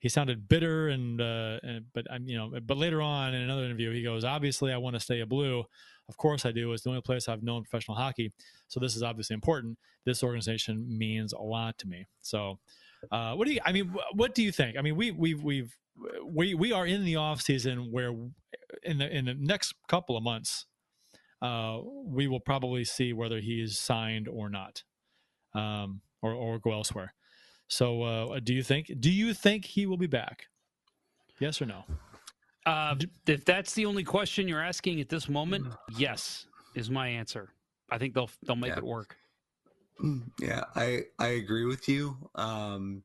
He 0.00 0.08
sounded 0.08 0.48
bitter 0.48 0.88
and, 0.88 1.20
uh, 1.20 1.58
and 1.62 1.84
but 1.92 2.06
I'm, 2.10 2.26
you 2.26 2.36
know, 2.36 2.52
but 2.64 2.76
later 2.76 3.02
on 3.02 3.34
in 3.34 3.42
another 3.42 3.64
interview, 3.64 3.92
he 3.92 4.02
goes, 4.02 4.24
obviously 4.24 4.72
I 4.72 4.78
want 4.78 4.94
to 4.94 5.00
stay 5.00 5.20
a 5.20 5.26
blue. 5.26 5.64
Of 6.08 6.16
course 6.16 6.46
I 6.46 6.52
do. 6.52 6.72
It's 6.72 6.82
the 6.82 6.90
only 6.90 7.02
place 7.02 7.28
I've 7.28 7.42
known 7.42 7.62
professional 7.64 7.96
hockey. 7.96 8.32
So 8.68 8.80
this 8.80 8.96
is 8.96 9.02
obviously 9.02 9.34
important. 9.34 9.78
This 10.04 10.22
organization 10.22 10.86
means 10.88 11.32
a 11.32 11.40
lot 11.40 11.76
to 11.78 11.88
me. 11.88 12.06
So, 12.22 12.58
uh, 13.12 13.34
what 13.34 13.46
do 13.46 13.52
you? 13.52 13.60
I 13.64 13.72
mean, 13.72 13.94
what 14.14 14.34
do 14.34 14.42
you 14.42 14.50
think? 14.50 14.78
I 14.78 14.82
mean, 14.82 14.96
we 14.96 15.10
we've 15.10 15.42
we've 15.42 15.76
we 16.24 16.54
we 16.54 16.72
are 16.72 16.86
in 16.86 17.04
the 17.04 17.16
off 17.16 17.42
season 17.42 17.92
where 17.92 18.14
in 18.82 18.98
the 18.98 19.14
in 19.14 19.26
the 19.26 19.34
next 19.34 19.74
couple 19.88 20.16
of 20.16 20.22
months, 20.22 20.66
uh, 21.42 21.78
we 22.04 22.26
will 22.26 22.40
probably 22.40 22.84
see 22.84 23.12
whether 23.12 23.40
he 23.40 23.60
is 23.60 23.78
signed 23.78 24.28
or 24.28 24.48
not, 24.48 24.82
um, 25.54 26.00
or 26.22 26.32
or 26.32 26.58
go 26.58 26.72
elsewhere. 26.72 27.14
So, 27.68 28.02
uh, 28.02 28.40
do 28.42 28.54
you 28.54 28.62
think? 28.62 28.90
Do 28.98 29.10
you 29.10 29.34
think 29.34 29.66
he 29.66 29.84
will 29.84 29.98
be 29.98 30.06
back? 30.06 30.46
Yes 31.38 31.60
or 31.60 31.66
no? 31.66 31.84
Uh, 32.68 32.96
if 33.26 33.44
that's 33.44 33.74
the 33.74 33.86
only 33.86 34.04
question 34.04 34.46
you're 34.48 34.62
asking 34.62 35.00
at 35.00 35.08
this 35.08 35.28
moment, 35.28 35.66
yes, 35.96 36.46
is 36.74 36.90
my 36.90 37.08
answer. 37.08 37.54
I 37.90 37.98
think 37.98 38.14
they'll 38.14 38.30
they'll 38.42 38.56
make 38.56 38.70
Yeah. 38.72 38.78
it 38.78 38.84
work. 38.84 39.16
Yeah, 40.38 40.64
I 40.76 41.04
I 41.18 41.28
agree 41.28 41.64
with 41.64 41.88
you. 41.88 42.30
Um, 42.34 43.04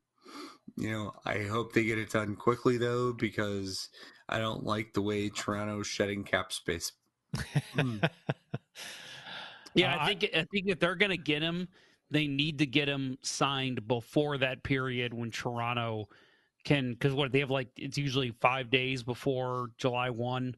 you 0.76 0.90
know, 0.90 1.12
I 1.24 1.42
hope 1.44 1.72
they 1.72 1.84
get 1.84 1.98
it 1.98 2.10
done 2.10 2.36
quickly 2.36 2.76
though, 2.76 3.12
because 3.12 3.88
I 4.28 4.38
don't 4.38 4.64
like 4.64 4.92
the 4.92 5.02
way 5.02 5.28
Toronto's 5.30 5.86
shedding 5.86 6.24
cap 6.24 6.52
space. 6.52 6.92
Yeah, 9.76 9.96
Uh, 9.96 9.98
I 10.00 10.06
think 10.14 10.24
I 10.36 10.44
think 10.52 10.68
if 10.68 10.78
they're 10.78 10.94
going 10.94 11.10
to 11.10 11.16
get 11.16 11.42
him, 11.42 11.68
they 12.10 12.28
need 12.28 12.58
to 12.58 12.66
get 12.66 12.88
him 12.88 13.18
signed 13.22 13.88
before 13.88 14.38
that 14.38 14.62
period 14.62 15.12
when 15.12 15.32
Toronto 15.32 16.08
can 16.64 16.92
because 16.92 17.14
what 17.14 17.32
they 17.32 17.40
have 17.40 17.50
like 17.50 17.68
it's 17.76 17.98
usually 17.98 18.32
five 18.40 18.70
days 18.70 19.02
before 19.02 19.68
July 19.78 20.10
one 20.10 20.54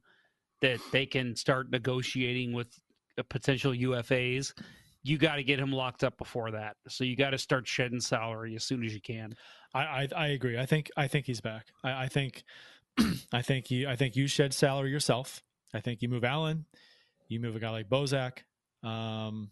that 0.63 0.81
they 0.93 1.07
can 1.07 1.37
start 1.37 1.71
negotiating 1.71 2.53
with 2.53 2.69
uh, 3.19 3.23
potential 3.29 3.73
UFAs. 3.73 4.53
You 5.03 5.19
got 5.19 5.37
to 5.37 5.45
get 5.45 5.61
him 5.61 5.73
locked 5.73 6.03
up 6.03 6.19
before 6.19 6.53
that. 6.53 6.77
So 6.89 7.05
you 7.05 7.15
got 7.15 7.31
to 7.31 7.39
start 7.39 7.69
shedding 7.69 8.01
salary 8.01 8.57
as 8.57 8.65
soon 8.65 8.85
as 8.85 8.93
you 8.93 9.01
can. 9.01 9.35
I, 9.75 9.81
I 9.81 10.09
I 10.17 10.27
agree. 10.29 10.59
I 10.59 10.67
think 10.67 10.91
I 10.97 11.09
think 11.09 11.27
he's 11.27 11.41
back. 11.41 11.67
I, 11.85 12.05
I 12.05 12.09
think 12.09 12.45
I 13.33 13.43
think 13.43 13.71
you 13.71 13.89
I 13.89 13.97
think 13.97 14.17
you 14.17 14.27
shed 14.27 14.55
salary 14.55 14.91
yourself. 14.91 15.43
I 15.75 15.81
think 15.81 16.01
you 16.01 16.09
move 16.09 16.25
Allen, 16.25 16.65
you 17.29 17.41
move 17.41 17.57
a 17.57 17.61
guy 17.61 17.71
like 17.71 17.89
Bozak, 17.89 18.39
um, 18.83 19.51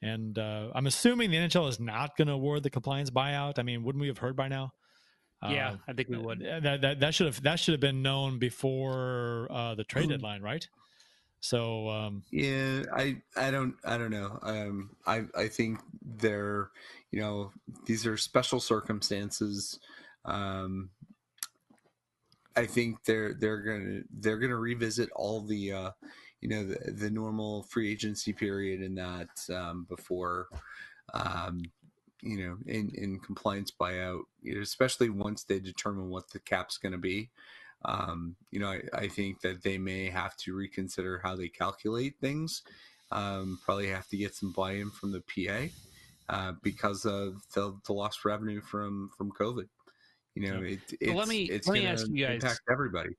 and 0.00 0.38
uh, 0.38 0.68
I'm 0.74 0.86
assuming 0.86 1.30
the 1.30 1.36
NHL 1.36 1.68
is 1.68 1.78
not 1.78 2.16
going 2.16 2.28
to 2.28 2.34
award 2.34 2.62
the 2.62 2.70
compliance 2.70 3.10
buyout. 3.10 3.58
I 3.58 3.62
mean, 3.62 3.82
wouldn't 3.82 4.00
we 4.00 4.08
have 4.08 4.18
heard 4.18 4.36
by 4.36 4.48
now? 4.48 4.72
Yeah, 5.48 5.70
Uh, 5.70 5.76
I 5.88 5.92
think 5.92 6.08
we 6.08 6.18
would. 6.18 6.40
That 6.40 6.80
that 6.82 7.00
that 7.00 7.14
should 7.14 7.26
have 7.26 7.42
that 7.42 7.58
should 7.58 7.72
have 7.72 7.80
been 7.80 8.02
known 8.02 8.38
before 8.38 9.48
uh, 9.50 9.74
the 9.74 9.84
trade 9.84 10.08
deadline, 10.08 10.42
right? 10.42 10.66
So 11.40 11.88
um, 11.88 12.22
Yeah, 12.30 12.84
I 12.94 13.20
I 13.36 13.50
don't 13.50 13.74
I 13.84 13.98
don't 13.98 14.12
know. 14.12 14.38
Um, 14.42 14.90
I 15.06 15.24
I 15.36 15.48
think 15.48 15.80
they're 16.00 16.70
you 17.10 17.20
know 17.20 17.52
these 17.86 18.06
are 18.06 18.16
special 18.16 18.60
circumstances. 18.60 19.80
Um, 20.24 20.90
I 22.54 22.66
think 22.66 23.04
they're 23.04 23.34
they're 23.34 23.62
gonna 23.62 24.00
they're 24.10 24.38
gonna 24.38 24.56
revisit 24.56 25.10
all 25.16 25.40
the 25.40 25.72
uh, 25.72 25.90
you 26.40 26.48
know 26.48 26.64
the, 26.64 26.92
the 26.92 27.10
normal 27.10 27.64
free 27.64 27.90
agency 27.90 28.32
period 28.32 28.80
in 28.80 28.94
that 28.94 29.30
um, 29.52 29.86
before 29.88 30.46
um, 31.14 31.62
you 32.22 32.38
know 32.38 32.56
in 32.66 32.90
in 32.94 33.18
compliance 33.20 33.70
buyout, 33.70 34.22
you 34.42 34.54
know, 34.54 34.60
especially 34.60 35.10
once 35.10 35.44
they 35.44 35.58
determine 35.60 36.08
what 36.08 36.30
the 36.30 36.38
cap's 36.38 36.78
going 36.78 36.92
to 36.92 36.98
be. 36.98 37.30
Um, 37.84 38.36
you 38.52 38.60
know, 38.60 38.68
I, 38.68 38.80
I 38.94 39.08
think 39.08 39.40
that 39.40 39.62
they 39.64 39.76
may 39.76 40.08
have 40.08 40.36
to 40.38 40.54
reconsider 40.54 41.20
how 41.22 41.34
they 41.34 41.48
calculate 41.48 42.14
things. 42.20 42.62
Um, 43.10 43.58
probably 43.64 43.88
have 43.88 44.06
to 44.08 44.16
get 44.16 44.34
some 44.36 44.52
buy-in 44.52 44.90
from 44.90 45.10
the 45.12 45.20
PA 45.20 45.66
uh, 46.28 46.52
because 46.62 47.04
of 47.04 47.42
the, 47.54 47.76
the 47.86 47.92
lost 47.92 48.24
revenue 48.24 48.60
from 48.60 49.10
from 49.18 49.32
COVID. 49.32 49.68
You 50.34 50.48
know, 50.50 50.62
it, 50.62 50.80
it's, 51.00 51.08
Well, 51.08 51.16
let 51.18 51.28
me- 51.28 51.44
it's 51.50 51.66
let 51.66 51.74
me 51.74 51.86
ask 51.86 52.06
you 52.08 52.24
guys- 52.26 52.36
impact 52.42 52.60
everybody. 52.70 53.10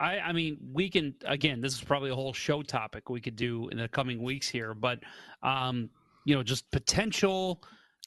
I, 0.00 0.18
I 0.20 0.32
mean, 0.32 0.56
we 0.72 0.88
can 0.88 1.14
again. 1.26 1.60
This 1.60 1.74
is 1.74 1.82
probably 1.82 2.08
a 2.10 2.14
whole 2.14 2.32
show 2.32 2.62
topic 2.62 3.10
we 3.10 3.20
could 3.20 3.36
do 3.36 3.68
in 3.68 3.76
the 3.76 3.86
coming 3.86 4.22
weeks 4.22 4.48
here, 4.48 4.72
but 4.72 5.00
um, 5.42 5.90
you 6.24 6.34
know, 6.34 6.42
just 6.42 6.70
potential 6.70 7.62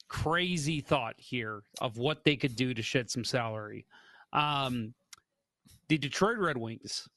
crazy 0.08 0.80
thought 0.80 1.14
here 1.18 1.62
of 1.80 1.96
what 1.98 2.24
they 2.24 2.36
could 2.36 2.56
do 2.56 2.74
to 2.74 2.82
shed 2.82 3.10
some 3.10 3.24
salary. 3.24 3.86
Um, 4.32 4.94
the 5.88 5.98
Detroit 5.98 6.38
Red 6.38 6.56
Wings, 6.56 7.08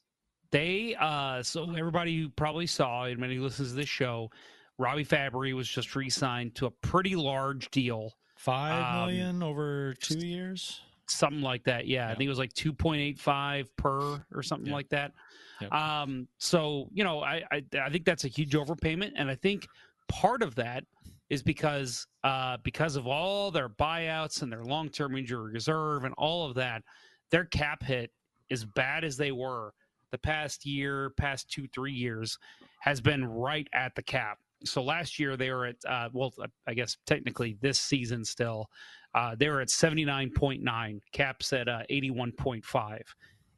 they 0.50 0.94
uh, 0.98 1.42
so 1.42 1.70
everybody 1.74 2.18
who 2.20 2.28
probably 2.30 2.66
saw 2.66 3.04
and 3.04 3.18
many 3.18 3.38
listens 3.38 3.70
to 3.70 3.74
this 3.74 3.88
show, 3.88 4.30
Robby 4.78 5.04
Fabbri 5.04 5.54
was 5.54 5.68
just 5.68 5.94
re-signed 5.96 6.54
to 6.56 6.66
a 6.66 6.70
pretty 6.70 7.16
large 7.16 7.70
deal, 7.70 8.14
five 8.36 8.84
Um, 8.94 9.00
million 9.06 9.42
over 9.42 9.94
two 9.94 10.24
years. 10.26 10.80
something 11.06 11.42
like 11.42 11.64
that. 11.64 11.86
Yeah, 11.86 12.06
I 12.08 12.14
think 12.14 12.26
it 12.26 12.30
was 12.30 12.38
like 12.38 12.52
two 12.52 12.72
point 12.72 13.00
eight 13.00 13.18
five 13.18 13.74
per 13.76 14.22
or 14.34 14.42
something 14.42 14.68
Yeah. 14.68 14.74
like 14.74 14.88
that. 14.90 15.12
Yep. 15.60 15.72
Um, 15.72 16.28
so 16.38 16.88
you 16.92 17.02
know, 17.04 17.20
I, 17.22 17.42
I 17.50 17.62
I 17.82 17.90
think 17.90 18.04
that's 18.04 18.24
a 18.24 18.28
huge 18.28 18.52
overpayment, 18.52 19.12
and 19.16 19.28
I 19.28 19.34
think 19.34 19.66
part 20.06 20.42
of 20.42 20.54
that 20.54 20.84
is 21.30 21.42
because 21.42 22.06
uh 22.24 22.56
because 22.62 22.96
of 22.96 23.06
all 23.06 23.50
their 23.50 23.68
buyouts 23.68 24.42
and 24.42 24.50
their 24.50 24.64
long 24.64 24.88
term 24.88 25.16
injury 25.16 25.52
reserve 25.52 26.04
and 26.04 26.14
all 26.16 26.46
of 26.46 26.54
that, 26.54 26.82
their 27.30 27.44
cap 27.44 27.82
hit, 27.82 28.10
as 28.50 28.64
bad 28.64 29.04
as 29.04 29.16
they 29.16 29.32
were 29.32 29.72
the 30.10 30.18
past 30.18 30.64
year, 30.64 31.10
past 31.18 31.50
two 31.50 31.66
three 31.68 31.92
years, 31.92 32.38
has 32.80 33.00
been 33.00 33.24
right 33.24 33.68
at 33.72 33.94
the 33.94 34.02
cap. 34.02 34.38
So 34.64 34.82
last 34.82 35.18
year 35.18 35.36
they 35.36 35.50
were 35.50 35.66
at 35.66 35.76
uh, 35.86 36.08
well, 36.12 36.32
I 36.66 36.74
guess 36.74 36.96
technically 37.06 37.58
this 37.60 37.78
season 37.78 38.24
still, 38.24 38.68
uh, 39.14 39.36
they 39.38 39.48
were 39.48 39.60
at 39.60 39.70
seventy 39.70 40.04
nine 40.04 40.30
point 40.30 40.62
nine. 40.62 41.00
Caps 41.12 41.52
at 41.52 41.68
uh, 41.68 41.82
eighty 41.90 42.10
one 42.10 42.32
point 42.32 42.64
five. 42.64 43.02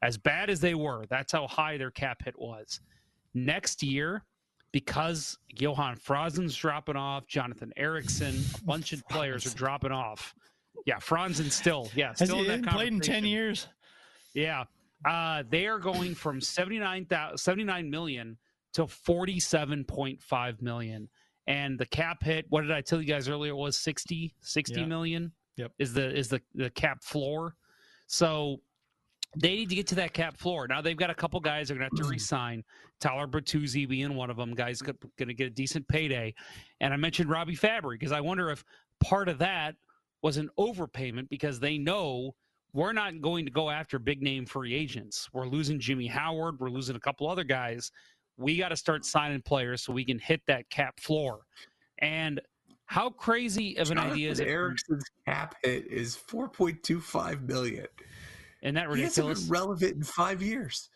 As 0.02 0.18
bad 0.18 0.50
as 0.50 0.60
they 0.60 0.74
were, 0.74 1.04
that's 1.08 1.32
how 1.32 1.46
high 1.46 1.76
their 1.76 1.90
cap 1.90 2.22
hit 2.24 2.34
was. 2.38 2.80
Next 3.34 3.82
year, 3.82 4.24
because 4.72 5.38
Johan 5.48 5.96
Franzen's 5.96 6.54
dropping 6.56 6.96
off, 6.96 7.26
Jonathan 7.26 7.72
Ericsson, 7.76 8.34
a 8.60 8.64
bunch 8.64 8.92
of 8.92 9.06
players 9.08 9.46
are 9.46 9.56
dropping 9.56 9.92
off. 9.92 10.34
Yeah, 10.86 10.96
Franzen 10.96 11.50
still, 11.50 11.90
yeah, 11.94 12.08
Has 12.18 12.28
still 12.28 12.36
he 12.36 12.42
in 12.42 12.46
that 12.48 12.58
even 12.60 12.70
played 12.70 12.92
in 12.92 13.00
ten 13.00 13.24
years? 13.24 13.68
Yeah. 14.34 14.64
Uh, 15.04 15.42
they 15.48 15.66
are 15.66 15.78
going 15.78 16.14
from 16.14 16.40
79, 16.40 17.06
79 17.36 17.90
million 17.90 18.36
to 18.74 18.82
47.5 18.82 20.62
million. 20.62 21.08
And 21.46 21.78
the 21.78 21.86
cap 21.86 22.22
hit, 22.22 22.46
what 22.50 22.62
did 22.62 22.70
I 22.70 22.80
tell 22.80 23.00
you 23.00 23.06
guys 23.06 23.28
earlier? 23.28 23.52
It 23.52 23.56
was 23.56 23.78
60, 23.78 24.34
60 24.40 24.80
Yeah. 24.80 24.86
million 24.86 25.32
Yep. 25.56 25.72
is 25.78 25.92
the 25.92 26.16
is 26.16 26.28
the, 26.28 26.40
the 26.54 26.70
cap 26.70 27.02
floor. 27.02 27.56
So 28.06 28.60
they 29.36 29.56
need 29.56 29.68
to 29.68 29.74
get 29.74 29.86
to 29.88 29.94
that 29.96 30.12
cap 30.12 30.36
floor. 30.36 30.66
Now 30.66 30.80
they've 30.80 30.96
got 30.96 31.10
a 31.10 31.14
couple 31.14 31.38
guys 31.40 31.68
they're 31.68 31.76
gonna 31.76 31.84
have 31.84 31.98
to 31.98 32.02
mm. 32.02 32.10
resign. 32.10 32.64
Tyler 33.00 33.26
Bertuzzi 33.26 33.88
being 33.88 34.14
one 34.14 34.30
of 34.30 34.36
them. 34.36 34.54
Guys 34.54 34.82
go- 34.82 34.92
gonna 35.18 35.34
get 35.34 35.46
a 35.46 35.50
decent 35.50 35.86
payday. 35.88 36.34
And 36.80 36.92
I 36.92 36.96
mentioned 36.96 37.30
Robby 37.30 37.56
Fabbri 37.56 37.92
because 37.92 38.12
I 38.12 38.20
wonder 38.20 38.50
if 38.50 38.64
part 39.00 39.28
of 39.28 39.38
that 39.38 39.76
was 40.22 40.36
an 40.36 40.50
overpayment 40.58 41.28
because 41.28 41.60
they 41.60 41.78
know 41.78 42.34
we're 42.72 42.92
not 42.92 43.20
going 43.20 43.44
to 43.44 43.50
go 43.50 43.70
after 43.70 43.98
big 43.98 44.22
name 44.22 44.46
free 44.46 44.74
agents. 44.74 45.28
We're 45.32 45.46
losing 45.46 45.80
Jimmy 45.80 46.06
Howard. 46.06 46.60
We're 46.60 46.70
losing 46.70 46.96
a 46.96 47.00
couple 47.00 47.28
other 47.28 47.44
guys. 47.44 47.90
We 48.36 48.56
got 48.56 48.68
to 48.68 48.76
start 48.76 49.04
signing 49.04 49.42
players 49.42 49.82
so 49.82 49.92
we 49.92 50.04
can 50.04 50.18
hit 50.18 50.40
that 50.46 50.68
cap 50.70 51.00
floor. 51.00 51.40
And 51.98 52.40
how 52.86 53.10
crazy 53.10 53.76
of 53.76 53.90
an 53.90 53.98
idea 53.98 54.30
is 54.30 54.38
Jonathan 54.38 54.52
it? 54.52 54.56
Ericsson's 54.56 55.04
cap 55.26 55.54
hit 55.62 55.86
is 55.86 56.16
4.25 56.28 57.46
million. 57.46 57.86
Isn't 58.62 58.74
that 58.74 58.90
He 58.94 59.02
hasn't 59.02 59.26
ridiculous? 59.26 59.40
been 59.42 59.50
relevant 59.50 59.96
in 59.96 60.02
five 60.02 60.42
years. 60.42 60.88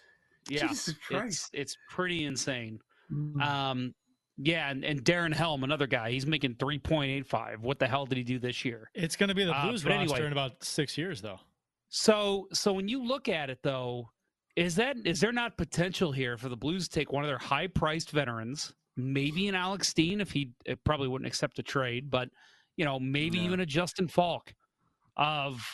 Yeah, 0.49 0.67
Jesus 0.69 0.89
it's, 0.89 0.99
Christ. 0.99 1.51
it's 1.53 1.77
pretty 1.91 2.25
insane. 2.27 2.79
Mm. 3.11 3.41
Um, 3.43 3.95
yeah, 4.37 4.69
and, 4.71 4.85
and 4.85 5.03
Darren 5.05 5.33
Helm, 5.33 5.65
another 5.65 5.87
guy, 5.87 6.11
he's 6.11 6.27
making 6.27 6.57
three 6.57 6.79
point 6.79 7.11
eight 7.11 7.27
five. 7.27 7.63
What 7.63 7.79
the 7.79 7.87
hell 7.87 8.05
did 8.05 8.19
he 8.19 8.25
do 8.25 8.39
this 8.39 8.65
year? 8.65 8.91
It's 8.95 9.17
going 9.17 9.29
to 9.29 9.35
be 9.35 9.45
the 9.45 9.53
Uh, 9.57 9.67
Blues 9.69 9.83
but 9.83 9.91
roster 9.93 10.15
anyway. 10.17 10.27
in 10.27 10.33
about 10.33 10.63
six 10.63 10.99
years, 10.99 11.23
though. 11.23 11.39
So, 11.89 12.49
so 12.53 12.73
when 12.73 12.89
you 12.89 13.03
look 13.05 13.29
at 13.29 13.49
it, 13.49 13.61
though, 13.63 14.11
is 14.57 14.75
that 14.77 14.97
is 15.05 15.21
there 15.21 15.33
not 15.33 15.57
potential 15.57 16.13
here 16.13 16.37
for 16.37 16.49
the 16.49 16.57
Blues 16.57 16.89
to 16.89 16.95
take 16.99 17.13
one 17.13 17.25
of 17.25 17.29
their 17.29 17.39
high 17.39 17.69
priced 17.69 18.11
veterans, 18.11 18.75
maybe 18.97 19.49
an 19.49 19.55
Alex 19.55 19.89
Steen 19.89 20.21
if 20.21 20.31
he 20.33 20.51
it 20.67 20.83
probably 20.85 21.09
wouldn't 21.09 21.27
accept 21.29 21.59
a 21.59 21.63
trade, 21.63 22.11
but 22.11 22.29
you 22.77 22.85
know 22.85 22.99
maybe 22.99 23.39
No. 23.39 23.45
even 23.45 23.61
a 23.61 23.67
Justin 23.67 24.09
Faulk, 24.09 24.53
of 25.17 25.65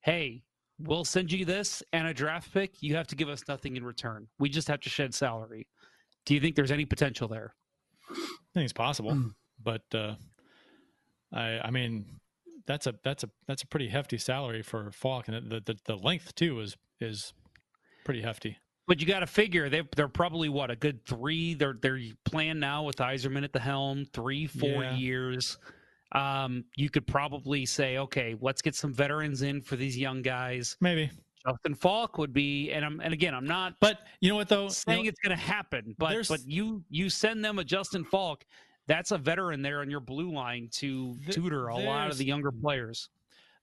hey, 0.00 0.42
we'll 0.78 1.04
send 1.04 1.32
you 1.32 1.44
this 1.44 1.82
and 1.92 2.06
a 2.06 2.14
draft 2.14 2.52
pick. 2.52 2.82
You 2.82 2.96
have 2.96 3.06
to 3.08 3.16
give 3.16 3.28
us 3.28 3.42
nothing 3.48 3.76
in 3.76 3.84
return. 3.84 4.26
We 4.38 4.48
just 4.48 4.68
have 4.68 4.80
to 4.80 4.88
shed 4.90 5.14
salary. 5.14 5.66
Do 6.24 6.34
you 6.34 6.40
think 6.40 6.56
there's 6.56 6.70
any 6.72 6.84
potential 6.84 7.28
there? 7.28 7.54
I 8.10 8.14
think 8.54 8.64
it's 8.64 8.72
possible, 8.72 9.12
Mm. 9.12 9.34
but 9.62 9.82
uh, 9.94 10.14
I 11.32 11.60
I 11.64 11.70
mean 11.70 12.06
that's 12.66 12.86
a 12.86 12.94
that's 13.04 13.24
a 13.24 13.30
that's 13.46 13.62
a 13.62 13.66
pretty 13.66 13.88
hefty 13.88 14.18
salary 14.18 14.62
for 14.62 14.90
Faulk, 14.92 15.28
and 15.28 15.50
the 15.50 15.60
the, 15.60 15.76
the 15.84 15.96
length 15.96 16.34
too 16.34 16.60
is 16.60 16.76
is 17.00 17.32
pretty 18.04 18.22
hefty. 18.22 18.58
But 18.88 19.00
you 19.00 19.06
got 19.06 19.20
to 19.20 19.26
figure 19.26 19.68
they 19.68 19.82
they're 19.96 20.08
probably 20.08 20.48
what 20.48 20.70
a 20.70 20.76
good 20.76 21.04
three. 21.06 21.54
They're 21.54 21.76
they're 21.80 21.98
playing 22.24 22.60
now 22.60 22.84
with 22.84 22.96
Yzerman 22.96 23.42
at 23.44 23.52
the 23.52 23.60
helm, 23.60 24.06
three 24.12 24.46
four 24.46 24.84
Yeah. 24.84 24.94
years. 24.94 25.58
Um, 26.12 26.64
you 26.76 26.88
could 26.88 27.06
probably 27.06 27.66
say, 27.66 27.98
okay, 27.98 28.36
let's 28.40 28.62
get 28.62 28.74
some 28.74 28.92
veterans 28.92 29.42
in 29.42 29.60
for 29.60 29.76
these 29.76 29.98
young 29.98 30.22
guys. 30.22 30.76
Maybe, 30.80 31.10
Justin 31.46 31.74
Faulk 31.74 32.18
would 32.18 32.32
be, 32.32 32.70
and 32.72 32.84
I'm 32.84 33.00
and 33.00 33.12
again, 33.12 33.34
I'm 33.34 33.46
not 33.46 33.74
but 33.80 34.00
you 34.20 34.30
know 34.30 34.36
what 34.36 34.48
though? 34.48 34.64
You 34.64 34.70
saying 34.70 35.02
know- 35.04 35.08
it's 35.08 35.20
going 35.20 35.36
to 35.36 35.42
happen, 35.42 35.94
but 35.98 36.26
but 36.28 36.40
you 36.46 36.84
you 36.88 37.10
send 37.10 37.44
them 37.44 37.58
a 37.58 37.64
Justin 37.64 38.04
Faulk, 38.04 38.44
that's 38.86 39.10
a 39.10 39.18
veteran 39.18 39.62
there 39.62 39.80
on 39.80 39.90
your 39.90 40.00
blue 40.00 40.32
line 40.32 40.68
to 40.74 41.16
Th- 41.24 41.34
tutor 41.34 41.68
a 41.68 41.76
lot 41.76 42.10
of 42.10 42.18
the 42.18 42.24
younger 42.24 42.52
players. 42.52 43.08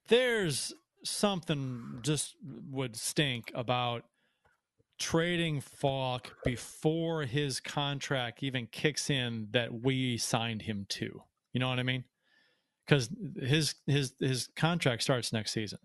there's 0.07 0.73
something 1.03 1.99
just 2.01 2.35
would 2.71 2.95
stink 2.95 3.51
about 3.55 4.03
trading 4.99 5.59
Faulk 5.59 6.35
before 6.45 7.23
his 7.23 7.59
contract 7.59 8.43
even 8.43 8.67
kicks 8.67 9.09
in 9.09 9.47
that 9.51 9.73
we 9.81 10.17
signed 10.17 10.61
him 10.61 10.85
to. 10.89 11.21
You 11.51 11.59
know 11.59 11.67
what 11.67 11.79
I 11.79 11.83
mean? 11.83 12.05
Because 12.85 13.09
his 13.39 13.75
his 13.87 14.13
his 14.19 14.49
contract 14.55 15.03
starts 15.03 15.31
next 15.31 15.51
season. 15.51 15.79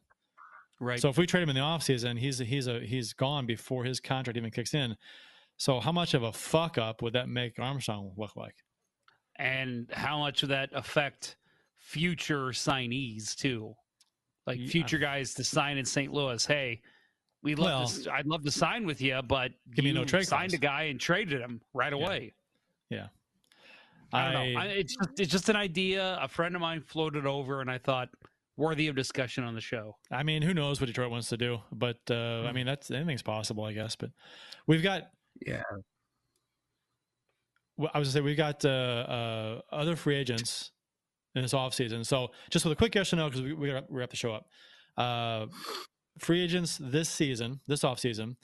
Right. 0.81 1.01
So 1.01 1.09
if 1.09 1.16
we 1.19 1.27
trade 1.27 1.43
him 1.43 1.49
in 1.51 1.55
the 1.57 1.61
offseason, 1.62 2.19
he's 2.19 2.39
he's 2.39 2.66
a 2.66 2.81
he's 2.81 3.12
gone 3.12 3.47
before 3.47 3.85
his 3.85 4.01
contract 4.01 4.37
even 4.37 4.51
kicks 4.51 4.75
in. 4.75 4.97
So 5.57 5.81
how 5.81 5.93
much 5.93 6.15
of 6.15 6.23
a 6.23 6.33
fuck 6.33 6.79
up 6.79 7.03
would 7.03 7.12
that 7.15 7.29
make 7.29 7.59
Armstrong 7.59 8.12
look 8.16 8.37
like? 8.37 8.55
and 9.41 9.89
how 9.93 10.19
much 10.19 10.43
would 10.43 10.51
that 10.51 10.69
affect 10.73 11.37
future 11.79 12.49
signees 12.49 13.37
too? 13.37 13.75
like 14.49 14.59
future 14.66 14.97
uh, 14.97 15.01
guys 15.01 15.35
to 15.35 15.45
sign 15.45 15.77
in 15.79 15.85
St. 15.85 16.12
Louis. 16.12 16.45
Hey, 16.45 16.81
we 17.43 17.55
love 17.55 17.93
Well- 18.07 18.15
I'd 18.15 18.27
love 18.27 18.43
to 18.45 18.51
sign 18.51 18.85
with 18.87 19.01
you, 19.03 19.20
but 19.23 19.53
Give 19.75 19.85
me 19.85 19.91
you 19.91 19.95
no 19.95 20.05
trade 20.05 20.27
signed 20.27 20.51
clause. 20.51 20.55
a 20.55 20.59
guy 20.59 20.83
and 20.85 20.99
traded 20.99 21.41
him 21.41 21.61
right 21.75 21.93
Yeah. 21.93 21.99
away. 22.05 22.33
Yeah. 22.91 23.09
I 24.12 24.32
don't 24.32 24.32
know. 24.55 24.60
I, 24.60 24.64
it's 24.66 24.97
just, 24.97 25.20
it's 25.20 25.32
just 25.32 25.48
an 25.48 25.56
idea. 25.56 26.18
A 26.20 26.28
friend 26.28 26.55
of 26.55 26.60
mine 26.60 26.80
floated 26.80 27.26
over, 27.26 27.60
and 27.60 27.70
I 27.70 27.78
thought 27.78 28.09
worthy 28.56 28.89
of 28.89 28.97
discussion 28.97 29.44
on 29.44 29.55
the 29.55 29.60
show. 29.60 29.97
I 30.10 30.22
mean, 30.22 30.43
who 30.43 30.52
knows 30.55 30.80
what 30.80 30.86
Detroit 30.89 31.10
wants 31.10 31.28
to 31.28 31.36
do? 31.36 31.59
But 31.72 31.98
uh, 32.10 32.43
Hmm. 32.43 32.47
I 32.48 32.52
mean, 32.52 32.66
that's 32.66 32.90
anything's 32.90 33.22
possible, 33.22 33.64
I 33.64 33.72
guess. 33.72 33.94
But 33.97 34.10
we've 34.66 34.82
got, 34.82 35.10
Yeah. 35.47 35.62
well, 37.76 37.90
I 37.94 37.98
was 37.98 38.09
gonna 38.09 38.14
say, 38.14 38.20
we've 38.22 38.36
got 38.36 38.64
uh, 38.64 38.68
uh, 38.68 39.60
other 39.70 39.94
free 39.97 40.16
agents 40.16 40.72
in 41.35 41.43
this 41.43 41.52
offseason. 41.52 42.05
So 42.05 42.28
just 42.51 42.64
with 42.64 42.72
a 42.72 42.76
quick 42.76 42.94
yes 42.94 43.12
or 43.12 43.16
no, 43.16 43.28
because 43.28 43.43
we, 43.43 43.52
we 43.52 43.80
we 43.89 44.01
have 44.01 44.10
to 44.10 44.16
show 44.16 44.32
up. 44.32 44.47
Uh, 44.97 45.47
free 46.18 46.43
agents 46.43 46.78
this 46.80 47.09
season, 47.09 47.60
this 47.68 47.82
offseason, 47.82 48.35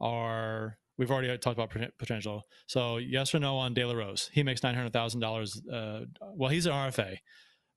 are 0.00 0.78
we've 0.98 1.10
already 1.10 1.28
talked 1.38 1.58
about 1.58 1.74
potential. 1.98 2.42
So 2.66 2.96
yes 2.98 3.34
or 3.34 3.38
no 3.38 3.56
on 3.56 3.74
De 3.74 3.84
La 3.84 3.94
Rose. 3.94 4.30
He 4.32 4.42
makes 4.42 4.62
nine 4.62 4.74
hundred 4.74 4.92
thousand 4.92 5.20
dollars. 5.20 5.60
Uh, 5.66 6.02
well, 6.34 6.50
he's 6.50 6.66
an 6.66 6.72
RFA, 6.72 7.16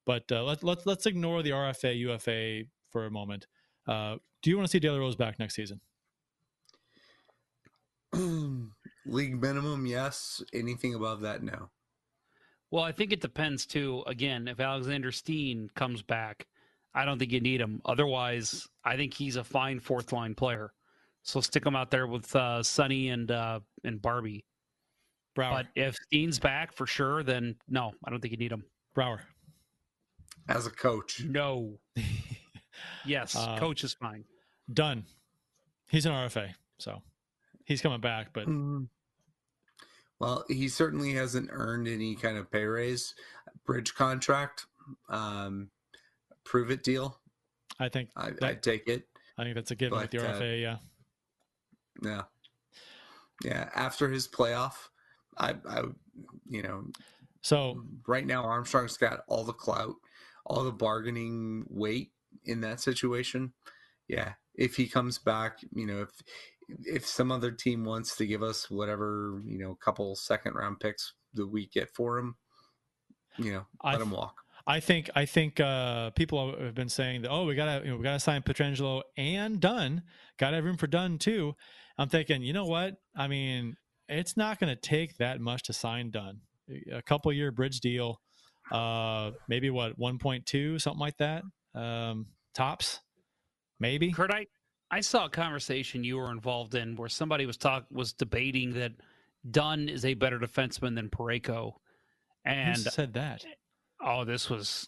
but 0.05 0.23
uh, 0.31 0.43
let's 0.43 0.63
let's 0.63 0.85
let's 0.85 1.05
ignore 1.05 1.43
the 1.43 1.51
RFA 1.51 1.97
UFA 1.97 2.63
for 2.91 3.05
a 3.05 3.11
moment. 3.11 3.47
Uh, 3.87 4.17
do 4.41 4.49
you 4.49 4.57
want 4.57 4.67
to 4.67 4.71
see 4.71 4.79
De 4.79 4.91
La 4.91 4.97
Rose 4.97 5.15
back 5.15 5.39
next 5.39 5.55
season? 5.55 5.81
League 9.05 9.41
minimum, 9.41 9.85
yes. 9.85 10.41
Anything 10.53 10.95
above 10.95 11.21
that, 11.21 11.43
no. 11.43 11.69
Well, 12.71 12.83
I 12.83 12.91
think 12.91 13.11
it 13.11 13.21
depends 13.21 13.65
too. 13.65 14.03
Again, 14.05 14.47
if 14.47 14.59
Alexander 14.59 15.11
Steen 15.11 15.69
comes 15.75 16.01
back, 16.03 16.47
I 16.93 17.05
don't 17.05 17.17
think 17.17 17.31
you 17.31 17.39
need 17.39 17.61
him. 17.61 17.81
Otherwise, 17.85 18.67
I 18.83 18.95
think 18.95 19.13
he's 19.13 19.35
a 19.35 19.43
fine 19.43 19.79
fourth 19.79 20.11
line 20.11 20.35
player. 20.35 20.71
So 21.23 21.41
stick 21.41 21.65
him 21.65 21.75
out 21.75 21.91
there 21.91 22.07
with 22.07 22.33
uh, 22.35 22.63
Sonny 22.63 23.09
and 23.09 23.29
uh, 23.29 23.59
and 23.83 24.01
Barbie. 24.01 24.45
Brouwer. 25.35 25.51
But 25.63 25.67
if 25.75 25.95
Dean's 26.11 26.39
back 26.39 26.73
for 26.73 26.87
sure, 26.87 27.23
then 27.23 27.55
no, 27.67 27.93
I 28.05 28.09
don't 28.09 28.19
think 28.19 28.31
you 28.31 28.37
need 28.37 28.51
him. 28.51 28.63
Brouwer. 28.95 29.21
As 30.47 30.65
a 30.65 30.71
coach, 30.71 31.21
No. 31.23 31.77
yes, 33.05 33.35
Uh, 33.35 33.57
coach 33.59 33.83
is 33.83 33.93
fine. 33.93 34.23
Done. 34.73 35.05
He's 35.87 36.05
an 36.07 36.11
RFA, 36.11 36.53
so 36.79 37.01
he's 37.65 37.81
coming 37.81 38.01
back. 38.01 38.29
But 38.33 38.47
Mm. 38.47 38.87
Well, 40.19 40.43
he 40.49 40.67
certainly 40.67 41.13
hasn't 41.13 41.49
earned 41.51 41.87
any 41.87 42.15
kind 42.15 42.37
of 42.37 42.51
pay 42.51 42.65
raise, 42.65 43.13
bridge 43.65 43.93
contract, 43.93 44.65
um, 45.07 45.69
prove 46.43 46.71
it 46.71 46.83
deal. 46.83 47.19
I 47.79 47.87
think 47.89 48.09
I, 48.15 48.31
that- 48.31 48.43
I 48.43 48.55
take 48.55 48.87
it. 48.87 49.07
I 49.37 49.43
think 49.43 49.55
that's 49.55 49.71
a 49.71 49.75
given 49.75 49.97
with 49.99 50.09
the 50.11 50.17
But, 50.17 50.25
uh, 50.25 50.39
RFA. 50.41 50.61
yeah. 50.61 50.77
Yeah, 52.03 52.23
yeah. 53.43 53.69
After 53.75 54.09
his 54.09 54.27
playoff, 54.27 54.73
I, 55.37 55.55
I, 55.67 55.83
you 56.49 56.61
know, 56.61 56.85
So 57.41 57.83
right 58.07 58.25
now 58.25 58.43
Armstrong's 58.43 58.97
got 58.97 59.21
all 59.27 59.43
the 59.43 59.53
clout, 59.53 59.95
all 60.45 60.63
the 60.63 60.71
bargaining 60.71 61.65
weight 61.69 62.11
in 62.45 62.61
that 62.61 62.79
situation. 62.79 63.53
Yeah, 64.07 64.33
if 64.55 64.75
he 64.75 64.87
comes 64.87 65.19
back, 65.19 65.59
you 65.73 65.85
know, 65.85 66.01
if 66.01 66.09
if 66.85 67.05
some 67.05 67.31
other 67.31 67.51
team 67.51 67.85
wants 67.85 68.15
to 68.17 68.27
give 68.27 68.43
us 68.43 68.69
whatever, 68.69 69.41
you 69.45 69.57
know, 69.57 69.75
couple 69.75 70.15
second 70.15 70.53
round 70.53 70.79
picks 70.79 71.13
that 71.33 71.47
we 71.47 71.67
get 71.67 71.89
for 71.89 72.17
him, 72.17 72.35
you 73.37 73.53
know, 73.53 73.65
let 73.83 73.97
th- 73.97 74.03
him 74.03 74.11
walk. 74.11 74.41
I 74.67 74.79
think 74.79 75.09
I 75.15 75.25
think 75.25 75.59
uh, 75.59 76.11
people 76.11 76.55
have 76.59 76.75
been 76.75 76.89
saying 76.89 77.23
that 77.23 77.31
oh 77.31 77.45
we 77.45 77.55
gotta 77.55 77.83
you 77.83 77.91
know, 77.91 77.97
we 77.97 78.03
gotta 78.03 78.19
sign 78.19 78.41
Pietrangelo 78.41 79.01
and 79.17 79.59
Dunn 79.59 80.03
gotta 80.37 80.57
have 80.57 80.65
room 80.65 80.77
for 80.77 80.87
Dunn 80.87 81.17
too. 81.17 81.55
I'm 81.99 82.09
thinking 82.09 82.41
you 82.41 82.53
know 82.53 82.65
what 82.65 82.95
I 83.15 83.27
mean 83.27 83.75
it's 84.07 84.35
not 84.35 84.59
going 84.59 84.75
to 84.75 84.81
take 84.81 85.17
that 85.17 85.39
much 85.39 85.63
to 85.63 85.73
sign 85.73 86.09
Dunn 86.09 86.39
a 86.91 87.01
couple 87.01 87.31
year 87.31 87.51
bridge 87.51 87.79
deal, 87.79 88.19
uh, 88.71 89.31
maybe 89.47 89.69
what 89.69 89.99
1.2 89.99 90.81
something 90.81 90.99
like 90.99 91.17
that 91.17 91.43
um, 91.75 92.25
tops 92.55 93.01
maybe. 93.79 94.11
Kurt, 94.11 94.31
I, 94.31 94.45
I 94.91 95.01
saw 95.01 95.25
a 95.25 95.29
conversation 95.29 96.03
you 96.03 96.17
were 96.17 96.31
involved 96.31 96.73
in 96.75 96.95
where 96.95 97.09
somebody 97.09 97.45
was 97.45 97.57
talk 97.57 97.85
was 97.91 98.13
debating 98.13 98.73
that 98.73 98.93
Dunn 99.51 99.87
is 99.89 100.05
a 100.05 100.13
better 100.15 100.39
defenseman 100.39 100.95
than 100.95 101.09
Parayko. 101.09 101.73
Who 102.45 102.51
And 102.51 102.77
said 102.77 103.13
that? 103.13 103.45
oh, 104.01 104.23
this 104.25 104.49
was 104.49 104.87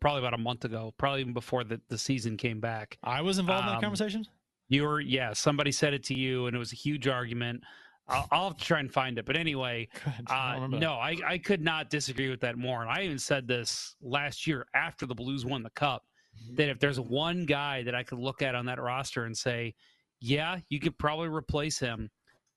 probably 0.00 0.18
about 0.20 0.34
a 0.34 0.38
month 0.38 0.64
ago, 0.64 0.92
probably 0.98 1.20
even 1.20 1.32
before 1.32 1.64
the, 1.64 1.80
the 1.88 1.96
season 1.96 2.36
came 2.36 2.60
back. 2.60 2.98
I 3.02 3.22
was 3.22 3.38
involved 3.38 3.62
in 3.62 3.66
that 3.68 3.76
Um, 3.76 3.80
conversation. 3.80 4.26
You 4.68 4.84
were, 4.84 5.00
yeah, 5.00 5.32
somebody 5.32 5.72
said 5.72 5.94
it 5.94 6.04
to 6.04 6.14
you, 6.14 6.46
and 6.46 6.56
it 6.56 6.58
was 6.58 6.72
a 6.72 6.76
huge 6.76 7.06
argument. 7.06 7.62
I'll, 8.08 8.28
I'll 8.30 8.54
try 8.54 8.80
and 8.80 8.92
find 8.92 9.18
it. 9.18 9.24
But 9.24 9.36
anyway, 9.36 9.88
Good. 10.04 10.12
I 10.28 10.56
uh, 10.56 10.66
no, 10.66 10.92
I, 10.94 11.16
I 11.26 11.38
could 11.38 11.62
not 11.62 11.90
disagree 11.90 12.28
with 12.28 12.40
that 12.40 12.56
more. 12.56 12.82
And 12.82 12.90
I 12.90 13.02
even 13.02 13.18
said 13.18 13.46
this 13.46 13.96
last 14.02 14.46
year 14.46 14.66
after 14.74 15.06
the 15.06 15.14
Blues 15.14 15.44
won 15.46 15.62
the 15.62 15.70
cup 15.70 16.04
Mm-hmm. 16.42 16.56
that 16.56 16.68
if 16.68 16.78
there's 16.78 17.00
one 17.00 17.46
guy 17.46 17.82
that 17.82 17.94
I 17.94 18.02
could 18.02 18.18
look 18.18 18.42
at 18.42 18.54
on 18.54 18.66
that 18.66 18.80
roster 18.80 19.24
and 19.24 19.36
say, 19.36 19.74
yeah, 20.20 20.58
you 20.68 20.80
could 20.80 20.98
probably 20.98 21.28
replace 21.28 21.78
him, 21.78 22.10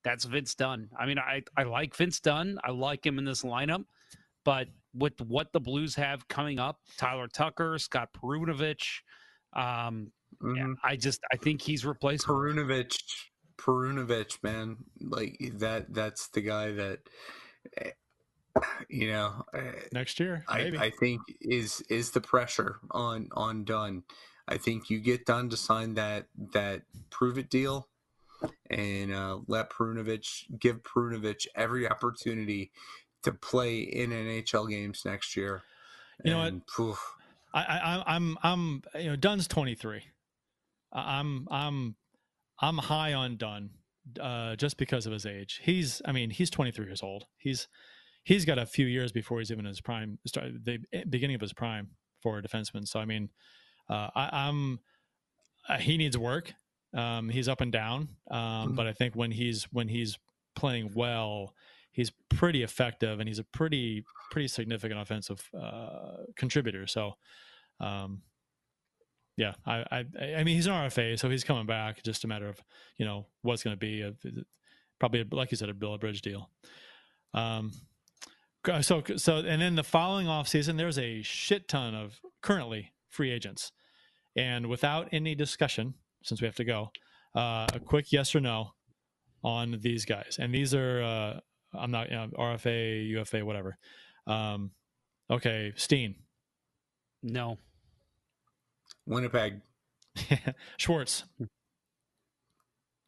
that's 0.04 0.24
Vince 0.24 0.54
Dunn. 0.54 0.88
I 0.98 1.06
mean, 1.06 1.18
I, 1.18 1.42
I 1.56 1.64
like 1.64 1.94
Vince 1.94 2.20
Dunn. 2.20 2.58
I 2.64 2.70
like 2.70 3.04
him 3.04 3.18
in 3.18 3.24
this 3.24 3.42
lineup. 3.42 3.84
But 4.44 4.68
with 4.94 5.20
what 5.20 5.52
the 5.52 5.60
Blues 5.60 5.94
have 5.96 6.26
coming 6.28 6.58
up, 6.58 6.80
Tyler 6.96 7.28
Tucker, 7.28 7.78
Scott 7.78 8.08
Perunovich, 8.16 9.00
um, 9.54 10.10
yeah, 10.42 10.62
Mhm. 10.62 10.74
I 10.82 10.96
just 10.96 11.20
I 11.32 11.36
think 11.36 11.62
he's 11.62 11.84
replaceable. 11.84 12.34
Perunovich, 12.34 12.98
Perunovich, 13.56 14.42
man, 14.42 14.76
like 15.00 15.38
that. 15.54 15.92
That's 15.92 16.28
the 16.28 16.40
guy 16.40 16.72
that, 16.72 17.00
eh, 17.76 17.90
you 18.88 19.10
know, 19.10 19.44
eh, 19.54 19.72
Next 19.92 20.20
year 20.20 20.44
I. 20.48 20.72
I 20.78 20.90
think 20.90 21.20
is 21.40 21.80
is 21.88 22.10
the 22.12 22.20
pressure 22.20 22.80
on 22.90 23.28
on 23.32 23.64
Dunn. 23.64 24.04
I 24.46 24.56
think 24.56 24.88
you 24.90 25.00
get 25.00 25.26
Dunn 25.26 25.50
to 25.50 25.56
sign 25.56 25.94
that 25.94 26.26
that 26.52 26.82
prove 27.10 27.36
it 27.36 27.50
deal, 27.50 27.88
and 28.70 29.12
uh, 29.12 29.40
let 29.46 29.70
Perunovich 29.70 30.44
give 30.58 30.82
Perunovich 30.82 31.46
every 31.54 31.88
opportunity 31.88 32.70
to 33.24 33.32
play 33.32 33.80
in 33.80 34.10
NHL 34.10 34.70
games 34.70 35.02
next 35.04 35.36
year. 35.36 35.62
You 36.24 36.32
know 36.32 36.38
what? 36.38 36.48
And, 36.48 36.62
phew, 36.74 36.96
I, 37.52 37.60
I, 37.62 38.14
I'm, 38.14 38.38
I'm, 38.42 38.82
you 38.94 39.10
know, 39.10 39.16
Dunn's 39.16 39.46
23. 39.48 40.02
I'm, 40.92 41.46
I'm, 41.50 41.96
I'm 42.60 42.78
high 42.78 43.14
on 43.14 43.36
Dunn, 43.36 43.70
uh, 44.20 44.56
just 44.56 44.76
because 44.76 45.06
of 45.06 45.12
his 45.12 45.26
age. 45.26 45.60
He's, 45.62 46.02
I 46.04 46.12
mean, 46.12 46.30
he's 46.30 46.50
23 46.50 46.86
years 46.86 47.02
old. 47.02 47.24
He's, 47.36 47.68
he's 48.24 48.44
got 48.44 48.58
a 48.58 48.66
few 48.66 48.86
years 48.86 49.12
before 49.12 49.38
he's 49.38 49.50
even 49.50 49.64
in 49.64 49.70
his 49.70 49.80
prime, 49.80 50.18
start 50.26 50.48
the 50.64 50.78
beginning 51.08 51.34
of 51.34 51.40
his 51.40 51.52
prime 51.52 51.88
for 52.20 52.38
a 52.38 52.42
defenseman. 52.42 52.86
So, 52.86 53.00
I 53.00 53.04
mean, 53.04 53.30
uh, 53.88 54.08
I, 54.14 54.30
I'm, 54.32 54.80
uh, 55.68 55.78
he 55.78 55.96
needs 55.96 56.16
work. 56.16 56.52
Um, 56.94 57.28
he's 57.28 57.48
up 57.48 57.60
and 57.60 57.70
down. 57.70 58.08
Um, 58.30 58.74
but 58.74 58.86
I 58.86 58.92
think 58.92 59.14
when 59.14 59.30
he's, 59.30 59.64
when 59.72 59.88
he's 59.88 60.18
playing 60.56 60.92
well, 60.94 61.54
he's 61.92 62.12
pretty 62.30 62.62
effective 62.62 63.20
and 63.20 63.28
he's 63.28 63.38
a 63.38 63.44
pretty, 63.44 64.04
pretty 64.30 64.48
significant 64.48 65.00
offensive, 65.00 65.48
uh, 65.58 66.24
contributor. 66.36 66.86
So, 66.86 67.14
um, 67.80 68.22
yeah, 69.38 69.52
I, 69.64 69.84
I, 69.92 70.04
I 70.38 70.44
mean, 70.44 70.56
he's 70.56 70.66
an 70.66 70.72
RFA, 70.72 71.16
so 71.16 71.30
he's 71.30 71.44
coming 71.44 71.64
back. 71.64 72.02
Just 72.02 72.24
a 72.24 72.26
matter 72.26 72.48
of, 72.48 72.60
you 72.96 73.06
know, 73.06 73.28
what's 73.42 73.62
going 73.62 73.74
to 73.74 73.78
be 73.78 74.02
a, 74.02 74.12
probably, 74.98 75.24
like 75.30 75.52
you 75.52 75.56
said, 75.56 75.68
a 75.68 75.74
Bill 75.74 75.96
Bridge 75.96 76.22
deal. 76.22 76.50
Um, 77.34 77.70
so, 78.80 79.00
so, 79.16 79.36
and 79.36 79.62
then 79.62 79.76
the 79.76 79.84
following 79.84 80.26
offseason, 80.26 80.76
there's 80.76 80.98
a 80.98 81.22
shit 81.22 81.68
ton 81.68 81.94
of 81.94 82.20
currently 82.42 82.92
free 83.10 83.30
agents. 83.30 83.70
And 84.34 84.66
without 84.66 85.08
any 85.12 85.36
discussion, 85.36 85.94
since 86.24 86.40
we 86.40 86.46
have 86.46 86.56
to 86.56 86.64
go, 86.64 86.90
uh, 87.36 87.68
a 87.72 87.78
quick 87.78 88.10
yes 88.10 88.34
or 88.34 88.40
no 88.40 88.72
on 89.44 89.78
these 89.80 90.04
guys. 90.04 90.38
And 90.40 90.52
these 90.52 90.74
are, 90.74 91.00
uh, 91.00 91.40
I'm 91.78 91.92
not, 91.92 92.10
you 92.10 92.16
know, 92.16 92.26
RFA, 92.36 93.08
UFA, 93.10 93.44
whatever. 93.44 93.78
Um, 94.26 94.72
okay, 95.30 95.74
Steen. 95.76 96.16
No. 97.22 97.58
Winnipeg, 99.08 99.60
Schwartz, 100.76 101.24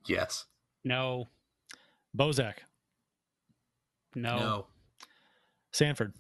yes, 0.07 0.47
No. 0.85 1.29
Bozak, 2.17 2.55
No. 4.15 4.39
no, 4.39 4.67
Sanford, 5.73 6.15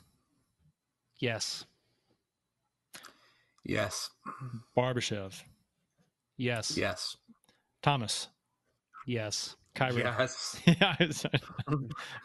Yes. 1.18 1.64
yes, 3.64 4.10
Barbashev, 4.76 5.42
Yes. 6.36 6.76
yes, 6.76 7.16
Thomas, 7.82 8.28
Yes. 9.06 9.56
Kyrie. 9.74 10.02
yes, 10.02 10.60
yeah, 10.66 10.96
it's- 11.00 11.24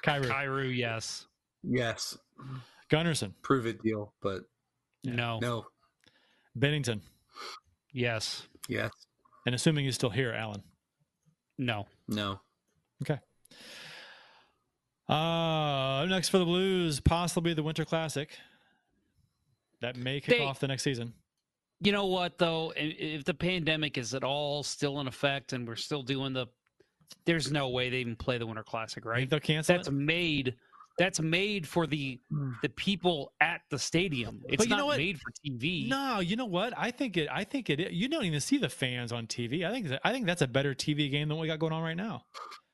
Kyrie, 0.03 0.27
Kyrou, 0.27 0.76
yes. 0.76 1.27
yes. 1.64 2.18
Gunnarsson, 2.90 3.34
Prove 3.41 3.65
it 3.65 3.82
deal, 3.82 4.14
but 4.22 4.41
No. 5.03 5.40
no, 5.40 5.65
Binnington, 6.57 7.02
Yes. 7.95 8.45
Yes. 8.67 8.91
And 9.45 9.55
assuming 9.55 9.85
he's 9.85 9.95
still 9.95 10.09
here, 10.09 10.34
Allen. 10.34 10.61
No. 11.57 11.88
No. 12.09 12.41
Okay. 13.01 13.19
Uh, 15.07 16.05
next 16.09 16.30
for 16.30 16.39
the 16.39 16.45
Blues, 16.45 16.99
possibly 16.99 17.53
the 17.53 17.63
Winter 17.63 17.85
Classic. 17.85 18.30
That 19.81 19.95
may 19.95 20.19
kick 20.19 20.38
They- 20.39 20.43
off 20.45 20.59
the 20.59 20.67
next 20.67 20.84
season. 20.84 21.13
You 21.81 21.91
know 21.91 22.05
what 22.07 22.38
though? 22.38 22.73
If 22.76 23.26
the 23.26 23.34
pandemic 23.34 23.97
is 23.97 24.13
at 24.13 24.23
all 24.23 24.63
still 24.63 24.99
in 25.01 25.07
effect 25.07 25.53
and 25.53 25.67
we're 25.67 25.76
still 25.76 26.03
doing 26.03 26.34
the, 26.34 26.47
there's 27.26 27.51
no 27.51 27.69
way 27.69 27.89
they 27.89 27.97
even 27.97 28.15
play 28.15 28.38
the 28.38 28.47
Winter 28.47 28.63
Classic, 28.63 29.03
right? 29.05 29.30
they'll 29.30 29.39
cancel 29.41 29.76
That's 29.76 29.89
it. 29.89 29.91
made. 29.91 30.55
That's 30.97 31.19
made 31.19 31.67
for 31.67 31.88
the 31.88 32.19
the 32.61 32.69
people 32.69 33.34
at 33.41 33.61
the 33.69 33.77
stadium. 33.77 34.41
It's 34.47 34.57
But 34.57 34.67
you 34.67 34.69
not 34.69 34.77
know 34.77 34.85
what? 34.85 34.97
made 34.97 35.19
for 35.19 35.31
TV. 35.45 35.89
No, 35.89 36.19
you 36.22 36.38
know 36.38 36.45
what? 36.45 36.73
I 36.77 36.91
think 36.91 37.17
it. 37.17 37.27
I 37.30 37.43
think 37.43 37.69
it. 37.69 37.91
You 37.91 38.07
don't 38.07 38.23
even 38.23 38.39
see 38.39 38.57
the 38.57 38.69
fans 38.69 39.11
on 39.11 39.27
TV. 39.27 39.67
I 39.67 39.72
think. 39.72 39.88
I 40.05 40.13
think 40.13 40.26
that's 40.26 40.41
a 40.41 40.47
better 40.47 40.73
TV 40.73 41.11
game 41.11 41.27
than 41.27 41.38
what 41.38 41.41
we 41.41 41.47
got 41.47 41.59
going 41.59 41.73
on 41.73 41.84
right 41.84 41.97
now. 41.97 42.23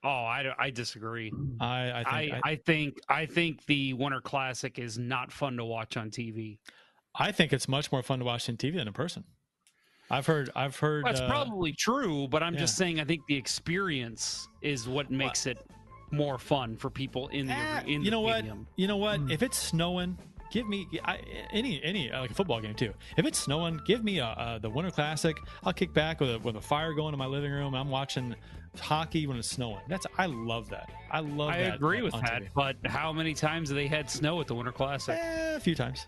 Oh, 0.03 0.09
I, 0.09 0.53
I 0.57 0.69
disagree. 0.69 1.31
I. 1.59 1.65
I 1.65 2.03
I, 2.05 2.21
think. 2.21 2.41
I, 2.43 2.55
think 2.55 2.93
I 3.09 3.25
think 3.25 3.65
the 3.65 3.93
Winter 3.93 4.21
Classic 4.21 4.77
is 4.77 4.97
not 4.97 5.31
fun 5.31 5.57
to 5.57 5.65
watch 5.65 5.97
on 5.97 6.11
TV. 6.11 6.59
I, 7.15 7.31
think 7.31 7.53
it's 7.53 7.67
much 7.67 7.91
more 7.91 8.03
fun 8.03 8.19
to 8.19 8.25
watch 8.25 8.47
on 8.49 8.57
TV 8.57 8.75
than 8.75 8.87
in 8.87 8.93
person. 8.93 9.23
I've 10.11 10.25
heard. 10.25 10.49
I've 10.55 10.75
heard. 10.75 11.05
That's 11.05 11.21
uh, 11.21 11.27
probably 11.27 11.73
true, 11.73 12.27
but 12.27 12.43
I'm 12.43 12.57
just 12.57 12.77
saying 12.77 12.99
I 12.99 13.05
think 13.05 13.21
the 13.27 13.35
experience 13.35 14.47
is 14.61 14.87
what 14.87 15.09
makes 15.09 15.45
it 15.45 15.57
more 16.11 16.37
fun 16.37 16.77
for 16.77 16.89
people 16.89 17.27
in 17.29 17.47
the 17.47 17.53
eh, 17.53 17.81
in 17.85 18.01
you 18.01 18.05
the 18.05 18.11
know 18.11 18.21
what? 18.21 18.35
stadium. 18.39 18.67
You 18.75 18.87
know 18.87 18.97
what? 18.97 19.19
If 19.29 19.41
it's 19.43 19.57
snowing, 19.57 20.17
give 20.51 20.67
me 20.67 20.87
I, 21.05 21.19
any 21.51 21.81
any 21.83 22.11
uh, 22.11 22.21
like 22.21 22.31
a 22.31 22.33
football 22.33 22.59
game 22.61 22.75
too. 22.75 22.93
If 23.17 23.25
it's 23.25 23.39
snowing, 23.39 23.79
give 23.85 24.03
me 24.03 24.19
a, 24.19 24.25
uh 24.25 24.59
the 24.59 24.69
Winter 24.69 24.91
Classic. 24.91 25.35
I'll 25.63 25.73
kick 25.73 25.93
back 25.93 26.19
with 26.19 26.35
a, 26.35 26.39
with 26.39 26.55
a 26.57 26.61
fire 26.61 26.93
going 26.93 27.13
in 27.13 27.19
my 27.19 27.25
living 27.27 27.51
room. 27.51 27.73
I'm 27.75 27.89
watching 27.89 28.35
hockey 28.79 29.27
when 29.27 29.37
it's 29.37 29.49
snowing. 29.49 29.81
That's 29.89 30.05
I 30.17 30.25
love 30.27 30.69
that. 30.69 30.89
I 31.11 31.19
love 31.19 31.49
that. 31.51 31.59
I 31.59 31.63
that. 31.63 31.75
agree 31.75 32.01
with 32.01 32.13
that, 32.13 32.43
TV. 32.43 32.47
but 32.53 32.75
how 32.85 33.11
many 33.13 33.33
times 33.33 33.69
have 33.69 33.75
they 33.75 33.87
had 33.87 34.09
snow 34.09 34.39
at 34.41 34.47
the 34.47 34.55
Winter 34.55 34.71
Classic? 34.71 35.17
Eh, 35.19 35.55
a 35.55 35.59
few 35.59 35.75
times. 35.75 36.07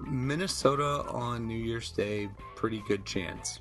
Minnesota 0.00 1.04
on 1.08 1.46
New 1.46 1.58
Year's 1.58 1.90
Day, 1.92 2.28
pretty 2.56 2.82
good 2.88 3.04
chance. 3.06 3.60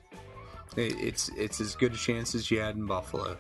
It- 0.78 0.96
It's 1.00 1.30
it's 1.30 1.60
as 1.62 1.76
good 1.76 1.94
a 1.94 1.98
chance 1.98 2.34
as 2.36 2.50
you 2.50 2.60
had 2.60 2.76
in 2.76 2.86
Buffalo. 2.86 3.38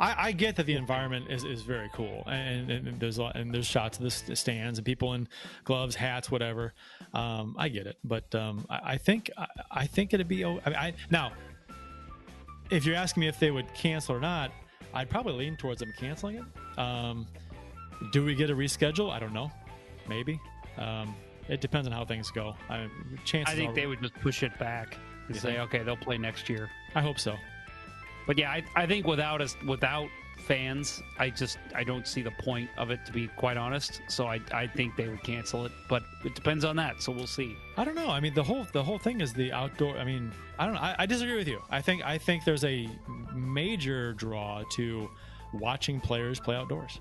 I, 0.00 0.28
I 0.28 0.32
get 0.32 0.56
that 0.56 0.66
the 0.66 0.74
environment 0.74 1.26
is, 1.30 1.44
is 1.44 1.62
very 1.62 1.90
cool, 1.92 2.22
and, 2.26 2.70
and 2.70 3.00
there's 3.00 3.18
a 3.18 3.22
lot, 3.24 3.36
and 3.36 3.52
there's 3.54 3.66
shots 3.66 3.98
of 3.98 4.04
the 4.04 4.36
stands 4.36 4.78
and 4.78 4.84
people 4.84 5.14
in 5.14 5.28
gloves, 5.64 5.94
hats, 5.94 6.30
whatever. 6.30 6.74
Um, 7.14 7.54
I 7.58 7.68
get 7.68 7.86
it, 7.86 7.96
but 8.04 8.34
um, 8.34 8.66
I, 8.70 8.92
I 8.94 8.96
think 8.98 9.30
I, 9.36 9.46
I 9.70 9.86
think 9.86 10.14
it'd 10.14 10.28
be. 10.28 10.44
o- 10.44 10.60
I, 10.66 10.70
I 10.70 10.94
now, 11.10 11.32
if 12.70 12.84
you're 12.84 12.96
asking 12.96 13.22
me 13.22 13.28
if 13.28 13.38
they 13.38 13.50
would 13.50 13.72
cancel 13.74 14.14
or 14.16 14.20
not, 14.20 14.50
I'd 14.94 15.08
probably 15.10 15.34
lean 15.34 15.56
towards 15.56 15.80
them 15.80 15.92
canceling 15.98 16.36
it. 16.36 16.78
Um, 16.78 17.26
do 18.12 18.24
we 18.24 18.34
get 18.34 18.50
a 18.50 18.54
reschedule? 18.54 19.10
I 19.10 19.18
don't 19.18 19.32
know. 19.32 19.50
Maybe. 20.08 20.40
Um, 20.76 21.14
it 21.48 21.60
depends 21.60 21.86
on 21.88 21.92
how 21.92 22.04
things 22.04 22.30
go. 22.30 22.54
I, 22.68 22.88
chances 23.24 23.54
I 23.54 23.56
think 23.56 23.70
are- 23.70 23.74
they 23.74 23.86
would 23.86 24.00
just 24.02 24.14
push 24.14 24.42
it 24.42 24.56
back 24.58 24.96
and 25.28 25.36
say, 25.36 25.54
think? 25.56 25.60
okay, 25.60 25.82
they'll 25.82 25.96
play 25.96 26.18
next 26.18 26.48
year. 26.48 26.70
I 26.94 27.00
hope 27.02 27.18
so. 27.18 27.34
But 28.28 28.36
yeah, 28.36 28.50
I, 28.50 28.62
I 28.76 28.86
think 28.86 29.06
without 29.06 29.40
us, 29.40 29.56
without 29.66 30.10
fans, 30.36 31.02
I 31.18 31.30
just 31.30 31.58
I 31.74 31.82
don't 31.82 32.06
see 32.06 32.20
the 32.20 32.30
point 32.32 32.68
of 32.76 32.90
it 32.90 33.04
to 33.06 33.12
be 33.12 33.26
quite 33.26 33.56
honest. 33.56 34.02
So 34.08 34.26
I 34.26 34.38
I 34.52 34.66
think 34.66 34.96
they 34.96 35.08
would 35.08 35.22
cancel 35.22 35.64
it, 35.64 35.72
but 35.88 36.02
it 36.26 36.34
depends 36.34 36.62
on 36.62 36.76
that. 36.76 37.02
So 37.02 37.10
we'll 37.10 37.26
see. 37.26 37.56
I 37.78 37.84
don't 37.84 37.94
know. 37.94 38.10
I 38.10 38.20
mean, 38.20 38.34
the 38.34 38.42
whole 38.42 38.66
the 38.72 38.84
whole 38.84 38.98
thing 38.98 39.22
is 39.22 39.32
the 39.32 39.50
outdoor. 39.50 39.96
I 39.96 40.04
mean, 40.04 40.30
I 40.58 40.66
don't 40.66 40.74
know. 40.74 40.80
I, 40.80 40.94
I 40.98 41.06
disagree 41.06 41.38
with 41.38 41.48
you. 41.48 41.62
I 41.70 41.80
think 41.80 42.04
I 42.04 42.18
think 42.18 42.44
there's 42.44 42.64
a 42.64 42.86
major 43.34 44.12
draw 44.12 44.62
to 44.72 45.08
watching 45.54 45.98
players 45.98 46.38
play 46.38 46.54
outdoors, 46.54 47.00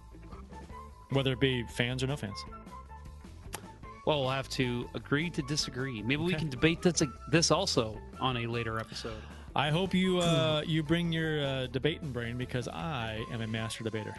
whether 1.10 1.34
it 1.34 1.42
be 1.42 1.66
fans 1.76 2.04
or 2.04 2.08
no 2.08 2.16
fans. 2.16 2.42
Well, 4.06 4.22
we'll 4.22 4.30
have 4.30 4.48
to 4.52 4.90
agree 4.96 5.30
to 5.32 5.42
disagree. 5.42 6.02
Maybe 6.02 6.24
we 6.24 6.36
can 6.36 6.48
debate 6.48 6.82
this 6.82 7.04
this 7.30 7.52
also 7.52 8.00
on 8.22 8.38
a 8.38 8.48
later 8.48 8.80
episode. 8.80 9.22
I 9.58 9.72
hope 9.72 9.96
you 9.96 10.20
uh, 10.20 10.62
you 10.68 10.84
bring 10.84 11.12
your 11.12 11.44
uh, 11.44 11.66
debating 11.66 12.12
brain 12.12 12.38
because 12.38 12.68
I 12.68 13.26
am 13.32 13.42
a 13.42 13.48
master 13.48 13.84
debater. 13.84 14.16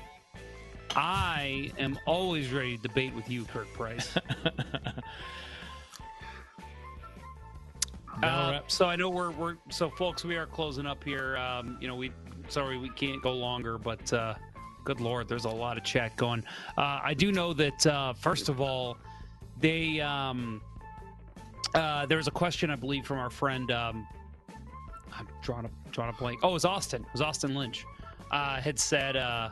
I 0.96 1.70
am 1.78 1.96
always 2.06 2.52
ready 2.52 2.76
to 2.76 2.82
debate 2.82 3.14
with 3.14 3.30
you, 3.30 3.44
Kurt 3.44 3.72
Price. 3.72 4.14
Uh, 8.20 8.58
so 8.66 8.84
I 8.84 8.96
know 8.96 9.08
we're 9.10 9.30
we're 9.30 9.56
so 9.70 9.90
folks 9.90 10.24
we 10.24 10.34
are 10.34 10.46
closing 10.46 10.86
up 10.86 11.04
here. 11.04 11.36
Um, 11.36 11.78
you 11.80 11.86
know 11.86 11.94
we 11.94 12.10
sorry 12.48 12.76
we 12.76 12.88
can't 12.88 13.22
go 13.22 13.32
longer, 13.32 13.78
but 13.78 14.12
uh, 14.12 14.34
good 14.82 15.00
lord, 15.00 15.28
there's 15.28 15.44
a 15.44 15.48
lot 15.48 15.76
of 15.76 15.84
chat 15.84 16.16
going. 16.16 16.42
Uh, 16.76 16.98
I 17.00 17.14
do 17.14 17.30
know 17.30 17.52
that 17.52 17.86
uh, 17.86 18.14
first 18.14 18.48
of 18.48 18.60
all, 18.60 18.98
they 19.60 20.00
um, 20.00 20.60
uh, 21.76 22.06
there 22.06 22.16
was 22.16 22.26
a 22.26 22.32
question 22.32 22.72
I 22.72 22.74
believe 22.74 23.06
from 23.06 23.18
our 23.18 23.30
friend. 23.30 23.70
Um, 23.70 24.04
I'm 25.56 25.66
a 25.66 25.70
drawing 25.90 26.10
a 26.10 26.18
blank. 26.18 26.40
Oh, 26.42 26.50
it 26.50 26.54
was 26.54 26.64
Austin. 26.64 27.02
It 27.02 27.12
was 27.12 27.22
Austin 27.22 27.54
Lynch. 27.54 27.86
Uh, 28.30 28.60
had 28.60 28.78
said 28.78 29.16
uh, 29.16 29.50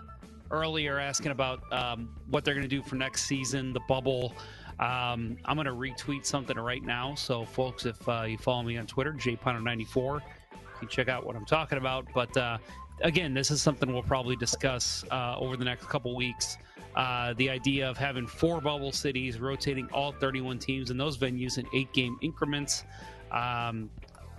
earlier 0.51 0.98
asking 0.98 1.32
about 1.32 1.60
um, 1.73 2.14
what 2.31 2.44
they're 2.44 2.55
going 2.55 2.68
to 2.68 2.74
do 2.77 2.82
for 2.82 2.97
next 2.97 3.24
season, 3.24 3.73
the 3.73 3.81
bubble. 3.89 4.35
Um, 4.78 5.39
I'm 5.47 5.56
going 5.56 5.66
to 5.66 5.73
retweet 5.73 6.27
something 6.27 6.56
right 6.56 6.82
now. 6.82 7.14
So, 7.14 7.44
folks, 7.44 7.86
if 7.86 8.06
uh, 8.09 8.23
you 8.23 8.36
follow 8.36 8.62
me 8.62 8.77
on 8.77 8.86
Twitter, 8.86 9.12
jpounter94, 9.12 10.20
you 10.20 10.59
can 10.78 10.89
check 10.89 11.09
out 11.09 11.24
what 11.24 11.35
I'm 11.35 11.47
talking 11.47 11.78
about. 11.78 12.06
But 12.14 12.36
uh, 12.36 12.59
again, 13.01 13.32
this 13.32 13.51
is 13.51 13.62
something 13.62 13.90
we'll 13.93 14.02
probably 14.02 14.36
discuss 14.36 15.05
uh, 15.10 15.36
over 15.39 15.56
the 15.56 15.64
next 15.64 15.89
couple 15.89 16.14
weeks. 16.14 16.59
Uh, 16.94 17.35
the 17.35 17.51
idea 17.51 17.89
of 17.89 17.98
having 17.98 18.27
four 18.27 18.60
bubble 18.60 18.93
cities, 18.93 19.39
rotating 19.39 19.89
all 19.93 20.12
31 20.12 20.59
teams 20.59 20.90
in 20.90 20.97
those 20.97 21.18
venues 21.18 21.59
in 21.59 21.66
eight 21.74 21.93
game 21.93 22.18
increments. 22.23 22.85
Um, 23.32 23.90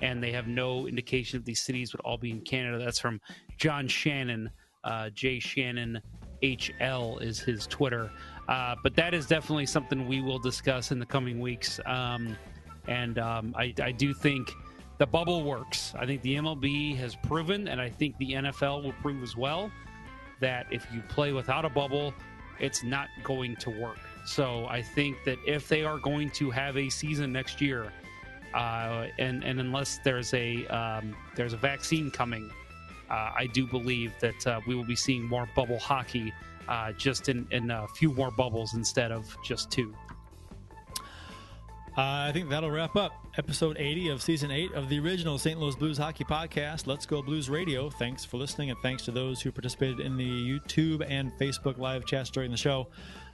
and 0.01 0.21
they 0.21 0.31
have 0.31 0.47
no 0.47 0.87
indication 0.87 1.39
if 1.39 1.45
these 1.45 1.61
cities 1.61 1.93
would 1.93 2.01
all 2.01 2.17
be 2.17 2.31
in 2.31 2.41
Canada. 2.41 2.83
That's 2.83 2.99
from 2.99 3.19
John 3.57 3.87
Shannon. 3.87 4.49
Uh, 4.83 5.09
J 5.09 5.39
Shannon 5.39 6.01
HL 6.41 7.21
is 7.21 7.39
his 7.39 7.67
Twitter. 7.67 8.11
Uh, 8.47 8.75
but 8.83 8.95
that 8.95 9.13
is 9.13 9.25
definitely 9.25 9.65
something 9.65 10.07
we 10.07 10.21
will 10.21 10.39
discuss 10.39 10.91
in 10.91 10.99
the 10.99 11.05
coming 11.05 11.39
weeks. 11.39 11.79
Um, 11.85 12.37
and 12.87 13.19
um, 13.19 13.53
I, 13.57 13.73
I 13.81 13.91
do 13.91 14.13
think 14.13 14.51
the 14.97 15.05
bubble 15.05 15.43
works. 15.43 15.93
I 15.97 16.05
think 16.05 16.21
the 16.21 16.35
MLB 16.35 16.95
has 16.97 17.15
proven, 17.15 17.67
and 17.67 17.81
I 17.81 17.89
think 17.89 18.17
the 18.17 18.31
NFL 18.31 18.83
will 18.83 18.93
prove 18.93 19.21
as 19.23 19.35
well, 19.35 19.71
that 20.39 20.67
if 20.71 20.87
you 20.93 21.01
play 21.09 21.33
without 21.33 21.65
a 21.65 21.69
bubble, 21.69 22.13
it's 22.59 22.83
not 22.83 23.07
going 23.23 23.55
to 23.57 23.69
work. 23.69 23.99
So 24.25 24.65
I 24.67 24.81
think 24.81 25.23
that 25.25 25.37
if 25.45 25.67
they 25.67 25.83
are 25.83 25.99
going 25.99 26.31
to 26.31 26.49
have 26.51 26.77
a 26.77 26.89
season 26.89 27.31
next 27.31 27.61
year, 27.61 27.91
uh, 28.53 29.07
and 29.19 29.43
and 29.43 29.59
unless 29.59 29.99
there's 30.03 30.33
a 30.33 30.65
um, 30.67 31.15
there's 31.35 31.53
a 31.53 31.57
vaccine 31.57 32.11
coming, 32.11 32.49
uh, 33.09 33.31
I 33.35 33.47
do 33.53 33.67
believe 33.67 34.13
that 34.19 34.47
uh, 34.47 34.61
we 34.67 34.75
will 34.75 34.85
be 34.85 34.95
seeing 34.95 35.23
more 35.23 35.47
bubble 35.55 35.79
hockey, 35.79 36.33
uh, 36.67 36.91
just 36.93 37.29
in 37.29 37.47
in 37.51 37.71
a 37.71 37.87
few 37.87 38.11
more 38.13 38.31
bubbles 38.31 38.73
instead 38.73 39.11
of 39.11 39.35
just 39.43 39.71
two. 39.71 39.93
Uh, 41.97 42.29
I 42.29 42.31
think 42.31 42.47
that'll 42.49 42.69
wrap 42.69 42.95
up 42.95 43.25
episode 43.39 43.75
80 43.79 44.09
of 44.09 44.21
season 44.21 44.51
8 44.51 44.73
of 44.73 44.87
the 44.87 44.99
original 44.99 45.39
St. 45.39 45.59
Louis 45.59 45.75
Blues 45.75 45.97
Hockey 45.97 46.23
Podcast, 46.23 46.85
Let's 46.85 47.07
Go 47.07 47.23
Blues 47.23 47.49
Radio. 47.49 47.89
Thanks 47.89 48.23
for 48.23 48.37
listening, 48.37 48.69
and 48.69 48.77
thanks 48.83 49.03
to 49.05 49.11
those 49.11 49.41
who 49.41 49.51
participated 49.51 50.01
in 50.01 50.15
the 50.15 50.23
YouTube 50.23 51.03
and 51.09 51.31
Facebook 51.39 51.79
live 51.79 52.05
chats 52.05 52.29
during 52.29 52.51
the 52.51 52.57
show. 52.57 52.87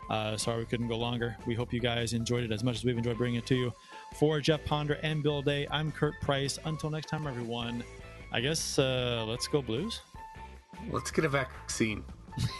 Uh, 0.09 0.37
sorry 0.37 0.59
we 0.59 0.65
couldn't 0.65 0.87
go 0.87 0.97
longer. 0.97 1.35
We 1.45 1.55
hope 1.55 1.73
you 1.73 1.81
guys 1.81 2.13
enjoyed 2.13 2.45
it 2.45 2.53
as 2.53 2.63
much 2.63 2.77
as 2.77 2.85
we've 2.85 2.97
enjoyed 2.97 3.17
bringing 3.17 3.39
it 3.39 3.45
to 3.47 3.55
you. 3.55 3.73
For 4.13 4.39
Jeff 4.39 4.63
Ponder 4.65 4.99
and 5.03 5.23
Bill 5.23 5.41
Day, 5.41 5.67
I'm 5.71 5.91
Kurt 5.91 6.19
Price. 6.21 6.59
Until 6.65 6.89
next 6.89 7.07
time, 7.07 7.27
everyone, 7.27 7.83
I 8.31 8.41
guess 8.41 8.77
uh, 8.77 9.25
let's 9.27 9.47
go 9.47 9.61
Blues. 9.61 10.01
Let's 10.91 11.11
get 11.11 11.25
a 11.25 11.29
vaccine. 11.29 12.03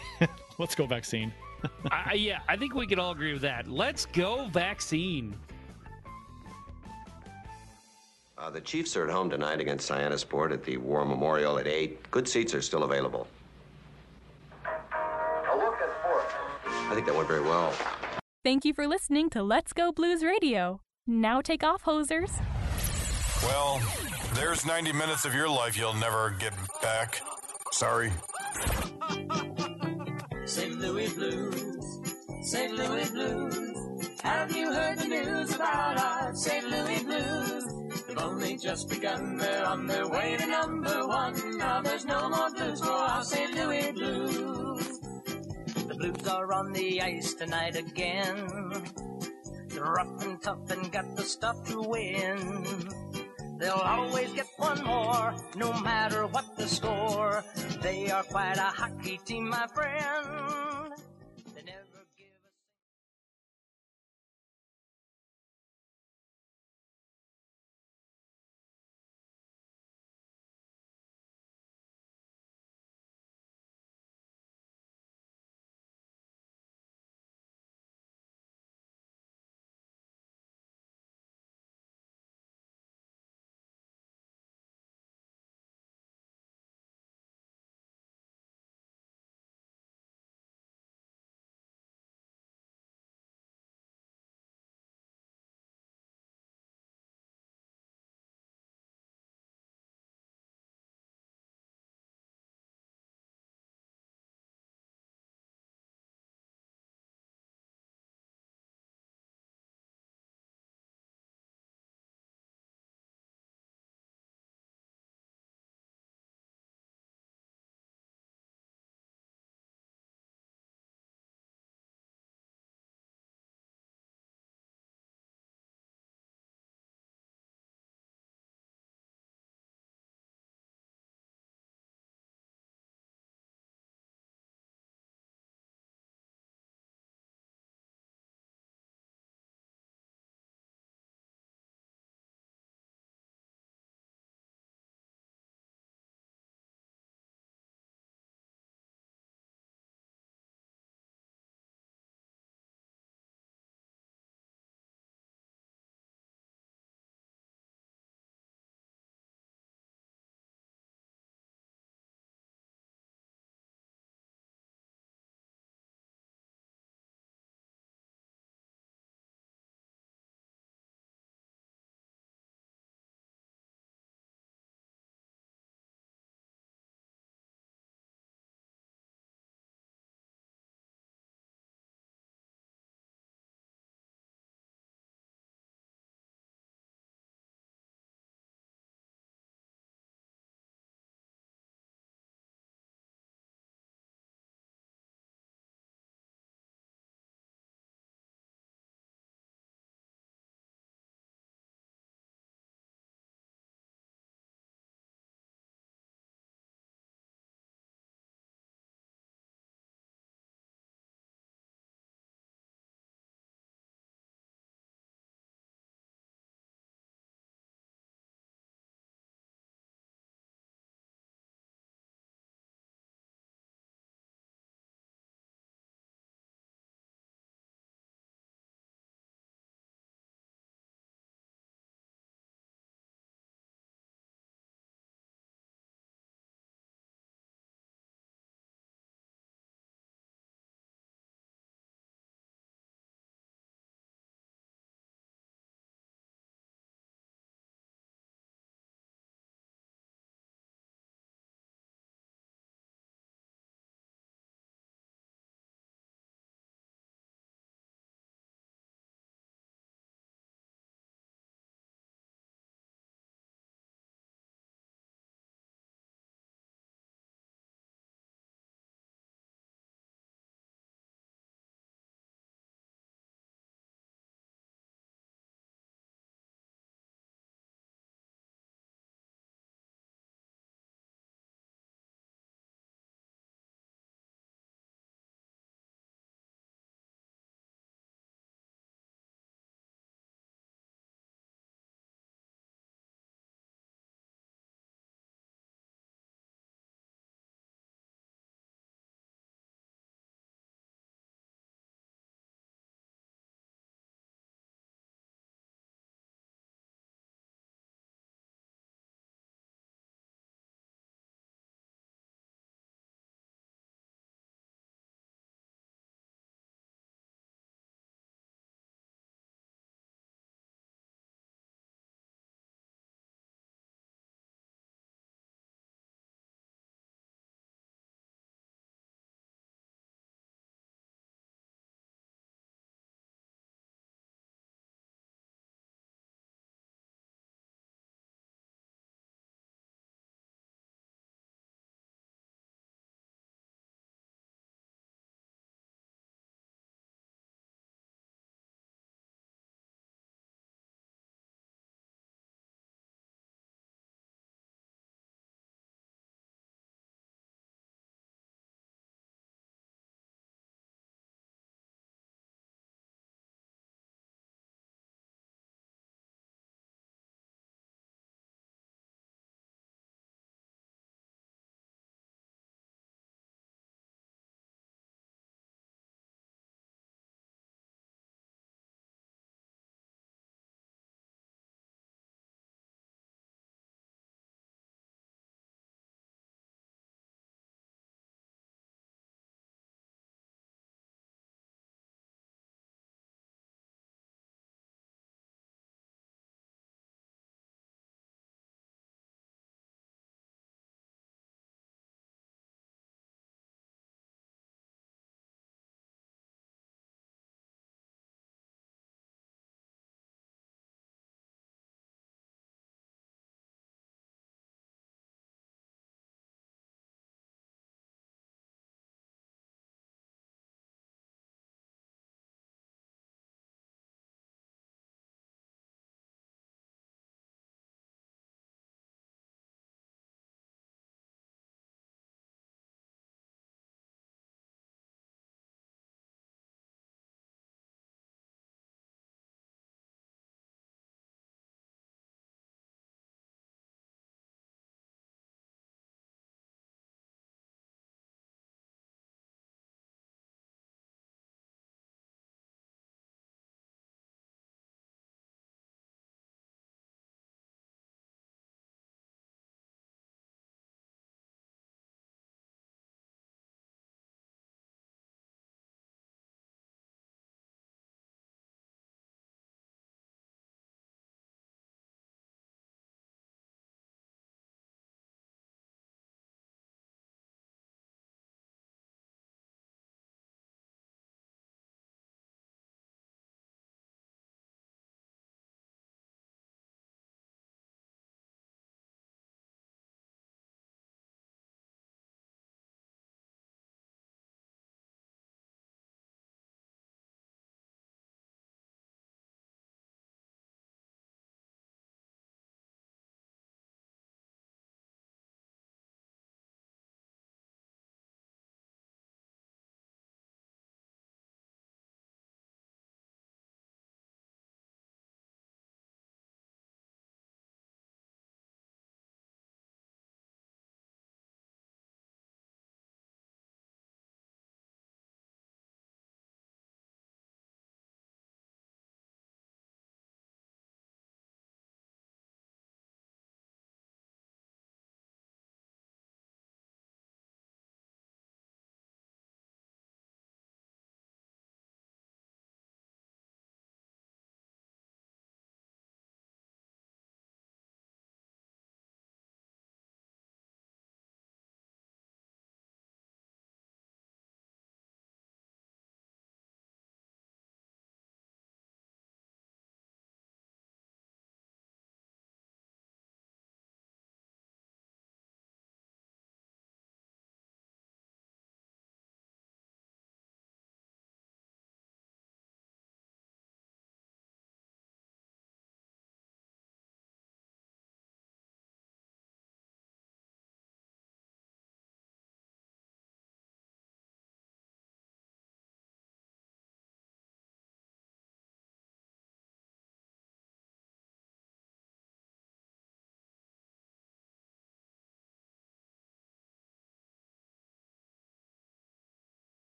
let's 0.58 0.74
go 0.74 0.86
vaccine. 0.86 1.32
I, 1.90 2.10
I- 2.10 2.14
yeah, 2.14 2.40
I 2.48 2.56
think 2.56 2.74
we 2.74 2.86
can 2.86 2.98
all 2.98 3.12
agree 3.12 3.32
with 3.32 3.42
that. 3.42 3.68
Let's 3.68 4.06
go 4.06 4.46
vaccine. 4.48 5.34
Uh, 8.36 8.50
the 8.50 8.60
Chiefs 8.60 8.96
are 8.96 9.04
at 9.04 9.10
home 9.10 9.30
tonight 9.30 9.60
against 9.60 9.86
Sport 10.18 10.52
at 10.52 10.62
the 10.62 10.76
War 10.76 11.04
Memorial 11.04 11.58
at 11.58 11.66
8. 11.66 12.10
Good 12.10 12.28
seats 12.28 12.54
are 12.54 12.62
still 12.62 12.84
available. 12.84 13.26
I 14.64 16.90
think 16.94 17.06
that 17.06 17.14
went 17.14 17.28
very 17.28 17.42
well. 17.42 17.72
Thank 18.44 18.64
you 18.64 18.72
for 18.72 18.86
listening 18.86 19.28
to 19.30 19.42
Let's 19.42 19.72
Go 19.72 19.90
Blues 19.92 20.22
Radio. 20.22 20.80
Now 21.10 21.40
take 21.40 21.64
off, 21.64 21.82
hosers. 21.82 22.30
Well, 23.42 23.80
there's 24.34 24.66
90 24.66 24.92
minutes 24.92 25.24
of 25.24 25.34
your 25.34 25.48
life 25.48 25.74
you'll 25.74 25.94
never 25.94 26.36
get 26.38 26.52
back. 26.82 27.22
Sorry. 27.72 28.12
St. 30.44 30.78
Louis 30.78 31.08
Blues, 31.14 32.00
St. 32.42 32.74
Louis 32.74 33.10
Blues. 33.10 34.10
Have 34.22 34.54
you 34.54 34.70
heard 34.70 34.98
the 34.98 35.08
news 35.08 35.54
about 35.54 35.98
our 35.98 36.34
St. 36.34 36.68
Louis 36.68 37.02
Blues? 37.02 38.04
They've 38.06 38.18
only 38.18 38.58
just 38.58 38.90
begun, 38.90 39.38
they're 39.38 39.64
on 39.64 39.86
their 39.86 40.06
way 40.08 40.36
to 40.36 40.46
number 40.46 41.06
one. 41.06 41.56
Now 41.56 41.80
there's 41.80 42.04
no 42.04 42.28
more 42.28 42.50
blues 42.50 42.80
for 42.80 42.90
our 42.90 43.24
St. 43.24 43.54
Louis 43.54 43.92
Blues. 43.92 45.00
The 45.86 45.94
Blues 45.94 46.28
are 46.28 46.52
on 46.52 46.70
the 46.74 47.00
ice 47.00 47.32
tonight 47.32 47.76
again. 47.76 48.82
Rough 49.80 50.22
and 50.24 50.42
tough 50.42 50.70
and 50.70 50.90
got 50.92 51.16
the 51.16 51.22
stuff 51.22 51.64
to 51.68 51.80
win. 51.80 52.90
They'll 53.58 53.72
always 53.72 54.32
get 54.32 54.46
one 54.56 54.84
more, 54.84 55.34
no 55.56 55.72
matter 55.80 56.26
what 56.26 56.56
the 56.56 56.68
score. 56.68 57.44
They 57.82 58.10
are 58.10 58.22
quite 58.22 58.56
a 58.56 58.70
hockey 58.70 59.18
team, 59.24 59.48
my 59.48 59.66
friend. 59.74 60.67